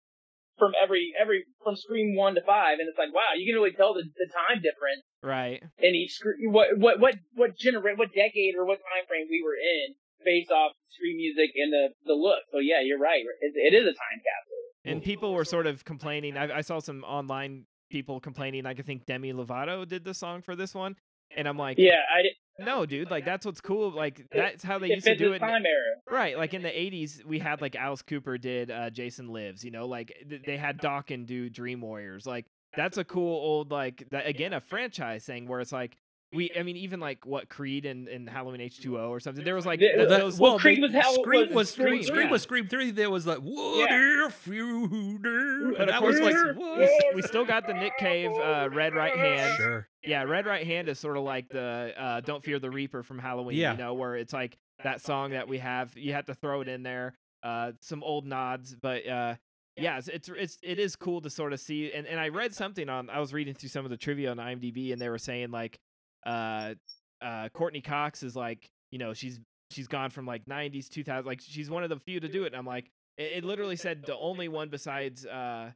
from 0.59 0.73
every 0.81 1.11
every 1.21 1.43
from 1.65 1.75
Scream 1.75 2.15
one 2.15 2.37
to 2.37 2.43
five, 2.47 2.79
and 2.79 2.87
it's 2.89 2.99
like 2.99 3.13
wow, 3.13 3.35
you 3.35 3.51
can 3.51 3.59
really 3.61 3.75
tell 3.75 3.95
the, 3.95 4.05
the 4.07 4.31
time 4.31 4.63
difference 4.63 5.03
right 5.23 5.59
in 5.83 5.95
each. 5.99 6.19
What 6.47 6.79
what 6.79 7.01
what 7.01 7.15
what 7.35 7.59
genera- 7.59 7.97
what 7.99 8.15
decade 8.15 8.55
or 8.57 8.65
what 8.65 8.79
time 8.79 9.07
frame 9.11 9.27
we 9.31 9.43
were 9.43 9.59
in 9.59 9.99
based 10.25 10.51
off 10.51 10.73
Scream 10.91 11.17
music 11.17 11.51
and 11.57 11.73
the 11.73 11.89
the 12.07 12.15
look. 12.15 12.41
So 12.53 12.59
yeah, 12.59 12.81
you're 12.83 12.99
right. 12.99 13.23
It, 13.41 13.53
it 13.55 13.77
is 13.77 13.83
a 13.85 13.93
time 13.93 14.19
capsule. 14.19 14.93
and 14.93 15.03
people 15.03 15.33
were 15.35 15.45
sort 15.45 15.67
of 15.67 15.85
complaining 15.85 16.37
I, 16.37 16.59
I 16.59 16.61
saw 16.63 16.79
some 16.81 17.05
online 17.05 17.67
people 17.91 18.21
complaining. 18.21 18.65
Like 18.65 18.79
I 18.79 18.83
think 18.83 19.07
Demi 19.07 19.33
Lovato 19.33 19.87
did 19.87 20.05
the 20.05 20.15
song 20.15 20.43
for 20.43 20.55
this 20.57 20.75
one, 20.75 20.97
and 21.37 21.47
I'm 21.49 21.57
like, 21.59 21.79
Yeah, 21.79 22.01
I 22.17 22.23
did. 22.23 22.33
no, 22.59 22.85
dude, 22.87 23.11
like 23.11 23.25
that's 23.25 23.47
what's 23.47 23.61
cool. 23.61 23.91
Like 23.91 24.27
that's 24.33 24.63
how 24.65 24.79
they 24.79 24.89
It 24.89 24.95
used 24.97 25.07
to 25.07 25.17
do 25.17 25.33
it. 25.33 25.39
time 25.39 25.65
era. 25.65 25.95
Right, 26.11 26.37
like 26.37 26.55
in 26.55 26.63
the 26.63 26.69
'80s, 26.71 27.25
we 27.25 27.39
had 27.39 27.61
like 27.61 27.77
Alice 27.77 28.03
Cooper 28.03 28.39
did 28.39 28.71
uh, 28.71 28.91
Jason 28.91 29.29
Lives. 29.29 29.65
You 29.65 29.71
know, 29.71 29.87
like 29.87 30.13
th- 30.29 30.43
they 30.45 30.57
had 30.57 30.79
Dokken 30.79 31.27
do 31.27 31.49
Dream 31.49 31.81
Warriors. 31.81 32.27
Like 32.27 32.47
that's 32.77 32.99
a 32.99 33.05
cool 33.05 33.35
old 33.35 33.71
like 33.71 34.07
that, 34.11 34.27
again 34.27 34.53
a 34.53 34.61
franchise 34.61 35.25
thing 35.25 35.47
where 35.49 35.61
it's 35.61 35.73
like 35.73 35.97
we. 36.33 36.51
I 36.59 36.63
mean, 36.63 36.77
even 36.77 37.01
like 37.01 37.25
what 37.27 37.49
Creed 37.49 37.85
and, 37.87 38.09
and 38.09 38.29
Halloween 38.29 38.61
H2O 38.61 39.09
or 39.09 39.21
something. 39.21 39.45
There 39.45 39.55
was 39.55 39.67
like 39.67 39.81
Yeah, 39.81 39.97
th- 39.97 40.09
well, 40.09 40.19
those. 40.21 40.39
well, 40.39 40.59
Creed 40.59 40.81
was 40.83 40.93
how 40.93 41.13
Scream 41.15 41.47
was 41.49 41.55
was 41.55 41.71
Scream, 41.71 41.87
Scream. 41.89 42.03
Scream 42.05 42.27
yeah. 42.27 42.31
was 42.31 42.43
Scream 42.43 42.69
three. 42.69 42.91
There 42.91 43.11
was 43.11 43.27
like, 43.27 43.39
what 43.39 43.91
if 43.91 44.47
you 44.47 45.19
do? 45.23 45.75
And 45.79 45.83
of 45.83 45.87
that 45.89 46.01
course, 46.01 46.21
was 46.21 46.35
like 46.35 46.57
like, 46.57 46.79
we, 46.79 47.13
we 47.17 47.23
still 47.23 47.45
got 47.45 47.67
the 47.67 47.75
Nick 47.75 47.97
Cave 47.99 48.31
uh, 48.33 48.69
Red 48.73 48.95
Right 48.95 49.17
Hand. 49.17 49.55
Sure. 49.57 49.89
Yeah, 50.05 50.23
Red 50.23 50.47
Right 50.47 50.67
Hand 50.67 50.89
is 50.89 50.99
sort 50.99 51.17
of 51.17 51.23
like 51.25 51.49
the 51.49 51.93
uh, 51.99 52.21
Don't 52.21 52.43
Fear 52.45 52.59
the 52.59 52.71
Reaper 52.71 53.03
from 53.03 53.19
Halloween, 53.19 53.57
Yeah. 53.57 53.73
you 53.73 53.79
know, 53.79 53.95
where 53.95 54.17
it's 54.17 54.33
like 54.33 54.57
that 54.85 55.01
song 55.01 55.31
that 55.31 55.49
we 55.49 55.59
have, 55.59 55.97
you 55.97 56.13
have 56.13 56.27
to 56.27 56.35
throw 56.35 56.61
it 56.61 56.69
in 56.69 56.83
there. 56.83 57.15
Uh, 57.43 57.73
some 57.81 58.03
old 58.03 58.27
nods, 58.27 58.75
but 58.81 59.07
uh, 59.07 59.35
yeah, 59.77 59.99
it's, 59.99 60.09
it's 60.09 60.29
it's 60.29 60.59
it 60.63 60.79
is 60.81 60.97
cool 60.97 61.21
to 61.21 61.31
sort 61.31 61.53
of 61.53 61.61
see. 61.61 61.93
And, 61.93 62.07
and 62.07 62.19
I 62.19 62.29
read 62.31 62.53
something 62.55 62.89
on, 62.89 63.09
I 63.11 63.21
was 63.21 63.33
reading 63.33 63.55
through 63.55 63.69
some 63.69 63.85
of 63.85 63.91
the 63.93 63.97
trivia 63.97 64.31
on 64.33 64.39
IMDb, 64.39 64.93
and 64.93 65.01
they 65.01 65.09
were 65.09 65.19
saying 65.19 65.51
like, 65.53 65.79
uh, 66.27 66.75
uh, 67.21 67.49
Courteney 67.51 67.81
Cox 67.81 68.23
is 68.23 68.37
like, 68.37 68.71
you 68.91 68.99
know, 68.99 69.15
she's 69.15 69.41
she's 69.71 69.89
gone 69.89 70.11
from 70.11 70.27
like 70.27 70.47
90s, 70.47 70.89
2000, 70.89 71.27
like 71.27 71.41
she's 71.43 71.69
one 71.71 71.83
of 71.83 71.91
the 71.91 71.99
few 71.99 72.21
to 72.21 72.29
do 72.29 72.45
it. 72.45 72.49
And 72.49 72.57
I'm 72.57 72.67
like, 72.67 72.91
it, 73.17 73.39
it 73.39 73.45
literally 73.45 73.77
said 73.77 74.05
the 74.07 74.17
only 74.17 74.49
one 74.49 74.69
besides 74.71 75.27
uh, 75.27 75.73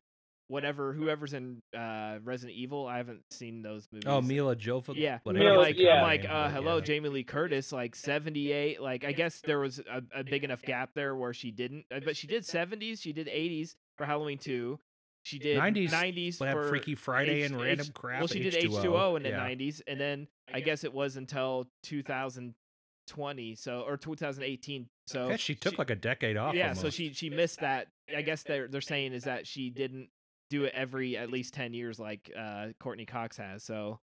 whatever 0.49 0.93
whoever's 0.93 1.33
in 1.35 1.61
uh, 1.77 2.19
Resident 2.23 2.57
Evil. 2.57 2.87
I 2.87 2.99
haven't 2.99 3.23
seen 3.31 3.63
those 3.63 3.89
movies. 3.93 4.07
Oh, 4.07 4.21
Milla 4.21 4.57
Jovovich. 4.57 4.97
Yeah, 4.97 5.19
whatever 5.23 5.45
I'm 5.45 5.51
Milla- 5.53 5.63
like, 5.63 5.77
the 5.77 5.83
yeah. 5.83 5.97
I'm 5.97 6.03
like, 6.03 6.25
uh, 6.29 6.49
hello, 6.51 6.77
yeah. 6.77 6.85
Jamie 6.85 7.09
Lee 7.09 7.25
Curtis, 7.25 7.73
like 7.73 7.95
78. 7.95 8.81
Like, 8.81 9.05
I 9.05 9.13
guess 9.13 9.41
there 9.41 9.59
was 9.61 9.79
a, 9.79 10.03
a 10.21 10.25
big 10.25 10.45
enough 10.45 10.63
gap 10.63 10.91
there 10.95 11.15
where 11.17 11.33
she 11.33 11.51
didn't, 11.51 11.87
uh, 11.95 12.01
but 12.05 12.17
she 12.17 12.27
did 12.27 12.45
70s, 12.45 13.01
she 13.01 13.13
did 13.13 13.27
80s 13.27 13.75
for 13.97 14.07
Halloween 14.07 14.39
2. 14.39 14.79
She 15.25 15.39
did 15.39 15.57
90s 15.59 15.91
90s 15.91 16.41
We'll 16.41 16.49
have 16.49 16.59
for 16.59 16.69
Freaky 16.69 16.95
Friday 16.95 17.43
H- 17.43 17.51
and 17.51 17.61
H- 17.61 17.67
random 17.67 17.87
crap. 17.95 18.21
Well, 18.21 18.27
she 18.29 18.41
did 18.41 18.55
H2O, 18.55 18.83
H2O 18.83 19.17
in 19.19 19.23
the 19.23 19.29
yeah. 19.31 19.49
90s, 19.49 19.81
and 19.87 20.01
then 20.01 20.27
I 20.53 20.61
guess 20.61 20.83
it 20.85 20.93
was 20.93 21.17
until 21.17 21.69
2020, 21.85 23.55
so 23.55 23.81
or 23.83 23.97
2018. 23.97 24.89
So 25.07 25.29
Yeah, 25.31 25.37
she 25.37 25.55
took 25.55 25.79
like 25.79 25.91
a 25.91 25.95
decade 25.97 26.37
off. 26.37 26.55
yeah, 26.55 26.73
so 26.73 26.91
she 26.91 27.13
she 27.13 27.31
missed 27.31 27.61
that. 27.61 27.89
I 28.15 28.23
guess 28.23 28.43
they're 28.43 28.69
they're 28.69 28.81
saying 28.81 29.13
is 29.13 29.25
that 29.25 29.47
she 29.47 29.71
didn't 29.71 30.09
do 30.51 30.65
it 30.65 30.73
every 30.75 31.17
at 31.17 31.31
least 31.31 31.55
ten 31.55 31.73
years 31.73 31.99
like 31.99 32.31
uh, 32.39 32.69
Courteney 32.81 33.07
Cox 33.07 33.37
has. 33.37 33.63
So 33.63 34.01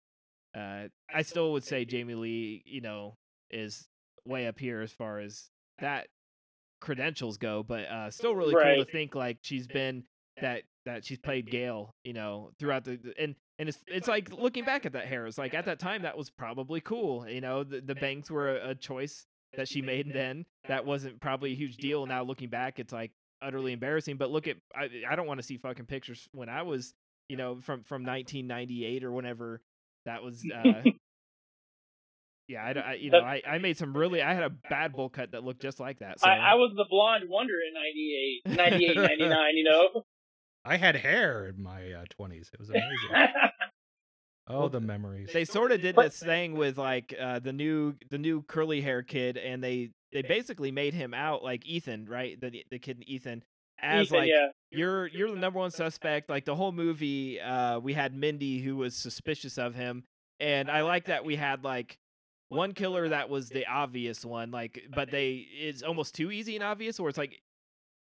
uh, 0.56 0.88
I 1.14 1.22
still 1.22 1.54
would 1.54 1.64
say 1.64 1.86
Jamie 1.86 2.16
Lee, 2.16 2.64
you 2.66 2.82
know, 2.82 3.18
is 3.52 3.88
way 4.26 4.48
up 4.48 4.60
here 4.60 4.82
as 4.82 4.92
far 4.92 5.20
as 5.20 5.50
that 5.80 6.08
credentials 6.82 7.38
go. 7.38 7.64
But 7.64 7.86
uh, 7.86 8.12
still 8.12 8.36
really 8.36 8.54
cool 8.54 8.86
to 8.86 8.92
think 8.92 9.16
like 9.16 9.38
she's 9.42 9.68
been 9.68 10.04
that 10.42 10.64
that 10.86 11.06
she's 11.06 11.20
played 11.20 11.50
Gale, 11.50 11.94
you 12.04 12.14
know, 12.14 12.52
throughout 12.60 12.84
the 12.86 13.00
and 13.20 13.36
and 13.60 13.70
it's 13.70 13.80
it's 13.88 14.08
like 14.08 14.32
looking 14.32 14.66
back 14.66 14.86
at 14.86 14.94
that 14.94 15.06
hair. 15.08 15.26
It's 15.28 15.38
like 15.38 15.54
at 15.54 15.66
that 15.66 15.80
time 15.80 16.02
that 16.04 16.18
was 16.18 16.30
probably 16.30 16.82
cool. 16.82 17.28
You 17.28 17.42
know, 17.42 17.64
the 17.64 17.82
the 17.82 17.96
bangs 17.96 18.30
were 18.30 18.58
a, 18.58 18.70
a 18.72 18.76
choice 18.76 19.26
that 19.56 19.68
she 19.68 19.82
made 19.82 20.12
then. 20.14 20.46
That 20.68 20.86
wasn't 20.86 21.20
probably 21.22 21.52
a 21.52 21.56
huge 21.56 21.78
deal. 21.78 22.06
Now 22.06 22.24
looking 22.24 22.50
back, 22.50 22.80
it's 22.80 22.92
like 22.94 23.12
utterly 23.42 23.72
embarrassing. 23.74 24.18
But 24.18 24.32
look 24.32 24.48
at 24.48 24.58
I 24.76 24.90
I 25.10 25.16
don't 25.16 25.28
want 25.28 25.40
to 25.40 25.46
see 25.46 25.58
fucking 25.58 25.86
pictures 25.86 26.28
when 26.34 26.50
I 26.50 26.64
was 26.64 26.94
you 27.30 27.38
know 27.38 27.56
from 27.62 27.84
from 27.84 28.04
1998 28.06 29.04
or 29.04 29.12
whenever 29.12 29.62
that 30.06 30.24
was. 30.24 30.44
uh 30.54 30.82
Yeah, 32.50 32.66
I, 32.66 32.74
don't- 32.74 32.86
I 32.86 32.94
you 32.96 33.10
know 33.10 33.20
I, 33.22 33.42
I 33.48 33.58
made 33.60 33.78
some 33.78 33.96
really 33.96 34.22
I 34.22 34.34
had 34.34 34.44
a 34.44 34.50
bad 34.70 34.92
bowl 34.94 35.08
cut 35.08 35.32
that 35.32 35.44
looked 35.46 35.62
just 35.62 35.80
like 35.80 36.00
that. 36.00 36.20
So 36.20 36.28
I, 36.30 36.36
I 36.52 36.54
was 36.56 36.74
the 36.76 36.86
blonde 36.90 37.24
wonder 37.30 37.54
in 37.66 37.74
98, 38.54 38.58
98, 38.58 38.98
99, 38.98 39.58
you 39.58 39.64
know? 39.64 40.04
I 40.66 40.78
had 40.78 40.96
hair 40.96 41.48
in 41.48 41.62
my 41.62 41.92
uh, 41.92 42.06
20s. 42.20 42.54
It 42.54 42.60
was 42.60 42.70
amazing. 42.70 43.28
oh, 44.48 44.70
the 44.70 44.80
memories. 44.80 45.30
they 45.34 45.46
sort 45.46 45.72
of 45.72 45.82
did 45.82 45.96
this 45.96 46.20
thing 46.20 46.56
with 46.56 46.78
like 46.78 47.14
uh, 47.20 47.40
the 47.40 47.54
new 47.54 47.96
the 48.10 48.18
new 48.18 48.44
curly 48.44 48.82
hair 48.82 49.04
kid, 49.04 49.38
and 49.38 49.64
they 49.64 49.92
they 50.12 50.22
basically 50.22 50.72
made 50.72 50.94
him 50.94 51.14
out 51.14 51.44
like 51.44 51.66
Ethan, 51.66 52.06
right? 52.06 52.40
The 52.40 52.64
the 52.70 52.80
kid 52.80 53.04
Ethan 53.06 53.44
as 53.82 54.08
Ethan, 54.08 54.18
like 54.20 54.30
yeah. 54.30 54.48
you're 54.72 55.08
you're 55.08 55.32
the 55.32 55.38
number 55.38 55.60
one 55.60 55.72
suspect. 55.72 56.30
Like 56.30 56.46
the 56.46 56.56
whole 56.56 56.72
movie, 56.72 57.42
uh, 57.42 57.80
we 57.80 57.94
had 57.94 58.16
Mindy 58.16 58.62
who 58.62 58.78
was 58.78 58.96
suspicious 58.96 59.58
of 59.58 59.76
him, 59.76 60.04
and 60.40 60.72
I 60.72 60.82
like 60.82 61.06
that 61.06 61.26
we 61.26 61.36
had 61.36 61.64
like 61.64 61.98
one 62.50 62.74
killer 62.74 63.10
that 63.10 63.30
was 63.30 63.50
the 63.50 63.66
obvious 63.68 64.24
one, 64.24 64.52
like, 64.52 64.84
but 64.94 65.10
they 65.12 65.46
it's 65.52 65.82
almost 65.82 66.16
too 66.16 66.32
easy 66.32 66.56
and 66.56 66.64
obvious, 66.64 67.00
or 67.00 67.10
it's 67.10 67.18
like 67.18 67.42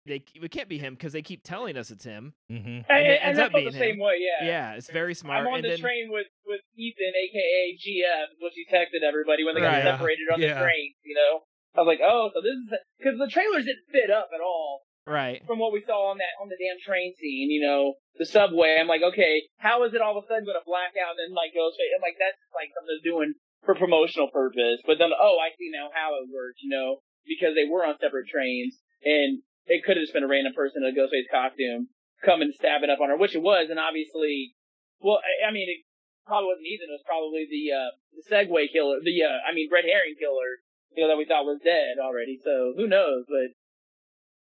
they 0.06 0.24
it 0.36 0.52
can't 0.52 0.68
be 0.70 0.78
him 0.78 0.94
because 0.96 1.14
they 1.14 1.22
keep 1.22 1.44
telling 1.44 1.78
us 1.78 1.92
it's 1.92 2.04
him. 2.04 2.34
hmm 2.50 2.56
And, 2.56 2.86
and 2.90 3.08
it 3.08 3.20
and 3.22 3.38
ends 3.38 3.40
up 3.40 3.52
felt 3.52 3.64
the 3.66 3.70
being 3.72 3.82
same 3.82 3.96
him. 3.96 4.00
way, 4.02 4.18
yeah. 4.20 4.46
Yeah, 4.48 4.74
it's 4.74 4.90
very 4.90 5.14
smart. 5.14 5.42
I'm 5.42 5.48
on 5.48 5.56
and 5.62 5.66
the 5.66 5.70
then, 5.78 5.80
train 5.80 6.10
with, 6.10 6.28
with 6.46 6.62
Ethan, 6.76 7.14
aka 7.14 7.78
GF, 7.78 8.28
which 8.42 8.54
he 8.56 8.66
texted 8.66 9.06
everybody 9.06 9.44
when 9.44 9.56
they 9.56 9.62
Right. 9.62 9.84
got 9.84 9.98
separated 10.02 10.26
on 10.34 10.42
Yeah. 10.42 10.56
the 10.56 10.66
train, 10.66 10.94
you 11.04 11.16
know? 11.16 11.44
I 11.76 11.82
was 11.82 11.88
like, 11.88 12.02
oh, 12.04 12.32
so 12.34 12.42
this 12.42 12.52
is 12.58 12.68
because 13.00 13.16
the 13.18 13.32
trailers 13.32 13.64
didn't 13.64 13.88
fit 13.96 14.12
up 14.12 14.28
at 14.36 14.42
all 14.44 14.84
right. 15.08 15.40
from 15.48 15.60
what 15.60 15.72
we 15.72 15.80
saw 15.88 16.12
on 16.12 16.18
that 16.20 16.36
on 16.42 16.50
the 16.52 16.60
damn 16.60 16.76
train 16.84 17.14
scene. 17.16 17.48
You 17.50 17.62
know, 17.64 17.96
the 18.20 18.26
subway. 18.26 18.76
I'm 18.76 18.92
like, 18.92 19.04
okay, 19.16 19.48
how 19.56 19.86
is 19.88 19.94
it 19.96 20.02
all 20.04 20.18
of 20.18 20.24
a 20.24 20.28
sudden 20.28 20.44
going 20.44 20.60
to 20.60 20.68
black 20.68 21.00
out 21.00 21.16
and 21.16 21.32
then 21.32 21.32
like 21.32 21.56
go 21.56 21.72
straight? 21.72 21.96
I'm 21.96 22.04
like, 22.04 22.20
that's 22.20 22.36
like 22.52 22.76
something 22.76 22.92
they're 22.92 23.08
doing 23.08 23.32
for 23.64 23.72
promotional 23.80 24.28
purpose. 24.36 24.84
But 24.84 25.00
then, 25.00 25.16
oh, 25.16 25.40
I 25.40 25.56
see 25.56 25.72
now 25.72 25.88
how 25.96 26.20
it 26.20 26.28
works. 26.28 26.60
You 26.60 26.76
know, 26.76 27.00
because 27.24 27.56
they 27.56 27.70
were 27.72 27.88
on 27.88 27.96
separate 28.04 28.28
trains 28.28 28.76
and 29.08 29.40
it 29.66 29.84
could 29.84 29.98
have 29.98 30.04
just 30.04 30.14
been 30.14 30.24
a 30.24 30.28
random 30.28 30.54
person 30.54 30.84
in 30.84 30.90
a 30.90 30.96
Ghostface 30.96 31.30
costume 31.32 31.90
coming 32.24 32.52
stabbing 32.54 32.90
up 32.90 33.00
on 33.02 33.10
her, 33.10 33.18
which 33.18 33.36
it 33.36 33.42
was, 33.42 33.70
and 33.70 33.80
obviously, 33.80 34.54
well, 35.00 35.20
I, 35.20 35.50
I 35.50 35.52
mean, 35.52 35.70
it 35.70 35.86
probably 36.26 36.48
wasn't 36.48 36.68
Ethan. 36.68 36.90
It 36.90 37.00
was 37.00 37.06
probably 37.06 37.48
the 37.50 37.74
uh, 37.74 37.92
the 38.14 38.24
Segway 38.30 38.72
killer, 38.72 39.00
the 39.04 39.24
uh, 39.24 39.40
I 39.50 39.54
mean, 39.54 39.70
red 39.72 39.86
herring 39.86 40.16
killer. 40.20 40.62
You 40.96 41.04
know 41.04 41.10
that 41.10 41.18
we 41.18 41.26
thought 41.26 41.46
was 41.46 41.62
dead 41.64 42.04
already. 42.04 42.38
So 42.44 42.74
who 42.76 42.88
knows? 42.88 43.26
But 43.28 43.56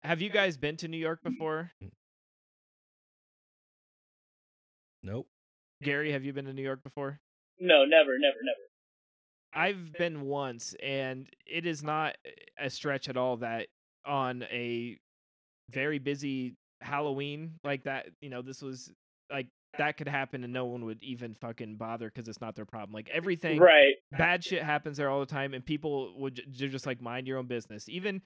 Have 0.08 0.22
you 0.22 0.30
guys 0.30 0.58
been 0.58 0.78
to 0.78 0.88
New 0.88 0.98
York 0.98 1.22
before? 1.24 1.72
Nope. 5.04 5.28
Gary, 5.82 6.12
have 6.12 6.26
you 6.26 6.34
been 6.34 6.46
to 6.46 6.54
New 6.54 6.64
York 6.64 6.84
before? 6.84 7.20
no, 7.62 7.84
never, 7.86 8.18
never, 8.20 8.38
never. 8.44 8.66
I've 9.54 9.94
been 9.94 10.22
once, 10.22 10.76
and 10.82 11.28
it 11.46 11.66
is 11.66 11.84
not 11.84 12.16
a 12.60 12.70
stretch 12.70 13.10
at 13.10 13.18
all 13.18 13.38
that 13.38 13.68
on 14.06 14.44
a 14.44 14.98
very 15.72 16.00
busy 16.00 16.56
Halloween 16.82 17.56
like 17.64 17.84
that, 17.84 18.08
you 18.22 18.30
know, 18.30 18.42
this 18.42 18.62
was 18.62 18.92
like 19.32 19.48
that 19.78 19.98
could 19.98 20.08
happen 20.08 20.44
and 20.44 20.52
no 20.52 20.66
one 20.66 20.86
would 20.86 21.02
even 21.04 21.36
fucking 21.36 21.76
bother 21.76 22.08
because 22.08 22.28
it's 22.28 22.42
not 22.42 22.56
their 22.56 22.66
problem. 22.66 22.94
Like 22.94 23.10
everything, 23.14 23.60
Right. 23.60 23.96
bad 24.12 24.44
shit 24.44 24.64
happens 24.64 24.98
there 24.98 25.10
all 25.10 25.20
the 25.20 25.26
time, 25.26 25.54
and 25.54 25.64
people 25.66 26.14
would 26.20 26.42
they're 26.58 26.70
just 26.70 26.86
like 26.86 27.02
mind 27.02 27.28
your 27.28 27.38
own 27.38 27.48
business. 27.48 27.88
Even 27.90 28.22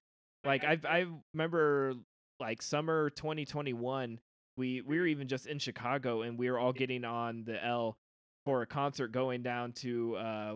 like 0.46 0.64
I 0.66 0.80
I 0.88 1.06
remember 1.34 1.96
like 2.40 2.62
summer 2.62 3.10
2021, 3.10 4.20
we 4.58 4.82
we 4.82 5.00
were 5.00 5.08
even 5.08 5.28
just 5.28 5.48
in 5.48 5.60
Chicago 5.60 6.22
and 6.22 6.38
we 6.38 6.50
were 6.50 6.60
all 6.60 6.74
getting 6.74 7.04
on 7.06 7.44
the 7.46 7.64
L 7.64 7.98
for 8.46 8.62
a 8.62 8.68
concert 8.68 9.12
going 9.12 9.42
down 9.42 9.72
to 9.74 10.16
uh 10.16 10.56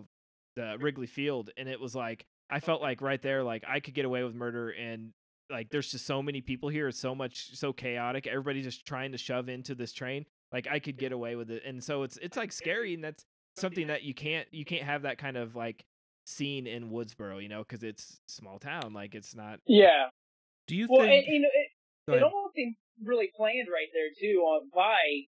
the 0.56 0.78
Wrigley 0.80 1.08
Field, 1.08 1.50
and 1.58 1.68
it 1.68 1.80
was 1.80 1.96
like 1.96 2.26
I 2.50 2.60
felt 2.62 2.82
like 2.82 3.02
right 3.02 3.22
there, 3.22 3.44
like 3.44 3.64
I 3.68 3.80
could 3.82 3.94
get 3.94 4.06
away 4.06 4.24
with 4.24 4.34
murder, 4.34 4.70
and 4.70 5.12
like 5.50 5.70
there's 5.70 5.92
just 5.92 6.06
so 6.06 6.22
many 6.22 6.42
people 6.42 6.70
here, 6.70 6.88
it's 6.88 7.00
so 7.00 7.16
much 7.16 7.56
so 7.56 7.74
chaotic. 7.74 8.28
Everybody's 8.28 8.66
just 8.66 8.86
trying 8.86 9.12
to 9.12 9.18
shove 9.18 9.50
into 9.50 9.76
this 9.76 9.94
train. 9.94 10.26
Like 10.52 10.68
I 10.70 10.80
could 10.80 10.98
get 10.98 11.12
away 11.12 11.36
with 11.36 11.52
it, 11.52 11.64
and 11.66 11.84
so 11.84 12.04
it's 12.04 12.18
it's 12.18 12.38
like 12.38 12.52
scary, 12.52 12.94
and 12.94 13.04
that's 13.04 13.24
oh, 13.58 13.62
something 13.62 13.88
that 13.88 14.04
you 14.04 14.14
can't 14.14 14.48
you 14.52 14.66
can't 14.66 14.84
have 14.84 15.04
that 15.04 15.18
kind 15.18 15.38
of 15.38 15.56
like 15.56 15.86
scene 16.26 16.68
in 16.68 16.90
Woodsboro, 16.92 17.42
you 17.42 17.50
know, 17.50 17.64
because 17.64 17.84
it's 17.84 18.20
small 18.28 18.60
town. 18.60 18.94
Like 18.94 19.16
it's 19.16 19.36
not. 19.36 19.60
Yeah. 19.66 20.08
Do 20.68 20.76
you 20.76 20.88
Well, 20.90 21.02
and, 21.02 21.10
think? 21.10 21.26
you 21.28 21.40
know, 21.40 21.50
it, 21.54 22.18
it 22.18 22.24
almost 22.24 22.56
seemed 22.56 22.76
really 23.04 23.30
planned 23.36 23.68
right 23.72 23.88
there 23.94 24.12
too 24.20 24.40
on 24.40 24.70
by 24.74 25.28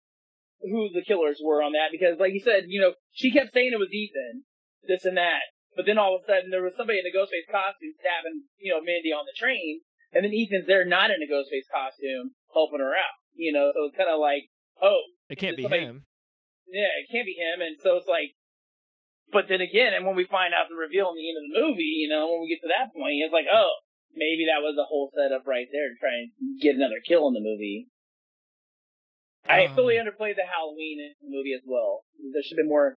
who 0.62 0.88
the 0.94 1.02
killers 1.02 1.40
were 1.42 1.62
on 1.62 1.72
that 1.72 1.90
because, 1.90 2.18
like 2.18 2.32
you 2.32 2.40
said, 2.40 2.64
you 2.68 2.80
know, 2.80 2.94
she 3.12 3.32
kept 3.32 3.52
saying 3.52 3.72
it 3.72 3.78
was 3.78 3.92
Ethan, 3.92 4.44
this 4.86 5.04
and 5.04 5.16
that, 5.16 5.42
but 5.76 5.86
then 5.86 5.98
all 5.98 6.14
of 6.16 6.22
a 6.22 6.26
sudden 6.26 6.50
there 6.50 6.62
was 6.62 6.74
somebody 6.76 6.98
in 7.02 7.06
a 7.06 7.14
Ghostface 7.14 7.50
costume 7.50 7.94
stabbing, 7.98 8.46
you 8.58 8.72
know, 8.72 8.80
Mindy 8.80 9.10
on 9.10 9.26
the 9.26 9.34
train, 9.36 9.82
and 10.14 10.24
then 10.24 10.32
Ethan's 10.32 10.66
there 10.66 10.84
not 10.86 11.10
in 11.10 11.18
a 11.22 11.26
Ghostface 11.28 11.66
costume 11.72 12.32
helping 12.54 12.80
her 12.80 12.94
out, 12.94 13.14
you 13.34 13.52
know, 13.52 13.72
so 13.74 13.84
it's 13.90 13.96
kind 13.96 14.08
of 14.10 14.20
like, 14.20 14.46
oh, 14.82 15.00
It 15.28 15.36
can't 15.36 15.56
be 15.56 15.62
somebody- 15.62 15.84
him. 15.84 16.06
yeah, 16.68 16.88
it 17.02 17.10
can't 17.10 17.26
be 17.26 17.34
him, 17.34 17.60
and 17.60 17.76
so 17.80 17.96
it's 17.96 18.06
like, 18.08 18.32
but 19.32 19.48
then 19.48 19.60
again, 19.60 19.92
and 19.94 20.06
when 20.06 20.14
we 20.14 20.24
find 20.24 20.54
out 20.54 20.68
the 20.68 20.76
reveal 20.76 21.10
in 21.10 21.16
the 21.16 21.26
end 21.28 21.38
of 21.40 21.44
the 21.50 21.56
movie, 21.66 21.92
you 21.98 22.08
know, 22.08 22.30
when 22.30 22.42
we 22.42 22.48
get 22.48 22.62
to 22.62 22.70
that 22.70 22.92
point, 22.94 23.18
it's 23.24 23.32
like, 23.32 23.46
oh, 23.50 23.72
maybe 24.14 24.46
that 24.46 24.62
was 24.62 24.76
a 24.78 24.86
whole 24.86 25.10
setup 25.16 25.46
right 25.46 25.66
there 25.72 25.88
to 25.90 25.96
try 25.98 26.14
and 26.14 26.30
get 26.60 26.76
another 26.76 27.00
kill 27.04 27.26
in 27.28 27.34
the 27.34 27.40
movie. 27.42 27.88
I 29.46 29.66
Um, 29.66 29.74
fully 29.74 29.96
underplayed 29.96 30.36
the 30.36 30.46
Halloween 30.46 31.00
in 31.00 31.12
the 31.30 31.36
movie 31.36 31.52
as 31.52 31.62
well. 31.66 32.04
There 32.32 32.42
should 32.42 32.56
have 32.56 32.64
been 32.64 32.68
more 32.68 32.96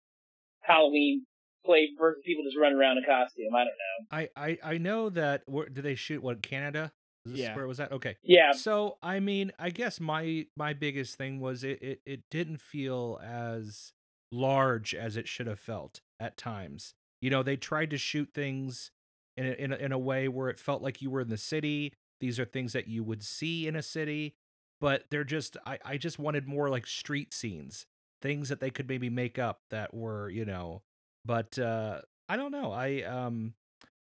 Halloween 0.63 1.27
play 1.65 1.89
versus 1.99 2.23
people 2.27 2.45
just 2.45 2.57
running 2.59 2.77
around 2.79 2.99
in 2.99 3.05
costume. 3.05 3.55
I 3.55 3.65
don't 3.65 3.79
know. 3.79 3.97
I 4.11 4.29
I 4.37 4.59
I 4.75 4.79
know 4.79 5.09
that. 5.11 5.43
Where, 5.47 5.69
did 5.69 5.85
they 5.85 5.95
shoot 5.95 6.23
what 6.23 6.43
Canada? 6.43 6.93
Is 7.27 7.33
this 7.33 7.41
Yeah. 7.41 7.57
where 7.57 7.67
was 7.67 7.79
that? 7.79 7.93
Okay. 7.93 8.17
Yeah, 8.23 8.53
So 8.53 8.99
I 9.03 9.21
mean, 9.21 9.53
I 9.59 9.71
guess 9.71 10.01
my 10.01 10.47
my 10.57 10.73
biggest 10.73 11.17
thing 11.17 11.41
was 11.41 11.65
it 11.65 11.83
it, 11.83 12.01
it 12.05 12.23
didn't 12.31 12.61
feel 12.61 13.19
as 13.23 13.93
large 14.31 14.95
as 14.95 15.17
it 15.17 15.29
should 15.29 15.47
have 15.47 15.59
felt 15.61 16.01
at 16.21 16.37
times. 16.37 16.95
You 17.21 17.31
know, 17.31 17.43
they 17.43 17.57
tried 17.57 17.91
to 17.91 17.99
shoot 17.99 18.31
things 18.35 18.91
in 19.37 19.47
a, 19.47 19.53
in 19.53 19.73
a, 19.73 19.77
in 19.77 19.93
a 19.93 19.99
way 19.99 20.29
where 20.29 20.49
it 20.51 20.59
felt 20.59 20.83
like 20.83 21.01
you 21.01 21.11
were 21.11 21.21
in 21.23 21.29
the 21.29 21.37
city. 21.37 21.95
These 22.21 22.39
are 22.39 22.45
things 22.45 22.73
that 22.75 22.89
you 22.89 23.03
would 23.05 23.23
see 23.23 23.67
in 23.67 23.75
a 23.77 23.83
city, 23.83 24.37
but 24.81 25.05
they're 25.11 25.25
just 25.25 25.57
I 25.67 25.79
I 25.85 25.97
just 25.97 26.19
wanted 26.19 26.47
more 26.47 26.69
like 26.69 26.87
street 26.87 27.33
scenes, 27.33 27.87
things 28.23 28.49
that 28.51 28.61
they 28.61 28.71
could 28.71 28.89
maybe 28.89 29.09
make 29.11 29.39
up 29.39 29.61
that 29.71 29.95
were, 29.95 30.29
you 30.29 30.45
know, 30.45 30.83
but 31.25 31.59
uh 31.59 32.03
I 32.29 32.37
don't 32.37 32.53
know. 32.53 32.73
I 32.73 33.03
um 33.03 33.55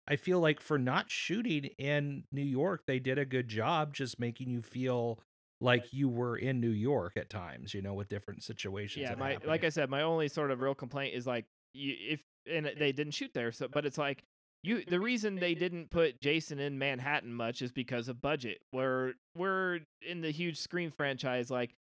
I 0.08 0.16
feel 0.18 0.40
like 0.40 0.60
for 0.60 0.78
not 0.78 1.10
shooting 1.10 1.66
in 1.78 2.26
New 2.32 2.44
York, 2.44 2.84
they 2.86 3.00
did 3.00 3.18
a 3.18 3.26
good 3.26 3.48
job 3.48 3.94
just 3.94 4.20
making 4.20 4.50
you 4.50 4.62
feel 4.62 5.20
like 5.62 5.94
you 5.94 6.10
were 6.10 6.38
in 6.38 6.60
New 6.60 6.70
York 6.70 7.14
at 7.16 7.30
times, 7.30 7.74
you 7.74 7.82
know, 7.82 7.94
with 7.94 8.08
different 8.08 8.44
situations. 8.44 9.04
Yeah, 9.10 9.16
my 9.16 9.38
like 9.46 9.64
I 9.64 9.70
said, 9.70 9.90
my 9.90 10.04
only 10.04 10.28
sort 10.28 10.52
of 10.52 10.62
real 10.62 10.76
complaint 10.76 11.16
is 11.16 11.26
like 11.26 11.46
you 11.74 11.96
if 12.00 12.22
and 12.52 12.72
they 12.78 12.92
didn't 12.92 13.14
shoot 13.14 13.32
there, 13.34 13.52
so 13.52 13.68
but 13.68 13.86
it's 13.86 13.98
like 13.98 14.24
you 14.62 14.84
the 14.88 15.00
reason 15.00 15.36
they 15.36 15.56
didn't 15.56 15.90
put 15.90 16.22
Jason 16.22 16.60
in 16.60 16.78
Manhattan 16.78 17.34
much 17.34 17.62
is 17.62 17.72
because 17.72 18.08
of 18.08 18.22
budget. 18.22 18.60
Where 18.72 19.14
we're 19.36 19.80
in 20.08 20.22
the 20.22 20.32
huge 20.32 20.60
Scream 20.60 20.92
franchise, 20.92 21.50
like 21.50 21.74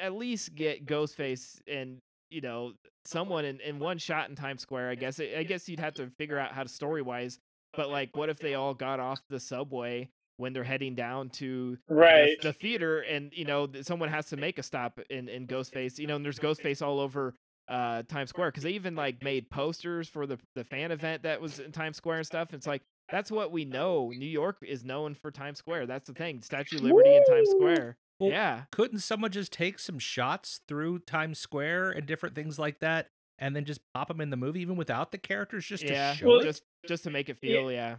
at 0.00 0.14
least 0.14 0.54
get 0.54 0.86
Ghostface 0.86 1.60
and 1.66 1.98
you 2.30 2.40
know 2.40 2.72
someone 3.04 3.44
in, 3.44 3.60
in 3.60 3.78
one 3.78 3.98
shot 3.98 4.28
in 4.28 4.36
Times 4.36 4.62
Square. 4.62 4.90
I 4.90 4.96
guess 4.96 5.20
I 5.20 5.44
guess 5.44 5.68
you'd 5.68 5.80
have 5.80 5.94
to 5.94 6.08
figure 6.08 6.38
out 6.38 6.52
how 6.52 6.62
to 6.62 6.68
story 6.68 7.02
wise. 7.02 7.38
But 7.76 7.90
like, 7.90 8.16
what 8.16 8.28
if 8.28 8.38
they 8.38 8.54
all 8.54 8.74
got 8.74 9.00
off 9.00 9.20
the 9.28 9.40
subway 9.40 10.10
when 10.36 10.52
they're 10.52 10.64
heading 10.64 10.94
down 10.94 11.28
to 11.30 11.78
the- 11.88 11.94
right. 11.94 12.36
the, 12.42 12.52
theater 12.52 13.00
and 13.00 13.32
you 13.34 13.44
know 13.44 13.68
someone 13.82 14.08
has 14.08 14.26
to 14.26 14.36
make 14.36 14.58
a 14.58 14.62
stop 14.64 14.98
in 15.08 15.28
in 15.28 15.46
ghostface 15.46 15.96
you 15.98 16.08
know 16.08 16.16
and 16.16 16.24
there's 16.24 16.40
ghostface 16.40 16.84
all 16.84 16.98
over 16.98 17.34
uh 17.68 18.02
times 18.08 18.30
square 18.30 18.50
because 18.50 18.64
they 18.64 18.72
even 18.72 18.96
like 18.96 19.22
made 19.22 19.48
posters 19.48 20.08
for 20.08 20.26
the 20.26 20.36
the 20.56 20.64
fan 20.64 20.90
event 20.90 21.22
that 21.22 21.40
was 21.40 21.60
in 21.60 21.70
times 21.70 21.96
square 21.96 22.16
and 22.18 22.26
stuff 22.26 22.52
it's 22.52 22.66
like 22.66 22.82
that's 23.12 23.30
what 23.30 23.52
we 23.52 23.64
know 23.64 24.10
new 24.10 24.26
york 24.26 24.56
is 24.62 24.84
known 24.84 25.14
for 25.14 25.30
times 25.30 25.58
square 25.58 25.86
that's 25.86 26.08
the 26.08 26.14
thing 26.14 26.42
statue 26.42 26.76
of 26.78 26.82
liberty 26.82 27.14
in 27.14 27.22
times 27.24 27.48
square 27.50 27.96
Well, 28.18 28.30
yeah 28.30 28.62
Couldn't 28.72 28.98
someone 28.98 29.30
just 29.30 29.52
take 29.52 29.78
some 29.78 30.00
shots 30.00 30.60
through 30.66 30.98
Times 31.00 31.38
Square 31.38 31.92
and 31.92 32.06
different 32.06 32.34
things 32.34 32.58
like 32.58 32.80
that 32.80 33.06
and 33.38 33.54
then 33.54 33.64
just 33.64 33.80
pop 33.94 34.08
them 34.08 34.20
in 34.20 34.30
the 34.30 34.36
movie 34.36 34.60
even 34.62 34.74
without 34.76 35.12
the 35.12 35.18
characters 35.18 35.64
just 35.64 35.84
yeah 35.84 36.10
to 36.10 36.16
show 36.18 36.26
Well, 36.26 36.40
it? 36.40 36.44
just 36.44 36.62
just 36.86 37.04
to 37.04 37.10
make 37.10 37.28
it 37.28 37.38
feel 37.38 37.70
yeah 37.70 37.96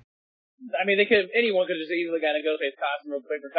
I 0.79 0.87
mean, 0.87 0.97
they 0.97 1.05
could. 1.05 1.27
Anyone 1.35 1.67
could 1.67 1.75
have 1.75 1.83
just 1.83 1.91
easily 1.91 2.23
got 2.23 2.39
a 2.39 2.41
Ghostface 2.41 2.79
costume 2.79 3.11
real 3.11 3.23
quick 3.23 3.43
or 3.43 3.51
a 3.51 3.55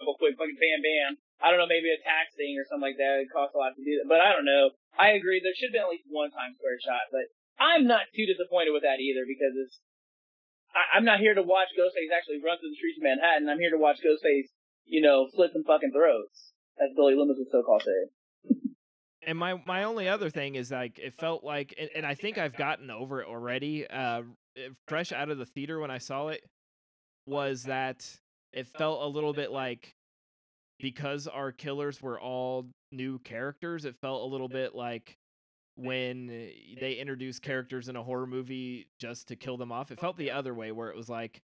couple 0.00 0.16
quick 0.16 0.34
fucking 0.40 0.56
bam 0.56 0.80
bam. 0.80 1.12
I 1.44 1.52
don't 1.52 1.60
know, 1.60 1.70
maybe 1.70 1.92
a 1.92 2.00
tax 2.02 2.34
thing 2.34 2.56
or 2.58 2.64
something 2.66 2.88
like 2.88 2.98
that. 2.98 3.22
It 3.22 3.30
costs 3.30 3.54
a 3.54 3.60
lot 3.60 3.76
to 3.76 3.84
do 3.84 4.00
that, 4.00 4.08
but 4.08 4.24
I 4.24 4.32
don't 4.34 4.48
know. 4.48 4.74
I 4.96 5.14
agree. 5.14 5.38
There 5.38 5.54
should 5.54 5.70
have 5.70 5.76
been 5.76 5.86
at 5.86 5.92
least 5.92 6.08
one 6.10 6.32
Times 6.34 6.58
Square 6.58 6.80
shot, 6.82 7.04
but 7.14 7.28
I'm 7.60 7.86
not 7.86 8.10
too 8.16 8.26
disappointed 8.26 8.72
with 8.74 8.82
that 8.82 8.98
either 8.98 9.28
because 9.28 9.54
it's. 9.54 9.76
I, 10.72 10.98
I'm 10.98 11.06
not 11.06 11.20
here 11.20 11.36
to 11.36 11.44
watch 11.44 11.68
Ghostface 11.76 12.10
actually 12.10 12.40
run 12.42 12.58
through 12.58 12.72
the 12.72 12.80
streets 12.80 12.98
of 12.98 13.06
Manhattan. 13.06 13.52
I'm 13.52 13.60
here 13.60 13.72
to 13.76 13.80
watch 13.80 14.00
Ghostface, 14.00 14.48
you 14.88 15.04
know, 15.04 15.28
slit 15.30 15.52
some 15.52 15.68
fucking 15.68 15.92
throats, 15.92 16.56
as 16.80 16.96
Billy 16.96 17.14
Loomis 17.14 17.38
would 17.38 17.52
so 17.52 17.62
call 17.62 17.78
say. 17.84 18.00
and 19.28 19.36
my 19.36 19.60
my 19.68 19.84
only 19.84 20.08
other 20.08 20.32
thing 20.32 20.56
is 20.56 20.72
like 20.72 20.98
it 20.98 21.12
felt 21.14 21.44
like 21.44 21.74
and, 21.78 21.90
and 21.94 22.06
i 22.06 22.14
think 22.14 22.38
i've 22.38 22.56
gotten 22.56 22.88
over 22.90 23.20
it 23.20 23.28
already 23.28 23.86
uh 23.86 24.22
fresh 24.86 25.12
out 25.12 25.30
of 25.30 25.38
the 25.38 25.46
theater 25.46 25.80
when 25.80 25.90
i 25.90 25.98
saw 25.98 26.28
it 26.28 26.42
was 27.26 27.64
that 27.64 28.06
it 28.52 28.66
felt 28.66 29.02
a 29.02 29.06
little 29.06 29.32
bit 29.32 29.50
like 29.50 29.94
because 30.78 31.26
our 31.26 31.52
killers 31.52 32.00
were 32.00 32.20
all 32.20 32.66
new 32.92 33.18
characters 33.20 33.84
it 33.84 33.96
felt 34.00 34.22
a 34.22 34.26
little 34.26 34.48
bit 34.48 34.74
like 34.74 35.16
when 35.76 36.30
eh, 36.30 36.74
they 36.80 36.94
introduced 36.94 37.42
characters 37.42 37.88
in 37.88 37.96
a 37.96 38.02
horror 38.02 38.26
movie 38.26 38.88
just 38.98 39.28
to 39.28 39.36
kill 39.36 39.56
them 39.56 39.70
off 39.70 39.90
it 39.90 40.00
felt 40.00 40.16
the 40.16 40.30
other 40.30 40.54
way 40.54 40.72
where 40.72 40.88
it 40.88 40.96
was 40.96 41.08
like 41.08 41.40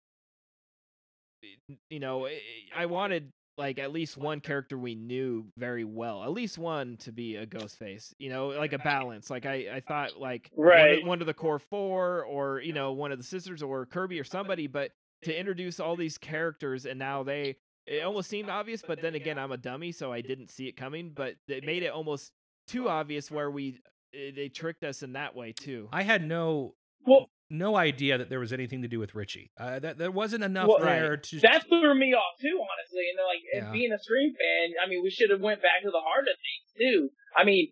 eh, 1.45 1.75
you 1.89 2.01
know 2.01 2.25
eh, 2.25 2.39
i 2.77 2.87
wanted 2.87 3.31
like 3.59 3.79
at 3.79 3.93
least 3.93 4.17
one 4.17 4.41
character 4.41 4.79
we 4.79 4.95
knew 4.95 5.45
very 5.59 5.85
well 5.85 6.23
at 6.23 6.31
least 6.33 6.57
one 6.57 6.97
to 6.97 7.13
be 7.13 7.37
a 7.37 7.45
ghost 7.45 7.77
face 7.79 8.15
you 8.19 8.31
know 8.31 8.47
like 8.49 8.73
a 8.73 8.79
balance 8.79 9.29
like 9.31 9.45
i 9.45 9.67
i 9.75 9.81
thought 9.81 10.19
like 10.19 10.49
one 10.55 10.69
of- 10.69 10.73
Right. 10.75 11.05
one 11.05 11.21
of 11.21 11.27
the 11.27 11.35
core 11.35 11.59
four 11.59 12.25
or 12.25 12.61
you 12.61 12.73
know 12.73 12.93
one 12.93 13.11
of 13.13 13.19
the 13.19 13.25
sisters 13.25 13.63
or 13.63 13.85
kirby 13.85 14.19
or 14.21 14.25
somebody 14.25 14.67
but 14.69 14.93
to 15.23 15.37
introduce 15.39 15.81
all 15.81 15.97
these 15.97 16.17
characters 16.17 16.87
and 16.87 16.99
now 16.99 17.23
they 17.25 17.57
it 17.87 18.05
almost 18.05 18.31
seemed 18.31 18.49
obvious 18.49 18.83
but 18.87 19.03
then 19.03 19.15
again 19.17 19.39
i'm 19.39 19.51
a 19.53 19.57
dummy 19.57 19.91
so 19.93 20.13
i 20.13 20.21
didn't 20.21 20.51
see 20.51 20.69
it 20.69 20.77
coming 20.77 21.11
but 21.15 21.35
it 21.49 21.65
made 21.65 21.83
it 21.83 21.89
almost 21.89 22.31
too 22.69 22.89
obvious 22.89 23.31
where 23.31 23.51
we 23.51 23.81
eh, 24.15 24.31
they 24.37 24.49
tricked 24.49 24.85
us 24.85 25.03
in 25.03 25.15
that 25.15 25.35
way 25.35 25.53
too 25.53 25.89
I 25.93 26.03
had 26.03 26.23
no 26.25 26.75
Well, 27.07 27.29
no 27.51 27.77
idea 27.77 28.19
that 28.19 28.29
there 28.29 28.41
was 28.41 28.53
anything 28.53 28.83
to 28.83 28.89
do 28.89 28.99
with 28.99 29.15
Richie. 29.15 29.51
Uh, 29.59 29.79
that 29.79 29.97
there 29.97 30.11
wasn't 30.11 30.45
enough 30.45 30.69
Well, 30.69 30.81
there 30.81 31.17
to 31.17 31.41
that 31.41 31.67
threw 31.67 31.95
me 31.95 32.13
off 32.13 32.39
too, 32.39 32.59
honestly. 32.99 33.07
And 33.11 33.19
like, 33.23 33.43
and 33.55 33.65
Yeah. 33.69 33.73
being 33.73 33.93
a 33.95 33.99
Scream 34.03 34.35
fan, 34.35 34.75
I 34.83 34.89
mean, 34.89 35.03
we 35.03 35.11
should 35.11 35.31
have 35.31 35.41
went 35.41 35.63
back 35.63 35.83
to 35.83 35.91
the 35.91 36.03
heart 36.03 36.27
of 36.27 36.37
things 36.37 36.67
too. 36.79 37.11
I 37.37 37.45
mean, 37.45 37.71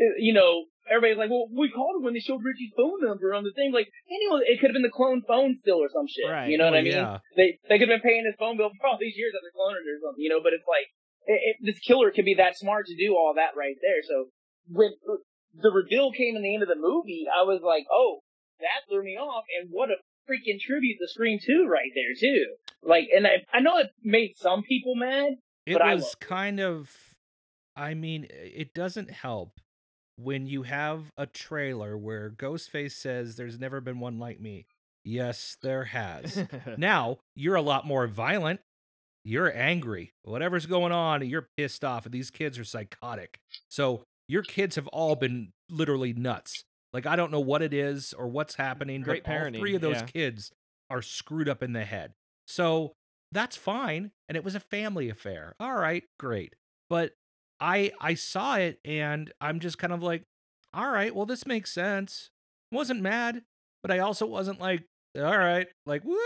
uh, 0.00 0.12
you 0.18 0.32
know, 0.36 0.66
everybody's 0.90 1.16
like, 1.18 1.30
well, 1.30 1.48
we 1.50 1.70
called 1.72 2.02
when 2.04 2.12
they 2.14 2.20
showed 2.20 2.44
Richie's 2.44 2.72
phone 2.76 3.00
number 3.02 3.32
on 3.34 3.44
the 3.44 3.52
thing. 3.56 3.72
Like, 3.72 3.88
anyone, 4.10 4.42
it 4.44 4.60
could 4.60 4.68
have 4.70 4.76
been 4.78 4.84
the 4.86 4.92
clone 4.92 5.22
phone 5.26 5.56
still 5.60 5.80
or 5.80 5.88
some 5.88 6.06
shit. 6.06 6.28
Right. 6.30 6.50
You 6.50 6.58
know 6.58 6.68
what 6.68 6.76
Well, 6.78 6.84
I 6.84 6.90
mean? 6.90 6.92
yeah. 7.00 7.18
They 7.36 7.58
they 7.68 7.78
could 7.80 7.88
have 7.88 8.00
been 8.02 8.06
paying 8.08 8.24
his 8.28 8.36
phone 8.38 8.56
bill 8.56 8.70
for 8.76 8.86
all 8.86 8.98
these 9.00 9.16
years 9.16 9.32
after 9.34 9.50
cloning 9.56 9.82
it 9.86 9.96
or 9.96 10.00
something. 10.04 10.22
You 10.22 10.30
know, 10.30 10.42
but 10.44 10.52
it's 10.52 10.68
like, 10.68 10.88
it, 11.26 11.40
it, 11.42 11.56
this 11.64 11.80
killer 11.80 12.10
could 12.12 12.24
be 12.28 12.34
that 12.38 12.56
smart 12.56 12.86
to 12.86 12.96
do 12.96 13.16
all 13.16 13.34
that 13.34 13.56
right 13.56 13.76
there. 13.82 14.02
So 14.06 14.30
when 14.68 14.92
the 15.56 15.70
reveal 15.72 16.12
came 16.12 16.36
in 16.36 16.42
the 16.42 16.52
end 16.54 16.62
of 16.62 16.68
the 16.68 16.76
movie, 16.78 17.26
I 17.26 17.42
was 17.42 17.62
like, 17.64 17.86
oh, 17.90 18.20
that 18.60 18.84
threw 18.88 19.02
me 19.02 19.16
off. 19.16 19.44
And 19.58 19.70
what 19.72 19.90
a 19.90 19.96
freaking 20.28 20.60
tribute 20.60 20.98
to 21.00 21.08
Scream 21.08 21.38
2 21.42 21.66
right 21.66 21.90
there, 21.94 22.14
too. 22.18 22.56
Like, 22.82 23.08
and 23.14 23.26
I, 23.26 23.44
I 23.52 23.60
know 23.60 23.78
it 23.78 23.90
made 24.02 24.36
some 24.36 24.62
people 24.62 24.94
mad. 24.94 25.36
It 25.66 25.78
But 25.78 25.94
was 25.94 26.02
love 26.02 26.20
kind 26.20 26.60
of 26.60 26.90
I 27.76 27.92
mean, 27.94 28.26
it 28.30 28.72
doesn't 28.72 29.10
help 29.10 29.60
when 30.16 30.46
you 30.46 30.62
have 30.62 31.12
a 31.18 31.26
trailer 31.26 31.96
where 31.96 32.30
Ghostface 32.30 32.92
says 32.92 33.36
there's 33.36 33.60
never 33.60 33.82
been 33.82 34.00
one 34.00 34.18
like 34.18 34.40
me. 34.40 34.66
Yes, 35.04 35.58
there 35.62 35.84
has. 35.84 36.46
now, 36.78 37.18
you're 37.36 37.54
a 37.54 37.62
lot 37.62 37.86
more 37.86 38.06
violent. 38.06 38.60
You're 39.24 39.54
angry. 39.54 40.12
Whatever's 40.22 40.66
going 40.66 40.92
on, 40.92 41.28
you're 41.28 41.48
pissed 41.56 41.84
off. 41.84 42.06
And 42.06 42.14
these 42.14 42.30
kids 42.30 42.58
are 42.58 42.64
psychotic. 42.64 43.38
So 43.68 44.02
your 44.26 44.42
kids 44.42 44.76
have 44.76 44.86
all 44.88 45.14
been 45.14 45.52
literally 45.68 46.12
nuts. 46.12 46.64
Like 46.92 47.06
I 47.06 47.14
don't 47.14 47.30
know 47.30 47.40
what 47.40 47.60
it 47.60 47.74
is 47.74 48.14
or 48.14 48.26
what's 48.26 48.54
happening, 48.54 49.02
Great 49.02 49.24
but 49.24 49.30
all 49.30 49.38
parenting, 49.38 49.58
three 49.58 49.74
of 49.74 49.82
those 49.82 49.96
yeah. 49.96 50.06
kids 50.06 50.50
are 50.88 51.02
screwed 51.02 51.48
up 51.48 51.62
in 51.62 51.72
the 51.72 51.84
head. 51.84 52.12
So 52.46 52.92
that's 53.32 53.56
fine. 53.56 54.12
And 54.28 54.36
it 54.36 54.44
was 54.44 54.54
a 54.54 54.60
family 54.60 55.08
affair. 55.08 55.54
All 55.60 55.74
right, 55.74 56.04
great. 56.18 56.54
But 56.88 57.12
I 57.60 57.92
I 58.00 58.14
saw 58.14 58.56
it 58.56 58.78
and 58.84 59.32
I'm 59.40 59.60
just 59.60 59.78
kind 59.78 59.92
of 59.92 60.02
like, 60.02 60.22
all 60.72 60.90
right, 60.90 61.14
well, 61.14 61.26
this 61.26 61.46
makes 61.46 61.72
sense. 61.72 62.30
Wasn't 62.72 63.00
mad, 63.00 63.42
but 63.82 63.90
I 63.90 64.00
also 64.00 64.26
wasn't 64.26 64.60
like, 64.60 64.84
all 65.16 65.38
right, 65.38 65.66
like 65.86 66.04
woo, 66.04 66.16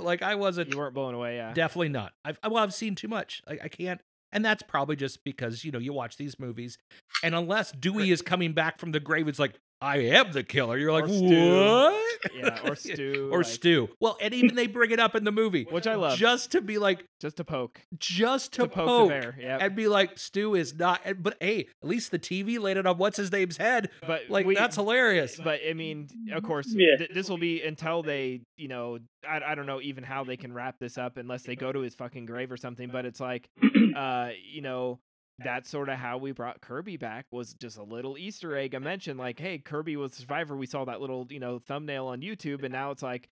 like 0.00 0.22
I 0.22 0.34
wasn't 0.34 0.70
you 0.70 0.78
weren't 0.78 0.94
blown 0.94 1.14
away 1.14 1.36
yeah 1.36 1.52
definitely 1.54 1.88
not. 1.88 2.12
I've 2.24 2.38
well, 2.44 2.62
I've 2.62 2.74
seen 2.74 2.94
too 2.94 3.08
much. 3.08 3.42
I, 3.48 3.58
I 3.64 3.68
can't, 3.68 4.00
and 4.32 4.44
that's 4.44 4.62
probably 4.62 4.96
just 4.96 5.24
because 5.24 5.64
you 5.64 5.72
know 5.72 5.78
you 5.78 5.92
watch 5.92 6.16
these 6.16 6.38
movies, 6.38 6.76
and 7.22 7.34
unless 7.34 7.72
Dewey 7.72 8.10
is 8.10 8.22
coming 8.22 8.52
back 8.52 8.78
from 8.78 8.92
the 8.92 9.00
grave, 9.00 9.28
it's 9.28 9.38
like 9.38 9.54
I 9.84 9.98
am 9.98 10.32
the 10.32 10.42
killer. 10.42 10.78
You're 10.78 10.92
like 10.92 11.04
Or 11.04 11.08
Stu. 11.08 11.56
what? 11.56 12.34
yeah 12.34 12.58
or 12.70 12.74
Stu 12.86 13.28
or 13.30 13.38
like- 13.38 13.46
Stu. 13.46 13.88
Well, 14.00 14.16
and 14.20 14.32
even 14.32 14.54
they 14.56 14.66
bring 14.66 14.90
it 14.92 14.98
up 14.98 15.14
in 15.14 15.24
the 15.24 15.32
movie, 15.32 15.66
which 15.70 15.86
i 15.86 15.94
love 15.94 16.16
just 16.18 16.52
to 16.52 16.62
be 16.62 16.78
like, 16.78 17.04
just 17.20 17.36
to 17.36 17.44
poke 17.44 17.80
just 17.98 18.52
to, 18.54 18.62
to 18.62 18.68
poke, 18.68 18.86
poke, 18.86 19.08
the 19.08 19.14
bear 19.14 19.36
yeah 19.38 19.58
and 19.60 19.76
be 19.76 19.86
like, 19.88 20.18
Stu 20.18 20.54
is 20.54 20.74
not. 20.74 21.00
and- 21.04 21.22
But 21.22 21.36
hey, 21.40 21.66
at 21.82 21.88
least 21.88 22.10
the 22.10 22.18
TV 22.18 22.58
laid 22.58 22.76
it 22.78 22.86
on 22.86 22.96
what's 22.98 23.16
his 23.18 23.30
name's 23.30 23.56
head. 23.58 23.90
but 24.06 24.22
Like 24.30 24.46
we, 24.46 24.54
that's 24.54 24.76
hilarious. 24.76 25.38
but 25.42 25.60
I 25.68 25.74
mean, 25.74 26.08
of 26.32 26.42
course, 26.42 26.66
Yeah. 26.74 26.96
th- 26.98 27.10
this 27.12 27.28
will 27.28 27.38
be 27.38 27.62
until 27.62 28.02
they, 28.02 28.40
you 28.56 28.68
know, 28.68 28.98
I, 29.28 29.40
I 29.48 29.54
don't 29.54 29.66
know 29.66 29.80
even 29.82 30.02
how 30.04 30.24
they 30.24 30.36
can 30.38 30.52
wrap 30.52 30.78
this 30.78 30.96
up 30.98 31.16
unless 31.18 31.42
they 31.42 31.56
go 31.56 31.72
to 31.72 31.80
his 31.80 31.94
fucking 31.94 32.24
grave 32.26 32.50
or 32.50 32.56
something. 32.56 32.88
But 32.90 33.04
it's 33.04 33.20
like, 33.20 33.48
uh, 33.96 34.30
you 34.50 34.62
know, 34.62 34.98
that's 35.38 35.68
sort 35.68 35.88
of 35.88 35.98
how 35.98 36.18
we 36.18 36.32
brought 36.32 36.60
Kirby 36.60 36.96
back 36.96 37.26
was 37.30 37.54
just 37.54 37.76
a 37.76 37.82
little 37.82 38.16
Easter 38.16 38.56
egg. 38.56 38.74
I 38.74 38.78
mentioned 38.78 39.18
like, 39.18 39.38
hey, 39.40 39.58
Kirby 39.58 39.96
was 39.96 40.12
a 40.12 40.16
survivor. 40.22 40.56
We 40.56 40.66
saw 40.66 40.84
that 40.84 41.00
little, 41.00 41.26
you 41.30 41.40
know, 41.40 41.58
thumbnail 41.58 42.06
on 42.06 42.20
YouTube, 42.20 42.62
and 42.62 42.72
now 42.72 42.90
it's 42.92 43.02
like 43.02 43.28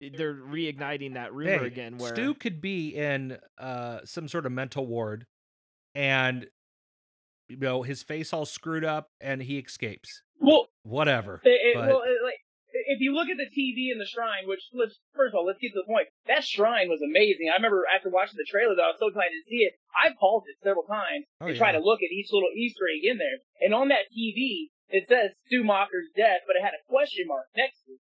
they're 0.00 0.34
reigniting 0.34 1.14
that 1.14 1.32
rumor 1.32 1.60
Hey, 1.60 1.66
again. 1.66 1.96
Where 1.96 2.14
Stu 2.14 2.34
could 2.34 2.60
be 2.60 2.88
in 2.94 3.38
uh, 3.58 4.00
some 4.04 4.28
sort 4.28 4.44
of 4.44 4.52
mental 4.52 4.86
ward, 4.86 5.24
and 5.94 6.46
you 7.48 7.56
know 7.56 7.82
his 7.82 8.02
face 8.02 8.32
all 8.32 8.44
screwed 8.44 8.84
up 8.84 9.08
and 9.20 9.40
he 9.42 9.58
escapes. 9.58 10.22
Well, 10.40 10.66
Whatever. 10.82 11.40
it, 11.44 11.48
it- 11.48 11.74
but 11.74 11.88
well, 11.88 12.02
it, 12.02 12.22
like 12.22 12.38
if 12.86 13.00
you 13.02 13.12
look 13.14 13.28
at 13.28 13.36
the 13.36 13.50
TV 13.50 13.90
in 13.92 13.98
the 13.98 14.06
shrine, 14.06 14.46
which 14.46 14.62
let's 14.72 14.98
first 15.14 15.34
of 15.34 15.38
all 15.38 15.46
let's 15.46 15.58
get 15.58 15.74
to 15.74 15.82
the 15.82 15.90
point. 15.90 16.08
That 16.26 16.44
shrine 16.44 16.88
was 16.88 17.02
amazing. 17.02 17.50
I 17.50 17.56
remember 17.58 17.84
after 17.90 18.10
watching 18.10 18.38
the 18.38 18.46
trailer, 18.48 18.74
though, 18.74 18.88
I 18.88 18.94
was 18.94 19.00
so 19.02 19.08
excited 19.10 19.34
to 19.34 19.46
see 19.50 19.66
it. 19.66 19.74
I 19.94 20.14
paused 20.18 20.46
it 20.48 20.56
several 20.62 20.84
times 20.86 21.26
Oh, 21.40 21.48
to 21.50 21.56
try 21.58 21.72
to 21.72 21.80
look 21.82 22.00
at 22.02 22.10
each 22.14 22.30
little 22.32 22.50
Easter 22.56 22.86
egg 22.88 23.04
in 23.04 23.18
there. 23.18 23.38
And 23.60 23.74
on 23.74 23.88
that 23.88 24.10
TV, 24.14 24.70
it 24.88 25.04
says 25.08 25.34
Stu 25.46 25.64
Macher's 25.64 26.08
death, 26.16 26.46
but 26.46 26.54
it 26.56 26.62
had 26.62 26.74
a 26.78 26.82
question 26.88 27.26
mark 27.26 27.46
next 27.56 27.82
to 27.86 27.92
it. 27.98 28.02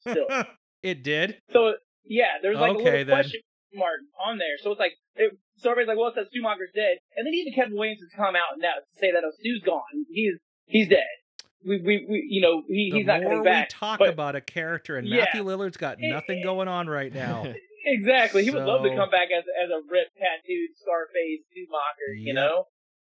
Still, 0.00 0.28
it 0.82 1.02
did. 1.02 1.36
so 1.52 1.74
yeah, 2.06 2.38
there's 2.42 2.56
like 2.58 2.72
a 2.72 2.80
Okay, 2.80 3.04
little 3.04 3.04
then. 3.06 3.16
question 3.26 3.40
mark 3.74 4.00
on 4.18 4.38
there. 4.38 4.56
So 4.62 4.70
it's 4.72 4.80
like, 4.80 4.94
it, 5.16 5.36
so 5.58 5.70
everybody's 5.70 5.88
like, 5.94 5.98
well, 5.98 6.08
it 6.10 6.14
says 6.16 6.26
Stu 6.30 6.42
dead, 6.42 6.96
and 7.16 7.26
then 7.26 7.34
even 7.34 7.52
Kevin 7.52 7.76
Williams 7.76 8.00
has 8.00 8.10
come 8.16 8.34
out 8.34 8.58
now 8.58 8.80
to 8.80 8.86
say 8.98 9.12
that 9.12 9.22
oh, 9.26 9.30
Stu's 9.38 9.62
gone. 9.62 10.06
He's 10.08 10.38
he's 10.66 10.88
dead. 10.88 11.06
We 11.66 11.76
we, 11.80 12.06
we 12.08 12.26
you 12.30 12.40
know 12.40 12.62
he, 12.66 12.90
The 12.90 12.98
he's 12.98 13.06
not 13.06 13.20
more 13.22 13.30
coming 13.30 13.44
back. 13.44 13.68
we 13.68 13.78
talk 13.78 13.98
but- 13.98 14.08
about 14.08 14.34
a 14.36 14.40
character, 14.40 14.96
and 14.96 15.06
Yeah. 15.06 15.24
Matthew 15.24 15.44
Lillard's 15.44 15.76
got 15.76 15.96
nothing 16.00 16.42
going 16.42 16.68
on 16.68 16.88
right 16.88 17.12
now. 17.12 17.44
Exactly. 17.82 18.44
He 18.44 18.50
would 18.50 18.64
love 18.64 18.82
to 18.82 18.90
come 18.94 19.08
back 19.08 19.28
as 19.34 19.42
as 19.64 19.70
a 19.70 19.80
ripped, 19.90 20.12
tattooed, 20.18 20.68
scarface, 20.76 21.40
Stu 21.50 21.64
Macher, 21.72 22.12
you 22.14 22.34
know. 22.34 22.66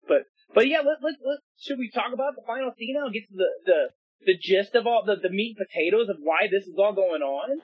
But 0.06 0.26
but 0.54 0.68
yeah, 0.68 0.78
let 0.78 1.02
let 1.02 1.14
let 1.26 1.38
should 1.58 1.76
we 1.76 1.90
talk 1.92 2.12
about 2.14 2.36
the 2.36 2.42
final 2.46 2.70
scene 2.78 2.94
now? 2.96 3.06
and 3.06 3.12
Get 3.12 3.26
to 3.30 3.34
the 3.34 3.48
the 3.66 3.80
the 4.26 4.38
gist 4.38 4.76
of 4.76 4.86
all 4.86 5.02
the 5.04 5.16
the 5.20 5.28
meat 5.28 5.56
and 5.58 5.66
potatoes 5.66 6.08
of 6.08 6.18
why 6.22 6.46
this 6.48 6.68
is 6.68 6.76
all 6.78 6.92
going 6.92 7.20
on. 7.20 7.58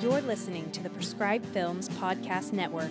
You're 0.00 0.20
listening 0.22 0.70
to 0.72 0.82
the 0.82 0.90
Prescribed 0.90 1.46
Films 1.46 1.88
Podcast 1.90 2.52
Network, 2.52 2.90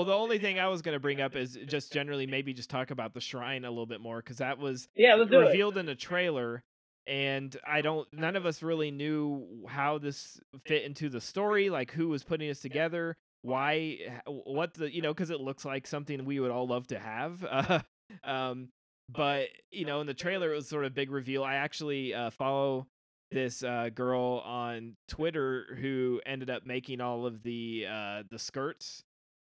Well, 0.00 0.06
the 0.06 0.14
only 0.14 0.38
thing 0.38 0.58
I 0.58 0.68
was 0.68 0.80
going 0.80 0.94
to 0.94 0.98
bring 0.98 1.20
up 1.20 1.36
is 1.36 1.58
just 1.66 1.92
generally 1.92 2.26
maybe 2.26 2.54
just 2.54 2.70
talk 2.70 2.90
about 2.90 3.12
the 3.12 3.20
shrine 3.20 3.66
a 3.66 3.68
little 3.68 3.84
bit 3.84 4.00
more 4.00 4.16
because 4.16 4.38
that 4.38 4.56
was 4.58 4.88
Yeah, 4.96 5.14
let's 5.16 5.30
it. 5.30 5.36
revealed 5.36 5.76
in 5.76 5.90
a 5.90 5.94
trailer, 5.94 6.64
and 7.06 7.54
I 7.68 7.82
don't. 7.82 8.08
None 8.10 8.34
of 8.34 8.46
us 8.46 8.62
really 8.62 8.90
knew 8.90 9.66
how 9.68 9.98
this 9.98 10.40
fit 10.64 10.84
into 10.84 11.10
the 11.10 11.20
story, 11.20 11.68
like 11.68 11.90
who 11.90 12.08
was 12.08 12.24
putting 12.24 12.48
this 12.48 12.60
together, 12.60 13.18
why, 13.42 13.98
what 14.26 14.72
the 14.72 14.90
you 14.90 15.02
know, 15.02 15.12
because 15.12 15.28
it 15.28 15.38
looks 15.38 15.66
like 15.66 15.86
something 15.86 16.24
we 16.24 16.40
would 16.40 16.50
all 16.50 16.66
love 16.66 16.86
to 16.86 16.98
have. 16.98 17.44
Uh, 17.44 17.80
um, 18.24 18.70
but 19.06 19.48
you 19.70 19.84
know, 19.84 20.00
in 20.00 20.06
the 20.06 20.14
trailer, 20.14 20.50
it 20.50 20.56
was 20.56 20.66
sort 20.66 20.86
of 20.86 20.94
big 20.94 21.10
reveal. 21.10 21.44
I 21.44 21.56
actually 21.56 22.14
uh, 22.14 22.30
follow 22.30 22.86
this 23.32 23.62
uh, 23.62 23.90
girl 23.94 24.42
on 24.46 24.96
Twitter 25.08 25.76
who 25.78 26.22
ended 26.24 26.48
up 26.48 26.64
making 26.64 27.02
all 27.02 27.26
of 27.26 27.42
the 27.42 27.84
uh, 27.86 28.22
the 28.30 28.38
skirts 28.38 29.04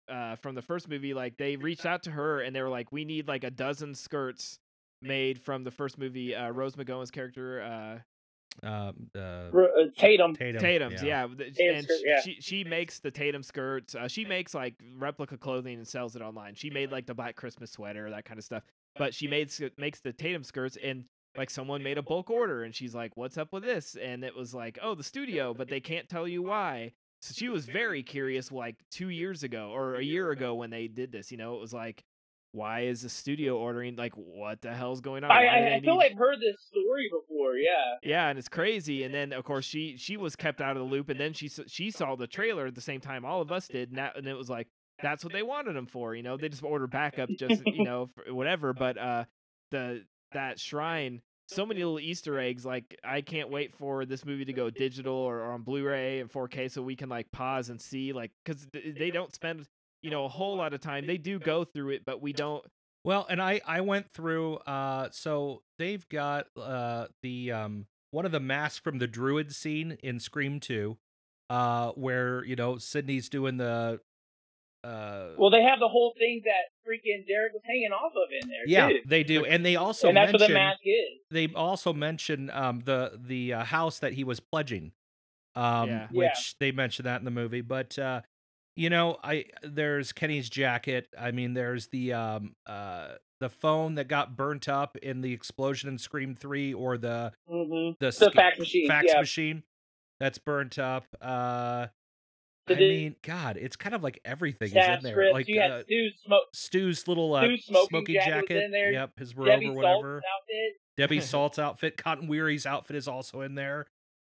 uh, 0.09 0.37
from 0.37 0.55
the 0.55 0.63
first 0.63 0.89
movie. 0.89 1.15
Like 1.15 1.37
they 1.37 1.57
reached 1.57 1.87
out 1.87 2.03
to 2.05 2.11
her 2.11 2.41
and 2.41 2.55
they 2.55 2.63
were 2.63 2.69
like, 2.69 2.93
"We 2.93 3.05
need 3.05 3.29
like 3.29 3.45
a 3.45 3.51
dozen 3.51 3.95
skirts 3.95 4.59
made 5.01 5.41
from 5.41 5.65
the 5.65 5.71
first 5.71 5.99
movie." 5.99 6.35
Uh, 6.35 6.51
Rose 6.51 6.75
McGowan's 6.77 7.11
character, 7.11 7.63
uh, 7.63 8.67
Um, 8.67 9.09
uh, 9.17 9.19
uh, 9.19 9.87
Tatum. 9.97 10.35
Tatum. 10.35 10.61
Tatum's, 10.61 11.03
yeah, 11.03 11.27
th- 11.27 11.55
Tatum 11.57 11.77
and 11.77 11.85
skirt, 11.85 12.01
yeah. 12.05 12.21
she 12.21 12.37
she 12.41 12.65
makes 12.65 12.99
the 13.01 13.11
Tatum 13.11 13.43
skirts. 13.43 13.95
Uh, 13.95 14.09
she 14.09 14.25
makes 14.25 14.55
like 14.55 14.75
replica 14.99 15.39
clothing 15.39 15.79
and 15.79 15.89
sells 15.89 16.17
it 16.17 16.23
online. 16.23 16.55
She 16.55 16.69
made 16.71 16.93
like 16.93 17.07
the 17.07 17.15
Black 17.15 17.35
Christmas 17.37 17.71
sweater, 17.71 18.11
that 18.11 18.25
kind 18.25 18.39
of 18.39 18.45
stuff. 18.45 18.63
But 18.97 19.15
she 19.15 19.27
made 19.27 19.51
makes 19.79 20.01
the 20.01 20.13
Tatum 20.13 20.45
skirts 20.45 20.77
and. 20.83 21.05
Like 21.35 21.49
someone 21.49 21.83
made 21.83 21.97
a 21.97 22.03
bulk 22.03 22.29
order 22.29 22.63
and 22.63 22.75
she's 22.75 22.95
like, 22.95 23.17
"What's 23.17 23.39
up 23.39 23.55
with 23.55 23.63
this?" 23.63 23.97
And 23.97 24.23
it 24.23 24.37
was 24.37 24.53
like, 24.53 24.79
"Oh, 24.83 24.95
the 24.95 25.03
studio," 25.03 25.55
but 25.55 25.67
they 25.67 25.81
can't 25.81 26.07
tell 26.07 26.29
you 26.29 26.43
why. 26.43 26.93
So 27.23 27.33
she 27.35 27.49
was 27.49 27.65
very 27.67 28.03
curious, 28.03 28.51
like 28.53 28.77
two 28.91 29.09
years 29.09 29.43
ago 29.45 29.71
or 29.73 29.95
a 29.95 30.03
year 30.03 30.31
ago 30.33 30.55
when 30.55 30.71
they 30.71 30.89
did 30.89 31.13
this. 31.13 31.31
You 31.31 31.39
know, 31.39 31.55
it 31.55 31.61
was 31.61 31.73
like, 31.73 32.03
"Why 32.51 32.81
is 32.81 33.03
the 33.03 33.09
studio 33.09 33.57
ordering? 33.57 33.95
Like, 33.97 34.13
what 34.15 34.61
the 34.61 34.75
hell's 34.75 35.01
going 35.01 35.23
on?" 35.25 35.31
I, 35.31 35.35
Why 35.35 35.43
do 35.43 35.49
I, 35.49 35.75
I 35.77 35.81
feel 35.81 35.93
need- 35.93 35.99
like 35.99 36.13
I've 36.13 36.19
heard 36.19 36.41
this 36.41 36.61
story 36.61 37.09
before. 37.11 37.55
Yeah. 37.57 37.71
yeah, 38.03 38.29
and 38.29 38.39
it's 38.39 38.49
crazy. 38.49 39.05
And 39.05 39.15
then 39.15 39.33
of 39.33 39.45
course 39.45 39.65
she 39.65 39.97
she 39.97 40.17
was 40.17 40.35
kept 40.37 40.61
out 40.61 40.77
of 40.77 40.83
the 40.83 40.89
loop, 40.89 41.09
and 41.11 41.21
then 41.21 41.33
she 41.33 41.49
she 41.49 41.91
saw 41.93 42.17
the 42.17 42.27
trailer 42.27 42.67
at 42.67 42.75
the 42.75 42.81
same 42.81 43.01
time 43.01 43.25
all 43.25 43.41
of 43.41 43.53
us 43.53 43.69
did, 43.69 43.91
and, 43.91 43.99
that, 43.99 44.17
and 44.17 44.27
it 44.27 44.37
was 44.37 44.51
like 44.51 44.67
that's 45.01 45.23
what 45.25 45.33
they 45.33 45.43
wanted 45.43 45.75
them 45.77 45.87
for. 45.87 46.15
You 46.17 46.23
know, 46.25 46.37
they 46.37 46.49
just 46.49 46.63
ordered 46.65 46.91
backup, 46.91 47.29
just 47.39 47.63
you 47.67 47.85
know 47.85 48.11
for 48.17 48.35
whatever. 48.35 48.73
But 48.73 48.99
uh, 48.99 49.25
the 49.71 50.03
that 50.33 50.59
shrine, 50.59 51.23
so 51.53 51.67
many 51.67 51.83
little 51.85 52.01
Easter 52.01 52.39
eggs. 52.39 52.65
Like 52.65 52.99
I 53.05 53.21
can't 53.21 53.51
wait 53.51 53.73
for 53.73 54.05
this 54.05 54.25
movie 54.25 54.45
to 54.45 54.53
go 54.53 54.71
digital 54.71 55.15
or, 55.15 55.39
or 55.41 55.53
on 55.53 55.63
Blu-ray 55.63 56.21
and 56.21 56.31
4K, 56.31 56.71
so 56.71 56.83
we 56.83 56.97
can 56.97 57.09
like 57.09 57.31
pause 57.33 57.69
and 57.69 57.81
see 57.81 58.13
like 58.13 58.31
because 58.45 58.67
they 58.73 59.11
don't 59.11 59.35
spend 59.35 59.67
you 60.03 60.11
know 60.11 60.25
a 60.25 60.29
whole 60.29 60.57
lot 60.57 60.75
of 60.75 60.81
time. 60.81 61.07
They 61.07 61.19
do 61.19 61.39
go 61.39 61.65
through 61.65 61.91
it, 61.91 62.05
but 62.05 62.21
we 62.21 62.33
don't. 62.33 62.65
Well, 63.05 63.27
and 63.29 63.41
I 63.41 63.61
I 63.67 63.81
went 63.81 64.11
through. 64.13 64.57
Uh, 64.57 65.09
so 65.11 65.63
they've 65.79 66.07
got 66.09 66.47
uh 66.57 67.07
the 67.23 67.53
um 67.53 67.87
one 68.11 68.27
of 68.27 68.33
the 68.33 68.41
masks 68.41 68.79
from 68.79 68.99
the 68.99 69.07
druid 69.07 69.55
scene 69.55 69.99
in 70.03 70.21
Scream 70.21 70.61
Two, 70.61 70.99
uh, 71.51 71.91
where 71.93 72.45
you 72.45 72.57
know 72.57 72.79
Sidney's 72.79 73.29
doing 73.29 73.57
the. 73.57 74.01
Uh, 74.85 75.29
Well, 75.39 75.51
they 75.51 75.63
have 75.63 75.79
the 75.81 75.89
whole 75.89 76.13
thing 76.19 76.43
that 76.45 76.71
freaking 76.87 77.27
Derek 77.27 77.53
was 77.53 77.63
hanging 77.65 77.93
off 77.93 78.13
of 78.17 78.29
in 78.43 78.49
there. 78.49 78.63
yeah, 78.67 78.89
too. 78.89 78.99
they 79.07 79.23
do, 79.23 79.45
and 79.45 79.65
they 79.65 79.77
also 79.77 80.09
and 80.09 80.17
that's 80.17 80.33
what 80.33 80.39
the 80.41 80.49
mention 80.49 80.55
mask 80.55 80.81
is. 80.85 81.21
they 81.31 81.49
also 81.55 81.93
mention 81.93 82.51
um 82.51 82.81
the 82.85 83.19
the 83.25 83.55
uh, 83.55 83.65
house 83.65 84.01
that 84.01 84.13
he 84.15 84.25
was 84.25 84.41
pledging, 84.41 84.93
um, 85.55 85.89
Yeah. 85.89 86.09
which 86.11 86.27
Yeah. 86.27 86.35
they 86.61 86.73
mention 86.73 87.05
that 87.05 87.21
in 87.21 87.25
the 87.25 87.31
movie, 87.31 87.61
but. 87.63 87.99
uh 87.99 88.23
you 88.75 88.89
know, 88.89 89.19
I 89.23 89.45
there's 89.63 90.13
Kenny's 90.15 90.49
jacket. 90.49 91.07
I 91.19 91.31
mean, 91.31 91.53
there's 91.53 91.89
the 91.89 92.15
um 92.15 92.57
uh 92.65 93.17
the 93.39 93.51
phone 93.51 93.97
that 93.97 94.09
got 94.09 94.35
burnt 94.35 94.67
up 94.67 94.97
in 94.97 95.21
the 95.21 95.31
explosion 95.35 95.91
in 95.91 95.99
Scream 95.99 96.35
Three, 96.35 96.73
or 96.73 96.97
the 96.97 97.35
hmm 97.47 97.91
the, 98.01 98.07
The 98.07 98.13
sk- 98.13 98.33
fax 98.33 98.59
machine. 98.59 98.89
fax 98.89 99.09
yeah. 99.13 99.21
machine 99.21 99.63
that's 100.21 100.39
burnt 100.39 100.79
up. 100.79 101.05
Uh, 102.71 102.75
I 102.75 102.77
mean, 102.77 103.17
God, 103.23 103.57
it's 103.57 103.75
kind 103.77 103.95
of 103.95 104.03
like 104.03 104.21
everything 104.25 104.69
is 104.69 104.75
in 104.75 105.03
there. 105.03 105.33
Like 105.33 105.49
you 105.49 105.61
uh, 105.61 105.83
Stu's 105.83 106.15
smoke. 106.25 106.43
Stu's 106.55 107.09
little 107.09 107.35
uh, 107.35 107.43
Stu's 107.45 107.65
smoking 107.65 108.15
jacket 108.15 108.31
jacket. 108.31 108.65
in 108.65 108.71
there. 108.71 108.93
Yep, 108.93 109.19
his 109.19 109.37
robe 109.37 109.47
Debbie 109.49 109.69
or 109.69 109.73
whatever. 109.73 110.17
outfit. 110.19 110.73
Debbie 110.97 111.21
Salt's 111.23 111.59
outfit, 111.59 111.97
Cotton 111.97 112.29
Weary's 112.29 112.65
outfit 112.67 112.97
is 112.97 113.09
also 113.09 113.41
in 113.41 113.55
there. 113.57 113.87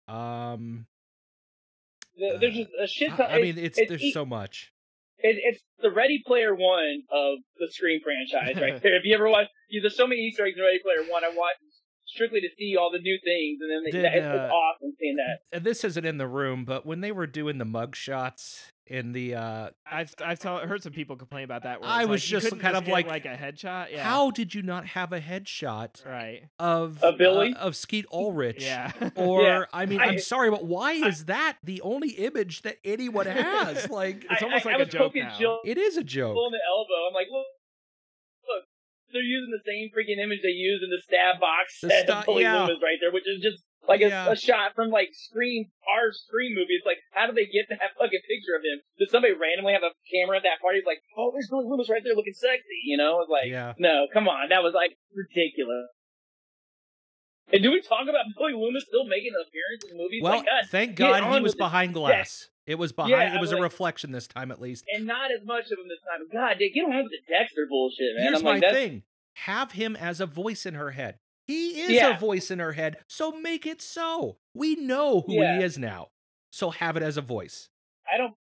Um, 0.09 0.87
There's 2.19 2.55
just 2.55 2.71
a 2.83 2.87
shit 2.87 3.13
I, 3.13 3.17
ton. 3.17 3.31
I 3.31 3.41
mean, 3.41 3.59
it's, 3.59 3.79
it's 3.79 3.89
there's 3.89 4.03
e- 4.03 4.13
so 4.13 4.25
much. 4.27 4.73
it, 5.19 5.37
it's 5.43 5.63
the 5.81 5.91
Ready 5.91 6.23
Player 6.27 6.55
One 6.55 7.03
of 7.11 7.39
the 7.59 7.69
Scream 7.71 8.01
franchise, 8.03 8.61
right 8.61 8.83
there. 8.83 8.97
If 8.97 9.05
you 9.05 9.15
ever 9.15 9.29
watched, 9.29 9.51
you, 9.69 9.81
there's 9.81 9.97
so 9.97 10.07
many 10.07 10.23
Easter 10.23 10.45
eggs 10.45 10.57
in 10.59 10.65
Ready 10.65 10.81
Player 10.81 11.11
One. 11.11 11.25
I 11.25 11.29
watched 11.29 11.61
strictly 12.09 12.41
to 12.41 12.49
see 12.59 12.77
all 12.79 12.91
the 12.91 12.99
new 12.99 13.19
things, 13.25 13.59
and 13.61 13.71
then 13.71 13.85
they, 13.85 13.91
Did, 13.91 14.05
that, 14.05 14.15
it's, 14.17 14.27
uh, 14.27 14.43
it's 14.45 14.53
awesome 14.53 14.93
seeing 14.99 15.17
that. 15.17 15.41
And 15.57 15.65
this 15.65 15.85
isn't 15.85 16.05
in 16.05 16.19
the 16.19 16.27
room, 16.29 16.65
but 16.65 16.85
when 16.87 17.01
they 17.01 17.13
were 17.13 17.27
doing 17.27 17.59
the 17.59 17.65
mug 17.65 17.95
shots 17.97 18.73
in 18.91 19.13
the 19.13 19.35
uh 19.35 19.69
I've 19.91 20.15
I've 20.25 20.39
tell, 20.39 20.57
heard 20.67 20.83
some 20.83 20.95
people 20.95 21.15
complain 21.17 21.45
about 21.45 21.65
that. 21.65 21.83
Where 21.83 21.91
I 21.91 22.07
was 22.07 22.23
like, 22.23 22.29
just 22.31 22.45
couldn't 22.47 22.61
kind 22.61 22.75
of 22.75 22.89
like, 22.89 23.07
like 23.07 23.27
a 23.27 23.37
headshot. 23.37 23.89
Yeah. 23.93 24.03
how 24.03 24.31
did 24.31 24.55
you 24.55 24.63
not 24.63 24.87
have 24.87 25.13
a 25.13 25.21
headshot 25.21 26.07
Right. 26.07 26.45
of 26.59 27.03
Of 27.05 27.19
Billy? 27.19 27.53
uh, 27.55 27.59
of 27.59 27.77
Skeet 27.77 28.07
Ulrich? 28.11 28.63
Yeah. 28.65 28.91
Or 29.15 29.43
Yeah. 29.47 29.65
I 29.75 29.85
mean, 29.85 30.01
I- 30.01 30.05
I, 30.05 30.09
am 30.09 30.19
sorry, 30.19 30.51
but 30.51 30.65
why 30.65 30.93
is 30.93 31.27
that 31.27 31.59
the 31.63 31.83
only 31.83 32.11
image 32.13 32.63
that 32.63 32.79
anyone 32.83 33.27
has? 33.27 33.91
Like, 33.99 34.25
It's 34.31 34.43
almost 34.43 34.65
I, 34.65 34.71
like 34.71 34.79
I 34.79 34.83
a 34.83 34.85
was 34.87 34.89
joke 34.89 35.13
now. 35.15 35.37
Jill 35.39 35.59
it 35.67 35.77
is 35.77 35.97
a 35.99 36.05
joke. 36.05 36.37
in 36.37 36.53
the 36.53 36.61
elbow. 36.67 37.09
I'm 37.09 37.15
like, 37.15 37.27
look, 37.31 37.41
look, 37.41 37.47
they're 39.13 39.23
using 39.25 39.51
the 39.51 39.65
same 39.65 39.89
freaking 39.91 40.23
image 40.23 40.41
they 40.43 40.55
used 40.55 40.83
in 40.85 40.91
the 40.91 41.01
stab 41.03 41.41
box 41.41 41.81
The 41.81 41.89
set 41.91 42.05
sta- 42.07 42.21
of 42.21 42.27
Billy 42.27 42.43
yeah. 42.45 42.63
Loomis 42.67 42.83
right 42.83 42.99
there, 43.01 43.13
which 43.13 43.27
is 43.27 43.41
just 43.43 43.65
like 43.89 44.01
a, 44.05 44.09
Yeah. 44.13 44.33
a 44.33 44.37
shot 44.37 44.75
from 44.77 44.91
like 44.91 45.11
Scream, 45.13 45.71
our 45.89 46.13
Scream 46.13 46.53
movie. 46.55 46.77
It's 46.77 46.85
like, 46.85 47.01
how 47.17 47.27
do 47.27 47.33
they 47.33 47.47
get 47.49 47.67
that 47.73 47.97
fucking 47.97 48.25
picture 48.29 48.55
of 48.57 48.63
him? 48.63 48.85
Did 49.01 49.09
somebody 49.09 49.33
randomly 49.33 49.73
have 49.73 49.83
a 49.87 49.93
camera 50.13 50.37
at 50.37 50.45
that 50.45 50.61
party? 50.61 50.79
It's 50.79 50.87
like, 50.87 51.01
oh, 51.17 51.33
there's 51.33 51.49
Billy 51.49 51.65
Loomis 51.65 51.89
right 51.89 52.05
there 52.05 52.15
looking 52.15 52.37
sexy, 52.37 52.85
you 52.85 52.97
know? 53.01 53.21
It's 53.25 53.33
like, 53.33 53.49
yeah. 53.49 53.73
no, 53.81 54.07
come 54.13 54.29
on, 54.29 54.51
that 54.53 54.63
was 54.63 54.75
like 54.77 54.97
ridiculous. 55.17 55.89
And 57.53 57.63
do 57.63 57.73
we 57.73 57.81
talk 57.81 58.05
about 58.05 58.29
Billy 58.37 58.53
Loomis 58.53 58.85
still 58.87 59.09
making 59.09 59.33
an 59.33 59.41
appearance 59.41 59.85
in 59.91 59.97
movies? 59.97 60.21
Well, 60.23 60.37
like, 60.37 60.45
God, 60.45 60.65
thank 60.69 60.97
God 60.97 61.25
he 61.25 61.41
was 61.41 61.55
behind 61.55 61.95
glass. 61.95 62.49
It 62.69 62.79
was 62.79 62.93
behind. 62.93 63.13
Yeah, 63.13 63.35
it 63.35 63.41
was 63.41 63.51
a 63.53 63.57
reflection 63.61 64.13
this 64.13 64.27
time, 64.29 64.51
at 64.53 64.61
least. 64.61 64.85
and 64.93 65.07
not 65.07 65.31
as 65.33 65.45
much 65.45 65.65
of 65.73 65.79
him 65.79 65.89
this 65.89 66.01
time. 66.07 66.29
God, 66.31 66.59
dude, 66.59 66.75
get 66.75 66.85
on 66.85 67.03
with 67.03 67.13
the 67.13 67.33
Dexter 67.33 67.67
bullshit, 67.69 68.15
man. 68.17 68.27
Here's 68.27 68.39
I'm 68.41 68.45
my 68.45 68.59
like, 68.59 68.71
thing: 68.71 69.03
have 69.37 69.73
him 69.73 69.97
as 69.97 70.21
a 70.21 70.27
voice 70.27 70.67
in 70.67 70.75
her 70.75 70.91
head. 70.91 71.19
He 71.47 71.81
is 71.81 71.91
Yeah. 71.93 72.15
a 72.15 72.19
voice 72.19 72.51
in 72.51 72.59
her 72.59 72.73
head, 72.73 72.99
so 73.09 73.33
make 73.33 73.65
it 73.65 73.81
so. 73.81 74.37
We 74.53 74.77
know 74.77 75.23
who 75.23 75.37
Yeah. 75.41 75.57
he 75.59 75.65
is 75.65 75.79
now, 75.79 76.09
so 76.51 76.69
have 76.69 76.97
it 76.99 77.03
as 77.03 77.17
a 77.17 77.23
voice. 77.23 77.71
I 78.07 78.19
don't. 78.19 78.35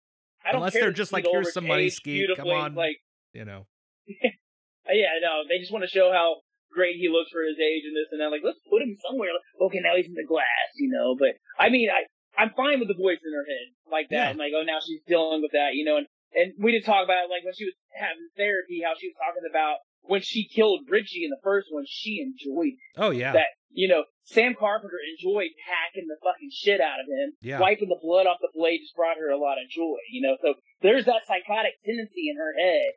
I 0.44 0.52
don't 0.52 0.60
Unless 0.60 0.74
care 0.74 0.82
they're 0.82 0.92
just 0.92 1.12
like, 1.12 1.24
here's 1.26 1.52
some 1.54 1.66
money, 1.66 1.88
Skeet, 1.88 2.28
come 2.36 2.48
on. 2.48 2.74
Like, 2.74 2.98
You 3.32 3.44
know. 3.46 3.66
yeah, 4.08 5.18
no, 5.22 5.42
they 5.48 5.58
just 5.58 5.72
want 5.72 5.84
to 5.84 5.90
show 5.90 6.10
how 6.12 6.40
great 6.72 6.96
he 6.96 7.08
looks 7.08 7.30
for 7.30 7.42
his 7.42 7.56
age 7.58 7.84
and 7.84 7.96
this 7.96 8.08
and 8.12 8.20
that. 8.20 8.28
Like, 8.30 8.42
let's 8.44 8.60
put 8.70 8.82
him 8.82 8.96
somewhere. 9.08 9.30
Like, 9.32 9.68
okay, 9.68 9.80
now 9.80 9.96
he's 9.96 10.06
in 10.06 10.14
the 10.14 10.24
glass, 10.28 10.68
you 10.76 10.88
know. 10.90 11.16
But 11.18 11.36
I 11.58 11.68
mean, 11.70 11.88
I 11.90 12.04
I'm 12.38 12.50
fine 12.56 12.78
with 12.78 12.86
the 12.88 12.94
voice 12.94 13.18
in 13.26 13.32
her 13.34 13.44
head 13.44 13.66
like 13.90 14.08
that. 14.10 14.14
Yeah. 14.14 14.30
And 14.30 14.38
like, 14.38 14.52
oh, 14.54 14.62
now 14.62 14.78
she's 14.78 15.00
dealing 15.06 15.42
with 15.42 15.52
that, 15.52 15.74
you 15.74 15.84
know. 15.84 15.96
And 15.98 16.06
and 16.34 16.52
we 16.62 16.72
did 16.72 16.84
talk 16.84 17.02
about 17.04 17.26
like 17.28 17.42
when 17.44 17.54
she 17.58 17.64
was 17.66 17.74
having 17.92 18.28
therapy, 18.38 18.80
how 18.84 18.94
she 18.98 19.08
was 19.10 19.16
talking 19.18 19.42
about 19.50 19.82
when 20.02 20.22
she 20.22 20.46
killed 20.48 20.86
Richie 20.88 21.24
in 21.24 21.30
the 21.30 21.42
first 21.42 21.68
one, 21.70 21.84
she 21.88 22.22
enjoyed 22.22 22.78
Oh 22.96 23.10
yeah. 23.10 23.32
that. 23.32 23.52
You 23.70 23.88
know, 23.88 24.04
Sam 24.24 24.54
Carpenter 24.58 24.96
enjoyed 25.12 25.50
hacking 25.66 26.06
the 26.08 26.16
fucking 26.24 26.48
shit 26.52 26.80
out 26.80 27.00
of 27.00 27.06
him. 27.06 27.32
Yeah. 27.42 27.60
Wiping 27.60 27.88
the 27.90 27.98
blood 28.00 28.26
off 28.26 28.38
the 28.40 28.48
blade 28.54 28.78
just 28.80 28.94
brought 28.96 29.18
her 29.18 29.28
a 29.30 29.36
lot 29.36 29.58
of 29.60 29.68
joy. 29.68 29.98
You 30.10 30.22
know, 30.22 30.36
so 30.40 30.54
there's 30.80 31.04
that 31.04 31.26
psychotic 31.26 31.72
tendency 31.84 32.30
in 32.30 32.36
her 32.38 32.52
head, 32.58 32.92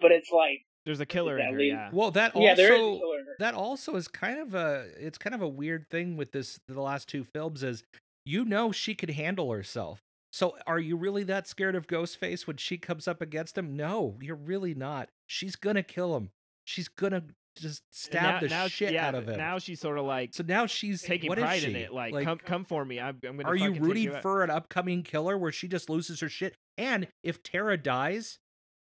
but 0.00 0.12
it's 0.12 0.30
like, 0.30 0.62
There's 0.84 1.00
a 1.00 1.06
killer 1.06 1.38
in 1.38 1.54
her. 1.54 1.58
Exactly. 1.58 1.68
Yeah. 1.68 1.90
well, 1.92 2.10
that 2.12 2.34
also 2.36 2.46
yeah, 2.46 2.54
there 2.54 2.72
is 2.74 2.78
a 2.78 2.98
killer 2.98 3.18
in 3.18 3.26
her. 3.26 3.36
that 3.40 3.54
also 3.54 3.96
is 3.96 4.06
kind 4.06 4.38
of 4.38 4.54
a 4.54 4.86
it's 4.98 5.18
kind 5.18 5.34
of 5.34 5.42
a 5.42 5.48
weird 5.48 5.88
thing 5.90 6.16
with 6.16 6.30
this 6.32 6.60
the 6.68 6.80
last 6.80 7.08
two 7.08 7.24
films 7.24 7.62
is 7.64 7.82
you 8.24 8.44
know 8.44 8.72
she 8.72 8.94
could 8.94 9.10
handle 9.10 9.50
herself. 9.50 10.02
So 10.32 10.56
are 10.66 10.78
you 10.78 10.96
really 10.96 11.24
that 11.24 11.46
scared 11.46 11.74
of 11.74 11.86
Ghostface 11.86 12.46
when 12.46 12.56
she 12.56 12.78
comes 12.78 13.06
up 13.06 13.20
against 13.20 13.58
him? 13.58 13.76
No, 13.76 14.16
you're 14.20 14.34
really 14.34 14.74
not. 14.74 15.10
She's 15.26 15.56
gonna 15.56 15.82
kill 15.82 16.16
him. 16.16 16.30
She's 16.64 16.88
gonna 16.88 17.24
just 17.56 17.82
stab 17.90 18.22
now, 18.22 18.40
the 18.40 18.48
now, 18.48 18.66
shit 18.68 18.94
yeah, 18.94 19.08
out 19.08 19.14
of 19.14 19.28
him. 19.28 19.36
Now 19.36 19.58
she's 19.58 19.80
sort 19.80 19.98
of 19.98 20.06
like 20.06 20.32
so 20.32 20.42
now 20.46 20.66
she's 20.66 21.02
taking 21.02 21.28
what 21.28 21.38
is 21.38 21.44
pride 21.44 21.64
in 21.64 21.74
she? 21.74 21.80
it. 21.80 21.92
Like, 21.92 22.24
come 22.24 22.38
come 22.38 22.64
for 22.64 22.84
me. 22.84 22.98
I'm, 22.98 23.18
I'm 23.28 23.36
gonna. 23.36 23.48
are 23.48 23.56
you 23.56 23.72
rooting 23.74 24.14
out." 24.14 24.22
for 24.22 24.42
an 24.42 24.50
upcoming 24.50 25.02
killer 25.02 25.36
where 25.36 25.52
she 25.52 25.68
just 25.68 25.90
loses 25.90 26.20
her 26.20 26.28
shit? 26.28 26.54
And 26.78 27.08
if 27.22 27.42
Tara 27.42 27.76
dies, 27.76 28.38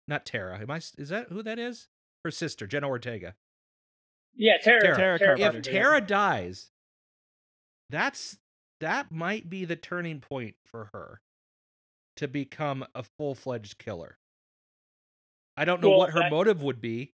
not 0.08 0.26
Tara, 0.26 0.60
am 0.60 0.70
I? 0.70 0.78
Is 0.78 1.10
that 1.10 1.30
who 1.30 1.42
that 1.44 1.58
is? 1.58 1.88
Her 2.24 2.32
sister, 2.32 2.68
Jenna 2.68 2.88
Ortega. 2.88 3.34
Yeah, 4.36 4.58
Tara. 4.64 4.82
Tara. 4.82 4.96
Tara 4.96 5.20
Tara 5.20 5.34
if 5.34 5.42
Carpenter, 5.42 5.72
yeah. 5.72 5.82
Tara 5.82 6.02
dies, 6.02 6.70
that's 7.90 8.38
that 8.82 9.12
might 9.12 9.50
be 9.50 9.66
the 9.66 9.76
turning 9.76 10.20
point 10.20 10.56
for 10.66 10.90
her 10.94 11.22
to 12.18 12.28
become 12.28 12.86
a 12.94 13.04
full 13.04 13.34
fledged 13.34 13.78
killer. 13.78 14.18
I 15.58 15.66
don't 15.66 15.82
know 15.82 15.90
Well, 15.90 16.00
what 16.00 16.12
her 16.12 16.20
that- 16.20 16.32
motive 16.32 16.62
would 16.62 16.82
be, 16.82 17.14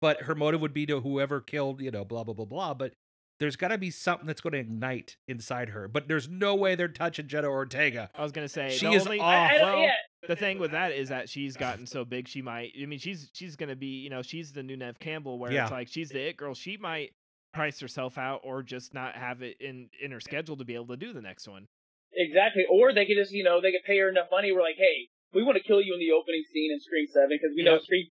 but 0.00 0.22
her 0.22 0.34
motive 0.34 0.60
would 0.60 0.74
be 0.74 0.86
to 0.86 1.00
whoever 1.00 1.40
killed, 1.40 1.80
you 1.80 1.90
know, 1.90 2.04
blah 2.04 2.24
blah 2.24 2.34
blah 2.34 2.44
blah. 2.44 2.74
But 2.74 2.94
there's 3.40 3.56
got 3.56 3.68
to 3.68 3.78
be 3.78 3.90
something 3.92 4.26
that's 4.26 4.40
going 4.40 4.52
to 4.54 4.58
ignite 4.58 5.16
inside 5.28 5.68
her. 5.70 5.86
But 5.86 6.08
there's 6.08 6.28
no 6.28 6.56
way 6.56 6.74
they're 6.74 6.88
touching 6.88 7.28
Jenna 7.28 7.48
Ortega. 7.48 8.10
I 8.14 8.22
was 8.22 8.32
gonna 8.32 8.48
say 8.48 8.70
She 8.70 8.86
the 8.86 8.92
is 8.92 9.06
only, 9.06 9.20
off. 9.20 9.26
I, 9.26 9.58
I 9.58 9.62
well, 9.62 9.78
yeah, 9.82 9.92
the 10.26 10.36
thing 10.36 10.58
with 10.58 10.72
that 10.72 10.90
is 10.92 11.08
that 11.10 11.28
she's 11.28 11.56
gotten 11.56 11.86
so 11.86 12.04
big 12.04 12.26
she 12.26 12.42
might 12.42 12.72
i 12.82 12.84
mean 12.86 12.98
she's 12.98 13.30
she's 13.32 13.54
gonna 13.54 13.76
be 13.76 13.86
you 14.00 14.10
know 14.10 14.20
she's 14.20 14.52
the 14.52 14.64
new 14.64 14.76
neve 14.76 14.98
campbell 14.98 15.38
where 15.38 15.52
Yeah. 15.52 15.62
it's 15.62 15.70
like 15.72 15.86
she's 15.88 16.08
the 16.10 16.20
it 16.28 16.36
girl 16.36 16.54
she 16.54 16.76
might 16.76 17.12
price 17.52 17.80
herself 17.80 18.18
out 18.18 18.40
or 18.44 18.62
just 18.62 18.92
not 18.94 19.16
have 19.16 19.42
it 19.42 19.56
in 19.60 19.88
in 20.02 20.10
her 20.10 20.20
schedule 20.20 20.56
to 20.56 20.64
be 20.64 20.74
able 20.74 20.86
to 20.88 20.96
do 20.96 21.12
the 21.12 21.22
next 21.22 21.48
one 21.48 21.66
exactly. 22.12 22.64
Or 22.70 22.92
they 22.92 23.04
could 23.06 23.16
just, 23.16 23.32
you 23.32 23.44
know, 23.44 23.60
they 23.60 23.70
could 23.70 23.84
pay 23.86 23.98
her 23.98 24.08
enough 24.08 24.26
money. 24.32 24.50
We're 24.50 24.62
like, 24.64 24.76
hey, 24.80 25.08
we 25.34 25.42
want 25.44 25.56
to 25.56 25.62
kill 25.62 25.80
you 25.80 25.92
in 25.94 26.00
the 26.00 26.10
opening 26.16 26.42
scene 26.52 26.72
in 26.72 26.80
Scream 26.80 27.06
Seven 27.12 27.30
because 27.36 27.52
we 27.54 27.62
know 27.62 27.74
Yep. 27.78 27.82
Scream 27.82 28.06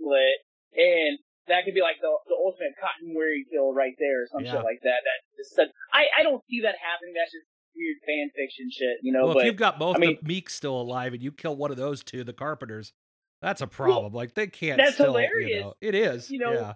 lit, 0.00 0.38
and 0.76 1.18
that 1.48 1.64
could 1.64 1.74
be 1.74 1.80
like 1.80 1.96
the 2.00 2.10
the 2.26 2.34
ultimate 2.36 2.74
cotton 2.80 3.14
weary 3.14 3.44
kill 3.50 3.72
right 3.72 3.94
there 3.98 4.22
or 4.22 4.26
some 4.30 4.44
Yeah. 4.44 4.52
shit 4.58 4.64
like 4.64 4.80
that. 4.82 5.00
That 5.04 5.18
just 5.36 5.54
said, 5.54 5.68
I 5.92 6.06
I 6.18 6.22
don't 6.22 6.42
see 6.50 6.60
that 6.62 6.74
happening. 6.82 7.14
That's 7.14 7.32
just 7.32 7.46
weird 7.74 7.98
fan 8.06 8.30
fiction 8.34 8.68
shit, 8.70 8.98
you 9.02 9.12
know. 9.12 9.24
well, 9.26 9.34
but 9.34 9.40
if 9.40 9.46
you've 9.46 9.56
got 9.56 9.78
both 9.78 9.96
I 9.96 9.98
mean- 10.00 10.18
the 10.20 10.26
Meeks 10.28 10.54
still 10.54 10.80
alive 10.80 11.14
and 11.14 11.22
you 11.22 11.30
kill 11.32 11.56
one 11.56 11.70
of 11.70 11.76
those 11.76 12.02
two, 12.02 12.24
the 12.24 12.32
Carpenters, 12.32 12.92
that's 13.40 13.60
a 13.60 13.66
problem. 13.66 14.12
like 14.12 14.34
they 14.34 14.48
can't. 14.48 14.76
that's 14.78 14.94
still, 14.94 15.06
hilarious. 15.06 15.50
You 15.50 15.60
know, 15.60 15.74
it 15.80 15.94
is. 15.94 16.30
You 16.30 16.38
know, 16.40 16.52
yeah. 16.52 16.72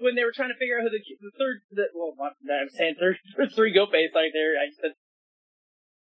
When 0.00 0.16
they 0.16 0.24
were 0.24 0.32
trying 0.34 0.48
to 0.48 0.58
figure 0.58 0.80
out 0.80 0.84
who 0.84 0.90
the, 0.90 1.04
the 1.20 1.32
third, 1.38 1.60
the, 1.70 1.84
well, 1.94 2.16
I'm 2.18 2.68
saying 2.72 2.96
third, 2.98 3.20
three 3.54 3.72
Ghostface 3.72 4.16
right 4.16 4.32
there. 4.32 4.56
I 4.56 4.72
said 4.72 4.96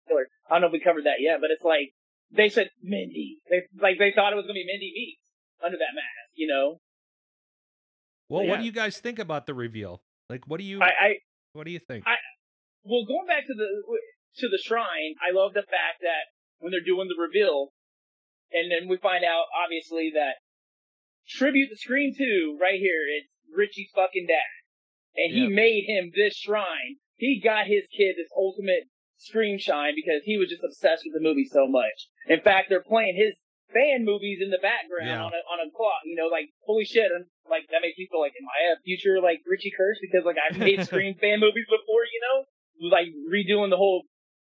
killer. 0.07 0.27
I 0.49 0.55
don't 0.55 0.61
know 0.61 0.67
if 0.67 0.73
we 0.73 0.79
covered 0.79 1.05
that 1.05 1.19
yet, 1.19 1.39
but 1.41 1.49
it's 1.51 1.63
like 1.63 1.93
they 2.31 2.49
said 2.49 2.69
Mindy. 2.81 3.39
They 3.49 3.63
like 3.79 3.97
they 3.97 4.11
thought 4.13 4.33
it 4.33 4.35
was 4.35 4.45
gonna 4.45 4.59
be 4.59 4.67
Mindy 4.67 4.91
Meeks 4.93 5.25
under 5.63 5.77
that 5.77 5.95
mask. 5.95 6.35
You 6.35 6.47
know, 6.47 6.79
Well, 8.29 8.45
what 8.47 8.59
do 8.59 8.65
you 8.65 8.71
guys 8.71 8.99
think 8.99 9.19
about 9.19 9.45
the 9.45 9.53
reveal? 9.53 10.01
Like, 10.29 10.43
what 10.47 10.59
do 10.59 10.65
you 10.65 10.81
I, 10.81 10.91
I 10.99 11.09
what 11.53 11.65
do 11.65 11.71
you 11.71 11.79
think? 11.79 12.03
I- 12.05 12.21
well 12.83 13.05
going 13.05 13.27
back 13.27 13.47
to 13.47 13.53
the 13.53 13.67
to 14.37 14.49
the 14.49 14.59
shrine. 14.61 15.15
I 15.23 15.33
love 15.33 15.53
the 15.53 15.63
fact 15.63 16.01
that 16.01 16.29
when 16.59 16.71
they're 16.71 16.85
doing 16.85 17.07
the 17.07 17.19
reveal, 17.19 17.71
and 18.51 18.71
then 18.71 18.89
we 18.89 18.97
find 18.97 19.23
out 19.23 19.45
obviously 19.55 20.11
that 20.13 20.43
tribute 21.27 21.69
to 21.69 21.77
Scream 21.77 22.13
Two 22.17 22.57
right 22.59 22.79
here. 22.79 23.07
It's 23.09 23.31
Richie's 23.53 23.91
fucking 23.93 24.27
dad, 24.27 24.53
and 25.15 25.33
he 25.33 25.47
made 25.47 25.85
him 25.87 26.11
this 26.15 26.35
shrine. 26.35 26.97
He 27.15 27.39
got 27.43 27.67
his 27.67 27.83
kid 27.95 28.15
this 28.17 28.29
ultimate 28.35 28.87
Scream 29.17 29.57
shine 29.57 29.95
because 29.95 30.21
he 30.25 30.37
was 30.37 30.49
just 30.49 30.63
obsessed 30.63 31.03
with 31.07 31.13
the 31.15 31.23
movie 31.23 31.47
so 31.47 31.67
much. 31.67 32.11
In 32.27 32.41
fact, 32.41 32.67
they're 32.67 32.83
playing 32.83 33.15
his 33.15 33.31
fan 33.71 34.03
movies 34.03 34.39
in 34.43 34.51
the 34.51 34.59
background 34.61 35.07
Yeah. 35.07 35.23
on 35.23 35.31
a 35.31 35.41
on 35.47 35.59
a 35.63 35.71
clock. 35.71 36.03
You 36.03 36.15
know, 36.19 36.27
like 36.27 36.51
holy 36.67 36.83
shit, 36.83 37.07
and 37.15 37.23
like 37.49 37.63
that 37.71 37.79
makes 37.81 37.97
me 37.97 38.07
feel 38.11 38.19
like, 38.19 38.35
am 38.35 38.43
I 38.51 38.75
a 38.75 38.81
future 38.83 39.21
like 39.23 39.39
Richie 39.47 39.71
Kirsch 39.71 39.97
because 40.03 40.25
like 40.27 40.35
I've 40.35 40.59
made 40.59 40.83
Scream 40.87 41.15
fan 41.15 41.39
movies 41.39 41.63
before, 41.71 42.03
you 42.11 42.19
know, 42.27 42.37
like 42.91 43.07
redoing 43.31 43.69
the 43.71 43.79
whole 43.79 44.03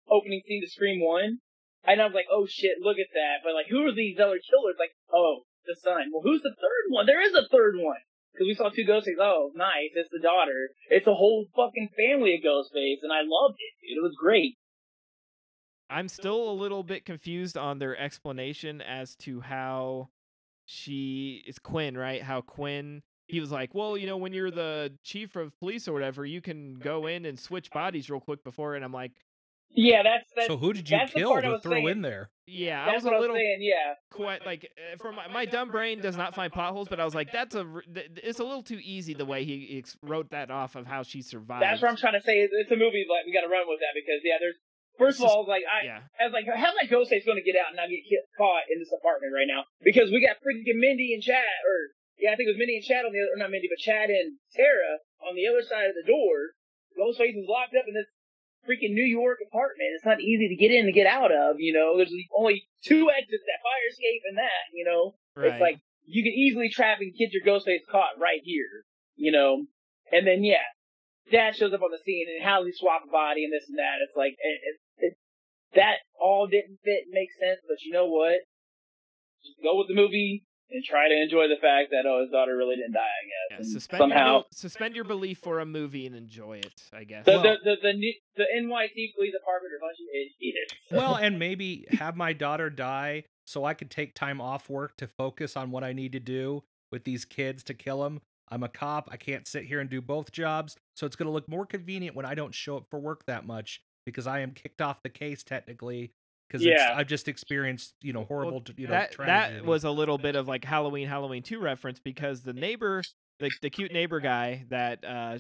opening 0.10 0.42
scene 0.48 0.64
to 0.64 0.70
Scream 0.72 1.04
One. 1.04 1.40
And 1.84 2.00
I 2.02 2.06
was 2.06 2.14
like, 2.16 2.32
oh 2.32 2.46
shit, 2.48 2.80
look 2.80 2.98
at 2.98 3.12
that. 3.14 3.44
But 3.44 3.54
like, 3.54 3.68
who 3.68 3.84
are 3.86 3.92
these 3.94 4.20
other 4.24 4.40
killers? 4.40 4.80
Like, 4.80 4.96
oh, 5.12 5.44
the 5.68 5.76
son. 5.76 6.16
Well, 6.16 6.24
who's 6.24 6.42
the 6.42 6.56
third 6.56 6.86
one? 6.90 7.08
There 7.08 7.22
is 7.22 7.34
a 7.36 7.44
third 7.52 7.76
one. 7.76 8.00
Because 8.34 8.48
we 8.48 8.54
saw 8.56 8.70
two 8.70 8.86
Ghostface. 8.86 9.20
Oh, 9.20 9.52
nice. 9.56 9.92
It's 9.96 10.10
the 10.12 10.20
daughter. 10.20 10.70
It's 10.90 11.08
a 11.08 11.14
whole 11.14 11.46
fucking 11.56 11.90
family 11.98 12.36
of 12.36 12.42
Ghostface, 12.42 13.00
and 13.04 13.12
I 13.12 13.22
loved 13.26 13.58
it, 13.60 13.74
dude. 13.88 13.98
It 13.98 14.02
was 14.04 14.16
great. 14.20 14.56
i'm 15.90 16.08
still 16.08 16.50
a 16.50 16.54
little 16.54 16.84
bit 16.84 17.06
confused 17.06 17.58
on 17.58 17.80
their 17.80 17.98
explanation 17.98 18.82
as 18.82 19.16
to 19.18 19.42
how 19.42 20.08
she 20.66 21.44
is 21.46 21.60
quinn 21.60 21.98
right 21.98 22.24
how 22.24 22.40
quinn 22.40 23.02
he 23.28 23.40
was 23.42 23.52
like 23.52 23.76
well 23.76 23.98
you 23.98 24.08
know 24.08 24.16
when 24.16 24.32
you're 24.32 24.52
the 24.52 24.94
chief 25.04 25.36
of 25.36 25.58
police 25.60 25.88
or 25.90 25.94
whatever 25.94 26.26
you 26.26 26.40
can 26.40 26.76
go 26.76 27.08
in 27.08 27.26
and 27.26 27.38
switch 27.38 27.70
bodies 27.72 28.10
real 28.10 28.22
quick 28.22 28.42
before 28.44 28.76
and 28.76 28.86
i'm 28.86 28.94
like 28.94 29.12
Yeah, 29.74 30.04
that's 30.04 30.26
that's 30.36 30.48
so 30.48 30.58
who 30.58 30.74
did 30.74 30.90
you 30.90 31.00
kill 31.08 31.34
I 31.34 31.42
to 31.42 31.50
was 31.52 31.62
throw 31.64 31.74
saying. 31.74 31.88
in 31.90 32.02
there? 32.02 32.30
yeah 32.52 32.84
i 32.84 32.86
that's 32.92 32.96
was 33.00 33.04
what 33.06 33.14
a 33.14 33.16
I 33.16 33.20
was 33.20 33.24
little 33.32 33.36
saying. 33.40 33.60
Yeah, 33.64 33.94
quite 34.12 34.46
like 34.46 34.68
uh, 34.76 34.98
for 35.00 35.14
my, 35.16 35.28
my 35.32 35.46
dumb 35.46 35.72
brain 35.72 36.02
does 36.04 36.18
not 36.20 36.36
find 36.36 36.52
potholes 36.52 36.90
but 36.92 37.00
i 37.00 37.06
was 37.08 37.16
like 37.16 37.32
that's 37.32 37.56
a 37.56 37.64
it's 38.20 38.44
a 38.44 38.44
little 38.44 38.62
too 38.66 38.80
easy 38.84 39.14
the 39.16 39.24
way 39.24 39.46
he 39.48 39.80
ex- 39.80 39.96
wrote 40.04 40.32
that 40.36 40.52
off 40.52 40.76
of 40.76 40.84
how 40.86 41.00
she 41.02 41.22
survived 41.24 41.64
that's 41.64 41.80
what 41.82 41.88
I'm 41.92 41.96
trying 41.96 42.20
to 42.20 42.26
say. 42.28 42.44
It's 42.44 42.52
it's 42.52 42.72
a 42.72 42.76
movie, 42.76 43.06
but 43.08 43.24
we 43.24 43.32
got 43.32 43.48
to 43.48 43.52
run 43.52 43.64
with 43.72 43.80
that 43.80 43.96
because 43.96 44.20
yeah, 44.28 44.36
there's 44.44 44.60
first 45.00 45.24
of 45.24 45.32
all, 45.32 45.48
like 45.48 45.64
I, 45.64 45.86
yeah 45.88 46.02
I 46.20 46.28
was 46.28 46.36
like, 46.36 46.44
how's 46.52 46.76
that 46.76 46.92
Ghostface 46.92 47.24
going 47.24 47.40
to 47.40 47.48
get 47.48 47.56
out 47.56 47.72
and 47.72 47.80
not 47.80 47.88
get 47.88 48.04
ki- 48.04 48.28
caught 48.36 48.68
in 48.68 48.84
this 48.84 48.92
apartment 48.92 49.32
right 49.32 49.48
now? 49.48 49.64
Because 49.80 50.12
we 50.12 50.20
got 50.20 50.36
freaking 50.44 50.76
Mindy 50.76 51.16
and 51.16 51.24
Chad, 51.24 51.48
or 51.64 51.96
yeah, 52.20 52.32
I 52.32 52.36
think 52.36 52.52
it 52.52 52.54
was 52.54 52.60
Mindy 52.60 52.76
and 52.76 52.84
Chad 52.84 53.08
on 53.08 53.16
the 53.16 53.22
other, 53.24 53.32
or 53.34 53.40
not 53.40 53.50
Mindy, 53.56 53.72
but 53.72 53.80
Chad 53.80 54.12
and 54.12 54.36
Tara 54.52 55.00
on 55.24 55.40
the 55.40 55.48
other 55.48 55.64
side 55.64 55.88
of 55.88 55.96
the 55.96 56.04
door. 56.04 56.52
Ghostface 57.00 57.40
is 57.40 57.48
locked 57.48 57.74
up 57.80 57.88
in 57.88 57.96
this 57.96 58.12
freaking 58.68 58.94
New 58.94 59.06
York 59.06 59.40
apartment. 59.46 59.96
It's 59.96 60.06
not 60.06 60.22
easy 60.22 60.50
to 60.50 60.56
get 60.56 60.72
in 60.72 60.86
and 60.86 60.94
get 60.94 61.08
out 61.08 61.32
of. 61.32 61.58
You 61.60 61.74
know, 61.74 61.98
there's 61.98 62.14
only 62.38 62.68
two 62.84 63.10
exits: 63.10 63.44
that 63.46 63.64
fire 63.64 63.88
escape 63.90 64.22
and 64.30 64.38
that. 64.38 64.64
You 64.74 64.86
know, 64.86 65.16
right 65.36 65.54
it's 65.54 65.62
like 65.62 65.80
you 66.06 66.24
can 66.24 66.34
easily 66.34 66.70
trap 66.70 67.00
and 67.00 67.14
get 67.14 67.34
your 67.34 67.44
Ghostface 67.44 67.88
caught 67.90 68.20
right 68.20 68.42
here. 68.44 68.86
You 69.16 69.32
know, 69.32 69.66
and 70.12 70.26
then 70.26 70.44
yeah, 70.44 70.66
Dad 71.32 71.56
shows 71.56 71.74
up 71.74 71.82
on 71.82 71.92
the 71.92 72.02
scene 72.06 72.28
and 72.30 72.44
how 72.44 72.66
he 72.66 72.72
swap 72.72 73.04
a 73.08 73.12
body 73.12 73.44
and 73.46 73.54
this 73.54 73.68
and 73.70 73.78
that. 73.78 74.02
It's 74.04 74.16
like 74.16 74.34
it, 74.40 74.60
it, 74.64 74.76
it, 74.98 75.14
that 75.76 76.04
all 76.20 76.48
didn't 76.48 76.80
fit, 76.84 77.06
and 77.06 77.14
make 77.14 77.30
sense. 77.40 77.62
But 77.68 77.82
you 77.82 77.94
know 77.94 78.08
what? 78.08 78.42
Just 79.44 79.58
go 79.64 79.78
with 79.78 79.88
the 79.88 79.96
movie 79.98 80.46
and 80.72 80.84
try 80.84 81.08
to 81.10 81.16
enjoy 81.22 81.48
the 81.48 81.58
fact 81.62 81.92
that 81.92 82.06
oh, 82.08 82.22
his 82.22 82.32
daughter 82.32 82.56
really 82.56 82.76
didn't 82.76 82.94
die. 82.94 83.00
I 83.00 83.58
guess. 83.58 83.68
yeah, 83.68 83.74
suspend 83.74 84.00
somehow 84.00 84.34
your, 84.34 84.44
suspend 84.52 84.96
your 84.96 85.04
belief 85.04 85.40
for 85.40 85.60
a 85.60 85.66
movie 85.66 86.06
and 86.06 86.16
enjoy 86.16 86.58
it 86.60 86.84
i 86.94 87.04
guess 87.04 87.26
the, 87.26 87.32
Well- 87.34 87.42
the 87.44 87.58
the 87.64 87.76
the 87.82 87.94
new- 87.94 88.14
the 88.38 88.46
NYC 88.58 89.14
police 89.16 89.34
department 89.34 89.74
are 89.74 89.78
a 89.78 89.82
bunch 89.82 89.98
of 90.00 90.08
idiots. 90.14 90.74
well, 90.90 91.16
and 91.16 91.38
maybe 91.38 91.86
have 91.92 92.16
my 92.16 92.32
daughter 92.34 92.70
die 92.70 93.26
so 93.46 93.66
I 93.66 93.74
could 93.74 93.92
take 93.92 94.16
time 94.16 94.40
off 94.40 94.70
work 94.70 94.96
to 94.98 95.08
focus 95.08 95.58
on 95.58 95.72
what 95.72 95.84
I 95.84 95.92
need 95.94 96.14
to 96.14 96.20
do 96.20 96.64
with 96.92 97.04
these 97.04 97.26
kids 97.26 97.64
to 97.66 97.74
kill 97.74 98.04
them. 98.04 98.22
I'm 98.50 98.64
a 98.64 98.70
cop. 98.70 99.10
I 99.12 99.18
can't 99.18 99.48
sit 99.48 99.66
here 99.66 99.80
and 99.82 99.90
do 99.90 100.02
both 100.02 100.32
jobs. 100.32 100.76
So 100.96 101.06
it's 101.06 101.16
going 101.16 101.28
to 101.28 101.32
look 101.32 101.48
more 101.50 101.66
convenient 101.66 102.16
when 102.16 102.26
I 102.26 102.34
don't 102.36 102.54
show 102.54 102.78
up 102.78 102.86
for 102.90 103.00
work 103.00 103.26
that 103.26 103.46
much 103.46 103.82
because 104.06 104.28
I 104.28 104.40
am 104.40 104.52
kicked 104.52 104.82
off 104.82 105.04
the 105.04 105.10
case 105.10 105.44
technically 105.44 106.12
because 106.52 106.66
Yeah. 106.66 106.94
I've 106.96 107.08
just 107.08 107.28
experienced, 107.28 107.94
you 108.02 108.14
know, 108.14 108.26
horrible, 108.26 108.54
Well, 108.54 108.64
you 108.78 108.88
know, 108.88 108.92
that 108.92 109.12
tragedy. 109.14 109.60
that 109.60 109.66
was 109.66 109.84
a 109.84 109.92
little 109.92 110.18
bit 110.18 110.36
of 110.36 110.48
like 110.48 110.66
Halloween, 110.66 111.08
Halloween 111.08 111.44
two 111.44 111.60
reference 111.60 112.00
because 112.00 112.42
the 112.44 112.54
neighbor, 112.54 113.04
the 113.40 113.50
the 113.62 113.70
cute 113.70 113.92
neighbor 113.92 114.20
guy 114.20 114.66
that 114.70 115.04
uh 115.06 115.40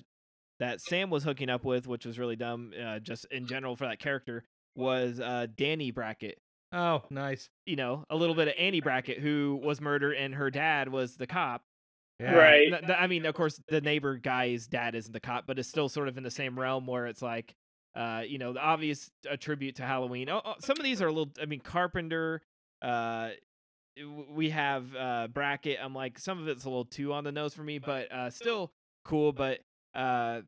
that 0.59 0.79
Sam 0.81 1.09
was 1.09 1.23
hooking 1.23 1.49
up 1.49 1.63
with, 1.63 1.87
which 1.87 2.05
was 2.05 2.19
really 2.19 2.35
dumb, 2.35 2.71
uh, 2.79 2.99
just 2.99 3.25
in 3.31 3.47
general 3.47 3.75
for 3.75 3.85
that 3.87 3.99
character, 3.99 4.43
was 4.75 5.19
uh 5.19 5.47
Danny 5.55 5.91
Brackett. 5.91 6.37
Oh, 6.71 7.03
nice. 7.09 7.49
You 7.65 7.75
know, 7.75 8.05
a 8.09 8.15
little 8.15 8.35
bit 8.35 8.47
of 8.47 8.53
Annie 8.57 8.79
Brackett, 8.79 9.19
who 9.19 9.59
was 9.61 9.81
murdered, 9.81 10.15
and 10.15 10.33
her 10.35 10.49
dad 10.49 10.87
was 10.89 11.17
the 11.17 11.27
cop. 11.27 11.63
Yeah. 12.19 12.33
Right. 12.35 12.69
Th- 12.69 12.85
th- 12.85 12.97
I 12.99 13.07
mean, 13.07 13.25
of 13.25 13.33
course, 13.33 13.59
the 13.67 13.81
neighbor 13.81 14.15
guy's 14.15 14.67
dad 14.67 14.93
isn't 14.95 15.11
the 15.11 15.19
cop, 15.19 15.47
but 15.47 15.57
it's 15.59 15.67
still 15.67 15.89
sort 15.89 16.07
of 16.07 16.17
in 16.17 16.23
the 16.23 16.31
same 16.31 16.57
realm 16.57 16.85
where 16.85 17.07
it's 17.07 17.21
like, 17.21 17.55
uh, 17.95 18.23
you 18.25 18.37
know, 18.37 18.53
the 18.53 18.59
obvious 18.59 19.11
attribute 19.29 19.75
to 19.77 19.83
Halloween. 19.83 20.29
Oh, 20.29 20.41
oh, 20.43 20.53
some 20.59 20.77
of 20.77 20.83
these 20.83 21.01
are 21.01 21.07
a 21.07 21.11
little. 21.11 21.31
I 21.41 21.45
mean, 21.45 21.59
Carpenter. 21.59 22.41
Uh, 22.81 23.29
we 24.33 24.49
have 24.49 24.95
uh 24.95 25.27
Brackett. 25.27 25.77
I'm 25.81 25.93
like, 25.93 26.17
some 26.17 26.39
of 26.39 26.47
it's 26.47 26.65
a 26.65 26.69
little 26.69 26.85
too 26.85 27.13
on 27.13 27.23
the 27.23 27.31
nose 27.31 27.53
for 27.53 27.63
me, 27.63 27.79
but 27.79 28.11
uh, 28.11 28.29
still 28.29 28.71
cool. 29.03 29.33
But 29.33 29.59
uh, 29.93 30.41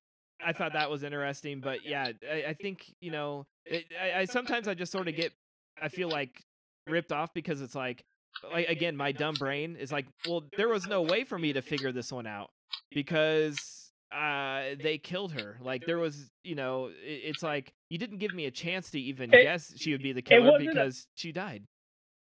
I 0.44 0.54
thought 0.54 0.74
that 0.74 0.90
was 0.90 1.04
interesting. 1.04 1.60
But 1.60 1.86
yeah, 1.86 2.10
I, 2.30 2.46
I 2.50 2.54
think 2.54 2.94
you 3.02 3.12
know, 3.12 3.46
it, 3.66 3.86
I, 4.02 4.22
I 4.22 4.26
sometimes 4.26 4.68
I 4.68 4.74
just 4.74 4.92
sort 4.92 5.08
of 5.08 5.16
get. 5.16 5.34
I 5.82 5.90
feel 5.90 6.08
like 6.08 6.44
ripped 6.88 7.12
off 7.12 7.34
because 7.34 7.62
it's 7.62 7.76
like 7.76 8.04
like 8.52 8.68
again 8.68 8.96
my 8.96 9.12
dumb 9.12 9.36
brain 9.36 9.76
is 9.76 9.92
like 9.92 10.06
well 10.28 10.44
there 10.58 10.68
was 10.68 10.88
no 10.88 11.02
way 11.02 11.24
for 11.24 11.38
me 11.38 11.54
to 11.54 11.62
figure 11.62 11.92
this 11.92 12.12
one 12.12 12.28
out 12.28 12.50
because 12.92 13.83
uh 14.14 14.76
they 14.82 14.98
killed 14.98 15.34
her 15.34 15.58
like 15.62 15.86
there 15.86 15.98
was 16.00 16.30
you 16.44 16.56
know 16.56 16.88
it, 16.88 17.34
it's 17.34 17.42
like 17.44 17.74
you 17.90 17.98
didn't 17.98 18.20
give 18.20 18.34
me 18.34 18.46
a 18.46 18.52
chance 18.52 18.92
to 18.92 19.00
even 19.00 19.34
It- 19.34 19.44
guess 19.44 19.74
she 19.76 19.92
would 19.92 20.04
be 20.04 20.14
the 20.14 20.22
killer 20.22 20.52
wasn't 20.52 20.70
a- 20.70 20.74
because 20.74 21.08
she 21.16 21.32
died 21.32 21.64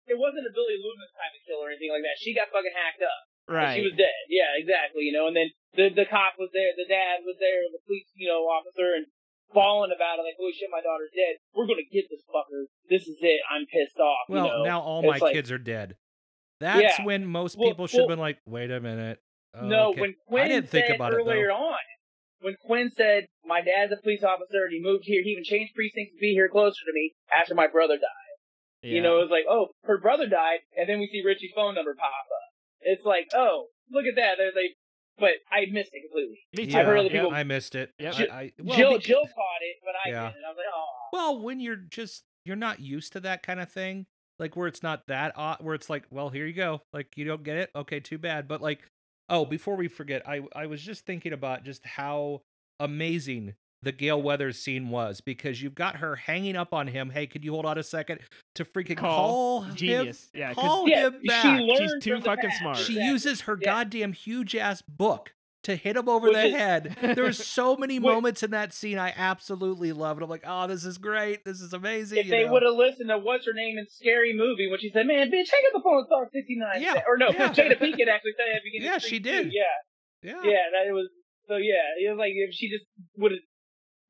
It 0.06 0.18
wasn't 0.18 0.44
a 0.46 0.52
Billy 0.52 0.76
Loomis 0.82 1.10
type 1.16 1.32
of 1.32 1.42
kill 1.46 1.62
or 1.62 1.70
anything 1.70 1.90
like 1.94 2.02
that. 2.02 2.18
She 2.18 2.34
got 2.34 2.50
fucking 2.50 2.74
hacked 2.74 3.02
up. 3.02 3.20
Right 3.46 3.76
She 3.78 3.82
was 3.86 3.94
dead. 3.94 4.20
Yeah, 4.28 4.50
exactly. 4.58 5.04
You 5.06 5.12
know, 5.14 5.26
and 5.30 5.36
then 5.38 5.48
the 5.78 5.86
the 6.02 6.06
cop 6.10 6.34
was 6.38 6.50
there, 6.52 6.70
the 6.76 6.86
dad 6.90 7.22
was 7.22 7.36
there, 7.38 7.62
the 7.70 7.78
police, 7.86 8.10
you 8.18 8.26
know, 8.26 8.42
officer, 8.50 8.94
and 8.98 9.06
falling 9.54 9.92
about 9.94 10.18
it 10.18 10.22
like, 10.26 10.34
holy 10.38 10.50
shit, 10.52 10.66
my 10.70 10.82
daughter's 10.82 11.14
dead. 11.14 11.38
We're 11.54 11.66
gonna 11.70 11.86
get 11.92 12.10
this 12.10 12.22
fucker. 12.26 12.66
This 12.90 13.06
is 13.06 13.18
it. 13.22 13.40
I'm 13.50 13.66
pissed 13.70 13.98
off. 14.02 14.26
Well, 14.28 14.46
you 14.46 14.50
know? 14.50 14.62
now 14.64 14.80
all 14.82 15.00
It's 15.06 15.20
my 15.20 15.26
like- 15.30 15.34
kids 15.34 15.50
are 15.54 15.58
dead. 15.62 15.94
That's 16.58 16.98
Yeah. 16.98 17.04
when 17.06 17.24
most 17.26 17.56
Well- 17.56 17.70
people 17.70 17.86
should 17.86 18.00
have 18.00 18.08
well- 18.10 18.16
been 18.16 18.26
like, 18.26 18.38
wait 18.46 18.70
a 18.70 18.80
minute. 18.80 19.18
No, 19.60 19.90
okay." 19.90 20.00
when 20.00 20.14
Quinn 20.28 20.44
I 20.44 20.48
didn't 20.48 20.68
think 20.68 20.86
said 20.86 20.96
about 20.96 21.12
it 21.12 21.16
earlier 21.16 21.48
though. 21.48 21.54
on, 21.74 21.78
when 22.40 22.54
Quinn 22.64 22.90
said, 22.90 23.26
"My 23.44 23.60
dad's 23.60 23.92
a 23.92 23.96
police 23.96 24.22
officer 24.22 24.64
and 24.64 24.72
he 24.72 24.80
moved 24.80 25.04
here, 25.06 25.22
he 25.22 25.30
even 25.30 25.44
changed 25.44 25.74
precincts 25.74 26.14
to 26.14 26.20
be 26.20 26.32
here 26.32 26.48
closer 26.48 26.84
to 26.86 26.92
me 26.92 27.12
after 27.34 27.54
my 27.54 27.66
brother 27.66 27.96
died." 27.96 28.16
You 28.82 29.02
know, 29.02 29.18
it 29.18 29.22
was 29.22 29.30
like, 29.30 29.44
"Oh, 29.48 29.68
her 29.84 29.98
brother 29.98 30.26
died," 30.26 30.60
and 30.76 30.88
then 30.88 31.00
we 31.00 31.06
see 31.08 31.22
Richie's 31.24 31.52
phone 31.54 31.74
number 31.74 31.94
pop 31.94 32.06
up. 32.08 32.52
It's 32.80 33.04
like, 33.04 33.28
"Oh, 33.34 33.66
look 33.90 34.06
at 34.06 34.16
that." 34.16 34.36
There's 34.38 34.54
like, 34.54 34.74
but 35.18 35.32
I 35.52 35.66
missed 35.70 35.90
it 35.92 36.00
completely. 36.08 36.38
me 36.56 36.64
too 36.64 36.70
Yeah, 36.72 36.78
I've 36.80 36.86
heard 36.86 36.98
other 37.00 37.08
yeah. 37.10 37.20
people- 37.20 37.34
I 37.34 37.42
missed 37.44 37.74
it. 37.74 37.90
Yep. 37.98 38.14
I, 38.14 38.22
I, 38.24 38.52
well, 38.58 38.76
Jill, 38.78 38.90
because- 38.92 39.04
Jill 39.06 39.20
caught 39.22 39.60
it, 39.60 39.76
but 39.84 39.94
I 40.06 40.08
Yeah. 40.08 40.30
didn't. 40.32 40.44
I 40.46 40.48
was 40.48 40.56
like, 40.56 40.66
"Oh." 40.74 40.86
Well, 41.12 41.42
when 41.42 41.60
you're 41.60 41.76
just 41.76 42.24
you're 42.46 42.56
not 42.56 42.80
used 42.80 43.12
to 43.12 43.20
that 43.20 43.42
kind 43.42 43.60
of 43.60 43.70
thing, 43.70 44.06
like 44.38 44.56
where 44.56 44.66
it's 44.66 44.82
not 44.82 45.06
that 45.08 45.34
odd, 45.36 45.58
where 45.62 45.74
it's 45.74 45.90
like, 45.90 46.04
well, 46.10 46.30
here 46.30 46.46
you 46.46 46.54
go, 46.54 46.80
like 46.94 47.18
you 47.18 47.26
don't 47.26 47.42
get 47.42 47.58
it, 47.58 47.70
okay, 47.76 48.00
too 48.00 48.16
bad. 48.16 48.48
But 48.48 48.62
like, 48.62 48.80
oh, 49.30 49.44
before 49.46 49.76
we 49.76 49.88
forget, 49.88 50.28
I 50.28 50.42
I 50.54 50.66
was 50.66 50.82
just 50.82 51.06
thinking 51.06 51.32
about 51.32 51.64
just 51.64 51.84
how 51.86 52.42
amazing 52.78 53.54
the 53.82 53.92
Gale 53.92 54.20
Weathers 54.20 54.58
scene 54.58 54.90
was 54.90 55.22
because 55.22 55.62
you've 55.62 55.74
got 55.74 55.96
her 55.96 56.14
hanging 56.16 56.54
up 56.56 56.74
on 56.74 56.86
him. 56.86 57.08
Hey, 57.10 57.26
could 57.26 57.42
you 57.44 57.52
hold 57.52 57.64
on 57.64 57.78
a 57.78 57.82
second 57.82 58.20
to 58.56 58.64
freaking 58.64 58.98
Call. 58.98 59.28
call, 59.28 59.60
him- 59.62 59.74
Genius. 59.76 60.28
Yeah, 60.34 60.52
'cause- 60.52 60.62
call 60.62 60.88
Yeah, 60.88 61.06
him 61.06 61.20
she 61.22 61.28
back. 61.28 61.60
learned 61.60 61.78
She's 61.78 62.04
too 62.04 62.20
fucking 62.20 62.50
past. 62.50 62.60
smart. 62.60 62.76
She 62.76 62.92
Exactly. 62.92 63.04
uses 63.06 63.40
her 63.42 63.58
Yeah. 63.58 63.64
goddamn 63.64 64.12
huge 64.12 64.54
ass 64.54 64.82
book 64.82 65.34
to 65.64 65.76
hit 65.76 65.96
him 65.96 66.08
over 66.08 66.28
Which 66.28 66.36
the 66.36 66.46
is- 66.46 66.54
head. 66.54 66.96
There's 67.02 67.44
so 67.44 67.76
many 67.78 67.98
Wait. 67.98 68.12
moments 68.12 68.42
in 68.42 68.50
that 68.52 68.72
scene 68.72 68.98
I 68.98 69.12
absolutely 69.16 69.92
love. 69.92 70.16
And 70.16 70.24
I'm 70.24 70.30
like, 70.30 70.44
oh, 70.46 70.66
this 70.66 70.84
is 70.84 70.96
great. 70.98 71.44
This 71.44 71.60
is 71.60 71.72
amazing. 71.72 72.18
If 72.18 72.24
you 72.26 72.30
they 72.30 72.44
know? 72.44 72.52
would 72.52 72.62
have 72.62 72.74
listened 72.74 73.08
to 73.10 73.18
what's 73.18 73.44
her 73.46 73.52
name 73.52 73.76
in 73.78 73.86
Scary 73.90 74.32
Movie 74.34 74.68
when 74.70 74.80
she 74.80 74.90
said, 74.90 75.06
"Man, 75.06 75.28
bitch, 75.28 75.50
hang 75.52 75.62
up 75.68 75.72
the 75.74 75.80
phone 75.84 75.98
and 75.98 76.06
star 76.06 76.28
69." 76.32 76.80
Yeah, 76.82 77.02
Or 77.06 77.18
no, 77.18 77.28
yeah. 77.28 77.48
Jada 77.52 77.76
Pinkett 77.78 78.08
actually 78.08 78.32
said 78.36 78.48
it 78.48 78.56
at 78.56 78.62
the 78.62 78.70
beginning. 78.72 78.86
Yeah, 78.92 78.98
she 78.98 79.18
did. 79.18 79.50
2. 79.50 79.56
Yeah. 79.56 79.62
yeah. 80.22 80.40
Yeah, 80.44 80.64
that 80.72 80.92
was 80.92 81.08
so. 81.48 81.56
Yeah, 81.56 81.84
it 82.00 82.10
was 82.10 82.18
like 82.18 82.32
if 82.34 82.54
she 82.54 82.68
just 82.70 82.84
would 83.18 83.32
have 83.32 83.40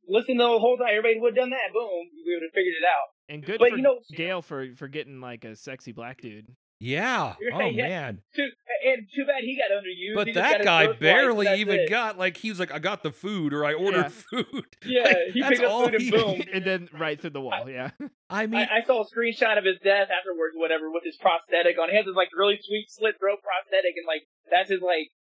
listened 0.08 0.38
the 0.40 0.44
whole 0.46 0.76
time, 0.78 0.88
everybody 0.90 1.18
would 1.20 1.34
have 1.36 1.42
done 1.42 1.50
that. 1.50 1.72
Boom, 1.72 1.88
we 2.26 2.34
would 2.34 2.42
have 2.42 2.52
figured 2.54 2.74
it 2.78 2.86
out. 2.86 3.08
and 3.28 3.44
good 3.44 3.58
But 3.58 3.70
for 3.70 3.76
you 3.76 3.82
know- 3.82 4.00
Gale 4.14 4.42
for 4.42 4.74
for 4.76 4.88
getting 4.88 5.20
like 5.20 5.44
a 5.44 5.54
sexy 5.56 5.92
black 5.92 6.20
dude 6.20 6.46
Yeah. 6.80 7.34
You're 7.40 7.54
Oh 7.62 7.68
yeah. 7.68 7.88
man. 7.88 8.22
Too, 8.34 8.48
and 8.86 9.06
too 9.14 9.26
bad 9.26 9.42
he 9.44 9.56
got 9.56 9.70
underused. 9.70 10.14
But 10.14 10.26
He 10.28 10.32
that 10.32 10.64
guy 10.64 10.90
barely 10.92 11.44
that's 11.44 11.58
even 11.60 11.80
it. 11.80 11.90
got 11.90 12.16
like 12.18 12.38
he 12.38 12.48
was 12.48 12.58
like, 12.58 12.72
I 12.72 12.78
got 12.78 13.02
the 13.02 13.12
food 13.12 13.52
or 13.52 13.64
I 13.66 13.74
ordered 13.74 13.96
Yeah. 14.04 14.08
food. 14.08 14.66
Yeah, 14.86 15.02
Like, 15.04 15.16
he 15.34 15.42
picked 15.42 15.60
up 15.62 15.70
all 15.70 15.84
food 15.84 15.94
and 15.96 16.02
he- 16.02 16.10
boom. 16.10 16.42
and 16.54 16.64
then 16.64 16.88
right 16.98 17.20
through 17.20 17.30
the 17.30 17.40
wall 17.40 17.68
yeah 17.68 17.90
I 18.30 18.46
mean, 18.46 18.66
I, 18.70 18.78
I 18.78 18.82
saw 18.86 19.02
a 19.02 19.06
screenshot 19.06 19.58
of 19.58 19.64
his 19.64 19.76
death 19.84 20.08
afterwards, 20.08 20.54
whatever, 20.56 20.90
with 20.90 21.04
his 21.04 21.16
prosthetic 21.20 21.76
on. 21.78 21.90
He 21.90 21.96
has 21.96 22.06
this 22.06 22.14
like 22.16 22.28
really 22.36 22.58
sweet 22.62 22.86
slit 22.88 23.16
throat 23.18 23.38
prosthetic, 23.42 23.94
and 23.98 24.06
like 24.06 24.22
that's 24.50 24.70
his 24.70 24.80
like 24.80 25.10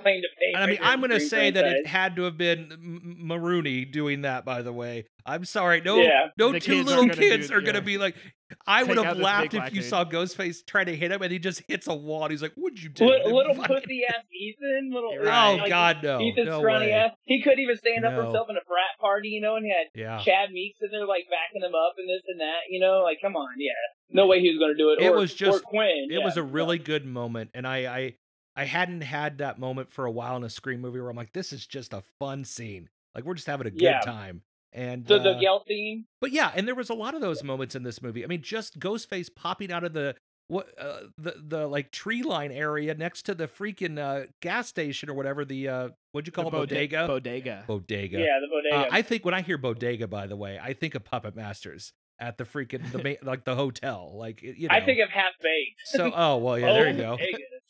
claim 0.00 0.22
to 0.22 0.28
fame. 0.38 0.54
I 0.56 0.66
mean, 0.66 0.78
I'm 0.82 1.00
gonna 1.00 1.14
Scream 1.20 1.28
say 1.28 1.50
that 1.52 1.64
it 1.64 1.86
had 1.86 2.16
to 2.16 2.22
have 2.22 2.36
been 2.36 2.68
M- 2.72 3.16
Maroney 3.20 3.84
doing 3.84 4.22
that. 4.22 4.44
By 4.44 4.62
the 4.62 4.72
way, 4.72 5.06
I'm 5.26 5.44
sorry. 5.44 5.80
No, 5.80 5.96
Yeah. 5.96 6.28
no 6.38 6.52
The 6.52 6.60
two 6.60 6.76
kids 6.76 6.88
little 6.88 7.04
gonna 7.06 7.16
kids 7.16 7.48
do- 7.48 7.54
are 7.54 7.60
gonna 7.60 7.78
yeah. 7.78 7.84
be 7.84 7.98
like. 7.98 8.16
I 8.68 8.80
Take 8.80 8.90
would 8.90 8.98
out 8.98 9.06
have 9.06 9.16
laughed 9.18 9.54
if 9.54 9.74
you 9.74 9.80
dude. 9.80 9.88
saw 9.90 10.04
Ghostface 10.04 10.64
try 10.64 10.84
to 10.84 10.94
hit 10.94 11.10
him 11.10 11.22
and 11.22 11.32
he 11.32 11.40
just 11.40 11.62
hits 11.66 11.88
a 11.88 11.94
wall. 11.94 12.22
and 12.24 12.30
He's 12.30 12.42
like, 12.42 12.52
"What'd 12.54 12.80
you 12.80 12.88
do?" 12.90 13.06
Li- 13.06 13.20
And 13.24 13.32
little 13.32 13.54
fucking- 13.56 13.74
pussy 13.80 14.02
ass 14.08 14.22
Ethan, 14.32 14.90
little 14.92 15.12
You're 15.12 15.22
Oh 15.26 15.56
like, 15.56 15.68
God, 15.68 16.02
no, 16.04 16.20
Ethan 16.20 16.44
no 16.44 16.60
scrawny 16.60 16.86
way. 16.86 16.92
ass. 16.92 17.12
He 17.24 17.42
couldn't 17.42 17.58
even 17.58 17.76
stand 17.76 18.04
up 18.04 18.14
for 18.14 18.22
himself 18.22 18.48
in 18.50 18.56
a 18.56 18.60
frat 18.68 18.94
party, 19.00 19.28
you 19.30 19.40
know, 19.40 19.56
and 19.56 19.64
he 19.64 19.72
had 19.72 19.88
Yeah. 19.98 20.22
Chad 20.22 20.52
Meeks 20.52 20.78
in 20.82 20.90
there 20.92 21.06
like 21.06 21.24
backing 21.30 21.66
him 21.66 21.74
up 21.74 21.94
and 21.98 22.08
this 22.08 22.22
and 22.28 22.38
that, 22.40 22.68
you 22.70 22.78
know, 22.78 23.02
like 23.02 23.18
come 23.20 23.34
on, 23.34 23.54
yeah, 23.58 23.72
no 24.10 24.26
way 24.28 24.40
he 24.40 24.50
was 24.50 24.58
gonna 24.60 24.76
do 24.78 24.90
it. 24.92 25.02
It 25.04 25.08
or, 25.10 25.16
was 25.16 25.34
just- 25.34 25.58
or 25.58 25.60
Quinn. 25.60 26.08
it 26.10 26.18
yeah. 26.18 26.24
was 26.24 26.36
a 26.36 26.42
really 26.42 26.78
good 26.78 27.04
moment 27.06 27.50
and 27.54 27.66
I, 27.66 27.76
I 27.86 28.14
i 28.56 28.64
hadn't 28.64 29.00
had 29.02 29.38
that 29.38 29.58
moment 29.58 29.90
for 29.90 30.04
a 30.04 30.10
while 30.10 30.36
in 30.36 30.44
a 30.44 30.50
Scream 30.50 30.80
movie 30.80 31.00
where 31.00 31.10
i'm 31.10 31.16
like 31.16 31.32
this 31.32 31.52
is 31.52 31.66
just 31.66 31.92
a 31.92 32.02
fun 32.18 32.44
scene 32.44 32.88
like 33.14 33.24
we're 33.24 33.34
just 33.34 33.46
having 33.46 33.66
a 33.66 33.70
good 33.70 33.82
Yeah. 33.82 34.00
time 34.00 34.42
and 34.72 35.06
the 35.06 35.18
the 35.18 35.30
uh, 35.30 35.40
Gale 35.40 35.62
theme. 35.66 36.06
but 36.20 36.32
yeah 36.32 36.50
and 36.54 36.66
there 36.66 36.74
was 36.74 36.90
a 36.90 36.94
lot 36.94 37.14
of 37.14 37.20
those 37.20 37.42
moments 37.44 37.74
in 37.74 37.82
this 37.82 38.00
movie 38.02 38.24
i 38.24 38.26
mean 38.26 38.42
just 38.42 38.78
ghostface 38.78 39.28
popping 39.34 39.70
out 39.72 39.84
of 39.84 39.92
the 39.92 40.14
what 40.48 40.68
uh, 40.78 41.00
the 41.16 41.34
the 41.42 41.66
like 41.66 41.90
tree 41.90 42.22
line 42.22 42.52
area 42.52 42.94
next 42.94 43.22
to 43.22 43.34
the 43.34 43.48
freaking 43.48 43.98
uh, 43.98 44.26
gas 44.42 44.68
station 44.68 45.08
or 45.08 45.14
whatever 45.14 45.42
the 45.44 45.66
uh 45.68 45.88
what'd 46.12 46.26
you 46.26 46.32
call 46.32 46.50
The 46.50 46.58
it 46.58 46.60
bodega 46.68 47.06
bodega 47.06 47.64
bodega 47.66 48.18
Yeah, 48.18 48.40
the 48.40 48.48
bodega. 48.48 48.76
uh, 48.76 48.94
I 48.94 49.00
think 49.00 49.24
when 49.24 49.32
I 49.32 49.40
hear 49.40 49.56
bodega, 49.56 50.06
by 50.06 50.26
the 50.26 50.36
way, 50.36 50.60
I 50.62 50.74
think 50.74 50.94
of 50.94 51.02
Puppet 51.02 51.34
Masters 51.34 51.92
at 52.20 52.36
the 52.36 52.44
freaking 52.44 52.82
the 52.92 53.16
like 53.22 53.44
the 53.44 53.54
hotel, 53.56 54.12
like 54.16 54.42
you 54.42 54.68
know. 54.68 54.74
I 54.74 54.84
think 54.84 55.00
of 55.00 55.08
half 55.08 55.32
baked. 55.42 55.80
so. 55.86 56.12
Oh 56.14 56.36
well, 56.36 56.58
yeah, 56.58 56.74
there 56.74 56.90
you 56.90 56.96
go. 56.98 57.16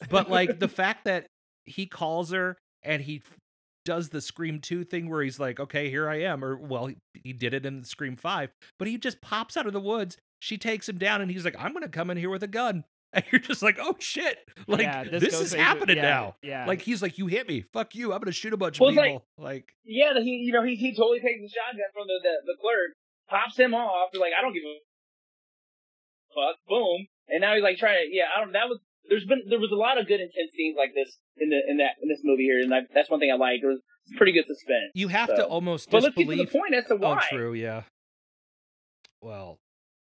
But 0.09 0.31
like 0.31 0.59
the 0.59 0.69
fact 0.83 1.05
that 1.05 1.27
he 1.65 1.87
calls 1.87 2.31
her 2.33 2.57
and 2.83 3.03
he 3.03 3.17
f- 3.25 3.37
does 3.85 4.09
the 4.11 4.21
Scream 4.21 4.61
Two 4.61 4.85
thing 4.85 5.09
where 5.11 5.23
he's 5.23 5.39
like, 5.39 5.61
"Okay, 5.61 5.91
here 5.91 6.09
I 6.09 6.21
am," 6.23 6.45
or 6.45 6.57
well, 6.57 6.87
he, 6.87 6.97
he 7.23 7.33
did 7.33 7.55
it 7.55 7.67
in 7.67 7.85
Scream 7.85 8.17
Five, 8.17 8.51
but 8.79 8.89
he 8.89 8.99
just 8.99 9.21
pops 9.21 9.57
out 9.57 9.67
of 9.67 9.73
the 9.73 9.81
woods. 9.81 10.17
She 10.41 10.59
takes 10.59 10.89
him 10.89 10.99
down, 10.99 11.21
and 11.21 11.31
he's 11.31 11.45
like, 11.45 11.57
"I'm 11.59 11.73
gonna 11.73 11.89
come 11.89 12.11
in 12.11 12.17
here 12.17 12.31
with 12.31 12.43
a 12.43 12.49
gun." 12.49 12.85
And 13.15 13.23
you're 13.31 13.39
just 13.41 13.63
like, 13.63 13.79
"Oh 13.81 13.95
shit! 14.01 14.39
Like 14.67 14.81
yeah, 14.81 15.05
this, 15.05 15.23
Ghostface 15.23 15.41
is 15.43 15.55
happening 15.55 15.99
yeah, 15.99 16.03
now." 16.03 16.35
yeah 16.43 16.67
Like 16.67 16.81
he's 16.83 17.01
like, 17.01 17.17
"You 17.17 17.29
hit 17.29 17.47
me, 17.47 17.63
fuck 17.73 17.95
you! 17.95 18.13
I'm 18.13 18.19
gonna 18.19 18.33
shoot 18.33 18.53
a 18.53 18.57
bunch 18.57 18.81
Well, 18.81 18.89
of 18.89 18.95
it's 18.95 18.99
like- 18.99 19.11
people." 19.13 19.25
Like, 19.39 19.73
yeah, 19.85 20.15
he 20.19 20.31
you 20.43 20.53
know 20.53 20.65
he 20.65 20.75
he 20.75 20.97
totally 20.97 21.21
takes 21.21 21.39
the 21.41 21.49
shotgun 21.49 21.87
from 21.95 22.09
the 22.09 22.19
the, 22.25 22.53
the 22.53 22.57
clerk, 22.61 22.91
pops 23.31 23.57
him 23.57 23.73
off. 23.73 24.11
Like, 24.19 24.33
I 24.37 24.43
don't 24.43 24.53
give 24.53 24.65
a 24.65 24.77
fuck. 26.35 26.57
Boom, 26.67 27.07
and 27.29 27.41
now 27.41 27.55
he's 27.55 27.63
like 27.63 27.79
trying 27.79 27.99
to 28.03 28.15
yeah. 28.17 28.25
I 28.37 28.41
don't. 28.41 28.53
That 28.53 28.69
was 28.69 28.81
there's 29.09 29.25
been 29.27 29.43
there 29.49 29.59
was 29.61 29.71
a 29.73 29.77
lot 29.77 29.99
of 29.99 30.07
good 30.07 30.21
intense 30.21 30.53
scenes 30.57 30.77
like 30.79 30.93
this 30.95 31.17
in 31.39 31.51
the 31.51 31.61
in 31.69 31.77
that 31.79 31.93
in 32.03 32.09
this 32.09 32.21
movie 32.25 32.45
here, 32.45 32.61
and 32.61 32.73
I, 32.75 32.81
that's 32.95 33.11
one 33.11 33.21
thing 33.21 33.31
I 33.31 33.37
liked. 33.37 33.63
It 33.63 33.67
was 33.67 33.81
pretty 34.17 34.33
good 34.33 34.47
suspense. 34.47 34.93
you 34.95 35.09
have 35.09 35.29
to 35.29 35.37
So- 35.37 35.45
almost 35.45 35.91
But 35.91 36.03
let's 36.03 36.15
get 36.15 36.29
to 36.29 36.37
the 36.37 36.47
point 36.47 36.75
as 36.75 36.85
to 36.87 36.95
oh, 36.95 36.97
why. 36.97 37.23
Oh, 37.33 37.37
true. 37.37 37.55
Yeah. 37.55 37.83
Well, 39.21 39.59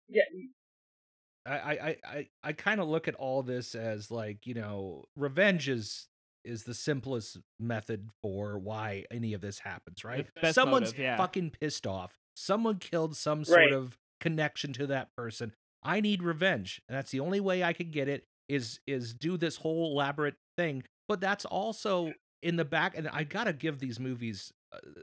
Yeah, 0.10 0.24
I 1.46 1.52
I 1.54 1.72
I 1.72 1.98
I, 2.06 2.28
I 2.44 2.54
kind 2.54 2.80
of 2.82 2.88
look 2.88 3.08
at 3.08 3.16
all 3.16 3.44
this 3.44 3.76
as 3.76 4.12
like 4.12 4.46
you 4.46 4.54
know, 4.54 5.06
revenge 5.16 5.70
is 5.70 6.08
is 6.44 6.64
the 6.64 6.74
simplest 6.74 7.38
method 7.60 8.10
for 8.22 8.58
why 8.60 9.06
any 9.10 9.34
of 9.34 9.40
this 9.42 9.60
happens, 9.60 10.04
right? 10.04 10.28
Someone's 10.52 10.88
motive, 10.90 11.00
yeah. 11.00 11.16
fucking 11.18 11.52
pissed 11.62 11.88
off. 11.88 12.18
Someone 12.36 12.80
killed 12.80 13.16
some 13.16 13.46
sort 13.46 13.60
Right. 13.60 13.72
of 13.74 13.98
connection 14.20 14.74
to 14.74 14.88
that 14.88 15.16
person. 15.16 15.54
I 15.84 16.02
need 16.02 16.22
revenge, 16.22 16.82
and 16.90 16.98
that's 16.98 17.12
the 17.12 17.22
only 17.22 17.40
way 17.40 17.64
I 17.64 17.72
can 17.72 17.92
get 17.92 18.10
it. 18.10 18.26
Is 18.50 18.80
is 18.86 19.14
do 19.14 19.38
this 19.38 19.58
whole 19.58 19.92
elaborate 19.92 20.36
thing, 20.58 20.84
but 21.08 21.22
that's 21.22 21.46
also 21.46 22.14
in 22.42 22.58
the 22.58 22.66
back, 22.66 22.98
and 22.98 23.08
I 23.08 23.24
gotta 23.24 23.54
give 23.54 23.80
these 23.80 24.00
movies 24.00 24.52
uh, 24.74 25.02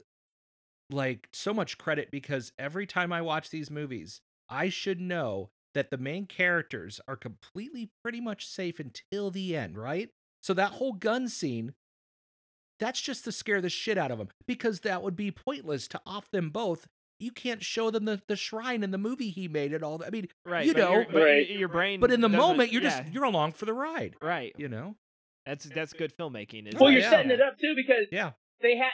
like 0.91 1.29
so 1.33 1.55
much 1.55 1.79
credit 1.79 2.11
because 2.11 2.53
every 2.59 2.87
time 2.87 3.13
I 3.13 3.23
watch 3.23 3.51
these 3.51 3.71
movies, 3.71 4.21
I 4.49 4.69
should 4.69 5.01
know 5.01 5.51
that 5.75 5.91
the 5.91 5.99
main 5.99 6.27
characters 6.27 7.01
are 7.07 7.17
completely 7.17 7.91
pretty 8.03 8.21
much 8.21 8.47
safe 8.47 8.81
until 8.81 9.31
the 9.31 9.57
end, 9.57 9.79
right? 9.79 10.11
So 10.43 10.53
that 10.55 10.73
whole 10.73 10.93
gun 10.93 11.29
scene, 11.29 11.75
that's 12.79 13.01
just 13.01 13.25
to 13.25 13.33
scare 13.33 13.61
the 13.61 13.69
shit 13.69 13.99
out 13.99 14.11
of 14.11 14.19
them 14.19 14.29
because 14.47 14.81
that 14.81 15.03
would 15.03 15.17
be 15.17 15.31
pointless 15.31 15.87
to 15.89 16.01
off 16.05 16.31
them 16.31 16.51
both. 16.51 16.89
You 17.21 17.31
can't 17.31 17.63
show 17.63 17.91
them 17.91 18.07
the, 18.07 18.23
the 18.27 18.37
shrine 18.37 18.83
in 18.83 18.91
the 18.91 18.99
movie 18.99 19.31
he 19.31 19.47
made 19.47 19.73
and 19.75 19.85
all 19.85 19.99
that. 19.99 20.07
I 20.09 20.11
mean, 20.11 20.29
Right. 20.45 20.65
you 20.67 20.73
know, 20.75 20.93
your, 20.93 21.05
but 21.13 21.23
Right. 21.23 21.49
your 21.51 21.69
brain. 21.69 22.01
but 22.01 22.11
in 22.11 22.21
the 22.23 22.29
moment, 22.29 22.73
you're 22.73 22.83
yeah, 22.83 23.03
just 23.03 23.13
you're 23.13 23.25
along 23.25 23.53
for 23.53 23.67
the 23.67 23.75
ride. 23.75 24.15
right. 24.23 24.53
You 24.57 24.69
know? 24.69 24.97
That's 25.47 25.65
that's 25.67 25.93
good 25.93 26.17
filmmaking. 26.17 26.73
Well, 26.75 26.85
like- 26.89 26.93
you're 26.95 27.03
Yeah. 27.03 27.11
setting 27.11 27.31
it 27.31 27.41
up 27.41 27.59
too 27.61 27.75
because 27.77 28.07
Yeah. 28.11 28.33
they 28.61 28.77
had 28.77 28.93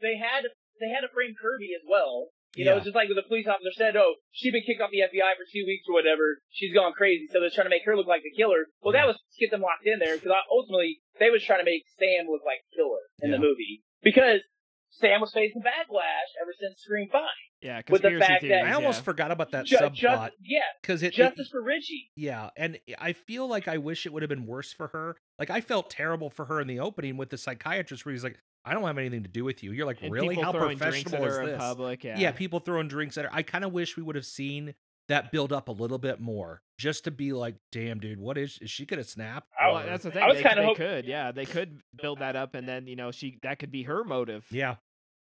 they 0.00 0.16
had 0.16 0.44
they 0.80 0.88
had 0.88 1.00
to 1.00 1.08
frame 1.08 1.34
Kirby 1.40 1.74
as 1.74 1.82
well. 1.88 2.28
You 2.54 2.66
know, 2.66 2.72
Yeah. 2.72 2.76
it's 2.78 2.84
just 2.84 2.94
like 2.96 3.08
the 3.08 3.22
police 3.22 3.46
officer 3.46 3.72
said, 3.72 3.96
"Oh, 3.96 4.16
she's 4.30 4.52
been 4.52 4.62
kicked 4.62 4.80
off 4.82 4.90
the 4.90 5.00
FBI 5.00 5.32
for 5.36 5.44
two 5.50 5.64
weeks 5.64 5.86
or 5.88 5.94
whatever. 5.94 6.40
She's 6.50 6.74
gone 6.74 6.92
crazy." 6.92 7.26
So 7.32 7.40
they're 7.40 7.48
trying 7.50 7.64
to 7.66 7.70
make 7.70 7.84
her 7.86 7.96
look 7.96 8.06
like 8.06 8.22
the 8.22 8.30
killer. 8.36 8.66
Well, 8.82 8.92
that 8.92 9.06
was 9.06 9.16
to 9.16 9.38
get 9.40 9.50
them 9.50 9.62
locked 9.62 9.86
in 9.86 9.98
there 10.00 10.16
because 10.18 10.32
ultimately 10.50 11.00
they 11.18 11.30
was 11.30 11.42
trying 11.44 11.60
to 11.60 11.64
make 11.64 11.84
Sam 11.98 12.26
look 12.28 12.42
like 12.44 12.60
the 12.70 12.76
killer 12.76 13.00
in 13.22 13.30
the 13.30 13.38
movie 13.38 13.82
because 14.02 14.40
Sam 14.92 15.20
was 15.20 15.32
facing 15.32 15.62
backlash 15.62 16.30
ever 16.40 16.52
since 16.60 16.80
Scream 16.82 17.08
Five. 17.10 17.22
yeah. 17.62 17.80
with 17.88 18.02
the 18.02 18.08
Conspiracy 18.10 18.26
fact 18.26 18.42
that- 18.48 18.64
I 18.66 18.72
almost 18.74 19.00
yeah. 19.00 19.04
forgot 19.04 19.30
about 19.30 19.50
that 19.52 19.64
Ju- 19.66 19.76
subplot 19.76 19.94
just, 19.94 20.32
yeah, 20.44 20.60
because 20.80 21.02
it, 21.02 21.08
it 21.08 21.14
justice 21.14 21.48
for 21.50 21.62
Richie. 21.62 22.10
Yeah, 22.14 22.50
and 22.56 22.78
I 22.98 23.12
feel 23.14 23.48
like 23.48 23.68
I 23.68 23.78
wish 23.78 24.04
it 24.06 24.12
would 24.12 24.22
have 24.22 24.28
been 24.30 24.46
worse 24.46 24.72
for 24.72 24.88
her. 24.88 25.16
Like 25.38 25.50
I 25.50 25.60
felt 25.60 25.90
terrible 25.90 26.28
for 26.30 26.44
her 26.44 26.60
in 26.60 26.66
the 26.68 26.78
opening 26.80 27.16
with 27.16 27.30
the 27.30 27.38
psychiatrist 27.38 28.04
where 28.04 28.12
he's 28.12 28.22
like, 28.24 28.38
"I 28.64 28.74
don't 28.74 28.84
have 28.84 28.98
anything 28.98 29.22
to 29.22 29.28
do 29.28 29.44
with 29.44 29.62
you." 29.62 29.72
You're 29.72 29.86
like, 29.86 30.02
And 30.02 30.12
"Really? 30.12 30.34
How 30.36 30.52
professional 30.52 31.22
at 31.22 31.28
is 31.28 31.34
her 31.36 31.42
in 31.42 31.48
this?" 31.48 31.58
public. 31.58 32.04
Yeah. 32.04 32.18
Yeah. 32.18 32.32
people 32.32 32.60
throwing 32.60 32.88
drinks 32.88 33.16
at 33.18 33.24
her. 33.24 33.30
I 33.32 33.42
kind 33.42 33.64
of 33.64 33.72
wish 33.72 33.96
we 33.96 34.02
would 34.02 34.16
have 34.16 34.26
seen 34.26 34.74
that 35.08 35.32
build 35.32 35.52
up 35.52 35.68
a 35.68 35.72
little 35.72 35.98
bit 35.98 36.20
more, 36.20 36.62
just 36.78 37.04
to 37.04 37.10
be 37.10 37.32
like, 37.32 37.56
"Damn, 37.72 37.98
dude, 38.00 38.18
what 38.20 38.38
is 38.38 38.58
is 38.62 38.70
she 38.70 38.86
gonna 38.86 39.04
snap?" 39.04 39.44
Well, 39.60 39.78
Or- 39.78 39.86
that's 39.86 40.04
the 40.04 40.10
thing. 40.10 40.22
I 40.22 40.26
was 40.28 40.36
they, 40.36 40.42
they 40.42 40.64
hope- 40.64 40.76
could, 40.76 41.04
yeah, 41.06 41.32
they 41.32 41.44
could 41.56 41.80
build 42.00 42.20
that 42.20 42.36
up, 42.36 42.54
and 42.54 42.66
then 42.68 42.86
you 42.86 42.96
know 42.96 43.10
she 43.10 43.38
that 43.42 43.58
could 43.58 43.70
be 43.72 43.82
her 43.84 44.04
motive. 44.04 44.46
yeah. 44.50 44.76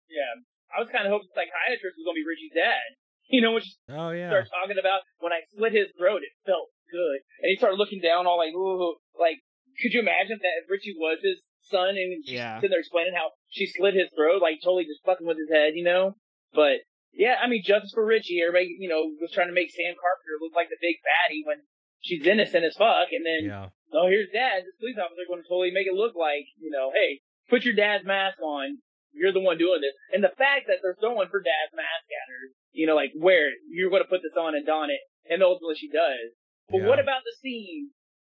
Yeah, 0.10 0.42
I 0.76 0.80
was 0.82 0.90
kind 0.90 1.06
of 1.06 1.12
hoping 1.14 1.28
the 1.34 1.38
psychiatrist 1.46 1.94
was 1.98 2.06
gonna 2.06 2.16
be 2.16 2.26
Richie's 2.28 2.54
dad. 2.56 2.82
You 3.32 3.42
know, 3.46 3.52
when 3.54 3.62
she 3.62 3.78
Oh 3.94 4.10
yeah. 4.10 4.30
started 4.34 4.50
talking 4.50 4.80
about 4.82 5.02
when 5.20 5.32
I 5.32 5.42
slit 5.54 5.72
his 5.74 5.94
throat, 6.00 6.26
it 6.26 6.34
felt 6.50 6.74
good, 6.90 7.22
and 7.46 7.50
he 7.54 7.56
started 7.58 7.78
looking 7.78 8.02
down, 8.02 8.26
all 8.26 8.38
like, 8.42 8.56
ooh, 8.58 8.98
like, 9.22 9.38
could 9.80 9.94
you 9.94 10.00
imagine 10.02 10.40
that 10.42 10.56
if 10.64 10.70
Richie 10.70 10.96
was 10.98 11.20
his 11.22 11.38
son 11.62 11.90
and 11.90 12.26
she's 12.26 12.34
Yeah. 12.42 12.58
sitting 12.58 12.72
there 12.72 12.80
explaining 12.80 13.14
how 13.14 13.30
she 13.50 13.68
slit 13.68 13.94
his 13.94 14.10
throat, 14.18 14.42
like 14.42 14.58
totally 14.64 14.86
just 14.86 15.06
fucking 15.06 15.28
with 15.28 15.38
his 15.38 15.52
head, 15.54 15.74
you 15.76 15.84
know? 15.84 16.16
But 16.54 16.82
yeah, 17.14 17.36
I 17.42 17.48
mean, 17.48 17.64
justice 17.64 17.92
for 17.94 18.06
Richie. 18.06 18.42
Everybody, 18.42 18.76
you 18.80 18.90
know, 18.90 19.10
was 19.20 19.32
trying 19.32 19.48
to 19.50 19.54
make 19.58 19.72
Sam 19.72 19.96
Carpenter 19.98 20.38
look 20.42 20.54
like 20.56 20.70
the 20.70 20.80
big 20.82 20.98
baddie 21.04 21.44
when 21.46 21.64
she's 22.02 22.26
innocent 22.26 22.64
as 22.66 22.76
fuck, 22.78 23.12
and 23.12 23.26
then 23.26 23.46
Yeah. 23.50 23.70
oh, 23.94 24.08
here's 24.08 24.30
dad. 24.32 24.64
This 24.66 24.76
police 24.80 24.98
officer 24.98 25.26
going 25.28 25.42
to 25.44 25.48
totally 25.50 25.72
make 25.72 25.88
it 25.88 25.94
look 25.98 26.16
like, 26.16 26.46
you 26.60 26.70
know, 26.72 26.92
hey, 26.94 27.22
put 27.50 27.66
your 27.66 27.74
dad's 27.76 28.06
mask 28.06 28.40
on. 28.42 28.80
You're 29.12 29.34
the 29.34 29.42
one 29.42 29.58
doing 29.58 29.82
this. 29.82 29.96
And 30.14 30.24
the 30.24 30.30
fact 30.38 30.68
that 30.70 30.80
they're 30.86 30.96
throwing 31.02 31.28
her 31.34 31.42
dad's 31.42 31.74
mask 31.74 32.06
at 32.14 32.30
her, 32.30 32.54
you 32.72 32.86
know, 32.86 32.96
like, 32.96 33.12
where 33.18 33.50
you're 33.68 33.90
going 33.90 34.04
to 34.04 34.08
put 34.08 34.22
this 34.22 34.38
on 34.38 34.54
and 34.54 34.66
don 34.66 34.92
it. 34.92 35.02
And 35.28 35.42
ultimately 35.42 35.76
she 35.76 35.90
does. 35.90 36.38
But 36.70 36.86
Yeah. 36.86 36.88
what 36.88 37.00
about 37.02 37.24
the 37.26 37.34
scene 37.42 37.90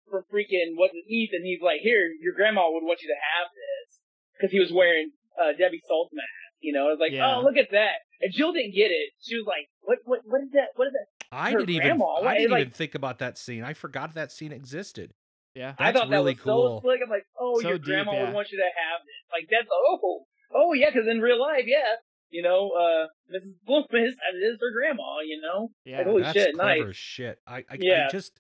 from 0.10 0.24
freaking, 0.32 0.80
what's 0.80 0.96
it, 0.96 1.04
Ethan? 1.12 1.44
He's 1.44 1.62
like, 1.62 1.82
here, 1.82 2.08
your 2.24 2.34
grandma 2.34 2.72
would 2.72 2.84
want 2.88 3.02
you 3.04 3.10
to 3.10 3.20
have 3.20 3.52
this. 3.52 4.00
Cause 4.40 4.52
he 4.52 4.60
was 4.60 4.72
wearing, 4.72 5.12
uh, 5.38 5.52
Debbie 5.60 5.82
Salt's 5.86 6.14
mask. 6.16 6.56
You 6.62 6.72
know, 6.74 6.88
I 6.88 6.92
was 6.96 7.00
like, 7.00 7.12
Yeah. 7.12 7.36
oh, 7.36 7.42
look 7.44 7.58
at 7.58 7.70
that. 7.72 8.00
And 8.22 8.32
Jill 8.34 8.54
didn't 8.54 8.74
get 8.76 8.92
it. 8.92 9.10
She 9.22 9.36
was 9.36 9.46
like, 9.48 9.68
what, 9.82 10.00
what, 10.06 10.20
what 10.26 10.42
is 10.42 10.52
that? 10.54 10.68
What 10.76 10.88
is 10.88 10.94
that? 10.94 11.26
I 11.32 11.52
her 11.52 11.60
didn't 11.60 11.72
even. 11.72 11.88
grandma, 11.88 12.16
I 12.22 12.38
didn't 12.38 12.52
like- 12.52 12.62
even 12.62 12.72
think 12.74 12.96
about 12.96 13.20
that 13.20 13.38
scene. 13.38 13.64
I 13.64 13.74
forgot 13.74 14.14
that 14.16 14.32
scene 14.32 14.52
existed. 14.52 15.14
Yeah. 15.56 15.74
I 15.78 15.92
That's 15.92 16.00
thought 16.04 16.10
really 16.10 16.34
that 16.34 16.46
was 16.46 16.56
so 16.56 16.68
cool. 16.70 16.82
slick. 16.82 17.00
I'm 17.04 17.10
like, 17.10 17.26
oh, 17.40 17.60
So 17.62 17.70
your 17.70 17.78
deep, 17.78 17.86
grandma 17.88 18.14
yeah. 18.14 18.26
would 18.26 18.34
want 18.34 18.52
you 18.52 18.58
to 18.58 18.64
have 18.64 19.02
this. 19.02 19.32
Like 19.32 19.48
that's 19.52 19.68
oh, 19.72 20.24
oh 20.56 20.74
yeah, 20.74 20.90
because 20.92 21.08
in 21.10 21.20
real 21.20 21.40
life, 21.42 21.64
yeah, 21.68 21.84
you 22.30 22.42
know, 22.42 22.72
uh, 22.72 23.08
Mrs. 23.34 23.54
Bloom 23.66 23.84
is 23.94 24.16
that 24.16 24.38
is 24.38 24.58
her 24.62 24.72
grandma. 24.74 25.20
You 25.26 25.42
know, 25.42 25.72
Yeah. 25.84 25.98
like, 25.98 26.06
holy 26.08 26.22
That's 26.24 26.34
shit, 26.34 26.56
clever 26.56 26.86
nice. 26.88 26.96
shit. 26.96 27.40
I, 27.48 27.58
I, 27.70 27.78
Yeah. 27.80 28.06
I 28.08 28.12
just. 28.12 28.40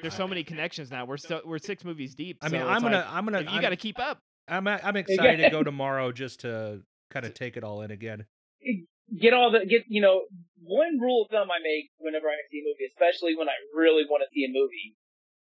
There's 0.00 0.14
so 0.14 0.28
many 0.28 0.44
connections 0.44 0.92
now. 0.92 1.04
We're 1.06 1.16
so 1.16 1.40
we're 1.44 1.58
six 1.58 1.84
movies 1.84 2.14
deep. 2.14 2.38
I 2.40 2.48
mean, 2.50 2.60
so 2.60 2.68
I'm 2.68 2.82
gonna. 2.82 2.98
like, 2.98 3.06
I'm 3.12 3.24
gonna. 3.24 3.40
you 3.40 3.48
I'm- 3.48 3.60
got 3.62 3.70
to 3.70 3.76
keep 3.76 3.98
up. 3.98 4.20
I'm 4.46 4.68
I'm 4.68 4.94
excited 5.04 5.42
to 5.42 5.50
go 5.50 5.64
tomorrow 5.64 6.12
just 6.12 6.40
to 6.40 6.82
kind 7.10 7.26
of 7.26 7.34
take 7.34 7.56
it 7.56 7.64
all 7.64 7.82
in 7.82 7.90
again. 7.90 8.26
Get 9.08 9.32
all 9.32 9.50
the 9.50 9.64
get. 9.64 9.84
You 9.88 10.02
know, 10.02 10.28
one 10.60 11.00
rule 11.00 11.24
of 11.24 11.30
thumb 11.30 11.48
I 11.50 11.58
make 11.64 11.88
whenever 11.98 12.28
I 12.28 12.36
see 12.52 12.60
a 12.60 12.66
movie, 12.68 12.84
especially 12.92 13.32
when 13.36 13.48
I 13.48 13.56
really 13.72 14.04
want 14.04 14.20
to 14.26 14.30
see 14.34 14.44
a 14.44 14.52
movie, 14.52 14.96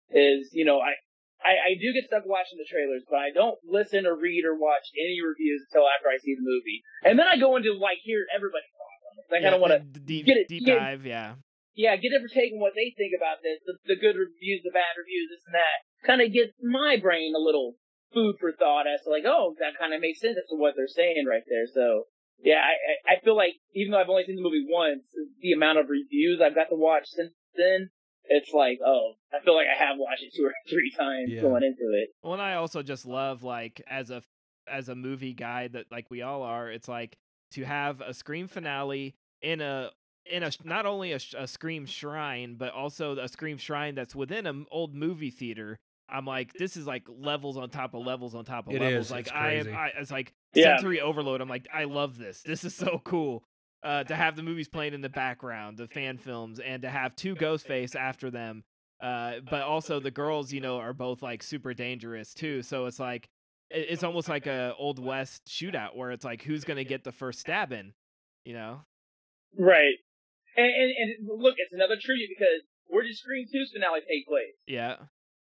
is 0.09 0.49
you 0.53 0.65
know 0.65 0.79
I. 0.79 0.93
I, 1.41 1.73
I 1.73 1.81
do 1.81 1.89
get 1.89 2.05
stuck 2.05 2.21
watching 2.29 2.61
the 2.61 2.69
trailers, 2.69 3.01
but 3.09 3.17
I 3.17 3.33
don't 3.33 3.57
listen 3.65 4.05
or 4.05 4.13
read 4.13 4.45
or 4.45 4.53
watch 4.53 4.85
any 4.93 5.17
reviews 5.25 5.65
until 5.65 5.89
after 5.89 6.05
I 6.05 6.21
see 6.21 6.37
the 6.37 6.45
movie, 6.45 6.85
and 7.01 7.17
then 7.17 7.25
I 7.25 7.41
go 7.41 7.57
into 7.57 7.73
like 7.73 7.97
hear 8.05 8.29
everybody's 8.29 8.69
thoughts 8.77 9.01
on 9.09 9.13
it. 9.17 9.25
I 9.33 9.37
kind 9.41 9.57
of 9.57 9.61
want 9.65 9.73
to 9.73 9.81
deep 10.05 10.29
get 10.29 10.37
it- 10.37 10.45
deep 10.53 10.69
get- 10.69 10.77
dive. 10.77 11.01
Yeah. 11.01 11.41
yeah, 11.73 11.97
get 11.97 12.13
every 12.13 12.29
take 12.29 12.53
on 12.53 12.61
what 12.61 12.77
they 12.77 12.93
think 12.93 13.17
about 13.17 13.41
this, 13.41 13.57
the, 13.65 13.73
the 13.89 13.97
good 13.97 14.21
reviews, 14.21 14.61
the 14.61 14.69
bad 14.69 14.93
reviews, 14.93 15.33
this 15.33 15.41
and 15.49 15.57
that. 15.57 15.77
Kind 16.05 16.21
of 16.21 16.29
gets 16.29 16.53
my 16.61 17.01
brain 17.01 17.33
a 17.33 17.41
little 17.41 17.73
food 18.13 18.37
for 18.37 18.53
thought 18.53 18.85
as 18.85 19.01
to 19.01 19.09
like, 19.09 19.25
oh, 19.25 19.57
that 19.57 19.73
kind 19.81 19.97
of 19.97 20.01
makes 20.01 20.21
sense 20.21 20.37
as 20.37 20.45
to 20.53 20.61
what 20.61 20.77
they're 20.77 20.85
saying 20.85 21.25
right 21.25 21.41
there. 21.49 21.65
So, 21.73 22.05
yeah, 22.43 22.61
I, 22.61 23.13
I 23.13 23.19
feel 23.23 23.35
like 23.35 23.53
even 23.73 23.91
though 23.91 23.99
I've 23.99 24.09
only 24.09 24.23
seen 24.25 24.35
the 24.35 24.41
movie 24.41 24.65
once, 24.69 25.03
the 25.41 25.53
amount 25.53 25.79
of 25.79 25.89
reviews 25.89 26.41
I've 26.41 26.55
got 26.55 26.69
to 26.69 26.75
watch 26.75 27.07
since 27.07 27.31
then, 27.55 27.89
it's 28.25 28.53
like, 28.53 28.79
oh, 28.85 29.13
I 29.33 29.43
feel 29.43 29.55
like 29.55 29.67
I 29.67 29.77
have 29.83 29.97
watched 29.97 30.23
it 30.23 30.33
two 30.35 30.45
or 30.45 30.53
three 30.69 30.91
times 30.97 31.29
Yeah. 31.29 31.41
going 31.41 31.63
into 31.63 31.83
it. 31.93 32.09
Well, 32.23 32.33
and 32.33 32.41
I 32.41 32.55
also 32.55 32.81
just 32.81 33.05
love 33.05 33.43
like 33.43 33.81
as 33.87 34.09
a 34.09 34.23
as 34.67 34.89
a 34.89 34.95
movie 34.95 35.33
guy 35.33 35.67
that 35.69 35.85
like 35.91 36.09
we 36.09 36.21
all 36.21 36.43
are. 36.43 36.69
It's 36.71 36.87
like 36.87 37.17
to 37.51 37.63
have 37.63 38.01
a 38.01 38.13
scream 38.13 38.47
finale 38.47 39.15
in 39.41 39.61
a 39.61 39.91
in 40.25 40.43
a 40.43 40.51
not 40.63 40.85
only 40.85 41.13
a, 41.13 41.19
a 41.37 41.47
scream 41.47 41.85
shrine, 41.85 42.55
but 42.55 42.73
also 42.73 43.17
a 43.17 43.27
scream 43.27 43.57
shrine 43.57 43.95
that's 43.95 44.15
within 44.15 44.45
an 44.45 44.65
old 44.71 44.93
movie 44.93 45.31
theater. 45.31 45.77
I'm 46.11 46.25
like, 46.25 46.53
this 46.53 46.75
is 46.77 46.85
like 46.85 47.03
levels 47.07 47.57
on 47.57 47.69
top 47.69 47.93
of 47.93 48.05
levels 48.05 48.35
on 48.35 48.45
top 48.45 48.67
of 48.67 48.73
It 48.73 48.81
levels. 48.81 49.07
is, 49.07 49.11
Like 49.11 49.27
it's 49.27 49.31
I 49.31 49.53
am, 49.53 49.63
crazy. 49.65 49.77
I 49.77 49.87
it's 49.99 50.11
like 50.11 50.33
Yeah. 50.53 50.75
sensory 50.75 50.99
overload. 51.01 51.41
I'm 51.41 51.49
like, 51.49 51.67
I 51.73 51.85
love 51.85 52.17
this. 52.17 52.41
This 52.41 52.63
is 52.63 52.75
so 52.75 53.01
cool. 53.03 53.43
Uh, 53.83 54.03
to 54.03 54.15
have 54.15 54.35
the 54.35 54.43
movies 54.43 54.67
playing 54.67 54.93
in 54.93 55.01
the 55.01 55.09
background, 55.09 55.77
the 55.77 55.87
fan 55.87 56.17
films, 56.19 56.59
and 56.59 56.83
to 56.83 56.89
have 56.89 57.15
two 57.15 57.35
Ghostface 57.35 57.95
after 57.95 58.29
them. 58.29 58.63
Uh, 59.01 59.39
but 59.49 59.63
also 59.63 59.99
the 59.99 60.11
girls, 60.11 60.53
you 60.53 60.61
know, 60.61 60.77
are 60.77 60.93
both 60.93 61.23
like 61.23 61.41
super 61.41 61.73
dangerous 61.73 62.33
too. 62.35 62.61
So 62.61 62.85
it's 62.85 62.99
like 62.99 63.27
it's 63.71 64.03
almost 64.03 64.29
like 64.29 64.45
a 64.45 64.75
old 64.77 64.99
west 65.03 65.45
shootout 65.47 65.95
where 65.95 66.11
it's 66.11 66.23
like 66.25 66.43
who's 66.43 66.63
gonna 66.65 66.83
get 66.83 67.03
the 67.03 67.11
first 67.11 67.39
stab 67.39 67.71
in, 67.71 67.93
you 68.45 68.53
know? 68.53 68.81
Right. 69.57 69.95
And, 70.55 70.65
and, 70.67 70.91
and 70.97 71.41
look, 71.41 71.55
it's 71.57 71.73
another 71.73 71.95
tribute 71.99 72.29
because 72.29 72.61
where 72.87 73.03
did 73.03 73.15
Scream 73.15 73.45
2's 73.47 73.71
finale 73.71 74.01
take 74.01 74.27
place? 74.27 74.53
Yeah, 74.67 74.97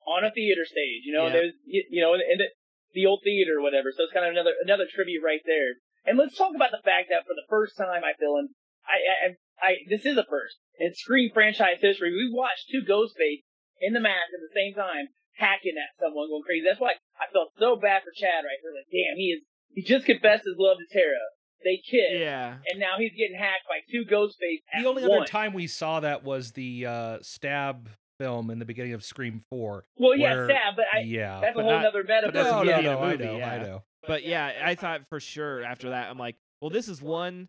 on 0.07 0.23
a 0.25 0.31
theater 0.31 0.65
stage, 0.65 1.03
you 1.05 1.13
know, 1.13 1.27
Yeah. 1.27 1.33
there's, 1.33 1.53
you 1.65 1.83
you 1.89 2.01
know, 2.01 2.13
in 2.15 2.37
the, 2.41 2.49
the 2.93 3.05
old 3.05 3.21
theater 3.23 3.59
or 3.59 3.61
whatever. 3.61 3.91
So 3.95 4.03
it's 4.03 4.13
kind 4.13 4.25
of 4.25 4.31
another, 4.33 4.53
another 4.63 4.85
tribute 4.89 5.21
right 5.23 5.41
there. 5.45 5.77
And 6.05 6.17
let's 6.17 6.35
talk 6.37 6.55
about 6.55 6.71
the 6.71 6.81
fact 6.83 7.09
that 7.13 7.23
for 7.29 7.35
the 7.37 7.45
first 7.49 7.77
time, 7.77 8.01
I 8.03 8.17
feel, 8.17 8.35
and 8.41 8.49
I, 8.83 8.97
I, 9.05 9.27
I, 9.61 9.71
this 9.87 10.05
is 10.05 10.17
a 10.17 10.25
first 10.25 10.57
in 10.79 10.93
Scream 10.95 11.29
franchise 11.33 11.77
history. 11.79 12.09
We 12.11 12.33
watched 12.33 12.69
two 12.73 12.81
Ghostface 12.81 13.45
in 13.79 13.93
the 13.93 14.01
mask 14.01 14.33
at 14.33 14.41
the 14.41 14.53
same 14.57 14.73
time, 14.73 15.13
hacking 15.37 15.77
at 15.77 15.93
someone, 16.01 16.27
going 16.29 16.41
crazy. 16.43 16.65
That's 16.65 16.81
why 16.81 16.97
I 17.21 17.29
felt 17.31 17.53
so 17.59 17.75
bad 17.77 18.01
for 18.01 18.09
Chad 18.17 18.41
right 18.43 18.57
there. 18.65 18.73
Like, 18.73 18.89
damn, 18.89 19.15
he 19.15 19.37
is, 19.37 19.41
he 19.77 19.81
just 19.85 20.05
confessed 20.09 20.45
his 20.45 20.57
love 20.57 20.77
to 20.81 20.89
Tara. 20.91 21.21
They 21.63 21.77
kissed. 21.77 22.17
yeah. 22.17 22.57
And 22.73 22.79
now 22.81 22.97
he's 22.97 23.13
getting 23.13 23.37
hacked 23.37 23.69
by 23.69 23.85
two 23.93 24.03
Ghostface 24.09 24.65
at 24.73 24.81
The 24.81 24.89
only 24.89 25.03
once. 25.03 25.13
other 25.13 25.25
time 25.29 25.53
we 25.53 25.67
saw 25.67 25.99
that 25.99 26.23
was 26.23 26.53
the 26.53 26.87
uh, 26.87 27.17
stab 27.21 27.87
film 28.21 28.49
in 28.49 28.59
the 28.59 28.65
beginning 28.65 28.93
of 28.93 29.03
Scream 29.03 29.41
Four. 29.49 29.83
Well, 29.97 30.15
yeah, 30.15 30.33
where- 30.35 30.47
sad, 30.47 30.75
but 30.75 30.85
I, 30.93 30.99
yeah, 30.99 31.39
that's 31.41 31.55
But 31.55 31.61
a 31.61 31.63
whole 31.63 31.71
not- 31.73 31.85
other 31.85 32.03
metaphor. 32.03 32.31
but 32.31 32.33
that's 32.33 32.51
no, 32.51 32.61
a 32.61 32.65
no, 32.65 32.71
movie 32.71 32.79
in 32.79 32.85
no, 32.85 32.97
a 32.99 33.01
I 33.01 33.11
movie, 33.11 33.23
know, 33.25 33.33
I 33.33 33.37
yeah. 33.37 33.57
know. 33.63 33.83
But 34.07 34.23
yeah, 34.25 34.51
I 34.63 34.75
thought 34.75 35.01
for 35.09 35.19
sure 35.19 35.63
after 35.63 35.89
that, 35.89 36.09
I'm 36.09 36.17
like, 36.17 36.35
well, 36.61 36.69
this 36.69 36.87
is 36.87 37.01
one. 37.01 37.47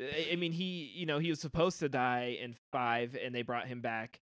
I- 0.00 0.28
I 0.32 0.36
mean, 0.36 0.52
he, 0.52 0.90
you 0.94 1.06
know, 1.06 1.18
he 1.18 1.30
was 1.30 1.40
supposed 1.40 1.80
to 1.80 1.88
die 1.88 2.38
in 2.40 2.54
five, 2.72 3.16
and 3.22 3.34
they 3.34 3.42
brought 3.42 3.66
him 3.66 3.80
back, 3.80 4.18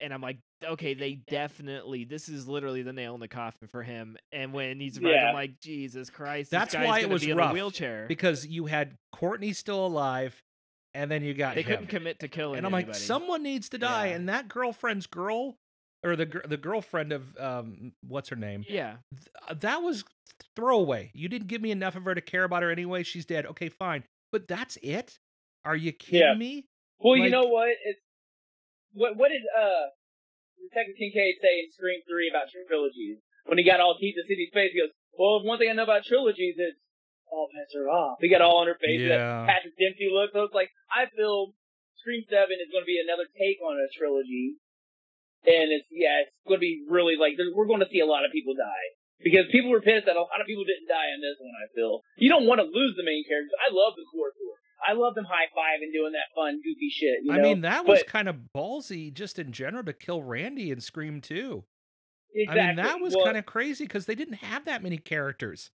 and 0.00 0.12
I'm 0.12 0.20
like, 0.20 0.38
okay, 0.64 0.94
they 0.94 1.14
definitely. 1.14 2.04
This 2.04 2.28
is 2.28 2.46
literally 2.48 2.82
the 2.82 2.92
nail 2.92 3.14
in 3.14 3.20
the 3.20 3.28
coffin 3.28 3.68
for 3.68 3.82
him. 3.82 4.16
And 4.32 4.52
when 4.52 4.80
he's 4.80 5.00
right, 5.00 5.12
Yeah. 5.14 5.28
I'm 5.28 5.34
like, 5.34 5.60
Jesus 5.60 6.10
Christ, 6.10 6.50
That's 6.50 6.72
this 6.72 6.80
guy's 6.80 6.86
why 6.88 7.00
it 7.00 7.08
was 7.08 7.24
be 7.24 7.32
rough, 7.32 7.52
wheelchair. 7.52 8.06
because 8.08 8.46
you 8.46 8.66
had 8.66 8.96
Courteney 9.12 9.52
still 9.52 9.86
alive, 9.86 10.42
and 10.94 11.10
then 11.10 11.22
you 11.24 11.34
got 11.34 11.54
they 11.56 11.62
him. 11.62 11.66
couldn't 11.68 11.86
commit 11.88 12.20
to 12.20 12.28
killing. 12.28 12.58
and 12.58 12.66
I'm 12.66 12.72
like, 12.72 12.94
someone 12.94 13.42
needs 13.42 13.68
to 13.70 13.78
die, 13.78 14.08
Yeah. 14.08 14.14
and 14.16 14.28
that 14.28 14.48
girlfriend's 14.48 15.06
girl 15.06 15.56
or 16.02 16.16
the 16.16 16.26
the 16.46 16.56
girlfriend 16.56 17.12
of 17.12 17.36
um 17.38 17.92
what's 18.06 18.28
her 18.28 18.36
name? 18.36 18.64
Yeah. 18.68 18.96
Th- 19.48 19.60
that 19.60 19.82
was 19.82 20.04
throwaway. 20.56 21.10
You 21.14 21.28
didn't 21.28 21.48
give 21.48 21.60
me 21.62 21.70
enough 21.70 21.96
of 21.96 22.04
her 22.04 22.14
to 22.14 22.20
care 22.20 22.44
about 22.44 22.62
her 22.62 22.70
anyway. 22.70 23.02
She's 23.02 23.24
dead. 23.26 23.46
Okay, 23.46 23.68
fine. 23.68 24.04
But 24.32 24.48
that's 24.48 24.76
it? 24.82 25.18
Are 25.64 25.76
you 25.76 25.92
kidding 25.92 26.20
Yeah. 26.20 26.34
me? 26.34 26.66
Well, 26.98 27.16
you 27.16 27.30
know 27.30 27.44
what? 27.44 27.68
It's 27.84 28.00
what 28.92 29.16
what 29.16 29.28
did 29.30 29.42
uh 29.58 29.88
Detective 30.70 30.96
Kincaid 30.96 31.34
say 31.42 31.60
in 31.60 31.70
Scream 31.72 32.00
Three 32.08 32.30
about 32.30 32.46
trilogies? 32.68 33.18
When 33.46 33.58
he 33.58 33.64
got 33.64 33.80
all 33.80 33.96
teeth 33.98 34.14
to 34.16 34.22
Sidney's 34.26 34.48
face, 34.54 34.72
he 34.72 34.80
goes, 34.80 34.90
"Well, 35.18 35.42
one 35.44 35.58
thing 35.58 35.68
I 35.68 35.74
know 35.74 35.82
about 35.84 36.04
trilogies 36.04 36.56
is 36.56 36.72
all 37.30 37.48
bets 37.52 37.74
are 37.74 37.88
off." 37.88 38.18
We 38.20 38.28
got 38.28 38.42
all 38.42 38.58
on 38.60 38.66
her 38.66 38.78
face. 38.80 39.00
Yeah. 39.00 39.46
Patrick 39.46 39.76
Dempsey 39.78 40.08
look. 40.12 40.30
So 40.32 40.44
it's 40.44 40.54
like 40.54 40.70
I 40.90 41.06
feel 41.14 41.54
Scream 42.02 42.24
Seven 42.28 42.56
is 42.60 42.68
going 42.72 42.84
to 42.84 42.90
be 42.90 43.00
another 43.00 43.24
take 43.38 43.58
on 43.64 43.76
a 43.80 43.88
trilogy, 43.96 44.56
and 45.48 45.72
it's 45.72 45.88
yeah, 45.90 46.24
it's 46.26 46.32
going 46.48 46.58
to 46.60 46.64
be 46.64 46.84
really 46.88 47.16
like 47.16 47.36
we're 47.54 47.68
going 47.70 47.80
to 47.84 47.90
see 47.90 48.00
a 48.00 48.08
lot 48.08 48.24
of 48.24 48.32
people 48.32 48.54
die. 48.54 48.88
Because 49.22 49.46
people 49.52 49.70
were 49.70 49.80
pissed 49.80 50.04
that 50.10 50.16
a 50.18 50.26
lot 50.26 50.42
of 50.42 50.46
people 50.46 50.64
didn't 50.66 50.90
die 50.90 51.08
in 51.14 51.20
this 51.22 51.38
one, 51.40 51.54
I 51.56 51.70
feel. 51.72 52.02
You 52.18 52.28
don't 52.28 52.44
want 52.50 52.58
to 52.60 52.66
lose 52.66 52.92
the 52.98 53.06
main 53.06 53.24
characters. 53.24 53.52
I 53.62 53.72
love 53.72 53.94
the 53.96 54.04
core 54.12 54.34
four. 54.36 54.54
I 54.86 54.92
love 54.92 55.14
them 55.14 55.24
high 55.24 55.48
five 55.54 55.80
and 55.80 55.94
doing 55.94 56.12
that 56.12 56.28
fun, 56.34 56.60
goofy 56.60 56.90
shit. 56.90 57.22
You 57.22 57.32
I 57.32 57.40
mean, 57.40 57.62
that 57.62 57.86
was 57.86 58.00
But- 58.00 58.08
kind 58.08 58.28
of 58.28 58.36
ballsy 58.54 59.14
just 59.14 59.38
in 59.38 59.52
general 59.52 59.84
to 59.84 59.94
kill 59.94 60.22
Randy 60.22 60.70
and 60.70 60.82
Scream 60.82 61.20
2. 61.22 61.64
Exactly. 62.34 62.60
I 62.60 62.66
mean, 62.66 62.76
that 62.76 63.00
was 63.00 63.14
Well, 63.14 63.24
kind 63.24 63.38
of 63.38 63.46
crazy 63.46 63.84
because 63.84 64.04
they 64.06 64.16
didn't 64.16 64.34
have 64.44 64.64
that 64.66 64.82
many 64.82 64.98
characters. 64.98 65.70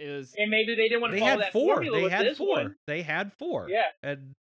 Was 0.00 0.34
And 0.36 0.50
maybe 0.50 0.74
they 0.76 0.88
didn't 0.88 1.00
want 1.00 1.12
to 1.12 1.16
They 1.16 1.20
follow 1.20 1.30
had 1.32 1.40
that 1.40 1.52
four. 1.52 1.74
formula 1.76 1.96
They 1.98 2.02
with 2.04 2.12
had 2.12 2.26
this 2.26 2.38
four. 2.38 2.48
one. 2.56 2.74
They 2.86 3.02
had 3.02 3.32
four. 3.32 3.68
Yeah. 3.68 3.88
And 4.02 4.32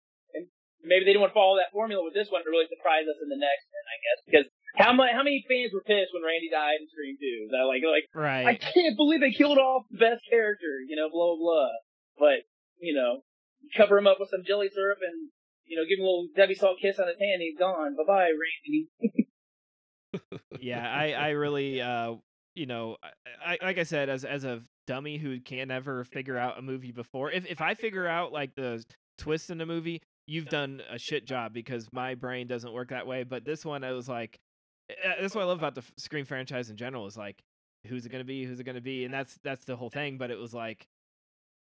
Maybe 0.86 1.02
they 1.02 1.18
didn't 1.18 1.22
want 1.26 1.34
to 1.34 1.40
follow 1.42 1.58
that 1.58 1.74
formula 1.74 2.04
with 2.06 2.14
this 2.14 2.30
one 2.30 2.44
to 2.46 2.50
really 2.54 2.70
surprise 2.70 3.10
us 3.10 3.18
in 3.18 3.26
the 3.30 3.42
next 3.42 3.66
one, 3.74 3.86
I 3.90 3.98
guess. 4.06 4.20
Because 4.30 4.46
how 4.78 4.94
many 4.94 5.10
how 5.18 5.24
many 5.26 5.42
fans 5.50 5.74
were 5.74 5.82
pissed 5.82 6.14
when 6.14 6.22
Randy 6.22 6.46
died 6.54 6.78
in 6.78 6.86
Scream 6.94 7.18
2? 7.18 7.50
That 7.58 7.66
like 7.66 7.82
like 7.82 8.06
right. 8.14 8.46
I 8.46 8.54
can't 8.54 8.94
believe 8.96 9.18
they 9.20 9.34
killed 9.34 9.58
off 9.58 9.90
the 9.90 9.98
best 9.98 10.22
character, 10.30 10.78
you 10.86 10.94
know, 10.96 11.10
blah 11.10 11.34
blah 11.34 11.42
blah. 11.42 11.74
But 12.22 12.46
you 12.78 12.94
know, 12.94 13.26
cover 13.74 13.98
him 13.98 14.06
up 14.06 14.20
with 14.22 14.30
some 14.30 14.46
jelly 14.46 14.70
syrup 14.70 15.00
and 15.02 15.34
you 15.66 15.74
know, 15.74 15.90
give 15.90 15.98
him 15.98 16.06
a 16.06 16.08
little 16.08 16.30
Debbie 16.38 16.54
Salt 16.54 16.78
kiss 16.78 17.00
on 17.02 17.08
his 17.10 17.18
hand. 17.18 17.42
He's 17.42 17.58
gone. 17.58 17.98
Bye 17.98 18.06
bye, 18.06 18.30
Randy. 18.30 18.86
yeah, 20.62 20.86
I 20.86 21.14
I 21.14 21.30
really 21.32 21.82
uh 21.82 22.14
you 22.54 22.66
know 22.66 22.98
I, 23.44 23.58
I 23.62 23.66
like 23.66 23.78
I 23.80 23.84
said 23.90 24.10
as 24.10 24.24
as 24.24 24.46
a 24.46 24.62
dummy 24.88 25.18
who 25.18 25.40
can 25.40 25.68
never 25.70 26.04
figure 26.04 26.38
out 26.44 26.58
a 26.58 26.62
movie 26.62 26.92
before. 26.92 27.32
If 27.32 27.46
if 27.46 27.62
I 27.62 27.74
figure 27.74 28.08
out 28.08 28.32
like 28.32 28.56
the 28.56 28.84
twist 29.18 29.50
in 29.50 29.62
a 29.62 29.66
movie, 29.66 30.02
you've 30.28 30.50
done 30.50 30.82
a 30.90 30.98
shit 31.00 31.26
job 31.26 31.54
because 31.54 31.88
my 31.92 32.16
brain 32.16 32.48
doesn't 32.48 32.74
work 32.74 32.90
that 32.90 33.08
way. 33.08 33.24
But 33.24 33.46
this 33.46 33.64
one, 33.66 33.84
I 33.84 33.92
was 33.94 34.10
like, 34.10 34.38
uh, 34.90 35.14
that's 35.22 35.36
what 35.36 35.42
I 35.42 35.46
love 35.46 35.58
about 35.60 35.76
the 35.76 35.84
Scream 35.98 36.26
franchise 36.26 36.70
in 36.70 36.78
general 36.78 37.06
is 37.06 37.18
like, 37.18 37.42
who's 37.88 38.06
it 38.06 38.12
gonna 38.12 38.24
be? 38.24 38.44
Who's 38.46 38.60
it 38.60 38.64
gonna 38.66 38.82
be? 38.82 39.06
And 39.06 39.14
that's 39.14 39.38
that's 39.44 39.66
the 39.66 39.76
whole 39.76 39.90
thing. 39.90 40.18
But 40.18 40.32
it 40.32 40.38
was 40.38 40.54
like. 40.54 40.86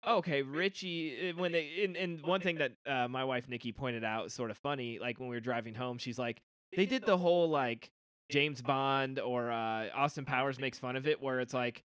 Okay, 0.06 0.42
Richie. 0.42 1.30
uh, 1.30 1.32
When 1.36 1.50
they 1.50 1.82
and, 1.84 1.96
and 1.96 2.22
one 2.22 2.40
thing 2.40 2.58
that 2.58 2.72
uh, 2.86 3.08
my 3.08 3.24
wife 3.24 3.48
Nikki 3.48 3.72
pointed 3.72 4.04
out, 4.04 4.30
sort 4.30 4.52
of 4.52 4.56
funny, 4.56 5.00
like 5.00 5.18
when 5.18 5.28
we 5.28 5.34
were 5.34 5.40
driving 5.40 5.74
home, 5.74 5.98
she's 5.98 6.18
like, 6.18 6.40
they 6.76 6.86
did 6.86 7.04
the 7.04 7.16
whole 7.16 7.48
like 7.48 7.90
James 8.30 8.62
Bond 8.62 9.18
or 9.18 9.50
uh, 9.50 9.88
Austin 9.92 10.24
Powers 10.24 10.60
makes 10.60 10.78
fun 10.78 10.94
of 10.94 11.08
it, 11.08 11.20
where 11.20 11.40
it's 11.40 11.52
like 11.52 11.82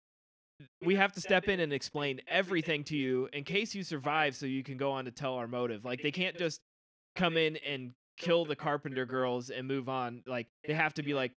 we 0.84 0.94
have 0.96 1.12
to 1.12 1.20
step 1.20 1.48
in 1.48 1.60
and 1.60 1.72
explain 1.72 2.20
everything 2.28 2.84
to 2.84 2.96
you 2.96 3.28
in 3.32 3.44
case 3.44 3.74
you 3.74 3.82
survive, 3.82 4.36
so 4.36 4.46
you 4.46 4.62
can 4.62 4.76
go 4.76 4.92
on 4.92 5.04
to 5.04 5.10
tell 5.10 5.34
our 5.34 5.48
motive. 5.48 5.84
Like 5.84 6.02
they 6.02 6.10
can't 6.10 6.36
just 6.36 6.60
come 7.16 7.36
in 7.36 7.56
and 7.58 7.92
kill 8.18 8.44
the 8.44 8.56
Carpenter 8.56 9.06
girls 9.06 9.50
and 9.50 9.66
move 9.66 9.88
on. 9.88 10.22
Like 10.26 10.46
they 10.66 10.74
have 10.74 10.94
to 10.94 11.02
be 11.02 11.14
like, 11.14 11.32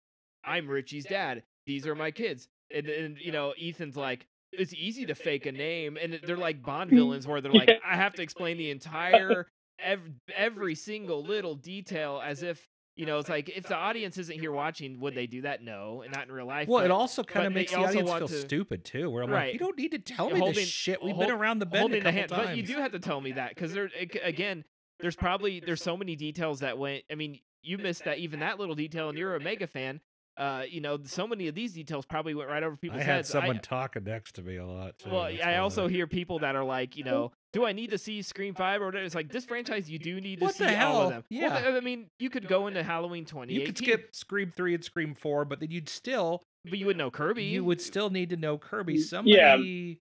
I'm 0.45 0.69
Richie's 0.69 1.05
dad. 1.05 1.43
These 1.67 1.87
are 1.87 1.95
my 1.95 2.11
kids. 2.11 2.49
And, 2.75 2.87
and 2.87 3.19
you 3.19 3.33
know, 3.33 3.53
Ethan's 3.61 3.97
like, 3.97 4.27
it's 4.53 4.75
easy 4.75 5.07
to 5.07 5.15
fake 5.15 5.47
a 5.47 5.53
name, 5.53 5.97
and 6.01 6.19
they're 6.25 6.37
like 6.37 6.63
Bond 6.63 6.91
villains 6.91 7.27
where 7.27 7.41
they're 7.41 7.53
like, 7.53 7.71
I 7.87 7.97
have 7.97 8.15
to 8.15 8.23
explain 8.23 8.57
the 8.57 8.71
entire 8.71 9.47
every, 9.79 10.13
every 10.37 10.75
single 10.75 11.23
little 11.23 11.55
detail 11.55 12.21
as 12.25 12.43
if 12.43 12.69
you 12.97 13.07
know 13.07 13.19
it's 13.19 13.29
like 13.29 13.49
if 13.49 13.65
the 13.65 13.75
audience 13.77 14.19
isn't 14.19 14.39
here 14.39 14.53
watching 14.53 15.01
would 15.01 15.15
they 15.15 15.27
do 15.27 15.43
that 15.43 15.63
no 15.63 16.03
and 16.03 16.13
not 16.13 16.27
in 16.27 16.33
real 16.33 16.47
life 16.47 16.69
well, 16.69 16.85
it 16.85 16.91
also 16.91 17.23
kind 17.23 17.47
of 17.47 17.53
makes 17.53 17.73
the 17.73 17.79
audience 17.79 18.11
feel 18.11 18.29
to- 18.29 18.41
stupid 18.41 18.85
too. 18.85 19.09
Where 19.09 19.23
I'm 19.23 19.31
like, 19.31 19.53
you 19.53 19.59
don't 19.59 19.79
need 19.79 19.93
to 19.93 19.99
tell 19.99 20.29
me 20.31 20.39
Holding- 20.39 20.57
this 20.57 20.69
shit. 20.69 21.03
We've 21.03 21.15
hold- 21.15 21.27
been 21.29 21.35
around 21.37 21.61
the 21.61 21.67
bend 21.67 21.81
holding 21.81 22.01
a 22.01 22.05
the 22.05 22.13
hand 22.13 22.29
times. 22.31 22.49
but 22.49 22.57
you 22.57 22.63
do 22.63 22.75
have 22.75 22.93
to 22.93 22.99
tell 22.99 23.21
me 23.21 23.33
that 23.33 23.51
because 23.51 23.73
there 23.73 23.89
again 24.23 24.65
there's 24.99 25.17
probably 25.17 25.61
there's 25.61 25.83
so 25.83 25.97
many 25.97 26.15
details 26.17 26.61
that 26.61 26.77
went 26.79 27.05
i 27.11 27.15
mean 27.15 27.39
you 27.63 27.79
missed 27.79 28.05
that 28.05 28.19
even 28.19 28.41
that 28.41 28.59
little 28.59 28.75
detail 28.75 29.09
and 29.09 29.17
you're 29.17 29.35
a 29.37 29.41
mega 29.41 29.67
fan 29.77 30.01
uh 30.37 30.63
you 30.69 30.81
know 30.81 30.99
so 31.05 31.27
many 31.27 31.49
of 31.49 31.55
these 31.55 31.73
details 31.73 32.05
probably 32.07 32.35
went 32.35 32.49
right 32.51 32.63
over 32.63 32.77
people's 32.77 33.03
heads. 33.03 33.09
I 33.09 33.13
had 33.13 33.17
heads 33.17 33.29
someone 33.31 33.57
I, 33.57 33.61
talking 33.61 34.05
next 34.05 34.33
to 34.37 34.43
me 34.43 34.57
a 34.57 34.67
lot. 34.67 34.99
Too. 34.99 35.11
well, 35.11 35.29
I 35.45 35.57
also 35.57 35.87
hear 35.89 36.07
people 36.07 36.39
that 36.41 36.55
are 36.57 36.65
like, 36.65 36.97
you 36.97 37.05
know, 37.11 37.33
do 37.53 37.65
I 37.67 37.73
need 37.73 37.91
to 37.91 37.99
see 37.99 38.23
Scream 38.23 38.55
Five 38.55 38.81
or 38.83 38.87
whatever? 38.87 39.05
It's 39.05 39.15
like 39.15 39.31
this 39.33 39.45
franchise, 39.45 39.91
you 39.91 39.99
do 39.99 40.21
need 40.21 40.39
to 40.39 40.45
What 40.47 40.55
see 40.55 40.65
the 40.67 40.81
all 40.85 41.03
of 41.03 41.11
them. 41.11 41.25
Well, 41.31 41.41
Yeah. 41.41 41.61
th- 41.61 41.75
I 41.75 41.81
mean, 41.81 42.07
you 42.19 42.31
could 42.31 42.47
go 42.49 42.67
into 42.69 42.83
Halloween 42.83 43.25
twenty. 43.25 43.55
you 43.55 43.67
could 43.67 43.77
skip 43.79 44.11
Scream 44.15 44.53
three 44.55 44.75
and 44.75 44.85
Scream 44.85 45.15
four, 45.15 45.45
but 45.45 45.61
then 45.61 45.71
you'd 45.71 45.89
still 45.89 46.43
but 46.65 46.79
you 46.79 46.87
would 46.87 46.97
know 46.97 47.11
Kirby. 47.11 47.45
you 47.45 47.65
would 47.65 47.81
still 47.81 48.11
need 48.11 48.31
to 48.31 48.37
know 48.37 48.59
Kirby. 48.59 48.95
Yeah. 48.95 49.05
Somebody, 49.05 49.99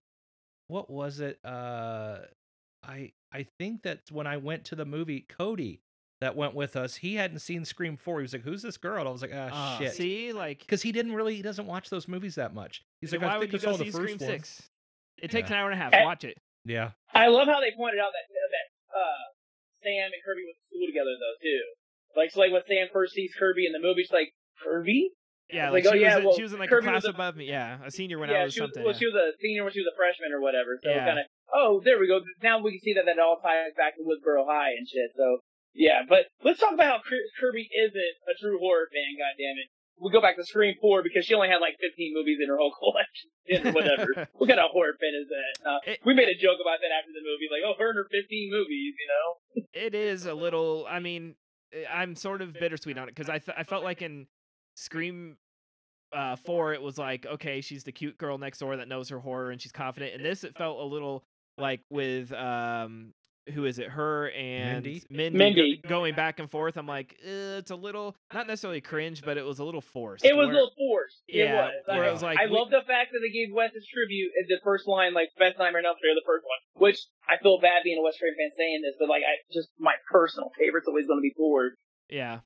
what 0.68 0.90
was 0.90 1.20
it? 1.20 1.38
Uh, 1.44 2.18
I 2.84 3.12
I 3.32 3.46
think 3.58 3.82
that 3.82 4.00
when 4.10 4.26
I 4.26 4.36
went 4.36 4.64
to 4.66 4.76
the 4.76 4.84
movie, 4.84 5.26
Cody 5.28 5.80
that 6.20 6.36
went 6.36 6.54
with 6.54 6.76
us, 6.76 6.96
he 6.96 7.14
hadn't 7.14 7.38
seen 7.40 7.64
Scream 7.64 7.96
four. 7.96 8.18
He 8.20 8.22
was 8.22 8.32
like, 8.32 8.42
"Who's 8.42 8.62
this 8.62 8.76
girl?" 8.76 8.98
And 9.00 9.08
I 9.08 9.12
was 9.12 9.22
like, 9.22 9.32
"Ah, 9.34 9.48
Ah, 9.52 9.78
shit." 9.78 9.94
See, 9.94 10.32
like, 10.32 10.58
Because 10.60 10.82
he 10.82 10.92
didn't 10.92 11.14
really, 11.14 11.34
he 11.34 11.42
doesn't 11.42 11.66
watch 11.66 11.88
those 11.90 12.06
movies 12.08 12.34
that 12.36 12.54
much. 12.54 12.82
He's 13.00 13.10
like, 13.12 13.22
why 13.22 13.28
"I 13.34 13.38
would 13.38 13.52
you 13.52 13.58
go 13.58 13.76
see 13.76 13.90
Scream 13.90 14.18
one." 14.18 14.18
Six? 14.18 14.62
It 15.22 15.30
takes 15.30 15.48
Yeah. 15.50 15.56
an 15.56 15.60
hour 15.62 15.70
and 15.70 15.80
a 15.80 15.82
half. 15.82 15.94
Eh. 15.94 16.04
Watch 16.04 16.24
it. 16.24 16.36
Yeah, 16.64 16.92
I 17.14 17.28
love 17.28 17.48
how 17.48 17.60
they 17.60 17.72
pointed 17.76 18.00
out 18.00 18.12
that 18.12 18.26
that 18.28 18.66
uh, 18.92 19.24
Sam 19.82 20.12
and 20.12 20.22
Kirby 20.24 20.44
went 20.44 20.56
to 20.60 20.64
school 20.68 20.86
together 20.86 21.14
though 21.16 21.36
too. 21.40 21.62
Like 22.16 22.30
so 22.32 22.40
like 22.40 22.52
when 22.52 22.62
Sam 22.68 22.88
first 22.92 23.14
sees 23.14 23.32
Kirby 23.38 23.64
in 23.66 23.72
the 23.72 23.80
movie, 23.80 24.02
she's 24.04 24.12
like 24.12 24.32
Kirby. 24.62 25.10
Yeah, 25.50 25.74
Like, 25.74 25.82
like, 25.82 25.90
oh, 25.90 25.96
she, 25.98 26.02
yeah, 26.06 26.22
was, 26.22 26.24
well, 26.30 26.36
she 26.38 26.46
was 26.46 26.52
in 26.54 26.62
like 26.62 26.70
Kirby 26.70 26.86
a 26.86 26.90
class 26.94 27.04
a- 27.04 27.10
above 27.10 27.34
me. 27.34 27.50
Yeah, 27.50 27.82
a 27.82 27.90
senior 27.90 28.22
when 28.22 28.30
yeah, 28.30 28.42
I 28.42 28.44
was 28.46 28.54
she 28.54 28.62
was, 28.62 28.70
something. 28.70 28.84
well, 28.86 28.94
yeah. 28.94 29.02
she 29.02 29.06
was 29.10 29.18
a 29.18 29.34
senior 29.42 29.64
when 29.66 29.72
she 29.74 29.82
was 29.82 29.90
a 29.90 29.96
freshman 29.98 30.30
or 30.30 30.38
whatever. 30.38 30.78
So 30.78 30.90
Yeah. 30.94 31.02
kind 31.06 31.18
of 31.18 31.26
oh 31.50 31.80
there 31.82 31.98
we 31.98 32.06
go. 32.06 32.20
Now 32.42 32.62
we 32.62 32.70
can 32.78 32.82
see 32.86 32.94
that 32.94 33.06
that 33.10 33.18
all 33.18 33.40
ties 33.42 33.74
back 33.74 33.96
to 33.98 34.06
Woodsboro 34.06 34.46
High 34.46 34.78
and 34.78 34.86
shit. 34.86 35.10
So 35.18 35.42
yeah, 35.74 36.02
but 36.06 36.26
let's 36.46 36.60
talk 36.60 36.74
about 36.74 37.02
how 37.02 37.16
Kirby 37.40 37.66
isn't 37.66 38.14
a 38.30 38.34
true 38.38 38.58
horror 38.62 38.86
fan. 38.94 39.18
God 39.18 39.34
damn 39.38 39.58
it. 39.58 39.68
We 40.00 40.10
go 40.10 40.20
back 40.20 40.36
to 40.36 40.44
Scream 40.44 40.74
Four 40.80 41.02
because 41.02 41.24
she 41.26 41.34
only 41.34 41.48
had 41.48 41.58
like 41.58 41.74
15 41.80 42.12
movies 42.14 42.38
in 42.42 42.48
her 42.48 42.56
whole 42.56 42.72
collection. 42.80 43.74
Whatever. 43.74 44.28
what 44.34 44.48
kind 44.48 44.60
of 44.60 44.70
horror 44.72 44.94
fan 44.98 45.12
is 45.20 45.28
that? 45.28 45.68
Uh, 45.68 45.78
It- 45.92 46.00
we 46.04 46.14
made 46.14 46.28
a 46.28 46.34
joke 46.34 46.58
about 46.60 46.78
that 46.80 46.90
after 46.96 47.10
the 47.12 47.20
movie, 47.20 47.48
like, 47.50 47.62
oh, 47.66 47.74
her 47.78 47.90
and 47.90 47.96
her 47.98 48.06
15 48.10 48.50
movies, 48.50 48.94
you 48.98 49.08
know? 49.08 49.66
it 49.74 49.94
is 49.94 50.26
a 50.26 50.34
little. 50.34 50.86
I 50.88 51.00
mean, 51.00 51.34
eh, 51.72 51.84
I'm 51.92 52.14
sort 52.16 52.40
of 52.42 52.52
bittersweet 52.54 52.96
on 52.98 53.08
it 53.08 53.14
because 53.14 53.28
I 53.28 53.38
th- 53.38 53.56
I 53.58 53.62
felt 53.64 53.84
like 53.84 54.00
in 54.02 54.26
Scream 54.76 55.36
uh, 56.12 56.36
four, 56.36 56.72
it 56.72 56.82
was 56.82 56.98
like 56.98 57.26
okay, 57.26 57.60
she's 57.60 57.84
the 57.84 57.92
cute 57.92 58.16
girl 58.18 58.38
next 58.38 58.58
door 58.58 58.76
that 58.76 58.88
knows 58.88 59.08
her 59.10 59.18
horror 59.20 59.50
and 59.50 59.60
she's 59.60 59.72
confident. 59.72 60.14
And 60.14 60.24
this, 60.24 60.44
it 60.44 60.54
felt 60.56 60.78
a 60.80 60.84
little 60.84 61.24
like 61.58 61.80
with 61.90 62.32
um, 62.32 63.12
who 63.52 63.64
is 63.64 63.78
it? 63.78 63.88
Her 63.88 64.30
and 64.30 64.82
Mindy? 64.84 65.02
Mindy, 65.10 65.38
Mindy. 65.38 65.80
go- 65.82 65.88
going 65.88 66.14
back 66.14 66.38
and 66.38 66.50
forth. 66.50 66.76
I'm 66.76 66.86
like, 66.86 67.16
uh, 67.24 67.58
it's 67.60 67.70
a 67.70 67.76
little 67.76 68.16
not 68.32 68.46
necessarily 68.46 68.80
cringe, 68.80 69.22
but 69.22 69.36
it 69.36 69.44
was 69.44 69.58
a 69.58 69.64
little 69.64 69.80
forced. 69.80 70.24
It 70.24 70.34
was 70.36 70.48
a 70.48 70.52
little 70.52 70.72
forced. 70.76 71.22
Yeah, 71.28 71.44
it 71.44 71.54
was. 71.54 71.72
where 71.86 72.04
I, 72.04 72.08
it 72.08 72.12
was 72.12 72.22
like, 72.22 72.38
I 72.38 72.46
we- 72.46 72.52
love 72.56 72.70
the 72.70 72.82
fact 72.86 73.12
that 73.12 73.20
they 73.22 73.30
gave 73.32 73.52
Wes 73.52 73.72
his 73.74 73.86
tribute 73.86 74.32
in 74.38 74.46
the 74.48 74.58
first 74.64 74.86
line, 74.88 75.14
like 75.14 75.28
Best 75.38 75.58
Nightmare 75.58 75.80
on 75.80 75.86
Elm 75.86 75.96
Street, 75.98 76.14
the 76.14 76.26
first 76.26 76.44
one. 76.44 76.58
Which 76.80 76.98
I 77.28 77.36
feel 77.42 77.60
bad 77.60 77.82
being 77.84 77.98
a 77.98 78.02
Wes 78.02 78.16
Craven 78.18 78.36
fan 78.38 78.50
saying 78.56 78.80
this, 78.82 78.94
but 78.98 79.08
like, 79.08 79.22
I 79.22 79.38
just 79.52 79.68
my 79.78 79.94
personal 80.10 80.50
favorite's 80.58 80.88
always 80.88 81.06
going 81.06 81.18
to 81.18 81.26
be 81.26 81.34
Ford, 81.36 81.72
yeah. 82.08 82.40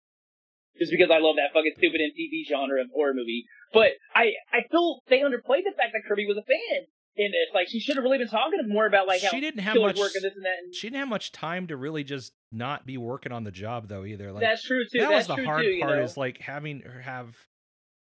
just 0.78 0.90
because 0.90 1.10
I 1.10 1.18
love 1.22 1.36
that 1.36 1.54
fucking 1.54 1.74
stupid 1.78 2.00
MTV 2.00 2.48
genre 2.48 2.80
of 2.82 2.88
horror 2.92 3.14
movie. 3.14 3.46
But 3.72 3.98
I 4.14 4.34
I 4.54 4.62
feel 4.70 5.02
they 5.08 5.20
underplayed 5.22 5.66
the 5.66 5.74
fact 5.74 5.94
that 5.94 6.06
Kirby 6.06 6.26
was 6.26 6.38
a 6.38 6.46
fan 6.46 6.86
in 7.16 7.30
this. 7.30 7.54
Like, 7.54 7.68
she 7.68 7.80
should 7.80 7.96
have 7.96 8.04
really 8.04 8.18
been 8.18 8.28
talking 8.28 8.60
more 8.68 8.86
about 8.86 9.06
like 9.06 9.22
how 9.22 9.30
she 9.30 9.40
didn't 9.40 9.60
have 9.60 9.76
much. 9.76 9.98
work 9.98 10.12
and 10.14 10.24
this 10.24 10.34
and 10.34 10.44
that. 10.44 10.58
And 10.64 10.74
She 10.74 10.88
didn't 10.88 11.00
have 11.00 11.08
much 11.08 11.32
time 11.32 11.66
to 11.68 11.76
really 11.76 12.04
just 12.04 12.32
not 12.52 12.86
be 12.86 12.96
working 12.96 13.32
on 13.32 13.44
the 13.44 13.50
job 13.50 13.88
though 13.88 14.04
either. 14.04 14.32
Like 14.32 14.42
that's 14.42 14.62
true 14.62 14.84
too. 14.84 15.00
that 15.00 15.10
that's 15.10 15.28
was 15.28 15.36
the 15.36 15.44
hard 15.44 15.62
too. 15.62 15.78
Part 15.80 15.98
know? 15.98 16.04
is 16.04 16.16
like 16.16 16.40
having 16.40 16.80
her 16.80 17.00
have 17.00 17.36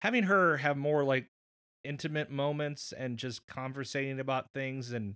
having 0.02 0.24
her 0.24 0.58
have 0.58 0.78
more 0.78 1.04
like 1.04 1.28
intimate 1.84 2.32
moments 2.32 2.94
and 2.98 3.18
just 3.18 3.46
conversating 3.48 4.20
about 4.20 4.52
things 4.54 4.92
and 4.92 5.16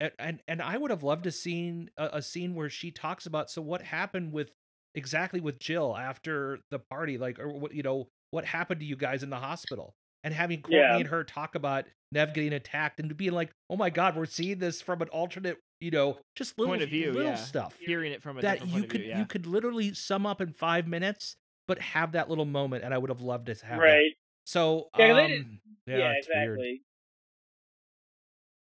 and 0.00 0.12
and, 0.18 0.42
and 0.48 0.62
I 0.62 0.76
would 0.76 0.90
have 0.90 1.02
loved 1.02 1.24
to 1.24 1.30
seen 1.30 1.90
a, 1.96 2.10
a 2.14 2.22
scene 2.22 2.54
where 2.54 2.68
she 2.68 2.90
talks 2.90 3.26
about 3.26 3.50
so 3.50 3.62
what 3.62 3.82
happened 3.82 4.32
with 4.32 4.50
exactly 4.94 5.40
with 5.40 5.58
Jill 5.58 5.96
after 5.96 6.58
the 6.70 6.78
party 6.78 7.18
like 7.18 7.38
or 7.38 7.48
what 7.52 7.74
you 7.74 7.82
know 7.82 8.08
what 8.30 8.44
happened 8.44 8.80
to 8.80 8.86
you 8.86 8.96
guys 8.96 9.22
in 9.22 9.30
the 9.30 9.36
hospital 9.36 9.94
and 10.24 10.32
having 10.34 10.62
Courteney 10.62 10.78
Yeah. 10.80 10.96
and 10.98 11.06
her 11.08 11.24
talk 11.24 11.54
about 11.54 11.84
Neve 12.12 12.34
getting 12.34 12.52
attacked 12.52 13.00
and 13.00 13.16
being 13.16 13.32
like 13.32 13.50
oh 13.70 13.76
my 13.76 13.90
god 13.90 14.16
we're 14.16 14.26
seeing 14.26 14.58
this 14.58 14.80
from 14.82 15.00
an 15.02 15.08
alternate 15.08 15.58
you 15.80 15.90
know 15.90 16.18
just 16.36 16.58
little 16.58 16.72
Point 16.72 16.82
of 16.82 16.90
view, 16.90 17.12
little 17.12 17.30
yeah. 17.30 17.34
stuff 17.36 17.76
Hearing 17.80 18.12
it 18.12 18.22
from 18.22 18.38
a 18.38 18.42
that 18.42 18.54
different 18.54 18.72
you 18.74 18.80
point 18.80 18.90
could 18.90 19.00
of 19.00 19.04
view, 19.04 19.10
yeah. 19.12 19.18
you 19.18 19.26
could 19.26 19.46
literally 19.46 19.94
sum 19.94 20.26
up 20.26 20.40
in 20.40 20.52
five 20.52 20.86
minutes 20.86 21.36
but 21.68 21.78
have 21.78 22.12
that 22.12 22.28
little 22.28 22.44
moment, 22.44 22.82
and 22.84 22.92
I 22.92 22.98
would 22.98 23.08
have 23.08 23.20
loved 23.20 23.46
to 23.46 23.52
have 23.54 23.78
that. 23.78 23.84
right. 23.84 24.10
So, 24.44 24.88
Yeah, 24.98 25.08
'cause 25.08 25.16
they 25.28 25.36
um, 25.36 25.60
yeah, 25.86 25.96
Yeah, 25.96 26.12
it's 26.18 26.28
weird. 26.28 26.48
exactly. 26.58 26.82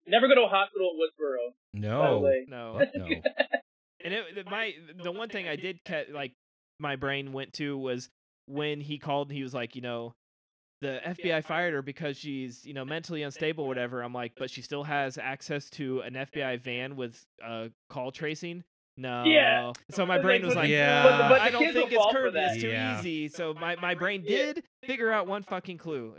Never 0.08 0.28
go 0.28 0.36
to 0.36 0.42
a 0.42 0.48
hospital 0.48 0.92
in 0.94 1.00
Woodsboro. 1.00 1.54
By 1.74 1.80
the 1.80 1.88
No, 1.88 2.20
way. 2.20 2.46
No. 2.48 2.80
no. 2.96 3.08
And 4.04 4.14
it, 4.14 4.38
it- 4.38 4.46
my 4.50 4.74
the 5.04 5.12
one 5.12 5.28
thing 5.28 5.48
I 5.48 5.56
did 5.56 5.80
ca- 5.86 6.06
like 6.14 6.32
my 6.80 6.96
brain 6.96 7.34
went 7.34 7.54
to 7.54 7.78
was 7.78 8.10
when 8.46 8.80
he 8.80 9.00
called. 9.00 9.32
He 9.32 9.42
was 9.44 9.54
like, 9.56 9.76
you 9.76 9.82
know, 9.82 10.14
the 10.82 11.00
FBI 11.06 11.44
fired 11.44 11.74
her 11.74 11.82
because 11.82 12.18
she's 12.18 12.66
you 12.66 12.74
know 12.74 12.86
mentally 12.86 13.24
unstable, 13.24 13.66
or 13.66 13.68
whatever. 13.68 14.02
I'm 14.02 14.14
like, 14.14 14.34
but 14.38 14.50
she 14.50 14.62
still 14.62 14.84
has 14.84 15.18
access 15.18 15.70
to 15.72 16.02
an 16.02 16.14
FBI 16.14 16.60
van 16.62 16.96
with 16.96 17.24
uh, 17.46 17.68
call 17.90 18.12
tracing. 18.12 18.64
No. 19.00 19.26
Yeah. 19.26 19.74
So 19.92 20.08
my 20.08 20.18
brain 20.18 20.44
was 20.44 20.56
like, 20.56 20.70
Yeah. 20.70 21.04
but- 21.04 21.30
but 21.30 21.42
I 21.42 21.52
don't 21.52 21.72
think 21.72 21.92
it's 21.92 21.96
fall 21.96 22.12
for 22.12 22.18
curved. 22.24 22.36
that. 22.36 22.54
It's 22.54 22.62
too 22.64 22.70
Yeah. 22.70 22.98
easy. 23.00 23.28
So 23.28 23.54
my, 23.54 23.76
my 23.76 23.94
brain 23.94 24.24
did 24.24 24.64
figure 24.86 25.12
out 25.12 25.28
one 25.28 25.44
fucking 25.44 25.78
clue. 25.78 26.16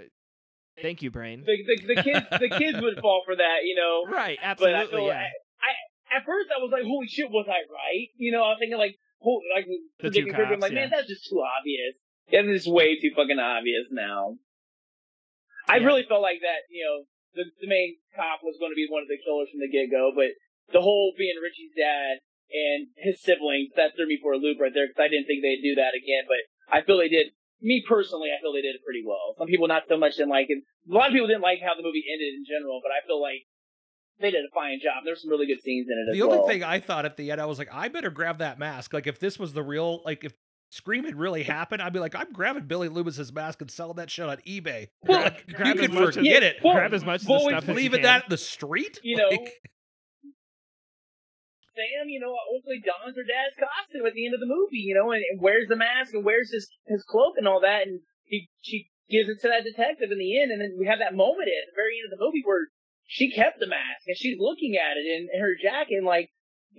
Thank 0.80 1.02
you, 1.02 1.10
brain. 1.10 1.42
The, 1.44 1.56
the, 1.66 1.94
the 1.96 2.02
kids 2.04 2.26
the 2.30 2.48
kids 2.56 2.80
would 2.80 2.98
fall 3.02 3.22
for 3.26 3.34
that, 3.34 3.64
you 3.64 3.74
know. 3.74 4.04
Right. 4.08 4.38
But 4.40 4.74
I 4.74 4.82
Absolutely. 4.82 5.08
yeah. 5.08 5.24
I, 5.60 6.16
at 6.18 6.24
first 6.24 6.50
I 6.56 6.62
was 6.62 6.70
like, 6.70 6.84
holy 6.84 7.08
shit, 7.08 7.28
was 7.30 7.46
I 7.48 7.66
right? 7.66 8.08
You 8.16 8.30
know, 8.30 8.44
I 8.44 8.50
was 8.50 8.58
thinking 8.60 8.78
like, 8.78 8.94
holy, 9.18 9.42
like 9.56 9.66
The 9.66 9.70
two 9.74 9.82
predicting 9.98 10.32
Kirby. 10.34 10.42
I'm 10.54 10.60
cops, 10.60 10.62
like, 10.62 10.72
man, 10.72 10.90
that's 10.90 11.08
just 11.08 11.28
too 11.28 11.42
obvious. 11.42 11.94
Yeah, 12.30 12.42
this 12.42 12.62
is 12.62 12.68
way 12.68 12.94
too 13.00 13.10
fucking 13.16 13.40
obvious 13.40 13.86
now. 13.90 14.36
I 15.68 15.84
really 15.84 16.04
felt 16.08 16.22
like 16.22 16.40
that, 16.40 16.64
you 16.72 16.84
know, 16.84 17.04
the, 17.36 17.44
the 17.60 17.68
main 17.68 17.96
cop 18.16 18.40
was 18.42 18.56
going 18.58 18.72
to 18.72 18.78
be 18.78 18.88
one 18.88 19.02
of 19.04 19.08
the 19.08 19.20
killers 19.20 19.48
from 19.52 19.60
the 19.60 19.68
get 19.68 19.92
go, 19.92 20.10
but 20.16 20.32
the 20.72 20.80
whole 20.80 21.12
being 21.16 21.36
Richie's 21.40 21.72
dad 21.76 22.18
and 22.50 22.88
his 22.96 23.20
siblings, 23.20 23.70
that 23.76 23.92
threw 23.94 24.08
me 24.08 24.18
for 24.22 24.32
a 24.32 24.40
loop 24.40 24.56
right 24.60 24.72
there 24.72 24.88
because 24.88 25.00
I 25.00 25.12
didn't 25.12 25.28
think 25.28 25.44
they'd 25.44 25.60
do 25.60 25.76
that 25.76 25.92
again, 25.92 26.24
but 26.24 26.40
I 26.72 26.80
feel 26.80 26.96
they 26.98 27.12
did. 27.12 27.36
Me 27.60 27.84
personally, 27.86 28.30
I 28.32 28.40
feel 28.40 28.52
they 28.54 28.62
did 28.62 28.76
it 28.78 28.84
pretty 28.86 29.02
well. 29.04 29.34
Some 29.36 29.48
people 29.48 29.68
not 29.68 29.84
so 29.88 29.98
much 29.98 30.16
didn't 30.16 30.30
like 30.32 30.46
it. 30.48 30.62
A 30.88 30.94
lot 30.94 31.08
of 31.08 31.12
people 31.12 31.26
didn't 31.28 31.42
like 31.42 31.60
how 31.60 31.74
the 31.76 31.82
movie 31.82 32.04
ended 32.06 32.32
in 32.34 32.44
general, 32.48 32.80
but 32.82 32.92
I 32.92 33.04
feel 33.06 33.20
like 33.20 33.44
they 34.20 34.30
did 34.30 34.44
a 34.44 34.52
fine 34.54 34.78
job. 34.82 35.02
There's 35.04 35.20
some 35.22 35.30
really 35.30 35.46
good 35.46 35.60
scenes 35.60 35.88
in 35.90 35.98
it 35.98 36.14
The 36.16 36.22
only 36.22 36.38
well. 36.38 36.46
thing 36.46 36.64
I 36.64 36.80
thought 36.80 37.04
at 37.04 37.16
the 37.16 37.30
end, 37.30 37.40
I 37.40 37.46
was 37.46 37.58
like, 37.58 37.68
I 37.72 37.88
better 37.88 38.10
grab 38.10 38.38
that 38.38 38.58
mask. 38.58 38.92
Like, 38.94 39.06
if 39.06 39.18
this 39.18 39.38
was 39.38 39.52
the 39.52 39.62
real, 39.62 40.02
like, 40.04 40.24
if 40.24 40.32
Scream 40.70 41.04
had 41.04 41.16
really 41.16 41.42
happened, 41.44 41.80
I'd 41.80 41.94
be 41.94 41.98
like, 41.98 42.14
I'm 42.14 42.30
grabbing 42.32 42.66
Billy 42.66 42.88
Loomis's 42.90 43.32
mask 43.32 43.62
and 43.62 43.70
selling 43.70 43.96
that 43.96 44.10
shit 44.10 44.26
on 44.28 44.36
eBay. 44.46 44.88
Well, 45.06 45.22
Like, 45.22 45.46
grab 45.46 45.76
you 45.76 45.82
as 45.82 45.86
can 45.88 45.94
much 45.94 46.08
as- 46.10 46.14
forget 46.16 46.42
it. 46.42 46.56
well, 46.62 46.74
Grab 46.74 46.92
as 46.92 47.04
much 47.04 47.22
of 47.22 47.26
the 47.28 47.38
stuff 47.40 47.62
as 47.62 47.68
you 47.68 47.74
Leaving 47.74 48.00
can. 48.00 48.02
that 48.02 48.24
in 48.24 48.30
the 48.30 48.36
street, 48.36 49.00
You 49.02 49.16
know, 49.16 49.28
Like, 49.30 49.52
Sam, 51.78 52.08
you 52.10 52.18
know, 52.20 52.34
hopefully 52.50 52.82
dons 52.84 53.14
her 53.16 53.22
dad's 53.22 53.54
costume 53.54 54.04
at 54.04 54.12
the 54.12 54.26
end 54.26 54.34
of 54.34 54.40
the 54.40 54.50
movie, 54.50 54.82
you 54.82 54.94
know, 54.98 55.12
and, 55.12 55.22
and 55.30 55.40
wears 55.40 55.68
the 55.68 55.76
mask 55.76 56.12
and 56.12 56.24
wears 56.24 56.50
his 56.50 56.68
his 56.86 57.04
cloak 57.04 57.34
and 57.38 57.46
all 57.46 57.60
that, 57.62 57.86
and 57.86 58.00
he 58.24 58.48
she 58.60 58.90
gives 59.08 59.28
it 59.30 59.38
to 59.40 59.48
that 59.48 59.62
detective 59.64 60.10
in 60.10 60.18
the 60.18 60.42
end, 60.42 60.50
and 60.50 60.60
then 60.60 60.74
we 60.78 60.86
have 60.86 60.98
that 60.98 61.14
moment 61.14 61.46
at 61.48 61.70
the 61.70 61.78
very 61.78 61.96
end 62.02 62.10
of 62.12 62.18
the 62.18 62.22
movie 62.22 62.42
where 62.44 62.66
she 63.06 63.30
kept 63.30 63.58
the 63.60 63.66
mask 63.70 64.04
and 64.06 64.16
she's 64.18 64.36
looking 64.38 64.76
at 64.76 64.98
it 64.98 65.06
in, 65.06 65.28
in 65.32 65.40
her 65.40 65.54
jacket, 65.54 66.02
and 66.02 66.06
like 66.06 66.28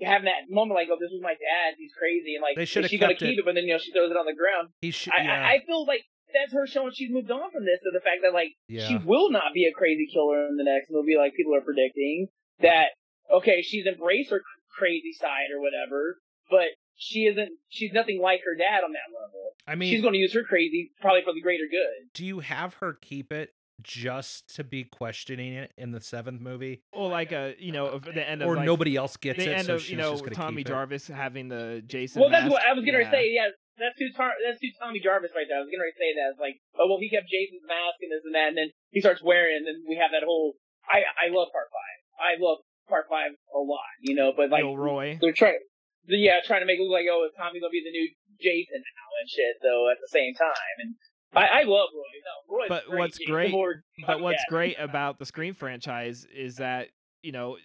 having 0.04 0.26
that 0.26 0.48
moment 0.50 0.76
like, 0.76 0.88
oh, 0.92 0.98
this 1.00 1.12
is 1.12 1.22
my 1.22 1.34
dad, 1.34 1.76
he's 1.78 1.92
crazy, 1.98 2.36
and 2.36 2.42
like, 2.42 2.56
They 2.56 2.64
is 2.64 2.70
should've 2.70 2.90
she 2.90 2.98
gonna 2.98 3.16
keep 3.16 3.38
it. 3.38 3.40
it? 3.40 3.46
But 3.46 3.56
then 3.56 3.66
you 3.66 3.74
know 3.74 3.80
she 3.80 3.92
throws 3.92 4.12
it 4.12 4.18
on 4.18 4.26
the 4.26 4.36
ground. 4.36 4.70
he 4.82 4.92
should. 4.92 5.14
I, 5.14 5.24
yeah, 5.24 5.46
I, 5.48 5.54
I 5.62 5.66
feel 5.66 5.86
like 5.86 6.04
that's 6.34 6.54
her 6.54 6.68
showing 6.68 6.92
she's 6.94 7.10
moved 7.12 7.32
on 7.32 7.50
from 7.52 7.66
this 7.66 7.80
to 7.84 7.90
the 7.92 8.02
fact 8.02 8.22
that 8.22 8.34
like 8.34 8.54
she 8.70 8.98
will 9.04 9.32
not 9.32 9.54
be 9.54 9.66
a 9.66 9.74
crazy 9.74 10.08
killer 10.14 10.46
in 10.48 10.58
the 10.58 10.64
next 10.64 10.90
movie 10.92 11.18
like 11.18 11.34
people 11.34 11.56
are 11.56 11.62
predicting. 11.62 12.28
That 12.62 12.94
okay, 13.32 13.62
she's 13.62 13.86
embraced 13.86 14.30
her 14.32 14.42
crazy 14.78 15.14
side 15.14 15.50
or 15.56 15.62
whatever, 15.62 16.20
but 16.52 16.68
she 16.96 17.26
isn't. 17.26 17.50
She's 17.70 17.94
nothing 17.94 18.20
like 18.22 18.42
her 18.46 18.56
dad 18.58 18.84
on 18.84 18.92
that 18.92 19.10
level. 19.10 19.54
I 19.68 19.76
mean, 19.76 19.90
she's 19.92 20.02
going 20.02 20.14
to 20.14 20.20
use 20.20 20.34
her 20.34 20.44
crazy 20.44 20.92
probably 21.02 21.22
for 21.24 21.34
the 21.34 21.42
greater 21.42 21.66
good. 21.70 22.10
do 22.14 22.26
you 22.26 22.40
have 22.40 22.76
her 22.76 22.94
keep 22.94 23.32
it 23.32 23.50
just 23.82 24.56
to 24.56 24.64
be 24.64 24.84
questioning 24.84 25.54
it 25.54 25.72
in 25.78 25.92
the 25.92 26.02
seventh 26.02 26.42
movie, 26.42 26.82
Or 26.94 27.10
like 27.10 27.32
a 27.32 27.56
you 27.60 27.72
know 27.72 27.88
of 27.88 28.04
the 28.04 28.28
end 28.28 28.42
of 28.42 28.48
or 28.50 28.56
like, 28.58 28.66
nobody 28.66 28.96
else 28.96 29.18
gets 29.18 29.38
the 29.40 29.52
it? 29.52 29.58
end 29.58 29.66
so 29.68 29.76
of 29.76 29.82
she's 29.82 29.92
you 29.92 29.98
know 29.98 30.12
just 30.20 30.32
Tommy 30.34 30.64
keep 30.64 30.68
it? 30.68 30.70
Jarvis 30.72 31.08
having 31.08 31.48
the 31.50 31.82
Jason. 31.86 32.22
Well, 32.22 32.30
that's 32.30 32.44
mask. 32.44 32.54
what 32.54 32.64
I 32.68 32.74
was 32.74 32.84
going 32.86 32.98
to 32.98 33.04
Yeah. 33.04 33.12
say. 33.12 33.32
Yeah, 33.32 33.48
that's 33.78 33.96
who 34.00 34.12
Tar- 34.16 34.36
that's 34.46 34.60
who 34.62 34.68
Tommy 34.80 35.00
Jarvis 35.00 35.32
right 35.36 35.46
there. 35.48 35.58
I 35.58 35.64
was 35.64 35.72
going 35.72 35.80
to 35.80 35.96
say 35.98 36.12
that. 36.20 36.36
It's 36.36 36.40
like, 36.44 36.58
oh 36.78 36.88
well, 36.88 37.00
he 37.00 37.10
kept 37.10 37.28
Jason's 37.32 37.64
mask 37.68 37.98
and 38.02 38.12
this 38.12 38.24
and 38.26 38.36
that, 38.36 38.48
and 38.52 38.58
then 38.58 38.70
he 38.92 39.00
starts 39.00 39.24
wearing, 39.24 39.56
and 39.64 39.66
then 39.68 39.84
we 39.88 39.96
have 39.98 40.12
that 40.12 40.24
whole. 40.28 40.56
I 40.88 41.04
I 41.16 41.32
love 41.32 41.48
part 41.56 41.68
five. 41.72 41.98
I 42.20 42.36
love 42.42 42.60
part 42.92 43.06
five 43.08 43.32
a 43.56 43.62
lot, 43.62 43.94
you 44.02 44.16
know. 44.16 44.34
But 44.36 44.50
like 44.50 44.64
Gilroy. 44.66 45.18
they're 45.22 45.32
trying, 45.38 45.60
yeah, 46.08 46.42
trying 46.44 46.62
to 46.62 46.68
make 46.68 46.80
it 46.80 46.84
look 46.84 46.98
like 46.98 47.08
oh, 47.08 47.24
is 47.30 47.36
Tommy 47.38 47.62
gonna 47.62 47.72
be 47.72 47.86
the 47.86 47.94
new 47.94 48.08
Jason 48.42 48.82
now 48.84 49.10
and 49.22 49.28
shit. 49.30 49.56
Though 49.64 49.88
at 49.92 50.00
the 50.02 50.10
same 50.12 50.34
time, 50.36 50.76
and 50.84 50.96
I, 51.36 51.46
I 51.46 51.64
love 51.64 51.90
Roy. 51.94 52.02
No, 52.50 52.58
Roy's 52.58 52.70
But 52.70 52.86
great. 52.88 53.00
what's 53.00 53.18
Jason 53.18 53.34
great- 53.34 53.52
Bourne, 53.52 53.84
But 54.08 54.20
what's 54.22 54.42
yeah. 54.48 54.50
great 54.50 54.76
about 54.80 55.20
the 55.20 55.26
Scream 55.26 55.54
franchise 55.54 56.26
is 56.36 56.56
that 56.58 56.90
you 57.24 57.32
know 57.32 57.58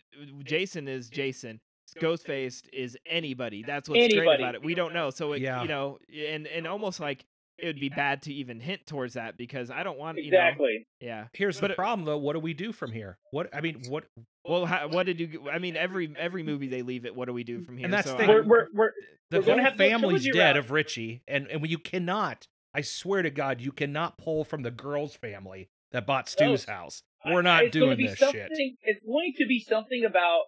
Jason 0.44 0.88
is 0.88 1.08
Jason. 1.08 1.60
Ghostface 2.00 2.62
is 2.72 2.96
anybody. 3.06 3.62
That's 3.62 3.88
what's 3.88 4.12
great 4.12 4.40
about 4.40 4.54
it. 4.56 4.64
We 4.64 4.74
don't 4.74 4.92
know, 4.94 5.10
so 5.10 5.32
it, 5.32 5.42
Yeah. 5.42 5.62
you 5.62 5.68
know, 5.68 5.98
and 6.28 6.46
and 6.48 6.66
almost 6.66 6.98
like 6.98 7.24
it 7.56 7.66
would 7.66 7.78
be 7.78 7.88
bad 7.88 8.22
to 8.22 8.32
even 8.34 8.58
hint 8.58 8.84
towards 8.84 9.14
that 9.14 9.36
because 9.36 9.70
I 9.70 9.84
don't 9.84 9.96
want 9.96 10.18
you 10.18 10.32
know, 10.32 10.38
Exactly. 10.38 10.86
yeah. 11.00 11.26
Here's 11.34 11.60
But 11.60 11.68
the 11.68 11.72
it- 11.74 11.76
problem, 11.76 12.04
though. 12.04 12.18
What 12.18 12.32
do 12.32 12.40
we 12.40 12.52
do 12.52 12.72
from 12.72 12.90
here? 12.90 13.16
What 13.30 13.48
I 13.54 13.60
mean, 13.60 13.82
what 13.88 14.04
Well, 14.44 14.66
how, 14.66 14.88
what 14.88 15.06
did 15.06 15.20
you? 15.20 15.48
I 15.52 15.58
mean, 15.60 15.76
every 15.76 16.12
every 16.18 16.42
movie 16.42 16.66
they 16.66 16.82
leave 16.82 17.06
it. 17.06 17.14
What 17.14 17.26
do 17.26 17.32
we 17.32 17.44
do 17.44 17.60
from 17.60 17.76
here? 17.76 17.84
And 17.86 17.94
that's 17.94 18.08
so 18.10 18.16
the 18.16 18.24
I- 18.24 18.26
thing. 18.26 18.36
We're 18.36 18.42
we're 18.44 18.66
we're 18.74 18.92
the 19.30 19.38
We're 19.40 19.54
whole 19.54 19.58
have 19.62 19.76
family's 19.76 20.24
dead 20.24 20.36
route. 20.36 20.56
of 20.56 20.70
Richie, 20.72 21.22
and 21.28 21.46
and 21.46 21.64
you 21.68 21.78
cannot. 21.78 22.48
I 22.74 22.80
swear 22.80 23.22
to 23.22 23.30
God, 23.30 23.60
you 23.60 23.70
cannot 23.70 24.18
pull 24.18 24.44
from 24.44 24.62
the 24.62 24.70
girl's 24.70 25.14
family 25.14 25.68
that 25.92 26.06
bought 26.06 26.28
Stu's 26.28 26.64
house. 26.64 27.02
We're 27.24 27.42
not 27.42 27.60
gonna 27.60 27.70
doing 27.70 27.98
this 27.98 28.18
shit. 28.18 28.48
It's 28.82 29.06
going 29.06 29.32
to 29.38 29.46
be 29.46 29.60
something 29.60 30.04
about 30.04 30.42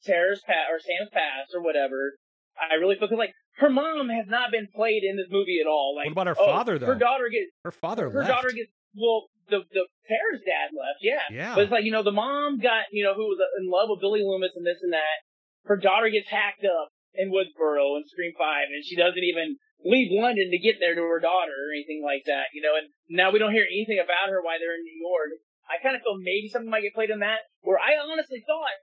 Sarah's 0.00 0.42
past 0.46 0.68
or 0.70 0.80
Sam's 0.80 1.10
past 1.12 1.52
or 1.54 1.62
whatever. 1.62 2.14
I 2.58 2.74
really 2.76 2.96
feel 2.96 3.08
like 3.18 3.34
her 3.58 3.68
mom 3.68 4.08
has 4.08 4.26
not 4.28 4.50
been 4.50 4.68
played 4.74 5.04
in 5.04 5.16
this 5.16 5.26
movie 5.30 5.58
at 5.60 5.68
all. 5.68 5.94
Like 5.94 6.06
What 6.06 6.12
about 6.12 6.26
her 6.28 6.36
oh, 6.38 6.46
father, 6.46 6.78
though? 6.78 6.86
Her 6.86 6.94
daughter 6.94 7.28
gets 7.28 7.52
Her 7.64 7.70
father 7.70 8.10
her 8.10 8.20
left. 8.20 8.30
daughter 8.30 8.50
gets 8.50 8.70
well. 8.94 9.28
The 9.48 9.62
the 9.70 9.86
Sarah's 10.08 10.42
dad 10.42 10.74
left, 10.74 10.98
yeah. 11.02 11.22
yeah, 11.30 11.54
But 11.54 11.64
it's 11.64 11.72
like 11.72 11.84
you 11.84 11.92
know 11.92 12.02
the 12.02 12.10
mom 12.10 12.58
got 12.58 12.90
you 12.90 13.04
know 13.04 13.14
who 13.14 13.30
was 13.30 13.38
in 13.60 13.70
love 13.70 13.86
with 13.90 14.00
Billy 14.00 14.22
Loomis 14.24 14.50
and 14.56 14.66
this 14.66 14.82
and 14.82 14.92
that. 14.92 15.22
Her 15.66 15.76
daughter 15.76 16.10
gets 16.10 16.28
hacked 16.28 16.64
up 16.64 16.90
in 17.18 17.32
Woodsboro 17.32 17.96
in 17.96 18.04
Scream 18.06 18.32
Five, 18.38 18.68
and 18.72 18.84
she 18.84 18.96
doesn't 18.96 19.24
even 19.24 19.56
leave 19.84 20.12
London 20.12 20.50
to 20.50 20.58
get 20.58 20.80
there 20.80 20.94
to 20.94 21.04
her 21.04 21.20
daughter 21.20 21.52
or 21.52 21.72
anything 21.72 22.00
like 22.04 22.24
that. 22.26 22.52
You 22.54 22.62
know, 22.62 22.76
and 22.76 22.88
now 23.08 23.32
we 23.32 23.38
don't 23.38 23.56
hear 23.56 23.66
anything 23.68 24.00
about 24.00 24.32
her 24.32 24.40
while 24.40 24.58
they're 24.58 24.76
in 24.76 24.86
New 24.86 25.00
York. 25.00 25.40
I 25.66 25.82
kind 25.82 25.98
of 25.98 26.02
feel 26.02 26.16
maybe 26.18 26.48
something 26.48 26.70
might 26.70 26.86
get 26.86 26.94
played 26.94 27.10
in 27.10 27.20
that. 27.20 27.48
Where 27.60 27.78
I 27.78 27.98
honestly 27.98 28.42
thought 28.46 28.76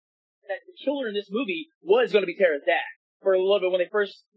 that 0.51 0.63
the 0.67 0.75
killer 0.83 1.07
in 1.07 1.15
this 1.15 1.31
movie 1.31 1.71
was 1.79 2.11
going 2.11 2.23
to 2.23 2.29
be 2.29 2.35
Tara's 2.35 2.67
dad 2.67 2.83
for 3.23 3.33
a 3.33 3.39
little 3.39 3.63
bit 3.63 3.71
when 3.71 3.79
they 3.79 3.91
first 3.91 4.27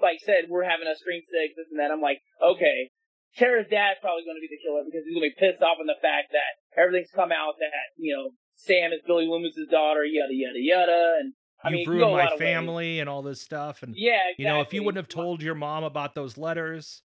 like 0.00 0.20
said 0.22 0.46
we're 0.48 0.66
having 0.66 0.86
a 0.86 0.96
Scream 0.96 1.22
Six, 1.26 1.56
this 1.56 1.72
and 1.72 1.80
that. 1.80 1.90
I'm 1.90 2.04
like, 2.04 2.20
okay, 2.40 2.92
Tara's 3.36 3.68
dad's 3.68 4.00
probably 4.00 4.24
going 4.24 4.38
to 4.38 4.44
be 4.44 4.52
the 4.52 4.62
killer 4.62 4.84
because 4.84 5.04
he's 5.04 5.16
going 5.16 5.28
to 5.28 5.32
be 5.34 5.40
pissed 5.40 5.64
off 5.64 5.80
on 5.80 5.88
the 5.88 6.00
fact 6.00 6.32
that 6.32 6.56
everything's 6.76 7.12
come 7.12 7.32
out 7.32 7.60
that 7.60 7.72
you 7.96 8.12
know 8.12 8.32
Sam 8.56 8.92
is 8.92 9.04
Billy 9.04 9.28
Loomis's 9.28 9.68
daughter, 9.68 10.04
yada 10.04 10.32
yada 10.32 10.60
yada, 10.60 11.02
and 11.20 11.35
I 11.64 11.70
You've 11.70 11.74
mean, 11.78 11.84
you 11.84 11.90
ruined 11.92 12.10
lot 12.12 12.16
my 12.18 12.24
of 12.24 12.30
ways. 12.32 12.38
family 12.40 13.00
and 13.00 13.08
all 13.08 13.22
this 13.22 13.40
stuff. 13.40 13.82
And 13.82 13.94
Yeah, 13.96 14.18
you 14.38 14.44
know, 14.46 14.60
if 14.60 14.72
you 14.72 14.82
wouldn't 14.82 14.98
have 15.02 15.08
told 15.08 15.42
your 15.42 15.54
mom 15.54 15.84
about 15.84 16.14
those 16.14 16.36
letters, 16.38 17.02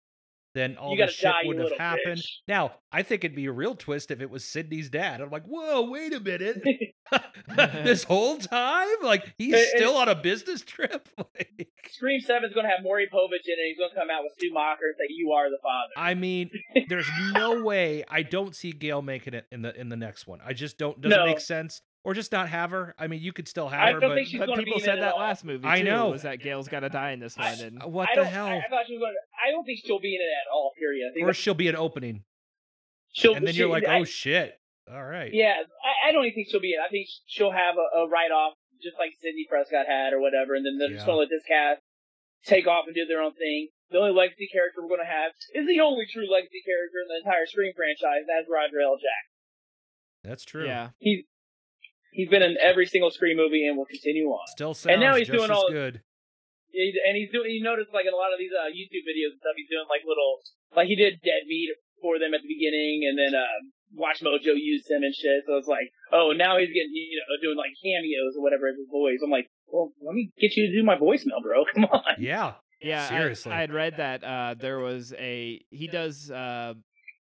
then 0.53 0.75
all 0.75 0.97
this 0.97 1.13
shit 1.13 1.33
wouldn't 1.45 1.69
have 1.69 1.79
happened. 1.79 2.19
bitch. 2.19 2.27
Now, 2.47 2.73
I 2.91 3.03
think 3.03 3.23
it'd 3.23 3.35
be 3.35 3.45
a 3.45 3.51
real 3.53 3.73
twist 3.73 4.11
if 4.11 4.19
it 4.19 4.29
was 4.29 4.43
Sidney's 4.43 4.89
dad. 4.89 5.21
I'm 5.21 5.29
like, 5.29 5.45
whoa, 5.45 5.89
wait 5.89 6.13
a 6.13 6.19
minute. 6.19 6.61
this 7.83 8.03
whole 8.03 8.37
time, 8.37 8.87
like 9.01 9.33
he's 9.37 9.53
It- 9.55 9.69
still 9.77 9.95
on 9.97 10.09
a 10.09 10.15
business 10.15 10.61
trip. 10.61 11.07
Like, 11.17 11.69
Scream 11.89 12.19
Seven's 12.21 12.53
going 12.53 12.65
to 12.65 12.69
have 12.69 12.83
Maury 12.83 13.07
Povich 13.11 13.45
in 13.47 13.53
it. 13.57 13.67
He's 13.67 13.77
going 13.77 13.89
to 13.91 13.95
come 13.95 14.09
out 14.11 14.23
with 14.23 14.33
Stu 14.33 14.51
and 14.55 14.77
say, 14.97 15.05
"You 15.09 15.31
are 15.31 15.49
the 15.49 15.57
father." 15.63 15.91
I 15.97 16.13
mean, 16.13 16.49
there's 16.89 17.07
no 17.33 17.61
way 17.63 18.03
I 18.09 18.23
don't 18.23 18.55
see 18.55 18.71
Gale 18.71 19.01
making 19.01 19.33
it 19.33 19.45
in 19.51 19.61
the 19.61 19.73
in 19.79 19.89
the 19.89 19.95
next 19.97 20.27
one. 20.27 20.39
I 20.45 20.53
just 20.53 20.77
don't. 20.77 20.99
Doesn't 21.01 21.17
No. 21.17 21.25
make 21.25 21.39
sense. 21.39 21.81
Or 22.03 22.15
just 22.15 22.31
not 22.31 22.49
have 22.49 22.71
her. 22.71 22.95
I 22.97 23.05
mean, 23.05 23.21
you 23.21 23.31
could 23.31 23.47
still 23.47 23.69
have 23.69 23.79
I 23.79 23.91
her, 23.93 23.99
don't 23.99 24.09
but 24.09 24.15
think 24.15 24.27
she's 24.27 24.39
But 24.39 24.47
gonna 24.47 24.63
be 24.63 24.65
people 24.65 24.79
said 24.81 24.99
that 25.01 25.13
all. 25.13 25.19
last 25.19 25.45
movie. 25.45 25.67
I 25.67 25.83
know. 25.83 26.09
was 26.09 26.23
that 26.23 26.39
Gale's 26.41 26.67
got 26.67 26.79
to 26.79 26.89
die 26.89 27.11
in 27.11 27.19
this 27.19 27.37
one. 27.37 27.59
And 27.59 27.83
what 27.83 28.09
I 28.09 28.15
the 28.15 28.25
hell? 28.25 28.47
I, 28.47 28.57
I 28.57 28.67
thought 28.69 28.87
she 28.87 28.93
was 28.97 29.01
going. 29.01 29.13
to 29.13 29.21
I 29.47 29.51
don't 29.51 29.63
think 29.65 29.79
she'll 29.85 29.99
be 30.01 30.15
in 30.15 30.21
it 30.21 30.25
at 30.33 30.49
all. 30.51 30.71
Period. 30.79 31.05
I 31.09 31.13
think 31.13 31.27
or 31.29 31.33
she'll 31.33 31.53
be 31.53 31.67
an 31.67 31.75
opening, 31.75 32.23
she'll. 33.13 33.35
and 33.35 33.45
then 33.45 33.53
she- 33.53 33.59
you're 33.59 33.69
like, 33.69 33.85
I- 33.87 33.99
oh 33.99 34.03
shit. 34.05 34.57
All 34.91 35.03
right. 35.05 35.29
Yeah, 35.31 35.61
I, 35.61 36.09
I 36.09 36.11
don't 36.11 36.25
even 36.25 36.33
think 36.33 36.47
she'll 36.49 36.59
be 36.59 36.73
in. 36.73 36.81
it. 36.81 36.83
I 36.83 36.89
think 36.89 37.05
she'll 37.27 37.53
have 37.53 37.77
a, 37.77 37.85
a 38.01 38.09
write 38.09 38.31
off 38.33 38.57
just 38.81 38.97
like 38.97 39.13
Sidney 39.21 39.45
Prescott 39.47 39.85
had 39.85 40.11
or 40.11 40.19
whatever, 40.19 40.55
and 40.57 40.65
then 40.65 40.79
they're 40.81 40.89
just 40.97 41.05
gonna 41.05 41.19
let 41.21 41.29
this 41.29 41.45
cast 41.47 41.81
take 42.49 42.65
off 42.65 42.85
and 42.89 42.95
do 42.97 43.05
their 43.05 43.21
own 43.21 43.37
thing. 43.37 43.69
The 43.93 43.99
only 44.01 44.11
legacy 44.17 44.49
character 44.51 44.81
we're 44.81 44.89
gonna 44.97 45.05
have 45.07 45.37
is 45.53 45.67
the 45.69 45.79
only 45.85 46.09
true 46.09 46.25
legacy 46.25 46.65
character 46.65 46.97
in 47.05 47.13
the 47.13 47.21
entire 47.21 47.45
Scream 47.45 47.77
franchise. 47.77 48.25
That's 48.25 48.49
Roger 48.49 48.81
L. 48.81 48.97
Jackson. 48.97 49.37
That's 50.25 50.43
true. 50.43 50.65
yeah, 50.65 50.89
He's 50.97 51.23
he's 52.11 52.29
been 52.29 52.43
in 52.43 52.55
every 52.61 52.85
single 52.85 53.11
Scream 53.11 53.37
movie 53.37 53.65
and 53.67 53.77
will 53.77 53.85
continue 53.89 54.27
on. 54.27 54.45
Still 54.47 54.73
sounds 54.73 54.99
now 54.99 55.15
he's 55.15 55.27
just 55.27 55.37
doing 55.37 55.51
as 55.51 55.57
all- 55.57 55.71
good. 55.71 56.01
He- 56.71 56.95
and 57.05 57.17
he's 57.17 57.31
doing. 57.31 57.51
You 57.51 57.63
notice 57.63 57.87
like 57.93 58.05
in 58.07 58.13
a 58.13 58.15
lot 58.15 58.31
of 58.31 58.39
these 58.39 58.51
uh, 58.55 58.71
YouTube 58.71 59.03
videos 59.03 59.35
and 59.35 59.41
stuff, 59.43 59.55
he's 59.59 59.67
doing 59.67 59.83
like 59.91 60.03
little, 60.07 60.39
like 60.75 60.87
he 60.87 60.95
did 60.95 61.19
Dead 61.21 61.43
Meat 61.47 61.75
for 62.01 62.17
them 62.17 62.33
at 62.33 62.41
the 62.41 62.47
beginning, 62.47 63.03
and 63.11 63.19
then 63.19 63.35
uh, 63.35 63.43
Watch 63.93 64.21
Mojo 64.23 64.55
used 64.55 64.89
him 64.89 65.03
and 65.03 65.13
shit. 65.13 65.43
So 65.45 65.57
it's 65.57 65.67
like, 65.67 65.91
oh, 66.13 66.31
now 66.31 66.57
he's 66.57 66.69
getting 66.71 66.95
you 66.95 67.19
know 67.19 67.35
doing 67.43 67.57
like 67.59 67.75
cameos 67.83 68.39
or 68.39 68.41
whatever 68.43 68.69
as 68.71 68.77
his 68.79 68.87
voice. 68.89 69.19
I'm 69.23 69.29
like, 69.29 69.51
well, 69.67 69.91
let 69.99 70.15
me 70.15 70.31
get 70.39 70.55
you 70.55 70.67
to 70.67 70.71
do 70.71 70.83
my 70.83 70.95
voicemail, 70.95 71.43
bro. 71.43 71.65
Come 71.75 71.85
on. 71.91 72.15
Yeah. 72.19 72.53
Yeah, 72.81 73.07
Seriously. 73.09 73.51
I, 73.51 73.59
had 73.61 73.71
read 73.73 73.97
that 73.97 74.23
uh, 74.23 74.55
there 74.57 74.79
was 74.79 75.13
a 75.19 75.61
he 75.69 75.87
does 75.87 76.31
uh, 76.31 76.73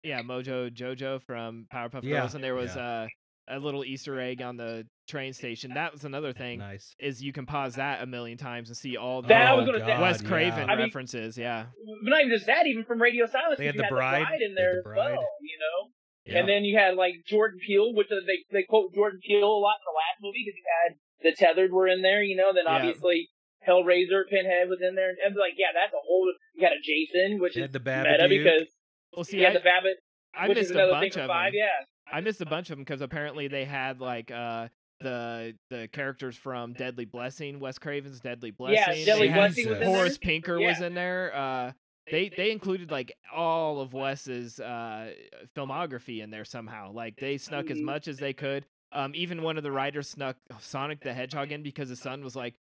yeah 0.05 0.20
Mojo 0.23 0.70
Jojo 0.70 1.20
from 1.23 1.66
Powerpuff 1.73 2.05
Yeah, 2.05 2.20
Girls, 2.20 2.35
and 2.35 2.44
there 2.44 2.55
was 2.55 2.77
yeah. 2.77 2.82
uh, 2.82 3.06
a 3.51 3.59
little 3.59 3.85
Easter 3.85 4.20
egg 4.20 4.43
on 4.43 4.57
the 4.57 4.87
train 5.09 5.33
station. 5.33 5.73
That 5.75 5.93
was 5.93 6.05
another 6.05 6.33
thing. 6.33 6.59
Nice. 6.59 6.95
Is 6.99 7.23
you 7.23 7.33
can 7.33 7.47
pause 7.47 7.75
that 7.77 8.03
a 8.03 8.07
million 8.07 8.37
times 8.39 8.69
and 8.69 8.77
see 8.77 8.97
all 8.97 9.23
the 9.23 9.29
That 9.29 9.53
Oh, 9.53 9.57
was 9.59 9.66
gonna. 9.66 9.79
God, 9.81 10.01
Wes 10.01 10.23
yeah. 10.23 10.29
Craven 10.29 10.70
I 10.70 10.77
mean- 10.77 10.87
references. 10.87 11.37
Yeah, 11.39 11.66
But 12.05 12.11
not 12.11 12.20
even 12.20 12.33
just 12.33 12.47
that, 12.47 12.66
even 12.66 12.85
from 12.85 13.01
Radio 13.01 13.27
Silence, 13.27 13.59
They 13.59 13.66
had 13.66 13.75
you 13.77 13.83
the 13.83 13.89
bride. 13.89 14.20
in 14.20 14.25
They 14.39 14.45
had 14.49 14.57
there 14.57 14.73
the 14.85 14.91
as 14.91 14.97
well, 14.97 15.27
you 15.43 15.59
know. 15.59 15.91
Yeah. 16.27 16.41
And 16.41 16.49
then 16.49 16.65
you 16.65 16.77
had 16.79 16.95
like 16.97 17.15
Jordan 17.27 17.59
Peele, 17.66 17.95
which 17.95 18.09
uh, 18.12 18.16
they 18.27 18.45
they 18.53 18.62
quote 18.65 18.95
Jordan 18.95 19.20
Peele 19.27 19.43
a 19.49 19.61
lot 19.65 19.77
in 19.81 19.87
the 19.89 19.97
last 19.97 20.19
movie 20.20 20.45
because 20.45 20.59
you 20.59 20.66
had 20.85 20.91
the 21.25 21.33
Tethered 21.35 21.73
were 21.73 21.89
in 21.89 22.03
there, 22.03 22.23
you 22.23 22.37
know. 22.37 22.53
Then 22.53 22.65
Yeah. 22.66 22.75
obviously 22.77 23.31
Hellraiser, 23.66 24.29
Pinhead 24.29 24.69
was 24.69 24.81
in 24.83 24.95
there, 24.95 25.11
and 25.25 25.35
like 25.37 25.55
yeah, 25.57 25.73
that's 25.75 25.93
a 25.93 26.03
whole. 26.07 26.31
You 26.55 26.61
got 26.62 26.73
a 26.73 26.81
Jason, 26.85 27.41
which 27.41 27.55
They 27.55 27.62
is 27.62 27.65
had 27.65 27.73
the 27.73 27.81
meta 27.81 28.19
Babadook. 28.20 28.29
because 28.29 28.69
well, 29.16 29.25
see, 29.25 29.39
you 29.39 29.45
had 29.45 29.57
I, 29.57 29.59
the 29.59 29.65
Babbitt, 29.65 29.97
I 30.35 30.49
missed 30.49 30.71
a 30.71 30.89
bunch 30.91 31.17
of 31.17 31.27
five. 31.29 31.53
them. 31.53 31.59
Yeah, 31.59 31.85
I 32.13 32.21
missed 32.21 32.41
a 32.41 32.47
bunch 32.47 32.71
of 32.71 32.77
them 32.77 32.85
because 32.85 33.01
apparently 33.01 33.49
they 33.49 33.65
had 33.65 34.01
like 34.01 34.31
uh 34.31 34.69
the 35.01 35.55
the 35.71 35.89
characters 35.93 36.37
from 36.37 36.73
Deadly 36.73 37.05
Blessing, 37.05 37.61
Wes 37.61 37.79
Craven's 37.79 38.21
Deadly 38.21 38.51
Blessing. 38.51 38.77
yeah, 38.99 39.05
Deadly 39.05 39.29
Blessing 39.29 39.69
was 39.69 39.79
in 39.79 39.85
there. 39.85 39.95
Horace 39.97 40.19
Pinker 40.19 40.59
was 40.61 40.81
in 40.81 40.95
there. 40.95 41.33
Uh, 41.35 41.73
they 42.11 42.31
they 42.31 42.51
included 42.51 42.91
like 42.91 43.13
all 43.33 43.81
of 43.81 43.93
Wes's 43.93 44.59
uh, 44.59 45.13
filmography 45.57 46.23
in 46.23 46.31
there 46.31 46.45
somehow. 46.45 46.93
Like 46.93 47.17
they 47.17 47.37
snuck 47.39 47.71
as 47.71 47.79
Mhm. 47.79 47.83
much 47.85 48.09
as 48.09 48.19
they 48.19 48.33
could. 48.33 48.65
Um, 48.93 49.13
even 49.15 49.43
one 49.43 49.57
of 49.59 49.63
the 49.63 49.71
writers 49.71 50.09
snuck 50.09 50.37
Sonic 50.61 51.01
the 51.03 51.13
Hedgehog 51.13 51.53
in 51.53 51.63
because 51.63 51.91
his 51.91 52.01
son 52.01 52.25
was 52.25 52.35
like, 52.35 52.55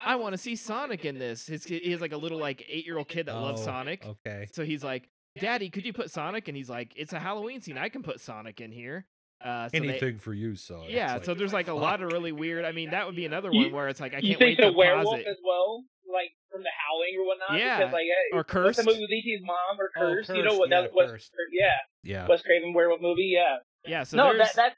"I 0.00 0.16
want 0.16 0.32
to 0.32 0.38
see 0.38 0.56
Sonic 0.56 1.04
in 1.04 1.18
this." 1.18 1.46
His 1.46 1.64
kid, 1.66 1.82
he 1.82 1.90
has 1.92 2.00
like 2.00 2.12
a 2.12 2.16
little 2.16 2.38
like 2.38 2.64
eight 2.68 2.86
year 2.86 2.96
old 2.96 3.08
kid 3.08 3.26
that 3.26 3.34
loves 3.34 3.60
Oh, 3.60 3.64
Sonic. 3.66 4.04
Okay. 4.06 4.48
So 4.52 4.64
he's 4.64 4.82
like, 4.82 5.08
"Daddy, 5.38 5.70
could 5.70 5.84
you 5.84 5.92
put 5.92 6.10
Sonic?" 6.10 6.48
And 6.48 6.56
he's 6.56 6.70
like, 6.70 6.92
"It's 6.96 7.12
a 7.12 7.18
Halloween 7.20 7.60
scene. 7.60 7.78
I 7.78 7.88
can 7.88 8.02
put 8.02 8.20
Sonic 8.20 8.60
in 8.60 8.72
here." 8.72 9.06
Uh, 9.44 9.68
so 9.68 9.78
they- 9.78 9.88
Anything 9.88 10.16
for 10.18 10.32
you, 10.32 10.56
son. 10.56 10.84
yeah, 10.88 11.16
It's 11.16 11.26
so 11.26 11.34
there's 11.34 11.52
like 11.52 11.68
a 11.68 11.74
lot 11.74 12.02
of 12.02 12.12
really 12.12 12.32
weird. 12.32 12.64
I 12.64 12.72
mean, 12.72 12.90
that 12.90 13.04
would 13.06 13.16
be 13.16 13.26
another 13.26 13.50
You- 13.52 13.64
one 13.64 13.72
where 13.72 13.88
it's 13.88 14.00
like 14.00 14.12
I 14.14 14.20
can't 14.22 14.38
think 14.38 14.58
wait 14.58 14.64
to 14.64 14.72
werewolf 14.72 15.04
pause 15.16 15.20
it. 15.20 15.26
as 15.26 15.36
well, 15.44 15.84
like 16.10 16.30
from 16.50 16.62
the 16.62 16.70
Howling 16.70 17.16
or 17.18 17.26
whatnot. 17.26 17.58
Yeah, 17.58 17.78
because, 17.78 17.92
like, 17.92 18.04
hey, 18.04 18.30
or 18.32 18.38
what's 18.38 18.50
Cursed. 18.50 18.78
the 18.78 18.84
movie 18.86 19.00
with 19.02 19.10
E.T.'s 19.10 19.40
mom 19.44 19.78
or 19.80 19.90
Oh, 19.96 20.14
Cursed? 20.14 20.30
you 20.30 20.42
know 20.44 20.56
what? 20.56 20.70
yeah, 20.70 20.82
that 20.82 20.94
was 20.94 21.10
Cursed. 21.10 21.32
yeah, 21.52 21.76
Yeah. 22.02 22.26
Wes 22.26 22.40
Craven 22.42 22.72
werewolf 22.72 23.00
movie. 23.02 23.32
Yeah. 23.36 23.58
Yeah, 23.86 24.04
so 24.04 24.16
no, 24.16 24.32
there's 24.32 24.38
that 24.54 24.56
that's 24.56 24.76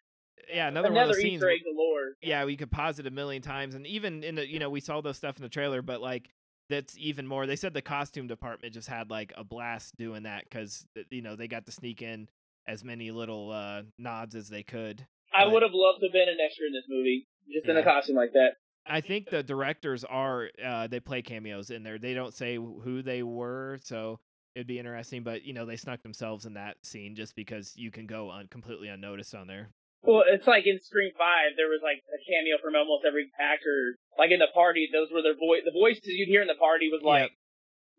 yeah 0.53 0.67
another, 0.69 0.89
one 0.89 0.97
of 0.97 1.03
another 1.03 1.13
those 1.13 1.23
scenes. 1.23 1.35
Easter 1.35 1.47
where- 1.47 2.09
egg 2.11 2.15
yeah, 2.23 2.45
we 2.45 2.57
could 2.57 2.71
pause 2.73 2.99
it 2.99 3.07
a 3.07 3.11
million 3.11 3.43
times, 3.43 3.77
and 3.77 3.87
even 3.87 4.25
in 4.25 4.35
the 4.35 4.49
you 4.51 4.59
know 4.59 4.71
we 4.71 4.81
saw 4.81 5.01
those 5.01 5.17
stuff 5.17 5.37
in 5.37 5.43
the 5.45 5.49
trailer, 5.49 5.81
but 5.83 6.01
like 6.01 6.29
that's 6.69 6.97
even 6.99 7.27
more. 7.27 7.47
They 7.47 7.57
said 7.57 7.75
the 7.75 7.83
costume 7.83 8.27
department 8.27 8.75
just 8.75 8.89
had 8.89 9.11
like 9.11 9.33
a 9.37 9.45
blast 9.45 9.97
doing 9.97 10.25
that 10.25 10.45
because 10.45 10.87
you 11.11 11.23
know 11.23 11.37
they 11.37 11.49
got 11.49 11.67
to 11.67 11.73
sneak 11.73 12.03
in 12.03 12.29
as 12.69 12.83
many 12.85 13.11
little 13.11 13.53
uh, 13.53 13.83
nods 13.99 14.35
as 14.35 14.49
they 14.49 14.63
could. 14.63 15.07
I 15.35 15.45
But- 15.45 15.53
would 15.53 15.63
have 15.63 15.73
loved 15.75 16.01
to 16.01 16.07
have 16.07 16.13
been 16.13 16.29
an 16.29 16.39
extra 16.45 16.67
in 16.67 16.73
this 16.73 16.87
movie, 16.89 17.27
just 17.53 17.67
in 17.69 17.77
a 17.77 17.83
costume 17.85 18.17
like 18.17 18.33
that. 18.33 18.53
I 18.89 19.01
think 19.01 19.31
the 19.31 19.43
directors 19.43 20.05
are 20.05 20.49
uh, 20.65 20.87
they 20.87 21.01
play 21.01 21.21
cameos 21.23 21.71
in 21.71 21.83
there. 21.83 21.99
They 21.99 22.15
don't 22.15 22.33
say 22.35 22.55
who 22.57 23.03
they 23.03 23.23
were, 23.25 23.79
so 23.83 24.21
it'd 24.55 24.69
be 24.69 24.79
interesting. 24.79 25.25
But 25.25 25.43
you 25.43 25.53
know, 25.55 25.67
they 25.67 25.77
snuck 25.77 26.03
themselves 26.03 26.47
in 26.47 26.55
that 26.55 26.77
scene 26.85 27.17
just 27.17 27.35
because 27.35 27.73
you 27.77 27.91
can 27.91 28.07
go 28.07 28.31
un- 28.31 28.47
completely 28.49 28.87
unnoticed 28.89 29.35
on 29.35 29.49
there. 29.49 29.71
Well, 30.03 30.23
it's 30.27 30.47
like 30.47 30.67
in 30.67 30.79
Scream 30.81 31.11
Five, 31.19 31.57
there 31.57 31.67
was 31.67 31.81
like 31.83 31.99
a 31.99 32.19
cameo 32.31 32.63
from 32.63 32.77
almost 32.77 33.05
every 33.05 33.27
actor. 33.41 33.99
Like 34.19 34.31
in 34.31 34.39
the 34.39 34.49
party, 34.55 34.89
those 34.93 35.09
were 35.13 35.23
their 35.23 35.37
voice. 35.37 35.63
The 35.65 35.73
voices 35.77 36.03
you'd 36.07 36.29
hear 36.29 36.43
in 36.43 36.49
the 36.49 36.55
party 36.59 36.89
was 36.91 37.03
like, 37.05 37.31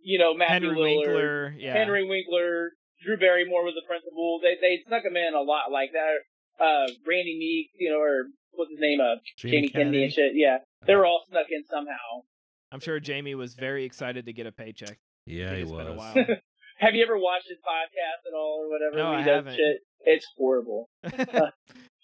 you 0.02 0.18
know, 0.20 0.34
Matthew 0.34 0.70
Henry 0.70 0.78
Lillard, 0.78 1.08
Winkler, 1.08 1.56
yeah, 1.58 1.74
Henry 1.74 2.08
Winkler, 2.08 2.72
Drew 3.04 3.18
Barrymore 3.18 3.64
was 3.64 3.76
the 3.76 3.86
principal. 3.88 4.40
They 4.42 4.56
they 4.60 4.84
snuck 4.88 5.04
him 5.06 5.16
in 5.16 5.34
a 5.34 5.42
lot 5.42 5.72
like 5.72 5.92
that. 5.94 6.16
Uh, 6.64 6.88
Randy 7.06 7.38
Meek, 7.38 7.70
you 7.80 7.92
know, 7.92 8.00
or 8.00 8.26
what's 8.52 8.72
his 8.72 8.80
name? 8.80 9.00
Uh, 9.00 9.16
Jamie 9.38 9.70
Kennedy 9.70 10.04
and 10.06 10.14
shit. 10.14 10.32
Yeah, 10.34 10.58
they 10.86 10.96
were 10.96 11.06
all 11.06 11.24
snuck 11.30 11.48
in 11.52 11.64
somehow. 11.70 12.26
I'm 12.72 12.80
sure 12.80 13.00
Jamie 13.00 13.36
was 13.36 13.54
very 13.54 13.86
excited 13.86 14.26
to 14.26 14.34
get 14.34 14.46
a 14.48 14.52
paycheck. 14.52 14.98
Yeah, 15.26 15.54
he 15.54 15.62
it's 15.62 15.72
been 15.72 15.88
a 15.88 15.94
was. 15.94 16.16
while. 16.16 16.26
Have 16.80 16.94
you 16.94 17.04
ever 17.04 17.18
watched 17.18 17.48
his 17.48 17.58
podcast 17.58 18.28
at 18.28 18.36
all 18.36 18.66
or 18.66 18.70
whatever? 18.70 18.98
No, 18.98 19.18
He 19.18 19.24
I 19.24 19.26
does 19.26 19.36
haven't. 19.36 19.56
Shit. 19.56 19.78
It's 20.02 20.26
horrible. 20.38 20.90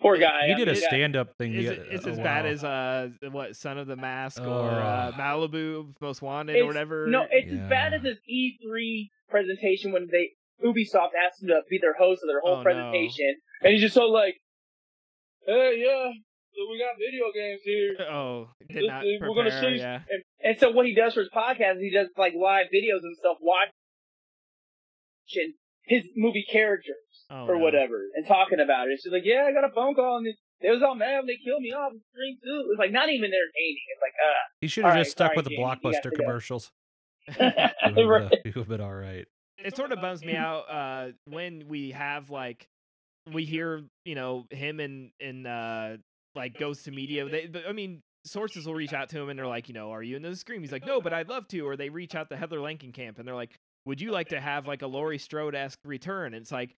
Poor 0.03 0.17
guy. 0.17 0.47
He 0.47 0.53
I 0.53 0.57
did 0.57 0.67
a 0.67 0.75
stand-up 0.75 1.35
thing. 1.37 1.53
Is 1.55 1.65
the 1.65 1.71
it, 1.73 1.87
it's 1.89 2.05
a 2.05 2.09
as 2.11 2.17
bad 2.19 2.45
as 2.45 2.63
uh 2.63 3.09
what 3.31 3.55
Son 3.55 3.77
of 3.79 3.87
the 3.87 3.95
Mask 3.95 4.39
or 4.41 4.45
Oh. 4.45 4.65
uh, 4.67 5.11
Malibu 5.13 5.95
Most 6.01 6.21
Wanted 6.21 6.57
or 6.61 6.65
whatever. 6.67 7.07
No, 7.07 7.25
it's 7.31 7.51
as 7.51 7.69
bad 7.69 7.93
as 7.95 8.03
his 8.03 8.17
E3 8.29 9.09
presentation 9.29 9.91
when 9.93 10.07
they 10.11 10.31
Ubisoft 10.63 11.11
asked 11.25 11.41
him 11.41 11.47
to 11.47 11.61
be 11.69 11.77
their 11.81 11.93
host 11.95 12.21
of 12.21 12.27
their 12.27 12.41
whole 12.41 12.55
Oh, 12.55 12.57
no. 12.57 12.63
presentation, 12.63 13.33
and 13.61 13.71
he's 13.73 13.81
just 13.81 13.95
so 13.95 14.05
like, 14.05 14.35
"Hey, 15.47 15.81
yeah, 15.83 16.11
so 16.53 16.69
we 16.69 16.77
got 16.77 16.95
video 16.99 17.31
games 17.33 17.61
here. 17.63 17.95
oh, 18.11 18.49
did 18.69 18.77
This- 18.83 18.87
not 18.87 19.03
we're 19.03 19.35
gonna 19.35 19.51
show 19.61 19.67
you." 19.69 19.77
yeah. 19.79 20.01
And, 20.09 20.21
and 20.43 20.59
so 20.59 20.69
what 20.71 20.85
he 20.85 20.93
does 20.93 21.13
for 21.15 21.21
his 21.21 21.29
podcast, 21.35 21.77
is 21.77 21.81
he 21.81 21.91
does 21.91 22.09
like 22.17 22.33
live 22.35 22.67
videos 22.67 23.01
and 23.03 23.15
stuff, 23.17 23.37
watching 23.41 23.71
his 25.85 26.05
movie 26.15 26.45
characters 26.49 26.95
Oh, 27.29 27.47
or 27.47 27.55
no. 27.57 27.63
whatever, 27.63 28.01
and 28.15 28.27
talking 28.27 28.59
about 28.59 28.89
it. 28.89 28.99
She's 29.01 29.11
like, 29.11 29.23
"Yeah, 29.25 29.45
I 29.47 29.51
got 29.53 29.63
a 29.63 29.73
phone 29.73 29.95
call 29.95 30.17
and 30.17 30.27
they 30.61 30.69
was 30.69 30.83
all 30.83 30.95
mad 30.95 31.17
when 31.19 31.27
they 31.27 31.37
killed 31.43 31.61
me 31.61 31.71
off 31.71 31.93
the 31.93 31.99
screen 32.13 32.37
too." 32.43 32.67
It's 32.71 32.79
like 32.79 32.91
not 32.91 33.09
even 33.09 33.25
entertaining. 33.25 33.85
It's 33.93 34.01
like, 34.01 34.13
uh, 34.21 34.43
He 34.61 34.67
should 34.67 34.83
have 34.85 34.93
just 34.95 35.07
right, 35.07 35.11
stuck 35.11 35.27
sorry, 35.27 35.35
with 35.37 35.45
the 35.45 35.51
Jamie, 35.51 35.63
blockbuster 35.63 36.11
commercials. 36.13 36.71
He 37.27 37.33
would 37.39 38.21
have 38.21 38.31
right. 38.45 38.67
been 38.67 38.81
all 38.81 38.93
right. 38.93 39.25
it 39.57 39.75
sort 39.75 39.91
of 39.93 40.01
bums 40.01 40.23
me 40.25 40.35
out 40.35 40.69
uh 40.69 41.11
when 41.29 41.63
we 41.69 41.91
have 41.91 42.29
like 42.29 42.67
we 43.31 43.45
hear 43.45 43.81
you 44.03 44.15
know 44.15 44.45
him 44.49 44.79
and 44.81 45.11
and 45.21 45.47
uh 45.47 45.91
like 46.35 46.57
goes 46.59 46.83
to 46.83 46.91
media 46.91 47.23
they 47.29 47.47
but, 47.47 47.63
i 47.67 47.71
mean 47.71 48.01
sources 48.25 48.65
will 48.65 48.73
reach 48.75 48.91
out 48.93 49.07
to 49.09 49.19
him 49.19 49.29
and 49.29 49.39
they're 49.39 49.47
like 49.47 49.67
you 49.69 49.73
know 49.73 49.91
are 49.91 50.03
you 50.03 50.17
into 50.17 50.29
the 50.29 50.35
scream 50.35 50.61
he's 50.61 50.71
like 50.71 50.85
no 50.85 50.99
but 50.99 51.13
i'd 51.13 51.29
love 51.29 51.47
to 51.47 51.61
or 51.61 51.77
they 51.77 51.89
reach 51.89 52.15
out 52.15 52.29
to 52.29 52.35
heather 52.35 52.57
langenkamp 52.57 53.17
and 53.19 53.27
they're 53.27 53.35
like 53.35 53.55
would 53.85 54.01
you 54.01 54.11
like 54.11 54.29
to 54.29 54.39
have 54.41 54.67
like 54.67 54.81
a 54.81 54.87
laurie 54.87 55.17
strode-esque 55.17 55.79
return 55.85 56.33
and 56.33 56.41
it's 56.41 56.51
like 56.51 56.73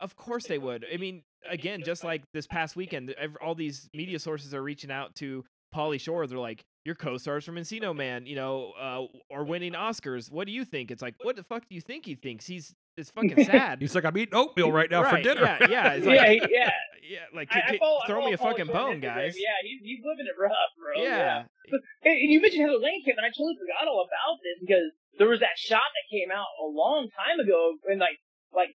of 0.00 0.16
course 0.16 0.46
they 0.46 0.58
would 0.58 0.84
i 0.92 0.96
mean 0.96 1.22
again 1.50 1.82
just 1.84 2.04
like 2.04 2.22
this 2.32 2.46
past 2.46 2.76
weekend 2.76 3.14
all 3.42 3.54
these 3.54 3.88
media 3.94 4.18
sources 4.18 4.54
are 4.54 4.62
reaching 4.62 4.90
out 4.90 5.14
to 5.16 5.44
Pauly 5.74 6.00
Shore, 6.00 6.26
they're 6.26 6.38
like, 6.38 6.64
your 6.86 6.94
co-stars 6.94 7.44
from 7.44 7.56
Encino 7.56 7.94
Man, 7.94 8.24
you 8.24 8.36
know, 8.36 8.72
uh, 8.80 9.04
are 9.30 9.44
winning 9.44 9.74
Oscars. 9.74 10.32
What 10.32 10.46
do 10.46 10.52
you 10.54 10.64
think? 10.64 10.90
It's 10.90 11.02
like, 11.02 11.14
what 11.20 11.36
the 11.36 11.42
fuck 11.42 11.68
do 11.68 11.74
you 11.74 11.82
think 11.82 12.06
he 12.06 12.14
thinks? 12.14 12.46
He's 12.46 12.74
it's 12.96 13.10
fucking 13.10 13.44
sad. 13.44 13.82
He's 13.82 13.94
like, 13.94 14.06
I'm 14.06 14.16
eating 14.16 14.34
oatmeal 14.34 14.72
right 14.72 14.90
now 14.90 15.04
for 15.04 15.20
dinner. 15.20 15.42
Yeah, 15.42 15.66
yeah, 15.68 15.92
it's 15.92 16.06
like, 16.08 16.16
yeah, 16.40 16.46
yeah. 16.48 16.70
yeah, 17.04 17.18
like 17.34 17.48
I- 17.54 17.58
I 17.58 17.62
ki- 17.66 17.72
ki- 17.72 17.78
follow- 17.80 18.00
throw 18.06 18.24
me 18.24 18.32
a 18.32 18.38
Paul 18.38 18.52
fucking 18.52 18.64
Shore 18.72 18.74
bone, 18.74 19.00
guys. 19.00 19.36
Yeah, 19.36 19.52
he's, 19.62 19.80
he's 19.84 20.00
living 20.02 20.24
it 20.24 20.40
rough, 20.40 20.72
bro. 20.80 21.02
Yeah. 21.04 21.44
Hey, 22.00 22.16
and 22.24 22.32
you 22.32 22.40
mentioned 22.40 22.62
Heather 22.62 22.80
Langenkamp, 22.80 23.20
and 23.20 23.26
I 23.26 23.28
totally 23.36 23.60
forgot 23.60 23.86
all 23.92 24.00
about 24.08 24.40
this 24.40 24.56
because 24.66 24.88
there 25.18 25.28
was 25.28 25.40
that 25.40 25.58
shot 25.60 25.84
that 25.84 26.06
came 26.08 26.30
out 26.32 26.48
a 26.64 26.66
long 26.66 27.08
time 27.12 27.40
ago, 27.44 27.74
and 27.92 28.00
like, 28.00 28.16
like, 28.56 28.72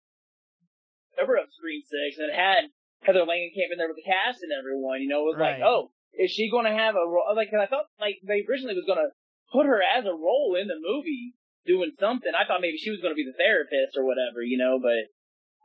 cover 1.19 1.37
of 1.37 1.51
Scream 1.53 1.83
Six, 1.83 2.19
and 2.19 2.31
had 2.33 2.71
Heather 3.03 3.27
Langenkamp 3.27 3.73
in 3.73 3.79
there 3.79 3.89
with 3.89 3.99
the 3.99 4.07
cast 4.07 4.43
and 4.43 4.53
everyone. 4.55 5.03
You 5.03 5.09
know, 5.09 5.27
it 5.27 5.35
was 5.35 5.39
Right. 5.39 5.59
like, 5.59 5.67
oh, 5.67 5.91
is 6.15 6.31
she 6.31 6.51
going 6.51 6.65
to 6.67 6.73
have 6.77 6.95
a 6.95 7.07
role? 7.07 7.27
Like, 7.35 7.51
'cause 7.51 7.61
I 7.63 7.67
thought 7.67 7.87
like 8.01 8.19
they 8.27 8.45
originally 8.49 8.75
was 8.75 8.87
going 8.87 8.99
to 8.99 9.11
put 9.53 9.67
her 9.67 9.83
as 9.83 10.05
a 10.07 10.15
role 10.15 10.57
in 10.61 10.69
the 10.69 10.79
movie 10.81 11.35
doing 11.67 11.93
something. 12.01 12.33
I 12.35 12.47
thought 12.47 12.61
maybe 12.61 12.77
she 12.79 12.91
was 12.91 13.01
going 13.01 13.13
to 13.13 13.19
be 13.19 13.25
the 13.27 13.37
therapist 13.37 13.97
or 13.97 14.05
whatever, 14.05 14.43
you 14.43 14.57
know, 14.59 14.79
but 14.81 15.09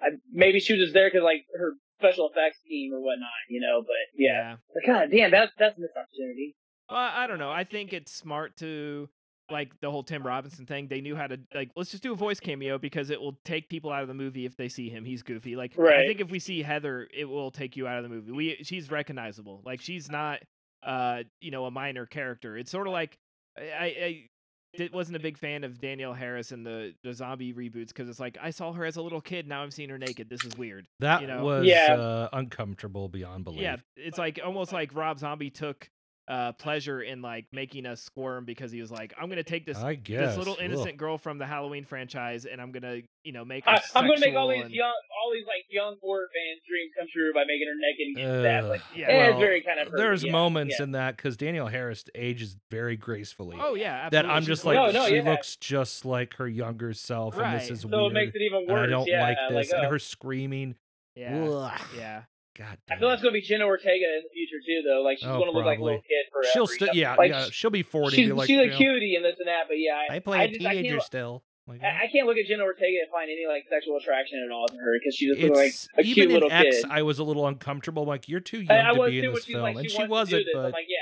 I, 0.02 0.18
maybe 0.32 0.60
she 0.60 0.74
was 0.74 0.82
just 0.82 0.94
there 0.94 1.08
because 1.10 1.24
like 1.24 1.46
her 1.58 1.74
special 2.00 2.30
effects 2.30 2.60
team 2.68 2.94
or 2.94 3.00
whatnot, 3.02 3.30
you 3.50 3.62
know. 3.62 3.82
But 3.82 4.04
yeah, 4.16 4.58
But 4.74 4.84
God 4.86 5.12
damn, 5.12 5.32
that's 5.32 5.52
that's 5.58 5.78
a 5.78 5.82
missed 5.82 5.96
opportunity. 5.96 6.56
Well, 6.90 7.00
I 7.00 7.26
don't 7.28 7.40
know. 7.40 7.52
I 7.52 7.64
think 7.64 7.94
it's 7.94 8.12
smart 8.14 8.58
to 8.58 9.10
like 9.52 9.80
the 9.82 9.92
whole 9.92 10.04
Tim 10.04 10.26
Robinson 10.26 10.66
thing. 10.66 10.88
They 10.88 11.02
knew 11.02 11.16
how 11.16 11.28
to 11.28 11.38
like 11.54 11.72
let's 11.76 11.92
just 11.92 12.04
do 12.04 12.14
a 12.14 12.16
voice 12.16 12.40
cameo 12.40 12.78
because 12.78 13.10
it 13.10 13.20
will 13.20 13.38
take 13.44 13.70
people 13.70 13.92
out 13.92 14.02
of 14.02 14.08
the 14.08 14.14
movie 14.14 14.46
if 14.46 14.56
they 14.56 14.70
see 14.70 14.90
him. 14.90 15.06
He's 15.06 15.24
goofy. 15.24 15.56
Like 15.56 15.78
I 16.04 16.08
think 16.08 16.22
if 16.22 16.30
we 16.32 16.40
see 16.40 16.62
Heather, 16.62 17.08
it 17.14 17.26
will 17.26 17.52
take 17.52 17.76
you 17.76 17.88
out 17.88 17.98
of 17.98 18.04
the 18.04 18.10
movie. 18.10 18.32
We 18.32 18.58
she's 18.64 18.90
recognizable. 18.90 19.62
Like 19.66 19.82
she's 19.82 20.10
not 20.10 20.40
uh 20.82 21.24
you 21.42 21.52
know 21.52 21.66
a 21.66 21.72
minor 21.72 22.06
character. 22.06 22.58
It's 22.58 22.72
sort 22.72 22.88
of 22.88 22.94
like 22.94 23.18
I, 23.58 23.62
I, 23.62 23.86
I 23.86 24.30
did, 24.76 24.92
wasn't 24.94 25.16
a 25.18 25.20
big 25.20 25.38
fan 25.38 25.64
of 25.64 25.80
Danielle 25.80 26.14
Harris 26.14 26.52
in 26.52 26.64
the 26.64 26.94
the 27.04 27.14
zombie 27.14 27.54
reboots 27.54 27.90
because 27.90 28.10
it's 28.10 28.20
like 28.20 28.38
I 28.42 28.50
saw 28.50 28.74
her 28.74 28.86
as 28.86 28.96
a 28.96 29.02
little 29.02 29.22
kid. 29.22 29.48
Now 29.48 29.62
I'm 29.62 29.72
seeing 29.72 29.90
her 29.90 29.98
naked. 29.98 30.30
This 30.30 30.44
is 30.44 30.58
weird. 30.58 30.88
That 31.00 31.22
you 31.22 31.28
know? 31.28 31.44
was 31.44 31.66
Yeah. 31.66 31.94
uh, 31.94 32.30
uncomfortable 32.34 33.08
beyond 33.10 33.44
belief. 33.44 33.62
Yeah, 33.62 33.76
it's 33.96 34.18
like 34.18 34.40
almost 34.44 34.74
like 34.74 34.96
Rob 34.96 35.20
Zombie 35.20 35.52
took 35.52 35.90
uh, 36.28 36.54
pleasure 36.54 37.02
in 37.02 37.22
like 37.22 37.46
making 37.52 37.86
us 37.86 38.02
squirm 38.02 38.46
because 38.46 38.72
he 38.72 38.80
was 38.80 38.90
like, 38.90 39.14
I'm 39.22 39.28
gonna 39.28 39.44
take 39.44 39.66
this 39.66 39.78
I 39.78 39.96
this 39.96 40.04
guess. 40.04 40.38
little 40.38 40.54
Ugh. 40.54 40.64
innocent 40.64 40.96
girl 40.98 41.18
from 41.18 41.38
the 41.38 41.46
Halloween 41.46 41.84
franchise 41.84 42.46
and 42.46 42.62
I'm 42.62 42.72
gonna 42.72 43.02
you 43.26 43.34
know 43.34 43.44
make 43.44 43.66
her 43.66 43.72
I, 43.72 43.82
I'm 43.96 44.08
gonna 44.08 44.20
make 44.22 44.34
all 44.36 44.48
these 44.50 44.64
and- 44.64 44.72
young, 44.72 44.88
all 45.22 45.34
these 45.34 45.46
like 45.46 45.66
young 45.70 45.98
horror 46.02 46.28
fans' 46.34 46.62
dreams 46.68 46.92
come 46.98 47.08
true 47.14 47.34
by 47.34 47.44
making 47.46 47.68
her 47.68 47.76
naked 47.76 48.08
and 48.08 48.16
getting 48.16 48.42
stabbed. 48.42 48.64
Ugh. 48.66 48.72
Like, 48.72 48.82
Yeah. 48.96 49.08
Well, 49.18 49.30
it's 49.32 49.40
very 49.40 49.62
kind 49.64 49.80
of 49.82 49.88
hurting, 49.90 49.98
There's 50.06 50.24
yeah, 50.24 50.32
moments 50.32 50.76
yeah. 50.80 50.84
in 50.84 50.92
that 50.94 51.18
because 51.18 51.36
Danielle 51.36 51.68
Harris 51.68 52.06
ages 52.16 52.56
very 52.72 52.96
gracefully. 52.96 53.58
Oh 53.60 53.76
yeah, 53.76 54.10
that. 54.10 54.26
I'm 54.26 54.44
just 54.44 54.64
like, 54.64 54.76
No, 54.76 54.92
no, 54.92 55.08
she 55.10 55.18
yeah. 55.18 55.30
looks 55.30 55.58
just 55.58 56.06
like 56.06 56.36
her 56.36 56.48
younger 56.48 56.94
self, 56.94 57.38
and 57.38 57.60
this 57.60 57.70
is 57.70 57.82
so 57.82 57.90
weird. 57.90 58.12
it 58.12 58.14
makes 58.14 58.36
it 58.36 58.42
even 58.44 58.60
and 58.60 58.68
worse. 58.70 58.80
I 58.80 58.86
don't 58.90 59.08
yeah, 59.08 59.22
like 59.24 59.38
this. 59.50 59.56
Like, 59.72 59.78
and 59.78 59.88
uh, 59.88 59.90
her 59.90 60.00
screaming. 60.00 60.76
yeah, 61.16 61.36
Ugh. 61.36 61.82
yeah. 61.98 62.22
God 62.58 62.78
I 62.88 62.94
damn. 62.94 63.00
feel 63.00 63.10
that's 63.10 63.22
gonna 63.22 63.34
be 63.34 63.42
Jenna 63.42 63.66
Ortega 63.66 64.06
in 64.06 64.22
the 64.24 64.30
future 64.34 64.62
too, 64.66 64.82
though. 64.88 65.02
Like 65.02 65.18
she's 65.18 65.28
Oh, 65.28 65.40
gonna 65.40 65.52
look 65.52 65.66
like 65.66 65.80
a 65.80 65.84
little 65.84 66.02
kid 66.02 66.26
forever. 66.32 66.48
She'll 66.54 66.64
you 66.64 66.68
still, 66.68 66.88
know? 66.88 66.94
yeah, 66.94 67.16
Like, 67.16 67.32
yeah. 67.32 67.48
She'll 67.52 67.70
be 67.72 67.84
40 67.84 68.16
She's 68.16 68.32
like, 68.32 68.48
she's 68.48 68.60
a 68.60 68.68
know, 68.68 68.78
cutie 68.78 69.16
and 69.16 69.26
this 69.26 69.36
and 69.40 69.48
that, 69.48 69.64
but 69.68 69.76
yeah, 69.80 69.96
I, 70.10 70.16
I 70.16 70.20
play 70.20 70.38
I 70.40 70.44
a 70.44 70.48
just, 70.50 70.66
I 70.66 70.74
teenager 70.76 70.96
can't, 70.96 71.04
still. 71.04 71.44
Like, 71.66 71.82
I, 71.82 72.04
I 72.04 72.08
can't 72.12 72.28
look 72.28 72.38
at 72.38 72.46
Jenna 72.46 72.64
Ortega 72.64 72.98
and 73.02 73.10
find 73.12 73.30
any 73.32 73.46
like 73.48 73.64
sexual 73.70 73.98
attraction 73.98 74.44
at 74.46 74.52
all 74.54 74.68
to 74.68 74.76
her 74.76 75.00
because 75.00 75.16
she 75.16 75.28
just 75.30 75.40
looks 75.42 75.58
like 75.58 75.74
a 75.98 76.02
even 76.08 76.14
cute 76.14 76.28
in 76.28 76.34
little 76.34 76.52
X. 76.52 76.82
kid. 76.82 76.86
I 76.92 77.02
was 77.04 77.20
a 77.20 77.24
little 77.24 77.48
uncomfortable. 77.48 78.06
Like, 78.06 78.28
you're 78.28 78.40
too 78.42 78.60
young 78.62 78.78
I, 78.78 78.90
I 78.90 78.94
to 78.94 79.00
was 79.00 79.10
be 79.12 79.20
in 79.20 79.26
too 79.26 79.32
this 79.32 79.46
film, 79.46 79.62
like 79.64 79.76
and 79.78 79.90
she, 79.90 79.96
she 79.98 80.04
wants 80.06 80.30
to 80.32 80.36
do 80.38 80.44
wasn't. 80.44 80.46
this. 80.46 80.54
But 80.54 80.66
I'm 80.66 80.72
like, 80.74 80.86
yeah. 80.90 80.98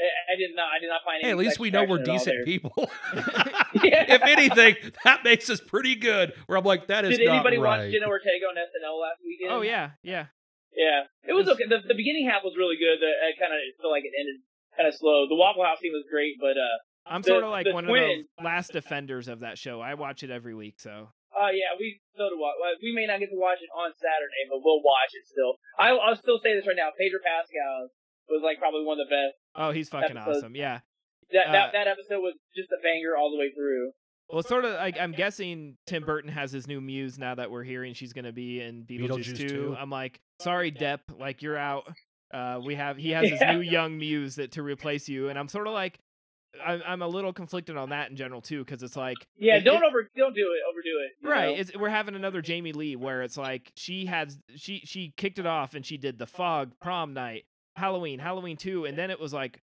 I, 0.00 0.32
I 0.32 0.36
did 0.36 0.50
not. 0.56 0.68
I 0.74 0.78
did 0.80 0.88
not 0.88 1.00
find 1.04 1.16
any. 1.20 1.24
hey, 1.26 1.30
at 1.32 1.36
least 1.38 1.58
we 1.58 1.70
know 1.70 1.84
we're 1.84 1.96
attraction 2.00 2.26
at 2.26 2.36
all 2.36 2.42
decent 2.44 2.44
people. 2.46 2.90
If 3.82 4.22
anything, 4.22 4.76
that 5.04 5.24
makes 5.24 5.48
us 5.48 5.60
pretty 5.60 5.94
good. 5.94 6.32
Where 6.46 6.58
I'm 6.58 6.64
like, 6.64 6.88
that 6.88 7.04
is 7.04 7.16
Did 7.18 7.26
not 7.26 7.34
anybody 7.36 7.58
right. 7.58 7.84
watch 7.84 7.92
Jenna 7.92 8.06
Ortega 8.08 8.46
on 8.46 8.56
SNL 8.56 9.00
last 9.00 9.18
weekend? 9.24 9.52
Oh 9.52 9.60
yeah, 9.62 9.90
yeah. 10.02 10.26
Yeah, 10.76 11.10
it 11.26 11.34
was 11.34 11.48
okay. 11.48 11.66
The, 11.68 11.82
the 11.86 11.98
beginning 11.98 12.28
half 12.30 12.42
was 12.46 12.54
really 12.56 12.76
good. 12.78 13.02
The, 13.02 13.10
it 13.10 13.36
kind 13.38 13.50
of 13.52 13.58
felt 13.82 13.90
like 13.90 14.04
it 14.06 14.14
ended 14.14 14.38
kind 14.76 14.86
of 14.86 14.94
slow. 14.94 15.26
The 15.28 15.34
Waffle 15.34 15.64
House 15.66 15.80
scene 15.82 15.92
was 15.92 16.06
great, 16.10 16.38
but 16.38 16.54
uh, 16.54 16.76
I'm 17.10 17.22
The- 17.22 17.28
sort 17.34 17.44
of 17.44 17.50
like 17.50 17.66
the 17.66 17.74
one 17.74 17.84
twin- 17.90 18.02
of 18.02 18.38
the 18.38 18.44
last 18.44 18.72
defenders 18.72 19.26
of 19.28 19.40
that 19.40 19.58
show. 19.58 19.80
I 19.82 19.94
watch 19.94 20.22
it 20.22 20.30
every 20.30 20.54
week, 20.54 20.78
so 20.78 21.10
uh, 21.34 21.50
yeah, 21.50 21.74
we 21.78 21.98
so 22.16 22.30
do 22.30 22.38
what 22.38 22.54
we 22.82 22.94
may 22.94 23.06
not 23.06 23.18
get 23.18 23.30
to 23.34 23.38
watch 23.38 23.58
it 23.62 23.70
on 23.74 23.90
Saturday, 23.98 24.42
but 24.48 24.62
we'll 24.62 24.82
watch 24.82 25.10
it 25.14 25.26
still. 25.26 25.58
I, 25.78 25.90
I'll 25.90 26.16
still 26.16 26.38
say 26.42 26.54
this 26.54 26.66
right 26.66 26.78
now. 26.78 26.90
Pedro 26.98 27.18
Pascal 27.22 27.90
was 28.30 28.42
like 28.42 28.58
probably 28.58 28.84
one 28.86 28.98
of 29.00 29.06
the 29.08 29.10
best. 29.10 29.34
oh, 29.58 29.70
he's 29.74 29.88
fucking 29.88 30.16
Episodes. 30.16 30.38
awesome. 30.38 30.54
Yeah. 30.54 30.80
That 31.32 31.48
Uh, 31.48 31.52
that, 31.52 31.72
that 31.72 31.86
episode 31.88 32.22
was 32.22 32.34
just 32.56 32.70
a 32.70 32.78
banger 32.82 33.16
all 33.18 33.30
the 33.30 33.38
way 33.38 33.50
through. 33.54 33.90
Well, 34.28 34.42
sort 34.44 34.64
of 34.64 34.74
like 34.74 34.98
I'm 35.00 35.10
guessing 35.12 35.76
Tim 35.86 36.04
Burton 36.04 36.30
has 36.30 36.52
his 36.52 36.66
new 36.68 36.80
muse 36.80 37.18
now 37.18 37.34
that 37.34 37.50
we're 37.50 37.64
hearing 37.64 37.94
she's 37.94 38.12
gonna 38.12 38.32
be 38.32 38.60
in 38.60 38.84
Beetlejuice, 38.84 39.34
Beetlejuice 39.34 39.38
2. 39.38 39.48
2. 39.48 39.76
I'm 39.78 39.90
like, 39.90 40.20
sorry, 40.40 40.72
Depp, 40.72 41.00
like 41.18 41.42
you're 41.42 41.56
out. 41.56 41.84
Uh, 42.32 42.60
we 42.64 42.74
have 42.76 42.96
he 42.96 43.10
has 43.12 43.28
his 43.28 43.40
new 43.40 43.60
young 43.60 43.98
muse 43.98 44.36
that 44.36 44.52
to 44.52 44.62
replace 44.62 45.08
you, 45.08 45.28
and 45.28 45.38
I'm 45.38 45.48
sort 45.48 45.66
of 45.66 45.72
like, 45.72 45.98
I'm 46.64 46.82
I'm 46.86 47.02
a 47.02 47.08
little 47.08 47.32
conflicted 47.32 47.76
on 47.76 47.90
that 47.90 48.10
in 48.10 48.16
general 48.16 48.40
too, 48.40 48.64
because 48.64 48.82
it's 48.82 48.96
like, 48.96 49.16
Yeah, 49.38 49.56
it- 49.56 49.60
don't 49.64 49.82
it- 49.82 49.86
over 49.86 50.08
don't 50.16 50.34
do 50.34 50.52
it, 50.52 50.60
overdo 50.70 50.90
it. 51.04 51.28
Right, 51.28 51.80
we're 51.80 51.88
having 51.88 52.14
another 52.14 52.42
Jamie 52.42 52.72
Lee 52.72 52.96
where 52.96 53.22
it's 53.22 53.36
like 53.36 53.70
she 53.76 54.06
has 54.06 54.38
she 54.56 54.80
she 54.84 55.12
kicked 55.16 55.38
it 55.38 55.46
off 55.46 55.74
and 55.74 55.84
she 55.84 55.96
did 55.96 56.18
the 56.18 56.26
fog 56.26 56.72
prom 56.80 57.14
night, 57.14 57.44
Halloween, 57.76 58.18
Halloween 58.18 58.56
two, 58.56 58.84
and 58.84 58.96
then 58.98 59.10
it 59.10 59.18
was 59.20 59.32
like 59.32 59.58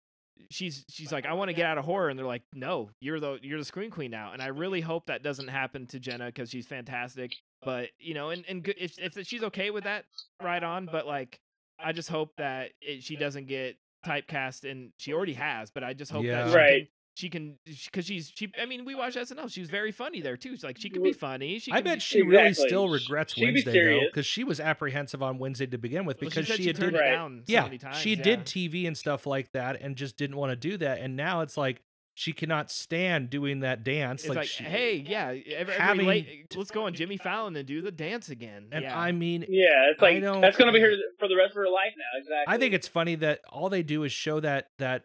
she's 0.51 0.85
she's 0.89 1.11
like 1.11 1.25
I 1.25 1.33
want 1.33 1.49
to 1.49 1.53
get 1.53 1.65
out 1.65 1.77
of 1.79 1.85
horror 1.85 2.09
and 2.09 2.17
they're 2.19 2.25
like 2.25 2.43
no 2.53 2.91
you're 3.01 3.19
the 3.19 3.39
you're 3.41 3.57
the 3.57 3.65
screen 3.65 3.89
queen 3.89 4.11
now 4.11 4.33
and 4.33 4.41
I 4.41 4.47
really 4.47 4.81
hope 4.81 5.07
that 5.07 5.23
doesn't 5.23 5.47
happen 5.47 5.87
to 5.87 5.99
Jenna 5.99 6.27
because 6.27 6.51
she's 6.51 6.67
fantastic 6.67 7.31
but 7.63 7.89
you 7.99 8.13
know 8.13 8.29
and 8.29 8.45
and 8.47 8.67
if 8.77 8.97
if 8.99 9.27
she's 9.27 9.43
okay 9.43 9.69
with 9.71 9.84
that 9.85 10.05
right 10.43 10.63
on 10.63 10.85
but 10.91 11.05
like 11.07 11.39
I 11.79 11.91
just 11.91 12.09
hope 12.09 12.35
that 12.38 12.71
it, 12.81 13.03
she 13.03 13.15
doesn't 13.15 13.47
get 13.47 13.77
typecast 14.05 14.69
and 14.69 14.91
she 14.97 15.13
already 15.13 15.34
has 15.34 15.71
but 15.71 15.84
I 15.84 15.93
just 15.93 16.11
hope 16.11 16.23
Yeah. 16.23 16.43
that 16.43 16.49
she 16.51 16.55
Right. 16.55 16.79
can 16.79 16.88
she 17.15 17.29
can 17.29 17.57
because 17.85 18.05
she's 18.05 18.31
she 18.35 18.51
I 18.61 18.65
mean 18.67 18.85
we 18.85 18.93
watched 18.93 19.17
SNL 19.17 19.51
she 19.51 19.59
was 19.59 19.69
very 19.71 19.91
funny 19.91 20.21
there 20.21 20.38
too 20.38 20.51
She's 20.51 20.63
like 20.63 20.77
she 20.77 20.89
can 20.89 21.01
be 21.01 21.13
funny 21.13 21.57
she 21.59 21.71
I 21.71 21.77
can 21.77 21.84
be- 21.84 21.89
bet 21.91 22.01
she 22.01 22.21
really 22.21 22.47
Exactly. 22.49 22.69
still 22.69 22.89
regrets 22.89 23.34
She'd 23.34 23.41
be 23.41 23.45
Wednesday 23.53 23.99
though, 23.99 24.05
because 24.05 24.25
she 24.27 24.43
was 24.43 24.59
apprehensive 24.59 25.23
on 25.23 25.39
Wednesday 25.39 25.65
to 25.65 25.77
begin 25.79 26.05
with 26.05 26.17
Well, 26.21 26.29
because 26.29 26.45
she, 26.45 26.51
said 26.51 26.57
she, 26.57 26.63
she 26.63 26.67
had 26.69 26.75
turned 26.77 26.91
did 26.93 26.99
Right. 26.99 27.11
down 27.11 27.43
so 27.47 27.51
yeah 27.53 27.63
many 27.63 27.79
times 27.79 27.97
she 27.97 28.11
yeah. 28.15 28.23
did 28.23 28.45
TV 28.45 28.85
and 28.88 28.95
stuff 28.95 29.25
like 29.25 29.51
that 29.53 29.81
and 29.81 29.95
just 29.95 30.15
didn't 30.15 30.35
want 30.38 30.51
to 30.51 30.55
do 30.55 30.77
that, 30.77 30.99
and 30.99 31.15
now 31.15 31.41
it's 31.41 31.57
like 31.57 31.81
she 32.18 32.34
cannot 32.34 32.72
stand 32.72 33.30
doing 33.30 33.60
that 33.60 33.84
dance. 33.84 34.22
It's 34.22 34.30
like, 34.30 34.38
like, 34.38 34.48
she, 34.48 34.64
hey, 34.64 35.06
yeah, 35.07 35.27
every, 35.27 35.53
every 35.53 35.73
having 35.76 36.07
late, 36.07 36.52
let's 36.56 36.72
go 36.72 36.88
on 36.88 36.95
Jimmy 36.95 37.18
Fallon 37.18 37.56
and 37.56 37.68
do 37.68 37.80
the 37.84 37.91
dance 37.91 38.30
again. 38.30 38.69
and 38.72 38.85
yeah. 38.85 38.99
I 38.99 39.11
mean, 39.11 39.45
Yeah, 39.48 39.91
it's 39.91 40.02
like 40.02 40.19
don't- 40.19 40.41
that's 40.41 40.57
gonna 40.57 40.72
be 40.72 40.80
her 40.80 40.95
for 41.19 41.27
the 41.27 41.35
rest 41.35 41.52
of 41.52 41.57
her 41.57 41.69
life 41.69 41.94
now. 41.95 42.19
Exactly. 42.19 42.56
I 42.56 42.57
think 42.57 42.73
it's 42.73 42.88
funny 42.88 43.14
that 43.18 43.41
all 43.52 43.69
they 43.69 43.84
do 43.84 44.03
is 44.03 44.11
show 44.11 44.39
that 44.39 44.69
that 44.80 45.03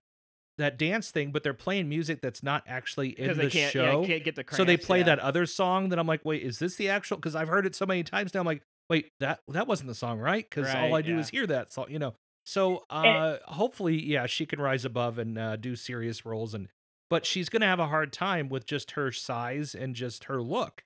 that 0.56 0.78
dance 0.78 1.10
thing, 1.10 1.32
but 1.32 1.42
they're 1.42 1.52
playing 1.52 1.90
music 1.90 2.22
that's 2.22 2.42
not 2.42 2.64
actually 2.66 3.10
in 3.10 3.28
because 3.28 3.36
the 3.36 3.50
can't, 3.50 3.72
show. 3.72 4.00
yeah, 4.00 4.06
can't 4.06 4.24
get 4.24 4.34
the 4.36 4.44
so 4.50 4.64
they 4.64 4.78
play 4.78 4.98
yeah. 4.98 5.04
that 5.04 5.18
other 5.18 5.44
song 5.44 5.90
that 5.90 5.98
I'm 5.98 6.06
like, 6.06 6.24
wait, 6.24 6.42
is 6.42 6.60
this 6.60 6.76
the 6.76 6.88
actual? 6.88 7.18
Because 7.18 7.34
I've 7.36 7.48
heard 7.48 7.66
it 7.66 7.74
so 7.74 7.84
many 7.84 8.04
times 8.04 8.32
now. 8.32 8.40
I'm 8.40 8.46
like, 8.46 8.62
wait, 8.88 9.10
that 9.20 9.40
that 9.48 9.66
wasn't 9.66 9.88
the 9.88 9.94
song, 9.94 10.18
right? 10.18 10.48
Because 10.48 10.74
all 10.74 10.94
I 10.94 11.02
do 11.02 11.12
yeah. 11.12 11.18
is 11.18 11.28
hear 11.28 11.46
that 11.46 11.74
song, 11.74 11.86
you 11.90 11.98
know. 11.98 12.14
So 12.46 12.84
uh, 12.88 13.36
hopefully, 13.44 14.02
yeah, 14.02 14.24
she 14.24 14.46
can 14.46 14.62
rise 14.62 14.86
above 14.86 15.18
and 15.18 15.38
uh, 15.38 15.56
do 15.56 15.76
serious 15.76 16.24
roles, 16.24 16.54
and 16.54 16.68
but 17.12 17.26
she's 17.26 17.50
gonna 17.50 17.66
have 17.66 17.78
a 17.78 17.88
hard 17.88 18.10
time 18.10 18.48
with 18.48 18.64
just 18.64 18.92
her 18.92 19.12
size 19.12 19.74
and 19.74 19.94
just 19.94 20.24
her 20.24 20.40
look 20.40 20.82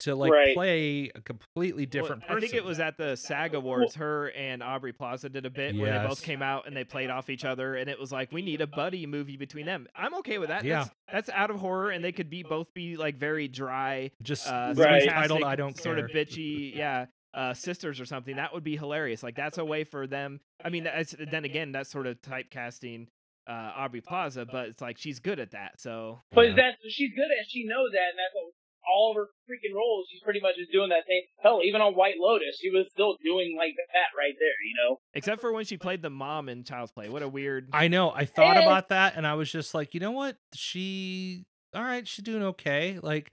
to 0.00 0.14
like 0.14 0.30
Right. 0.32 0.54
play 0.54 1.10
a 1.14 1.20
completely 1.22 1.84
Well, 1.84 1.90
different 1.90 2.22
person. 2.22 2.36
I 2.36 2.40
think 2.40 2.52
it 2.54 2.64
was 2.64 2.80
at 2.80 2.96
the 2.98 3.16
SAG 3.16 3.54
Awards. 3.54 3.94
Her 3.94 4.30
and 4.30 4.62
Aubrey 4.62 4.92
Plaza 4.92 5.28
did 5.30 5.44
a 5.46 5.50
bit 5.50 5.74
where 5.76 5.98
they 5.98 6.06
both 6.06 6.22
came 6.22 6.42
out 6.42 6.66
and 6.66 6.76
they 6.76 6.84
played 6.84 7.08
off 7.10 7.28
each 7.30 7.44
other, 7.46 7.74
and 7.76 7.88
it 7.88 7.98
was 7.98 8.12
like 8.12 8.30
we 8.30 8.42
need 8.42 8.60
a 8.60 8.66
buddy 8.66 9.06
movie 9.06 9.36
between 9.38 9.64
them. 9.66 9.86
I'm 9.96 10.14
okay 10.16 10.36
with 10.38 10.48
that. 10.50 10.64
Yeah. 10.64 10.84
that's, 10.84 11.28
that's 11.28 11.28
out 11.38 11.50
of 11.50 11.56
horror, 11.56 11.90
and 11.90 12.04
they 12.04 12.12
could 12.12 12.28
be 12.30 12.42
both 12.42 12.72
be 12.74 12.96
like 12.98 13.16
very 13.16 13.48
dry, 13.48 14.10
just 14.22 14.46
uh, 14.48 14.74
Right. 14.76 15.06
titled 15.08 15.40
sarcastic, 15.40 15.44
I 15.44 15.56
don't 15.56 15.78
sort 15.78 15.96
care. 15.96 16.04
of 16.06 16.10
bitchy, 16.12 16.74
yeah, 16.76 17.06
uh, 17.34 17.52
sisters 17.54 18.00
or 18.00 18.04
something. 18.06 18.36
That 18.36 18.52
would 18.54 18.64
be 18.64 18.76
hilarious. 18.76 19.22
Like 19.22 19.34
that's 19.34 19.56
a 19.58 19.64
way 19.64 19.84
for 19.84 20.06
them. 20.06 20.40
I 20.64 20.68
mean, 20.70 20.84
that's, 20.84 21.14
then 21.18 21.44
again, 21.44 21.72
that's 21.72 21.90
sort 21.90 22.06
of 22.06 22.20
typecasting 22.22 23.08
uh, 23.48 23.72
Aubrey 23.76 24.00
Plaza, 24.00 24.44
but 24.46 24.68
it's 24.68 24.80
like 24.82 24.98
she's 24.98 25.18
good 25.20 25.38
at 25.40 25.52
that. 25.52 25.80
So 25.80 26.20
But 26.32 26.48
Yeah. 26.50 26.54
that's 26.56 26.76
she's 26.94 27.10
good 27.14 27.24
at. 27.30 27.46
She 27.48 27.64
knows 27.64 27.90
that, 27.92 28.10
and 28.10 28.18
that's 28.18 28.34
what 28.34 28.52
all 28.92 29.10
of 29.10 29.16
her 29.16 29.28
freaking 29.48 29.74
roles. 29.74 30.06
She's 30.10 30.22
pretty 30.22 30.40
much 30.40 30.56
just 30.56 30.72
doing 30.72 30.88
that 30.88 31.04
thing. 31.06 31.22
Hell, 31.42 31.60
even 31.64 31.80
on 31.80 31.94
White 31.94 32.14
Lotus, 32.18 32.58
she 32.60 32.70
was 32.70 32.86
still 32.90 33.16
doing 33.22 33.54
like 33.58 33.74
that 33.76 34.16
right 34.18 34.34
there. 34.38 34.48
You 34.66 34.74
know. 34.82 34.96
except 35.14 35.40
for 35.40 35.52
when 35.52 35.64
she 35.64 35.76
played 35.76 36.02
the 36.02 36.10
mom 36.10 36.48
in 36.48 36.64
Child's 36.64 36.92
Play. 36.92 37.08
What 37.08 37.22
a 37.22 37.28
weird. 37.28 37.68
I 37.72 37.88
know. 37.88 38.10
I 38.10 38.24
thought 38.24 38.56
Eh. 38.56 38.62
about 38.62 38.88
that, 38.88 39.14
and 39.16 39.26
I 39.26 39.34
was 39.34 39.50
just 39.50 39.74
like, 39.74 39.94
you 39.94 40.00
know 40.00 40.12
what? 40.12 40.36
She, 40.54 41.44
all 41.74 41.82
right, 41.82 42.06
she's 42.08 42.24
doing 42.24 42.42
okay. 42.42 42.98
Like, 43.02 43.30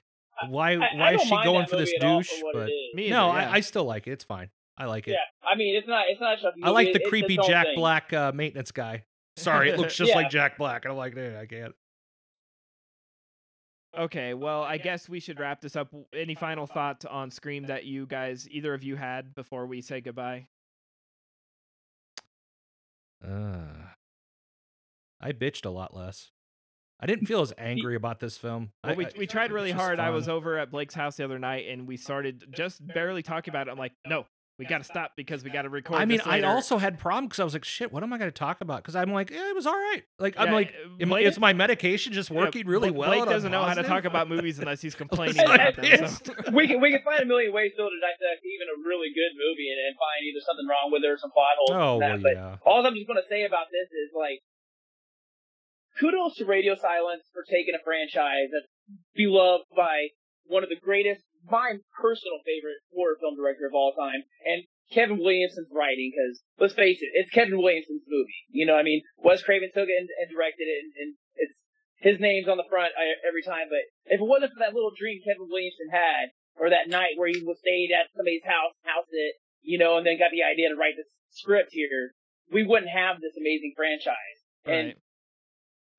why? 0.49 0.71
I- 0.73 0.75
I 0.75 0.95
why 0.95 1.13
is 1.15 1.21
she 1.21 1.29
going 1.43 1.65
for 1.67 1.77
this 1.77 1.91
movie 1.93 2.05
at 2.05 2.11
all 2.11 2.19
douche? 2.19 2.29
for 2.41 2.53
But 2.53 2.69
is. 2.69 2.75
Me 2.95 3.09
no, 3.09 3.27
yeah. 3.27 3.49
I, 3.49 3.53
I 3.55 3.59
still 3.61 3.85
like 3.85 4.07
it. 4.07 4.11
It's 4.11 4.23
fine. 4.23 4.49
I 4.77 4.85
like 4.85 5.07
it. 5.07 5.11
Yeah, 5.11 5.49
I 5.49 5.55
mean, 5.55 5.75
it's 5.75 5.87
not 5.87 6.05
it's 6.09 6.21
not 6.21 6.37
a 6.37 6.41
Chucky 6.41 6.61
I 6.61 6.69
like 6.69 6.93
the 6.93 6.99
it's 6.99 7.09
creepy 7.09 7.37
Jack 7.37 7.67
thing. 7.67 7.75
Black 7.75 8.13
uh, 8.13 8.31
maintenance 8.33 8.71
guy. 8.71 9.05
Sorry, 9.37 9.69
it 9.69 9.77
looks 9.79 9.95
just 9.97 10.09
Yeah. 10.09 10.15
like 10.15 10.29
Jack 10.29 10.57
Black, 10.57 10.83
and 10.85 10.91
I'm 10.91 10.97
like, 10.97 11.15
dude, 11.15 11.35
I 11.35 11.45
can't. 11.45 11.73
Okay, 13.97 14.33
well, 14.33 14.61
I 14.63 14.77
guess 14.77 15.09
we 15.09 15.19
should 15.19 15.39
wrap 15.39 15.61
this 15.61 15.75
up. 15.75 15.91
Any 16.13 16.35
final 16.35 16.67
thoughts 16.67 17.05
on 17.05 17.31
Scream 17.31 17.63
that 17.67 17.85
you 17.85 18.05
guys, 18.05 18.47
either 18.51 18.73
of 18.73 18.83
you, 18.83 18.95
had 18.95 19.33
before 19.33 19.65
we 19.65 19.81
say 19.81 20.01
goodbye? 20.01 20.47
Uh, 23.25 23.65
I 25.19 25.31
bitched 25.31 25.65
a 25.65 25.69
lot 25.69 25.95
less. 25.95 26.31
I 26.99 27.05
didn't 27.05 27.27
feel 27.27 27.41
as 27.41 27.53
angry 27.57 27.95
about 27.95 28.19
this 28.19 28.37
film. 28.37 28.71
Well, 28.83 28.93
I, 28.93 28.95
we, 28.95 29.07
we 29.17 29.27
tried 29.27 29.51
really 29.51 29.71
just 29.71 29.79
hard. 29.81 29.99
I 29.99 30.09
was 30.09 30.27
over 30.27 30.57
at 30.57 30.71
Blake's 30.71 30.95
house 30.95 31.17
the 31.17 31.23
other 31.23 31.39
night, 31.39 31.67
and 31.67 31.87
we 31.87 31.95
started 31.97 32.45
just 32.51 32.85
barely 32.85 33.23
talking 33.23 33.51
about 33.51 33.67
it. 33.67 33.71
I'm 33.71 33.77
like, 33.77 33.93
no, 34.07 34.25
we 34.57 34.65
got 34.65 34.79
to 34.79 34.83
stop 34.83 35.11
because 35.15 35.43
we 35.43 35.51
got 35.51 35.63
to 35.63 35.69
record. 35.69 36.01
I 36.01 36.05
mean, 36.05 36.17
this 36.17 36.25
I 36.25 36.41
also 36.41 36.79
had 36.79 36.97
problems 36.97 37.29
because 37.29 37.39
I 37.39 37.43
was 37.43 37.53
like, 37.53 37.63
shit, 37.63 37.93
what 37.93 38.01
am 38.01 38.11
I 38.11 38.17
going 38.17 38.31
to 38.31 38.35
talk 38.35 38.61
about? 38.61 38.81
Because 38.81 38.95
I'm 38.95 39.13
like, 39.13 39.31
eh, 39.31 39.37
it 39.37 39.55
was 39.55 39.67
all 39.67 39.77
right. 39.77 40.01
Like, 40.17 40.33
I'm 40.37 40.47
Yeah, 40.49 40.53
like, 40.53 40.73
uh, 40.73 41.05
Blake- 41.05 41.27
is 41.27 41.39
my 41.39 41.53
medication 41.53 42.11
just 42.13 42.31
Yeah, 42.31 42.37
working 42.41 42.65
really 42.65 42.89
Bla- 42.89 42.99
well? 42.99 43.09
Blake 43.21 43.29
doesn't 43.29 43.51
know 43.51 43.61
how 43.63 43.75
to 43.75 43.83
talk 43.83 44.05
about 44.05 44.27
movies 44.29 44.57
unless 44.57 44.81
he's 44.81 44.95
complaining 45.03 45.39
about 45.39 45.75
them. 45.75 46.07
So. 46.07 46.33
we 46.53 46.65
can 46.67 46.81
we 46.81 46.89
can 46.89 47.01
find 47.05 47.21
a 47.21 47.25
million 47.25 47.53
ways 47.53 47.71
still 47.77 47.89
to 47.89 47.99
dissect 48.01 48.41
even 48.45 48.65
a 48.73 48.77
really 48.81 49.13
good 49.13 49.33
movie 49.37 49.69
and, 49.69 49.77
and 49.77 49.93
find 49.93 50.19
either 50.25 50.41
something 50.41 50.65
wrong 50.65 50.89
with 50.89 51.03
it 51.05 51.09
or 51.13 51.17
some 51.21 51.29
plot 51.29 51.53
holes. 51.61 51.77
Oh, 51.77 51.99
that. 52.01 52.17
well, 52.17 52.19
but 52.25 52.33
yeah. 52.33 52.57
all 52.65 52.81
I'm 52.85 52.95
just 52.95 53.07
gonna 53.07 53.29
say 53.29 53.45
about 53.45 53.69
this 53.69 53.93
is 53.93 54.09
like, 54.17 54.41
kudos 55.99 56.35
to 56.37 56.45
Radio 56.45 56.73
Silence 56.75 57.29
for 57.33 57.43
taking 57.45 57.77
a 57.77 57.81
franchise 57.85 58.49
that's 58.49 58.69
beloved 59.13 59.65
by 59.75 60.09
one 60.45 60.63
of 60.63 60.69
the 60.69 60.79
greatest, 60.81 61.25
my 61.49 61.79
personal 61.99 62.39
favorite 62.45 62.79
horror 62.93 63.17
film 63.19 63.35
director 63.35 63.65
of 63.65 63.73
all 63.73 63.93
time, 63.95 64.23
and 64.45 64.63
Kevin 64.91 65.19
Williamson's 65.19 65.71
writing. 65.71 66.11
Because 66.11 66.41
let's 66.59 66.75
face 66.75 66.99
it, 67.01 67.11
it's 67.13 67.31
Kevin 67.31 67.59
Williamson's 67.59 68.07
movie. 68.07 68.41
You 68.49 68.65
know, 68.65 68.75
I 68.75 68.83
mean, 68.83 69.01
Wes 69.17 69.43
Craven 69.43 69.71
took 69.73 69.89
it 69.89 69.99
and, 69.99 70.09
and 70.21 70.29
directed 70.31 70.67
it, 70.67 70.79
and, 70.83 70.91
and 70.95 71.09
it's 71.35 71.57
his 71.99 72.19
name's 72.19 72.47
on 72.47 72.57
the 72.57 72.69
front 72.69 72.93
uh, 72.95 73.17
every 73.27 73.43
time. 73.43 73.67
But 73.69 73.87
if 74.07 74.21
it 74.21 74.27
wasn't 74.27 74.53
for 74.53 74.59
that 74.59 74.75
little 74.75 74.93
dream 74.93 75.19
Kevin 75.23 75.49
Williamson 75.49 75.89
had, 75.91 76.35
or 76.59 76.69
that 76.69 76.89
night 76.89 77.17
where 77.17 77.29
he 77.29 77.41
was 77.43 77.59
stayed 77.59 77.93
at 77.93 78.09
somebody's 78.15 78.45
house, 78.45 78.73
house 78.83 79.09
it, 79.11 79.35
you 79.61 79.77
know, 79.77 79.97
and 79.97 80.05
then 80.05 80.17
got 80.17 80.33
the 80.33 80.43
idea 80.45 80.69
to 80.69 80.79
write 80.79 80.97
this 80.97 81.09
script 81.31 81.69
here, 81.71 82.13
we 82.51 82.63
wouldn't 82.63 82.89
have 82.89 83.21
this 83.21 83.37
amazing 83.37 83.73
franchise. 83.75 84.39
And 84.65 84.95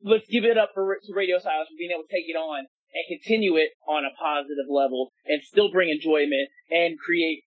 let's 0.03 0.27
give 0.29 0.45
it 0.45 0.59
up 0.59 0.71
for 0.75 0.99
to 1.03 1.13
Radio 1.15 1.39
Silence 1.39 1.69
for 1.69 1.79
being 1.79 1.93
able 1.93 2.05
to 2.05 2.15
take 2.15 2.29
it 2.29 2.37
on 2.37 2.67
and 2.95 3.05
continue 3.19 3.57
it 3.57 3.71
on 3.87 4.05
a 4.05 4.11
positive 4.21 4.67
level 4.71 5.11
and 5.27 5.43
still 5.43 5.71
bring 5.71 5.89
enjoyment 5.91 6.49
and 6.71 6.99
create 6.99 7.43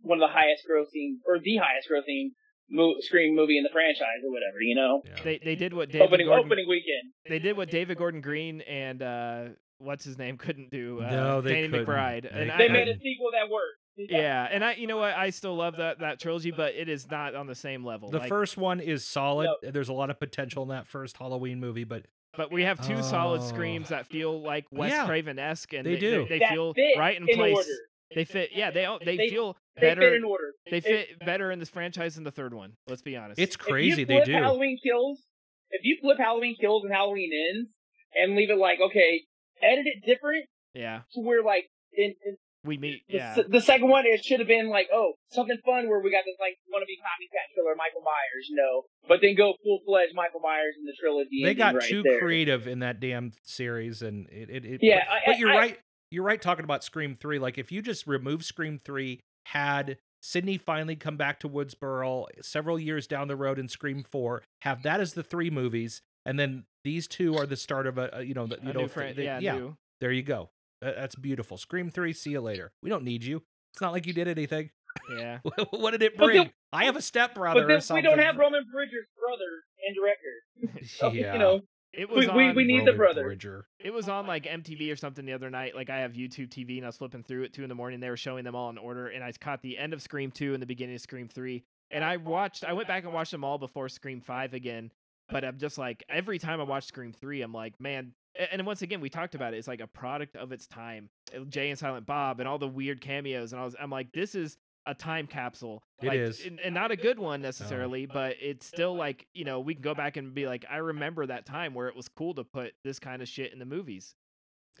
one 0.00 0.22
of 0.22 0.28
the 0.28 0.32
highest 0.32 0.62
grossing 0.70 1.16
or 1.26 1.38
the 1.38 1.56
highest 1.56 1.88
grossing 1.90 2.30
mo- 2.70 2.94
Scream 3.00 3.34
movie 3.34 3.58
in 3.58 3.64
the 3.64 3.70
franchise 3.72 4.22
or 4.24 4.30
whatever. 4.32 4.60
You 4.60 4.76
know, 4.76 5.02
Yeah. 5.04 5.22
They 5.24 5.38
they 5.44 5.56
did 5.56 5.74
what 5.74 5.90
David 5.90 6.06
opening 6.06 6.26
Gordon 6.26 6.46
opening 6.46 6.68
weekend. 6.68 7.12
they 7.28 7.38
did 7.38 7.56
what 7.56 7.70
David 7.70 7.98
Gordon 7.98 8.20
Green 8.20 8.60
and 8.62 9.02
uh 9.02 9.44
what's 9.78 10.04
his 10.04 10.18
name 10.18 10.36
couldn't 10.44 10.70
do. 10.70 11.00
Uh, 11.02 11.10
No, 11.10 11.40
they 11.40 11.54
Danny 11.54 11.68
couldn't. 11.68 11.86
McBride. 11.86 12.22
They 12.32 12.40
and 12.42 12.52
I, 12.52 12.58
They 12.58 12.68
I- 12.68 12.72
made 12.72 12.88
a 12.88 12.94
sequel 12.98 13.30
that 13.32 13.50
worked. 13.50 13.78
yeah, 14.10 14.46
and 14.48 14.64
I 14.64 14.74
you 14.74 14.86
know 14.86 14.98
what 14.98 15.14
I 15.16 15.30
still 15.30 15.56
love 15.56 15.76
that 15.78 15.98
that 15.98 16.20
trilogy, 16.20 16.52
but 16.52 16.74
it 16.76 16.88
is 16.88 17.10
not 17.10 17.34
on 17.34 17.48
the 17.48 17.54
same 17.56 17.84
level. 17.84 18.08
The 18.10 18.20
Like, 18.20 18.28
first 18.28 18.56
one 18.56 18.78
is 18.78 19.04
solid. 19.04 19.48
There's 19.62 19.88
a 19.88 19.92
lot 19.92 20.08
of 20.10 20.20
potential 20.20 20.62
in 20.62 20.68
that 20.68 20.86
first 20.86 21.16
Halloween 21.16 21.58
movie, 21.58 21.82
but 21.82 22.06
but 22.38 22.50
we 22.52 22.62
have 22.62 22.80
two 22.86 23.02
solid 23.02 23.42
Oh. 23.42 23.44
screams 23.44 23.88
that 23.90 24.06
feel 24.06 24.40
like 24.40 24.64
Wes 24.70 24.92
Yeah. 24.92 25.04
Craven 25.06 25.38
esque, 25.38 25.74
and 25.74 25.84
They 25.86 25.96
do. 25.96 26.24
They, 26.26 26.38
that 26.38 26.50
feel 26.52 26.72
right 26.96 27.16
in 27.20 27.28
in 27.28 27.36
place. 27.36 27.56
order. 27.56 27.68
They 28.14 28.24
fit. 28.24 28.50
Yeah, 28.54 28.70
they 28.70 28.86
they, 29.04 29.16
They- 29.18 29.28
feel 29.28 29.56
They 29.76 29.80
better. 29.88 30.00
fit 30.00 30.12
in 30.14 30.24
order. 30.24 30.54
They 30.70 30.78
If- 30.78 30.84
fit 30.84 31.18
better 31.18 31.50
in 31.50 31.58
this 31.58 31.68
franchise 31.68 32.14
than 32.14 32.24
the 32.24 32.30
third 32.30 32.54
one. 32.54 32.72
Let's 32.86 33.02
be 33.02 33.16
honest. 33.16 33.38
it's 33.38 33.54
If 33.56 33.60
crazy 33.60 34.00
you 34.00 34.06
they 34.06 34.14
flip 34.14 34.24
do. 34.26 34.32
Halloween 34.32 34.78
Kills, 34.82 35.22
if 35.70 35.84
you 35.84 35.98
flip 36.00 36.16
Halloween 36.18 36.56
Kills 36.58 36.84
and 36.84 36.92
Halloween 36.94 37.30
Ends 37.50 37.70
and 38.14 38.34
leave 38.36 38.48
it 38.50 38.56
like 38.56 38.80
okay, 38.80 39.24
edit 39.60 39.86
it 39.86 40.06
different 40.06 40.46
yeah. 40.72 41.02
to 41.12 41.20
where 41.20 41.42
like 41.42 41.68
in, 41.92 42.14
in 42.24 42.36
We 42.68 42.78
meet. 42.78 43.02
the, 43.08 43.16
Yeah. 43.16 43.34
s- 43.38 43.46
the 43.48 43.60
second 43.60 43.88
one 43.88 44.04
it 44.06 44.24
should 44.24 44.38
have 44.38 44.46
been 44.48 44.68
like 44.68 44.86
oh 44.92 45.14
something 45.32 45.56
fun 45.66 45.88
where 45.88 45.98
we 46.00 46.10
got 46.12 46.22
this 46.24 46.36
like 46.38 46.54
wannabe 46.72 46.94
copycat 47.02 47.54
killer 47.56 47.74
Michael 47.76 48.02
Myers, 48.02 48.46
you 48.48 48.56
know, 48.56 48.82
but 49.08 49.20
then 49.20 49.34
go 49.34 49.54
full 49.64 49.80
fledged 49.86 50.14
Michael 50.14 50.40
Myers 50.40 50.74
in 50.78 50.84
the 50.84 50.92
trilogy. 51.00 51.42
They 51.42 51.54
got 51.54 51.74
right 51.74 51.82
too 51.82 52.02
there. 52.04 52.20
creative 52.20 52.68
in 52.68 52.78
that 52.80 53.00
damn 53.00 53.32
series, 53.42 54.02
and 54.02 54.28
it. 54.30 54.50
it, 54.50 54.64
it 54.64 54.78
Yeah, 54.82 55.04
but, 55.06 55.12
I- 55.12 55.20
but 55.26 55.38
you're 55.38 55.50
I- 55.50 55.56
right. 55.56 55.78
You're 56.10 56.24
right 56.24 56.40
talking 56.40 56.64
about 56.64 56.84
Scream 56.84 57.16
Three. 57.20 57.38
Like 57.38 57.58
if 57.58 57.70
you 57.72 57.82
just 57.82 58.06
remove 58.06 58.44
Scream 58.44 58.80
Three, 58.84 59.20
had 59.46 59.98
Sidney 60.22 60.56
finally 60.58 60.96
come 60.96 61.16
back 61.16 61.38
to 61.40 61.48
Woodsboro 61.48 62.26
several 62.42 62.78
years 62.78 63.06
down 63.06 63.28
the 63.28 63.36
road 63.36 63.58
in 63.58 63.68
Scream 63.68 64.02
Four, 64.02 64.42
have 64.62 64.82
that 64.84 65.00
as 65.00 65.12
the 65.14 65.22
three 65.22 65.50
movies, 65.50 66.00
and 66.24 66.38
then 66.38 66.64
these 66.84 67.06
two 67.08 67.36
are 67.36 67.44
the 67.46 67.56
start 67.56 67.86
of 67.86 67.98
a, 67.98 68.08
a 68.14 68.22
you 68.22 68.32
know 68.34 68.46
the, 68.46 68.56
you 68.62 68.70
A 68.70 68.72
know 68.72 68.80
new 68.82 68.88
th- 68.88 69.16
the- 69.16 69.22
yeah, 69.22 69.38
yeah. 69.38 69.56
new. 69.58 69.76
There 70.00 70.12
you 70.12 70.22
go. 70.22 70.48
That- 70.80 70.96
That's 70.96 71.14
beautiful. 71.14 71.56
Scream 71.56 71.90
Three. 71.90 72.12
See 72.12 72.30
you 72.30 72.40
later. 72.40 72.72
We 72.82 72.90
don't 72.90 73.04
need 73.04 73.24
you. 73.24 73.42
It's 73.72 73.80
not 73.80 73.92
like 73.92 74.06
you 74.06 74.12
did 74.12 74.28
anything. 74.28 74.70
Yeah. 75.16 75.38
what 75.70 75.92
did 75.92 76.02
it 76.02 76.16
bring? 76.16 76.36
then- 76.36 76.50
I 76.72 76.84
have 76.84 76.96
a 76.96 77.02
stepbrother 77.02 77.62
But 77.66 77.70
or 77.72 77.80
something. 77.80 78.04
we 78.04 78.08
don't 78.08 78.18
have 78.18 78.36
Roman 78.36 78.64
Bridger's 78.72 79.06
brother 79.18 79.64
and 79.86 79.96
director. 79.96 80.84
So, 80.88 81.12
yeah. 81.12 81.32
You 81.34 81.38
know, 81.38 81.60
It 81.92 82.08
was 82.10 82.26
we, 82.28 82.48
on. 82.48 82.54
we 82.56 82.64
need 82.64 82.86
the 82.86 82.92
brother. 82.92 83.22
Bridger. 83.24 83.66
It 83.78 83.92
was 83.92 84.08
on 84.08 84.26
like 84.26 84.44
MTV 84.44 84.92
or 84.92 84.96
something 84.96 85.24
the 85.24 85.32
other 85.32 85.50
night. 85.50 85.74
Like 85.74 85.88
I 85.90 85.98
have 86.00 86.12
YouTube 86.12 86.48
TV 86.50 86.76
and 86.76 86.84
I 86.84 86.88
was 86.88 86.96
flipping 86.96 87.22
through 87.22 87.44
at 87.44 87.52
two 87.52 87.62
in 87.62 87.68
the 87.68 87.74
morning. 87.74 88.00
They 88.00 88.10
were 88.10 88.16
showing 88.16 88.44
them 88.44 88.54
all 88.54 88.68
in 88.70 88.76
order, 88.78 89.08
and 89.08 89.22
I 89.24 89.32
caught 89.32 89.62
the 89.62 89.78
end 89.78 89.92
of 89.92 90.02
Scream 90.02 90.30
two 90.30 90.52
and 90.54 90.62
the 90.62 90.66
beginning 90.66 90.94
of 90.96 91.00
Scream 91.00 91.28
three. 91.28 91.64
And 91.90 92.04
I 92.04 92.16
watched. 92.18 92.64
I 92.64 92.72
went 92.74 92.88
back 92.88 93.04
and 93.04 93.12
watched 93.14 93.30
them 93.30 93.44
all 93.44 93.56
before 93.58 93.88
Scream 93.88 94.20
five 94.20 94.52
again. 94.52 94.90
But 95.30 95.44
I'm 95.44 95.58
just 95.58 95.78
like 95.78 96.02
every 96.08 96.38
time 96.38 96.60
I 96.60 96.64
watch 96.64 96.84
Scream 96.84 97.12
three, 97.12 97.40
I'm 97.42 97.52
like, 97.52 97.80
man. 97.80 98.12
A- 98.38 98.52
And 98.52 98.64
once 98.66 98.82
again, 98.82 99.00
we 99.00 99.10
talked 99.10 99.34
about 99.34 99.54
it. 99.54 99.58
It's 99.58 99.68
like 99.68 99.80
a 99.80 99.86
product 99.86 100.36
of 100.36 100.52
its 100.52 100.66
time. 100.66 101.10
Uh, 101.34 101.40
Jay 101.48 101.70
and 101.70 101.78
Silent 101.78 102.06
Bob 102.06 102.40
and 102.40 102.48
all 102.48 102.58
the 102.58 102.68
weird 102.68 103.00
cameos. 103.00 103.52
And 103.52 103.60
I 103.60 103.64
was, 103.64 103.76
I'm 103.80 103.90
like, 103.90 104.12
this 104.12 104.34
is 104.34 104.56
a 104.86 104.94
time 104.94 105.26
capsule. 105.26 105.82
It 106.00 106.08
like, 106.08 106.18
is. 106.18 106.46
and, 106.46 106.58
and 106.60 106.74
not 106.74 106.90
a 106.90 106.96
good 106.96 107.18
one 107.18 107.42
necessarily, 107.42 108.06
but 108.06 108.36
it's 108.40 108.64
still 108.66 108.96
like 108.96 109.26
you 109.34 109.44
know 109.44 109.60
we 109.60 109.74
can 109.74 109.82
go 109.82 109.94
back 109.94 110.16
and 110.16 110.32
be 110.32 110.46
like, 110.46 110.64
I 110.70 110.78
remember 110.78 111.26
that 111.26 111.44
time 111.44 111.74
where 111.74 111.88
it 111.88 111.96
was 111.96 112.08
cool 112.08 112.34
to 112.34 112.44
put 112.44 112.72
this 112.84 112.98
kind 112.98 113.20
of 113.20 113.28
shit 113.28 113.52
in 113.52 113.58
the 113.58 113.66
movies. 113.68 114.14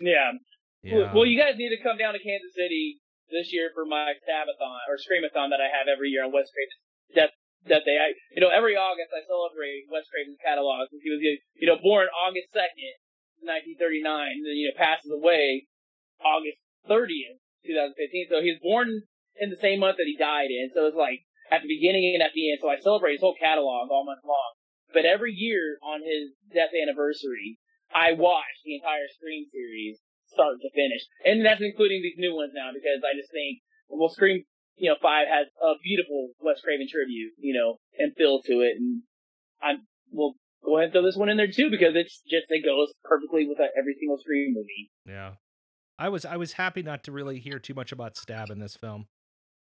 Yeah. 0.00 0.32
Yeah. 0.82 1.12
Well, 1.12 1.26
you 1.26 1.36
guys 1.36 1.58
need 1.58 1.74
to 1.74 1.82
come 1.82 1.98
down 1.98 2.14
to 2.14 2.22
Kansas 2.22 2.54
City 2.54 3.02
this 3.28 3.52
year 3.52 3.70
for 3.74 3.84
my 3.84 4.14
Stabathon 4.24 4.86
or 4.88 4.96
Screamathon 4.96 5.50
that 5.50 5.60
I 5.60 5.68
have 5.68 5.90
every 5.90 6.08
year 6.08 6.24
on 6.24 6.32
Wes 6.32 6.48
Craven's 6.54 6.78
death 7.12 7.34
death 7.66 7.84
day. 7.84 7.98
I, 7.98 8.14
you 8.32 8.40
know, 8.40 8.48
every 8.48 8.78
August 8.78 9.10
I 9.12 9.26
celebrate 9.26 9.90
Wes 9.90 10.06
Craven's 10.08 10.38
catalog 10.40 10.88
since 10.88 11.02
he 11.02 11.10
was, 11.10 11.20
you 11.20 11.66
know, 11.66 11.76
born 11.82 12.06
August 12.14 12.54
second, 12.54 12.94
1939, 13.44 14.04
and 14.04 14.58
you 14.58 14.68
know 14.68 14.76
passes 14.76 15.10
away 15.10 15.66
August 16.22 16.58
30th, 16.88 17.38
2015. 17.66 18.30
So 18.30 18.42
he 18.42 18.54
was 18.54 18.62
born 18.62 19.02
in 19.38 19.50
the 19.50 19.60
same 19.60 19.80
month 19.80 19.98
that 19.98 20.10
he 20.10 20.16
died 20.18 20.50
in. 20.50 20.70
So 20.74 20.86
it's 20.86 20.98
like 20.98 21.22
at 21.50 21.62
the 21.62 21.70
beginning 21.70 22.14
and 22.14 22.22
at 22.22 22.34
the 22.34 22.50
end. 22.50 22.58
So 22.60 22.68
I 22.68 22.78
celebrate 22.80 23.18
his 23.18 23.24
whole 23.24 23.38
catalog 23.38 23.90
all 23.90 24.04
month 24.04 24.24
long. 24.24 24.58
But 24.92 25.04
every 25.04 25.32
year 25.32 25.78
on 25.84 26.00
his 26.00 26.32
death 26.52 26.72
anniversary, 26.72 27.60
I 27.92 28.12
watch 28.16 28.64
the 28.64 28.76
entire 28.76 29.08
Scream 29.12 29.44
series 29.52 30.00
start 30.32 30.60
to 30.60 30.70
finish. 30.72 31.04
And 31.24 31.44
that's 31.44 31.60
including 31.60 32.02
these 32.02 32.20
new 32.20 32.34
ones 32.34 32.52
now 32.54 32.72
because 32.72 33.00
I 33.04 33.16
just 33.16 33.32
think, 33.32 33.60
well, 33.88 34.08
Scream, 34.08 34.44
you 34.76 34.88
know, 34.88 34.96
5 35.00 35.28
has 35.28 35.46
a 35.60 35.76
beautiful 35.82 36.32
Wes 36.40 36.60
Craven 36.60 36.88
tribute, 36.88 37.32
you 37.38 37.52
know, 37.52 37.80
and 37.98 38.16
feel 38.16 38.40
to 38.42 38.64
it. 38.64 38.76
And 38.76 39.02
I'm, 39.60 39.84
we'll 40.12 40.36
go 40.68 40.76
ahead 40.78 40.86
and 40.86 40.92
throw 40.92 41.02
this 41.02 41.16
one 41.16 41.28
in 41.28 41.36
there 41.36 41.50
too 41.50 41.70
because 41.70 41.94
it's 41.94 42.20
just, 42.30 42.46
it 42.50 42.64
goes 42.64 42.92
perfectly 43.04 43.46
with 43.48 43.58
uh, 43.60 43.64
every 43.78 43.94
single 43.98 44.18
Scream 44.18 44.54
movie. 44.54 44.90
Yeah. 45.06 45.32
I 45.98 46.08
was 46.10 46.24
I 46.24 46.36
was 46.36 46.52
happy 46.52 46.82
not 46.82 47.02
to 47.04 47.12
really 47.12 47.40
hear 47.40 47.58
too 47.58 47.74
much 47.74 47.90
about 47.90 48.16
stab 48.16 48.50
in 48.50 48.60
this 48.60 48.76
film. 48.76 49.06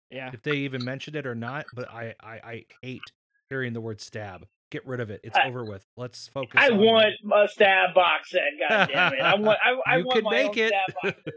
Yeah. 0.10 0.32
If 0.34 0.42
they 0.42 0.54
even 0.58 0.84
mentioned 0.84 1.16
it 1.16 1.28
or 1.28 1.36
not, 1.36 1.66
but 1.74 1.90
I 1.92 2.16
I, 2.20 2.32
I 2.44 2.66
hate 2.82 3.02
hearing 3.50 3.74
the 3.74 3.82
word 3.82 4.02
stab. 4.02 4.46
Get 4.72 4.86
rid 4.88 5.00
of 5.00 5.12
it. 5.12 5.22
It's 5.24 5.38
I- 5.38 5.48
over 5.48 5.64
with. 5.64 5.86
Let's 5.98 6.28
focus 6.28 6.60
I 6.60 6.70
on 6.72 6.78
want 6.80 7.14
a 7.32 7.48
stab 7.48 7.94
box 7.94 8.32
set, 8.32 8.42
God 8.68 8.90
damn 8.92 9.14
it. 9.14 9.20
I 9.22 9.36
want, 9.36 9.60
I, 9.64 9.76
I 9.94 9.98
You 9.98 10.06
want 10.06 10.16
could 10.16 10.24
my 10.24 10.32
make 10.32 10.48
own 10.50 10.58
it. 10.58 10.68
stab 10.70 10.96
box 11.04 11.22
set. 11.26 11.34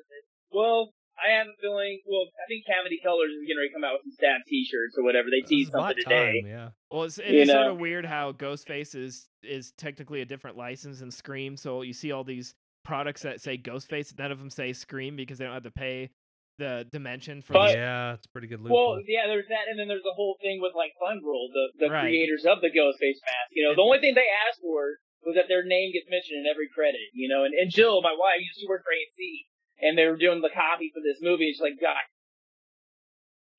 Well, 0.50 0.92
I 1.18 1.36
have 1.38 1.46
a 1.48 1.56
feeling, 1.60 2.00
well, 2.06 2.26
I 2.30 2.46
think 2.48 2.64
Cavity 2.66 3.00
Colors 3.02 3.30
is 3.30 3.42
going 3.46 3.58
to 3.58 3.72
come 3.74 3.82
out 3.84 3.94
with 3.98 4.02
some 4.06 4.12
stab 4.12 4.40
t-shirts 4.46 4.94
or 4.96 5.02
whatever. 5.04 5.28
They 5.30 5.38
It's 5.42 5.50
teased 5.50 5.70
about 5.74 5.98
something 5.98 6.04
today. 6.04 6.40
time, 6.42 6.50
yeah. 6.50 6.68
Well, 6.90 7.04
it's, 7.04 7.18
it 7.18 7.30
You 7.34 7.46
sort 7.46 7.66
of 7.66 7.78
weird 7.78 8.06
how 8.06 8.32
Ghostface 8.32 8.94
is 8.94 9.28
is 9.42 9.72
technically 9.76 10.20
a 10.20 10.24
different 10.24 10.56
license 10.56 11.00
than 11.00 11.10
Scream. 11.10 11.56
So 11.56 11.82
you 11.82 11.92
see 11.92 12.12
all 12.12 12.24
these 12.24 12.54
products 12.84 13.22
that 13.22 13.40
say 13.40 13.58
Ghostface, 13.58 14.16
none 14.18 14.30
of 14.32 14.38
them 14.38 14.50
say 14.50 14.72
Scream 14.72 15.16
because 15.16 15.38
they 15.38 15.44
don't 15.44 15.54
have 15.54 15.62
to 15.64 15.70
pay 15.74 16.10
the 16.58 16.86
dimension 16.90 17.42
for. 17.42 17.52
But- 17.54 17.72
the, 17.72 17.78
yeah, 17.78 18.14
it's 18.14 18.26
a 18.26 18.30
pretty 18.30 18.46
good 18.48 18.60
loophole. 18.60 18.94
Well, 18.98 19.02
yeah, 19.06 19.26
there's 19.26 19.46
that, 19.48 19.66
and 19.70 19.78
then 19.78 19.86
there's 19.88 20.02
the 20.06 20.14
whole 20.14 20.36
thing 20.42 20.60
with 20.62 20.72
like 20.74 20.92
Fun 20.98 21.20
World, 21.22 21.50
the 21.54 21.86
the 21.86 21.90
Right. 21.92 22.02
creators 22.10 22.44
of 22.46 22.60
the 22.62 22.68
Ghostface 22.70 23.18
mask. 23.26 23.50
You 23.52 23.66
know, 23.68 23.74
the 23.74 23.82
only 23.82 23.98
thing 24.00 24.14
they 24.14 24.26
asked 24.48 24.60
for 24.62 24.98
was 25.26 25.34
that 25.34 25.46
their 25.50 25.62
name 25.66 25.90
gets 25.92 26.06
mentioned 26.10 26.42
in 26.42 26.46
every 26.50 26.68
credit. 26.72 27.02
You 27.14 27.28
know, 27.28 27.42
and, 27.44 27.54
and 27.54 27.70
Jill, 27.70 28.02
my 28.02 28.14
wife, 28.16 28.38
she 28.58 28.66
worked 28.66 28.84
for 28.86 28.94
AMC, 28.94 29.46
and 29.80 29.96
they 29.98 30.06
were 30.06 30.16
doing 30.16 30.40
the 30.40 30.50
copy 30.50 30.90
for 30.94 31.00
this 31.00 31.18
movie. 31.20 31.46
And 31.46 31.54
she's 31.54 31.60
like, 31.62 31.80
God, 31.80 31.96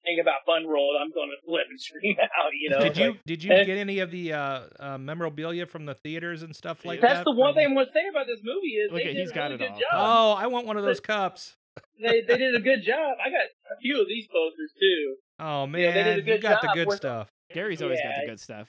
think 0.04 0.22
about 0.22 0.46
Fun 0.46 0.68
World, 0.68 0.96
I'm 1.00 1.12
going 1.12 1.30
to 1.30 1.46
flip 1.46 1.68
and 1.70 1.80
scream 1.80 2.16
out. 2.24 2.52
You 2.60 2.70
know, 2.70 2.80
did 2.80 2.98
you 2.98 3.08
like, 3.12 3.24
did 3.26 3.44
you 3.44 3.50
get 3.50 3.78
any 3.78 4.00
of 4.00 4.12
the 4.12 4.34
uh, 4.34 4.60
uh, 4.80 4.98
memorabilia 4.98 5.66
from 5.66 5.86
the 5.86 5.94
theaters 5.94 6.44
and 6.44 6.56
stuff 6.56 6.86
like 6.86 7.02
that's 7.02 7.10
that? 7.12 7.14
That's 7.20 7.26
the 7.26 7.36
one 7.36 7.54
from- 7.54 7.64
thing 7.64 7.72
I 7.72 7.76
want 7.76 7.88
to 7.90 7.94
say 7.94 8.08
about 8.10 8.28
this 8.28 8.40
movie 8.44 8.76
is 8.80 8.92
Look 8.92 9.02
they 9.04 9.10
at- 9.10 9.14
did 9.14 9.22
he's 9.22 9.32
a 9.32 9.34
got 9.34 9.52
really 9.52 9.56
it 9.56 9.58
good 9.60 9.72
all. 9.72 9.80
job. 9.80 9.92
Oh, 9.94 10.32
I 10.44 10.48
want 10.48 10.66
one 10.68 10.78
of 10.78 10.84
those 10.84 11.00
cups. 11.00 11.56
They 12.02 12.20
they 12.28 12.36
did 12.36 12.56
a 12.56 12.60
good 12.60 12.84
job. 12.84 13.16
I 13.24 13.30
got 13.30 13.48
a 13.72 13.78
few 13.80 14.02
of 14.02 14.08
these 14.08 14.28
posters 14.28 14.72
too. 14.76 15.16
Oh 15.40 15.64
Yeah, 15.64 15.66
man, 15.68 15.94
they 15.96 16.04
did 16.04 16.14
a 16.16 16.18
you 16.18 16.24
good 16.36 16.42
got 16.42 16.62
the 16.62 16.72
good 16.74 16.88
with- 16.88 16.98
stuff. 16.98 17.30
Gary's 17.54 17.82
always 17.82 18.00
got 18.02 18.20
the 18.20 18.28
good 18.28 18.40
stuff. 18.40 18.68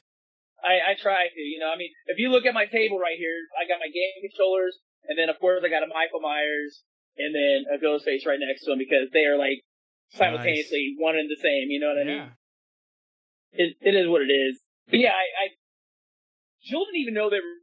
I, 0.62 0.92
I 0.92 0.94
try 0.94 1.26
to, 1.26 1.40
you 1.40 1.58
know, 1.58 1.72
I 1.72 1.76
mean, 1.76 1.90
if 2.06 2.18
you 2.18 2.28
look 2.30 2.44
at 2.46 2.54
my 2.54 2.66
table 2.66 2.98
right 3.00 3.16
here, 3.18 3.34
I 3.58 3.66
got 3.66 3.80
my 3.80 3.88
game 3.90 4.14
controllers, 4.22 4.78
and 5.08 5.18
then 5.18 5.28
of 5.28 5.40
course 5.40 5.62
I 5.64 5.70
got 5.70 5.82
a 5.82 5.88
Michael 5.90 6.20
Myers, 6.20 6.84
and 7.24 7.34
then 7.34 7.64
a 7.74 7.78
ghost 7.80 8.04
face 8.04 8.24
right 8.26 8.38
next 8.40 8.64
to 8.64 8.72
him 8.72 8.78
because 8.78 9.08
they 9.12 9.24
are 9.26 9.36
like 9.38 9.62
simultaneously 10.12 10.96
one 10.98 11.16
and 11.16 11.28
the 11.30 11.36
same. 11.40 11.70
You 11.70 11.80
know 11.80 11.88
what 11.88 12.00
I 12.00 12.04
mean? 12.04 12.16
Yeah. 12.16 12.28
It, 13.52 13.76
it 13.80 13.94
is 13.94 14.08
what 14.08 14.22
it 14.22 14.32
is. 14.32 14.60
But 14.88 14.98
yeah, 15.00 15.10
I, 15.10 15.44
I 15.44 15.46
Jill 16.62 16.84
didn't 16.84 17.00
even 17.00 17.14
know 17.14 17.30
they 17.30 17.36
were 17.36 17.60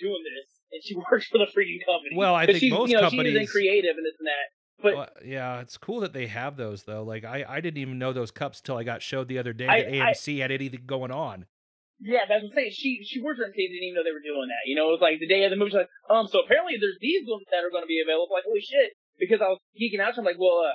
doing 0.00 0.22
this, 0.24 0.48
and 0.72 0.82
she 0.82 0.94
works 1.10 1.26
for 1.26 1.38
the 1.38 1.46
freaking 1.46 1.84
company. 1.84 2.16
Well, 2.16 2.34
I 2.34 2.46
think 2.46 2.58
she's, 2.58 2.72
most 2.72 2.90
you 2.90 2.96
know, 2.96 3.08
she's 3.08 3.12
in 3.18 3.24
companies- 3.26 3.50
creative 3.50 3.96
and 3.96 4.06
this 4.06 4.14
and 4.18 4.26
that. 4.26 4.46
But 4.82 4.94
Well, 4.96 5.08
yeah, 5.24 5.60
it's 5.60 5.78
cool 5.78 6.00
that 6.00 6.12
they 6.12 6.26
have 6.26 6.56
those 6.56 6.82
though. 6.82 7.04
Like 7.04 7.24
I, 7.24 7.44
I 7.48 7.60
didn't 7.60 7.78
even 7.78 7.98
know 7.98 8.12
those 8.12 8.30
cups 8.30 8.60
till 8.60 8.76
I 8.76 8.82
got 8.82 9.02
showed 9.02 9.28
the 9.28 9.38
other 9.38 9.52
day 9.52 9.66
I- 9.68 9.82
that 9.82 9.88
I- 9.88 10.12
AMC 10.12 10.40
had 10.40 10.50
anything 10.50 10.82
going 10.86 11.10
on. 11.12 11.46
Yeah, 12.00 12.26
that's 12.28 12.42
what 12.42 12.50
I'm 12.50 12.56
saying. 12.56 12.72
She 12.74 13.00
she 13.06 13.22
worked 13.22 13.38
for 13.38 13.46
MTV, 13.46 13.54
didn't 13.54 13.86
even 13.86 13.94
know 13.94 14.04
they 14.04 14.12
were 14.12 14.24
doing 14.24 14.48
that. 14.50 14.66
You 14.66 14.74
know, 14.76 14.88
it 14.90 14.98
was 14.98 15.04
like 15.04 15.20
the 15.20 15.28
day 15.30 15.44
of 15.44 15.50
the 15.50 15.56
movie. 15.56 15.70
She's 15.70 15.84
like, 15.86 15.92
um, 16.10 16.26
so 16.26 16.40
apparently 16.42 16.74
there's 16.80 16.98
these 17.00 17.22
ones 17.26 17.46
that 17.50 17.62
are 17.62 17.70
going 17.70 17.84
to 17.84 17.90
be 17.90 18.02
available. 18.02 18.34
Like, 18.34 18.44
holy 18.44 18.60
shit! 18.60 18.92
Because 19.18 19.40
I 19.40 19.48
was 19.48 19.58
geeking 19.78 20.02
out, 20.02 20.14
so 20.14 20.20
I'm 20.20 20.26
like, 20.26 20.38
well, 20.42 20.58
uh, 20.66 20.74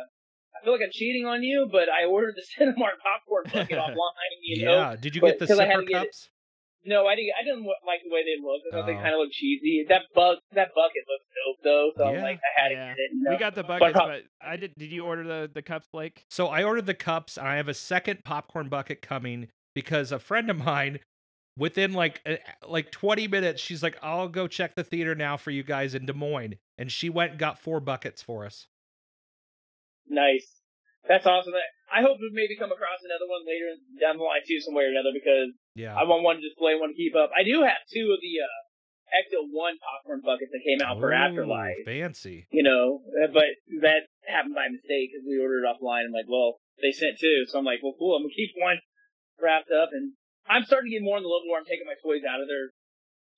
I 0.56 0.64
feel 0.64 0.74
like 0.74 0.82
I'm 0.82 0.96
cheating 0.96 1.26
on 1.28 1.44
you, 1.44 1.68
but 1.72 1.90
I 1.92 2.06
ordered 2.08 2.36
the 2.40 2.46
Cinemark 2.56 2.98
popcorn 3.04 3.46
bucket 3.52 3.78
offline. 3.84 4.34
You 4.42 4.66
know, 4.66 4.78
yeah, 4.80 4.96
did 4.96 5.14
you 5.16 5.22
but- 5.22 5.38
get 5.40 5.48
the 5.48 5.60
I 5.60 5.68
had 5.68 5.84
sipper 5.84 5.90
it- 5.90 6.08
cups? 6.08 6.30
no, 6.86 7.06
I 7.06 7.16
didn't. 7.20 7.36
I 7.36 7.44
didn't 7.44 7.68
like 7.86 8.00
the 8.08 8.10
way 8.16 8.24
they 8.24 8.40
looked. 8.42 8.64
I 8.72 8.80
thought 8.80 8.88
they 8.88 8.96
Oh. 8.96 9.04
kind 9.04 9.14
of 9.14 9.20
looked 9.20 9.34
cheesy. 9.36 9.86
That 9.90 10.04
bug, 10.16 10.38
that 10.56 10.72
bucket 10.74 11.04
looks 11.12 11.28
dope 11.36 11.60
though. 11.68 11.92
So 12.00 12.04
Yeah. 12.10 12.18
I'm 12.18 12.24
like, 12.24 12.40
I 12.40 12.52
had 12.64 12.70
to 12.70 12.76
get 12.76 12.90
it. 12.96 13.12
You 13.14 13.24
know? 13.28 13.32
We 13.32 13.38
got 13.38 13.54
the 13.56 13.64
buckets, 13.64 13.94
how- 14.00 14.08
but 14.08 14.24
I 14.42 14.56
did. 14.56 14.74
Did 14.80 14.92
you 14.92 15.04
order 15.06 15.24
the 15.28 15.52
the 15.54 15.62
cups, 15.62 15.88
Blake? 15.92 16.26
So 16.30 16.48
I 16.48 16.64
ordered 16.64 16.86
the 16.88 16.96
cups, 16.96 17.38
and 17.38 17.46
I 17.48 17.58
have 17.58 17.68
a 17.68 17.74
second 17.76 18.24
popcorn 18.24 18.70
bucket 18.70 19.02
coming 19.02 19.50
because 19.82 20.12
a 20.12 20.20
friend 20.20 20.50
of 20.50 20.58
mine 20.58 21.00
within 21.58 21.94
like 21.94 22.22
like 22.68 22.92
20 22.92 23.28
minutes, 23.28 23.62
she's 23.62 23.82
like, 23.82 23.98
"I'll 24.02 24.28
go 24.28 24.48
check 24.48 24.76
the 24.76 24.84
theater 24.84 25.16
now 25.16 25.38
for 25.38 25.52
you 25.52 25.64
guys 25.64 25.96
in 25.96 26.06
Des 26.06 26.14
Moines," 26.14 26.56
and 26.78 26.92
she 26.92 27.10
went 27.10 27.32
and 27.32 27.40
got 27.40 27.60
four 27.60 27.80
buckets 27.80 28.22
for 28.22 28.46
us. 28.46 28.68
Nice. 30.08 30.60
That's 31.08 31.26
awesome. 31.26 31.54
I 31.90 32.02
hope 32.02 32.18
we 32.20 32.30
maybe 32.34 32.58
come 32.60 32.72
across 32.72 33.02
another 33.02 33.26
one 33.26 33.42
later 33.48 33.72
down 33.98 34.18
the 34.18 34.24
line 34.28 34.44
too, 34.46 34.60
some 34.62 34.76
way 34.76 34.84
or 34.84 34.94
another, 34.94 35.10
because 35.16 35.50
Yeah, 35.74 35.96
I 35.96 36.04
want 36.04 36.22
one 36.24 36.38
to 36.38 36.44
display, 36.44 36.76
one 36.76 36.92
to 36.94 36.98
keep 36.98 37.16
up. 37.16 37.32
I 37.34 37.42
do 37.48 37.64
have 37.66 37.82
two 37.90 38.14
of 38.14 38.20
the 38.22 38.36
uh, 38.46 38.60
Ecto 39.16 39.48
One 39.50 39.80
popcorn 39.82 40.22
buckets 40.22 40.52
that 40.54 40.62
came 40.62 40.86
out 40.86 41.00
for 41.00 41.10
Afterlife. 41.14 41.82
fancy. 41.86 42.46
You 42.52 42.62
know, 42.62 43.02
uh, 43.18 43.32
but 43.34 43.50
that 43.82 44.06
happened 44.28 44.54
by 44.54 44.70
mistake 44.70 45.10
because 45.10 45.26
we 45.26 45.40
ordered 45.42 45.66
it 45.66 45.70
offline. 45.72 46.06
and 46.06 46.14
like, 46.14 46.30
well, 46.30 46.62
they 46.84 46.92
sent 46.94 47.18
two, 47.18 47.46
so 47.50 47.58
I'm 47.58 47.66
like, 47.66 47.82
well, 47.82 47.96
cool. 47.98 48.14
I'm 48.16 48.24
gonna 48.28 48.38
keep 48.38 48.54
one 48.60 48.78
wrapped 49.42 49.72
up, 49.72 49.90
and 49.92 50.14
I'm 50.48 50.64
starting 50.64 50.92
to 50.92 50.96
get 50.98 51.06
more 51.06 51.18
in 51.18 51.24
the 51.24 51.32
level 51.32 51.50
where 51.50 51.60
I'm 51.60 51.70
taking 51.70 51.88
my 51.88 51.98
toys 52.00 52.24
out 52.28 52.42
of 52.42 52.48
their 52.48 52.72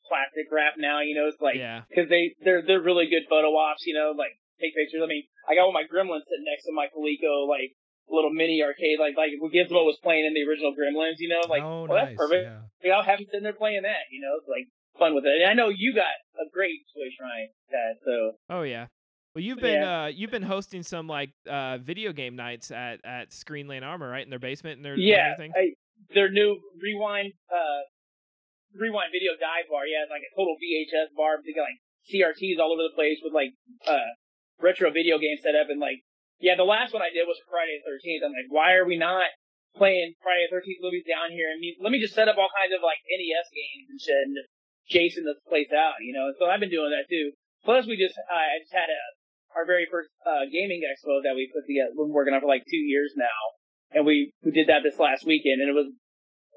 plastic 0.07 0.51
wrap 0.51 0.75
now. 0.77 1.01
You 1.01 1.15
know, 1.15 1.27
it's 1.31 1.41
like 1.41 1.57
yeah. 1.57 1.87
because 1.87 2.09
they 2.09 2.35
they're 2.43 2.61
they're 2.65 2.83
really 2.83 3.07
good 3.07 3.29
photo 3.29 3.53
ops. 3.55 3.85
You 3.85 3.95
know, 3.95 4.13
like 4.15 4.35
take 4.59 4.75
pictures. 4.75 5.01
I 5.03 5.07
mean, 5.07 5.23
I 5.47 5.55
got 5.55 5.69
one 5.69 5.75
of 5.75 5.79
my 5.81 5.87
Gremlins 5.87 6.27
sitting 6.27 6.47
next 6.47 6.65
to 6.67 6.73
my 6.73 6.87
Coleco 6.91 7.47
like 7.47 7.73
little 8.11 8.31
mini 8.31 8.61
arcade, 8.61 8.99
like 8.99 9.15
like 9.15 9.31
Gizmo 9.51 9.87
was 9.87 9.97
playing 10.03 10.25
in 10.25 10.33
the 10.33 10.43
original 10.43 10.75
Gremlins. 10.75 11.19
You 11.19 11.29
know, 11.29 11.43
like 11.47 11.63
oh, 11.63 11.87
well, 11.87 11.97
nice. 11.97 12.13
that's 12.13 12.19
perfect. 12.19 12.45
Yeah. 12.45 12.91
Know, 12.91 12.95
I'll 12.97 13.07
have 13.07 13.19
him 13.19 13.27
sitting 13.31 13.43
there 13.43 13.55
playing 13.55 13.83
that. 13.83 14.11
You 14.11 14.21
know, 14.21 14.35
it's 14.37 14.49
like 14.49 14.67
fun 14.99 15.15
with 15.15 15.25
it. 15.25 15.41
And 15.41 15.49
I 15.49 15.53
know 15.53 15.69
you 15.69 15.95
got 15.95 16.11
a 16.35 16.47
great 16.51 16.83
toy 16.93 17.09
shrine, 17.17 17.49
Dad. 17.71 17.95
So 18.05 18.37
Oh 18.49 18.63
yeah. 18.63 18.87
Well, 19.33 19.43
you've 19.43 19.59
been 19.59 19.81
Yeah. 19.81 20.03
uh 20.03 20.07
you've 20.07 20.31
been 20.31 20.43
hosting 20.43 20.83
some 20.83 21.07
like 21.07 21.31
uh 21.49 21.77
video 21.77 22.11
game 22.11 22.35
nights 22.35 22.71
at 22.71 22.99
at 23.05 23.31
Screenland 23.31 23.83
Armour, 23.83 24.09
right? 24.09 24.23
In 24.23 24.29
their 24.29 24.39
basement 24.39 24.77
and 24.77 24.85
their 24.85 24.97
yeah. 24.97 25.35
I, 25.39 25.73
their 26.13 26.29
new 26.29 26.59
rewind 26.79 27.33
uh 27.51 27.81
rewind 28.75 29.11
video 29.11 29.35
dive 29.35 29.67
bar. 29.67 29.87
Yeah, 29.87 30.07
it's 30.07 30.13
like 30.13 30.25
a 30.25 30.33
total 30.35 30.55
VHS 30.59 31.15
bar. 31.15 31.39
They 31.43 31.55
got 31.55 31.67
like 31.67 31.81
CRTs 32.07 32.59
all 32.59 32.73
over 32.73 32.83
the 32.83 32.95
place 32.95 33.19
with 33.23 33.33
like 33.33 33.53
uh 33.87 34.11
retro 34.61 34.91
video 34.91 35.17
game 35.17 35.37
setup 35.41 35.69
and 35.69 35.79
like 35.79 36.03
yeah, 36.41 36.57
the 36.57 36.65
last 36.65 36.91
one 36.91 37.05
I 37.05 37.13
did 37.13 37.29
was 37.29 37.37
Friday 37.45 37.77
the 37.77 37.85
Thirteenth. 37.85 38.25
I'm 38.25 38.33
like, 38.33 38.49
why 38.49 38.73
are 38.73 38.85
we 38.85 38.97
not 38.97 39.29
playing 39.77 40.17
Friday 40.25 40.49
the 40.49 40.57
Thirteenth 40.57 40.81
movies 40.81 41.05
down 41.05 41.29
here? 41.29 41.53
And 41.53 41.61
me, 41.61 41.77
let 41.77 41.93
me 41.93 42.01
just 42.01 42.17
set 42.17 42.25
up 42.27 42.41
all 42.41 42.49
kinds 42.49 42.73
of 42.73 42.81
like 42.81 42.97
NES 43.05 43.47
games 43.53 43.87
and 43.93 44.01
shit 44.01 44.25
and 44.25 44.37
Jason 44.89 45.23
this 45.23 45.37
place 45.45 45.69
out, 45.69 46.01
you 46.01 46.11
know. 46.17 46.33
So 46.41 46.49
I've 46.49 46.59
been 46.59 46.73
doing 46.73 46.89
that 46.89 47.05
too. 47.05 47.37
Plus, 47.61 47.85
we 47.85 47.93
just 47.93 48.17
I 48.25 48.57
just 48.57 48.73
had 48.73 48.89
a 48.89 49.01
our 49.53 49.69
very 49.69 49.85
first 49.85 50.09
uh, 50.25 50.49
gaming 50.49 50.81
expo 50.81 51.21
that 51.21 51.37
we 51.37 51.45
put 51.53 51.69
together. 51.69 51.93
We've 51.93 52.09
been 52.09 52.17
working 52.17 52.33
on 52.33 52.41
for 52.41 52.49
like 52.49 52.65
two 52.65 52.81
years 52.81 53.13
now, 53.13 53.39
and 53.93 54.01
we 54.01 54.33
we 54.41 54.49
did 54.49 54.67
that 54.67 54.81
this 54.81 54.97
last 54.97 55.25
weekend, 55.29 55.61
and 55.61 55.69
it 55.69 55.77
was 55.77 55.93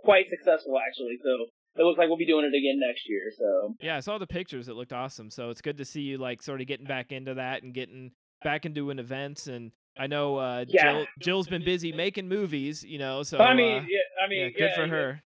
quite 0.05 0.29
successful 0.29 0.79
actually. 0.79 1.17
So 1.23 1.31
it 1.77 1.83
looks 1.83 1.99
like 1.99 2.09
we'll 2.09 2.19
be 2.21 2.27
doing 2.27 2.45
it 2.45 2.55
again 2.55 2.79
next 2.79 3.09
year. 3.09 3.33
So 3.37 3.75
Yeah, 3.81 3.97
I 3.97 4.01
saw 4.01 4.19
the 4.19 4.27
pictures. 4.27 4.69
It 4.69 4.77
looked 4.77 4.93
awesome. 4.93 5.31
So 5.31 5.51
it's 5.51 5.61
good 5.61 5.79
to 5.79 5.85
see 5.85 6.03
you 6.03 6.19
like 6.19 6.43
sort 6.43 6.61
of 6.61 6.67
getting 6.67 6.87
back 6.87 7.11
into 7.11 7.35
that 7.35 7.63
and 7.63 7.75
getting 7.75 8.13
back 8.43 8.65
into 8.65 8.81
doing 8.81 8.99
events. 8.99 9.47
And 9.49 9.73
I 9.99 10.07
know 10.07 10.37
uh, 10.37 10.65
Yeah. 10.69 10.93
Jill 10.93 11.07
Jill's 11.21 11.49
been 11.49 11.65
busy 11.65 11.93
making 11.93 12.29
movies, 12.29 12.85
you 12.85 12.99
know. 12.99 13.23
So 13.23 13.39
I 13.39 13.55
mean, 13.55 13.83
uh, 13.83 13.87
yeah, 13.89 14.25
I 14.25 14.29
mean, 14.29 14.53
yeah, 14.53 14.59
good 14.59 14.73
yeah, 14.77 14.77
for 14.77 14.87
her. 14.87 15.21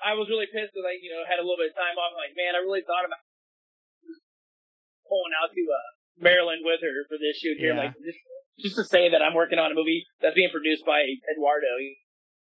I 0.00 0.14
was 0.14 0.28
really 0.32 0.46
pissed 0.48 0.72
that 0.72 0.86
I, 0.86 0.96
you 1.02 1.12
know 1.12 1.20
had 1.28 1.36
a 1.40 1.44
little 1.44 1.60
bit 1.60 1.72
of 1.72 1.76
time 1.76 1.96
off. 1.98 2.16
I'm 2.16 2.20
like, 2.20 2.36
man, 2.36 2.56
I 2.56 2.64
really 2.64 2.80
thought 2.86 3.04
about 3.04 3.20
pulling 5.08 5.34
out 5.36 5.50
to 5.52 5.60
uh, 5.60 5.88
Maryland 6.22 6.62
with 6.64 6.80
her 6.80 7.04
for 7.10 7.18
this 7.18 7.36
shoot 7.36 7.58
here, 7.58 7.74
like 7.74 7.92
just 8.00 8.20
just 8.60 8.76
to 8.76 8.84
say 8.84 9.10
that 9.10 9.20
I'm 9.20 9.34
working 9.34 9.58
on 9.58 9.72
a 9.72 9.76
movie 9.76 10.04
that's 10.20 10.36
being 10.36 10.52
produced 10.52 10.84
by 10.86 11.04
Eduardo. 11.04 11.68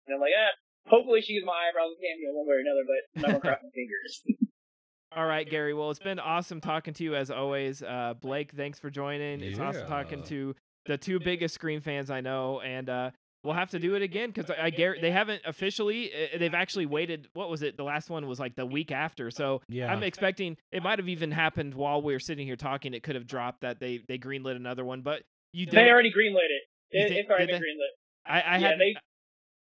And 0.08 0.16
I'm 0.16 0.22
like, 0.22 0.36
eh, 0.36 0.54
hopefully 0.90 1.22
she 1.22 1.34
gets 1.36 1.46
my 1.46 1.70
eyebrows 1.70 1.92
a 1.94 2.02
cameo 2.02 2.34
one 2.38 2.48
way 2.48 2.56
or 2.56 2.60
another, 2.60 2.84
but 2.86 3.00
I'm 3.16 3.22
not 3.22 3.42
gonna 3.42 3.56
cross 3.56 3.64
my 3.64 3.70
fingers. 3.74 4.24
All 5.16 5.26
right, 5.26 5.50
Gary. 5.50 5.74
Well, 5.74 5.90
it's 5.90 6.00
been 6.00 6.20
awesome 6.20 6.62
talking 6.62 6.94
to 6.94 7.04
you 7.04 7.16
as 7.16 7.32
always. 7.32 7.82
Uh, 7.82 8.14
Blake, 8.22 8.52
thanks 8.52 8.78
for 8.78 8.90
joining. 8.92 9.42
It's 9.42 9.60
awesome 9.60 9.88
talking 9.88 10.22
to 10.24 10.56
the 10.86 10.98
two 10.98 11.20
biggest 11.20 11.56
Scream 11.56 11.82
fans 11.82 12.12
I 12.12 12.22
know, 12.22 12.62
and 12.62 12.88
uh, 12.90 13.10
we'll 13.44 13.56
have 13.56 13.72
to 13.72 13.80
do 13.80 13.96
it 13.96 14.04
again 14.04 14.30
because 14.32 14.52
I, 14.52 14.66
I 14.66 14.70
Gary, 14.70 15.02
they 15.02 15.10
haven't 15.10 15.42
officially. 15.46 16.12
uh, 16.14 16.38
They've 16.38 16.54
actually 16.54 16.86
waited. 16.86 17.28
What 17.34 17.50
was 17.50 17.64
it? 17.64 17.76
The 17.76 17.84
last 17.84 18.12
one 18.12 18.28
was 18.28 18.40
like 18.40 18.56
the 18.56 18.68
week 18.68 18.92
after. 18.92 19.32
So 19.32 19.62
Yeah. 19.68 19.92
I'm 19.92 20.04
expecting 20.04 20.58
it 20.72 20.84
might 20.84 21.00
have 21.00 21.10
even 21.10 21.32
happened 21.32 21.74
while 21.74 22.04
we 22.04 22.14
were 22.14 22.20
sitting 22.20 22.46
here 22.46 22.56
talking. 22.56 22.94
It 22.94 23.02
could 23.02 23.16
have 23.16 23.26
dropped 23.26 23.62
that 23.62 23.80
they 23.80 24.02
they 24.08 24.20
greenlit 24.20 24.58
another 24.58 24.86
one, 24.86 25.02
but 25.02 25.24
you 25.54 25.66
did. 25.66 25.74
they 25.76 25.90
already 25.90 26.12
greenlit 26.12 26.46
it. 26.50 26.62
It 26.92 27.08
think- 27.08 27.20
it's 27.22 27.30
already 27.32 27.48
did 27.48 27.54
been 27.54 27.62
greenlit. 27.62 28.32
I, 28.32 28.42
I 28.42 28.58
yeah, 28.58 28.58
hadn't. 28.60 28.80
they 28.80 28.96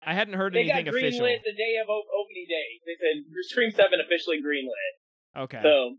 I 0.05 0.13
hadn't 0.13 0.35
heard 0.35 0.55
anything 0.55 0.87
official. 0.87 0.91
they 0.93 0.99
got 1.01 1.05
anything 1.07 1.19
greenlit 1.21 1.35
official. 1.35 1.43
the 1.45 1.57
day 1.57 1.75
of 1.81 1.87
opening 1.89 2.45
day. 2.47 2.65
They 2.85 2.95
said 2.99 3.23
Scream 3.49 3.71
Seven 3.71 3.99
officially 3.99 4.37
greenlit. 4.41 5.41
Okay. 5.43 5.59
So 5.61 5.95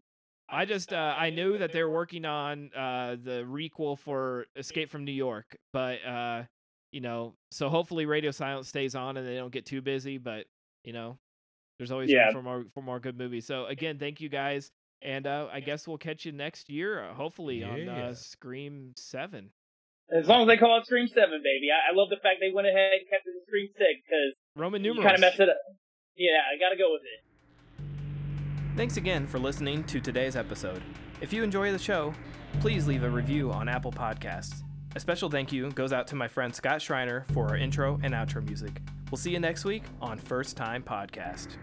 I 0.48 0.64
just 0.64 0.92
uh, 0.92 1.14
I 1.18 1.30
knew 1.30 1.58
that 1.58 1.72
they're 1.72 1.90
working 1.90 2.24
on 2.24 2.70
uh, 2.74 3.16
the 3.22 3.44
requel 3.46 3.98
for 3.98 4.46
Escape 4.56 4.88
from 4.90 5.04
New 5.04 5.12
York, 5.12 5.56
but 5.72 6.02
uh, 6.06 6.44
you 6.92 7.00
know, 7.00 7.34
so 7.50 7.68
hopefully 7.68 8.06
Radio 8.06 8.30
Silence 8.30 8.68
stays 8.68 8.94
on 8.94 9.16
and 9.18 9.26
they 9.26 9.36
don't 9.36 9.52
get 9.52 9.66
too 9.66 9.82
busy. 9.82 10.16
But 10.16 10.46
you 10.84 10.92
know, 10.94 11.18
there's 11.78 11.90
always 11.92 12.10
Yeah. 12.10 12.24
room 12.26 12.32
for 12.32 12.42
more 12.42 12.64
for 12.74 12.82
more 12.82 13.00
good 13.00 13.18
movies. 13.18 13.46
So 13.46 13.66
again, 13.66 13.98
thank 13.98 14.20
you 14.22 14.28
guys, 14.30 14.70
and 15.02 15.26
uh, 15.26 15.48
I 15.52 15.60
guess 15.60 15.86
we'll 15.86 15.98
catch 15.98 16.24
you 16.24 16.32
next 16.32 16.70
year, 16.70 17.04
uh, 17.04 17.12
hopefully 17.14 17.62
on 17.62 17.84
Yeah. 17.84 18.06
uh, 18.06 18.14
Scream 18.14 18.92
Seven. 18.96 19.50
As 20.12 20.26
long 20.28 20.42
as 20.42 20.48
they 20.48 20.56
call 20.56 20.78
it 20.78 20.86
Scream 20.86 21.08
Seven, 21.08 21.40
baby, 21.42 21.68
I, 21.72 21.92
I 21.92 21.94
love 21.96 22.08
the 22.10 22.16
fact 22.22 22.36
they 22.40 22.50
went 22.54 22.66
ahead 22.68 22.92
and 22.92 23.08
kept 23.10 23.26
it 23.26 23.34
as 23.36 23.46
Scream 23.46 23.68
Six 23.76 24.00
because 24.04 24.32
Roman 24.56 24.82
you 24.84 24.90
numerals. 24.94 25.04
kind 25.04 25.14
of 25.16 25.20
messed 25.20 25.40
it 25.40 25.48
up. 25.48 25.58
Yeah, 26.16 26.40
I 26.52 26.58
gotta 26.58 26.76
go 26.76 26.92
with 26.92 27.02
it. 27.02 27.24
Thanks 28.76 28.96
again 28.96 29.26
for 29.26 29.38
listening 29.38 29.84
to 29.84 30.00
today's 30.00 30.36
episode. 30.36 30.82
If 31.20 31.32
you 31.32 31.42
enjoy 31.42 31.72
the 31.72 31.78
show, 31.78 32.14
please 32.60 32.86
leave 32.86 33.02
a 33.02 33.10
review 33.10 33.50
on 33.50 33.68
Apple 33.68 33.92
Podcasts. 33.92 34.62
A 34.96 35.00
special 35.00 35.28
thank 35.28 35.52
you 35.52 35.70
goes 35.72 35.92
out 35.92 36.06
to 36.08 36.16
my 36.16 36.28
friend 36.28 36.54
Scott 36.54 36.80
Schreiner 36.80 37.24
for 37.32 37.48
our 37.48 37.56
intro 37.56 37.98
and 38.02 38.14
outro 38.14 38.44
music. 38.44 38.80
We'll 39.10 39.18
see 39.18 39.30
you 39.32 39.40
next 39.40 39.64
week 39.64 39.82
on 40.00 40.18
First 40.18 40.56
Time 40.56 40.82
Podcast. 40.82 41.56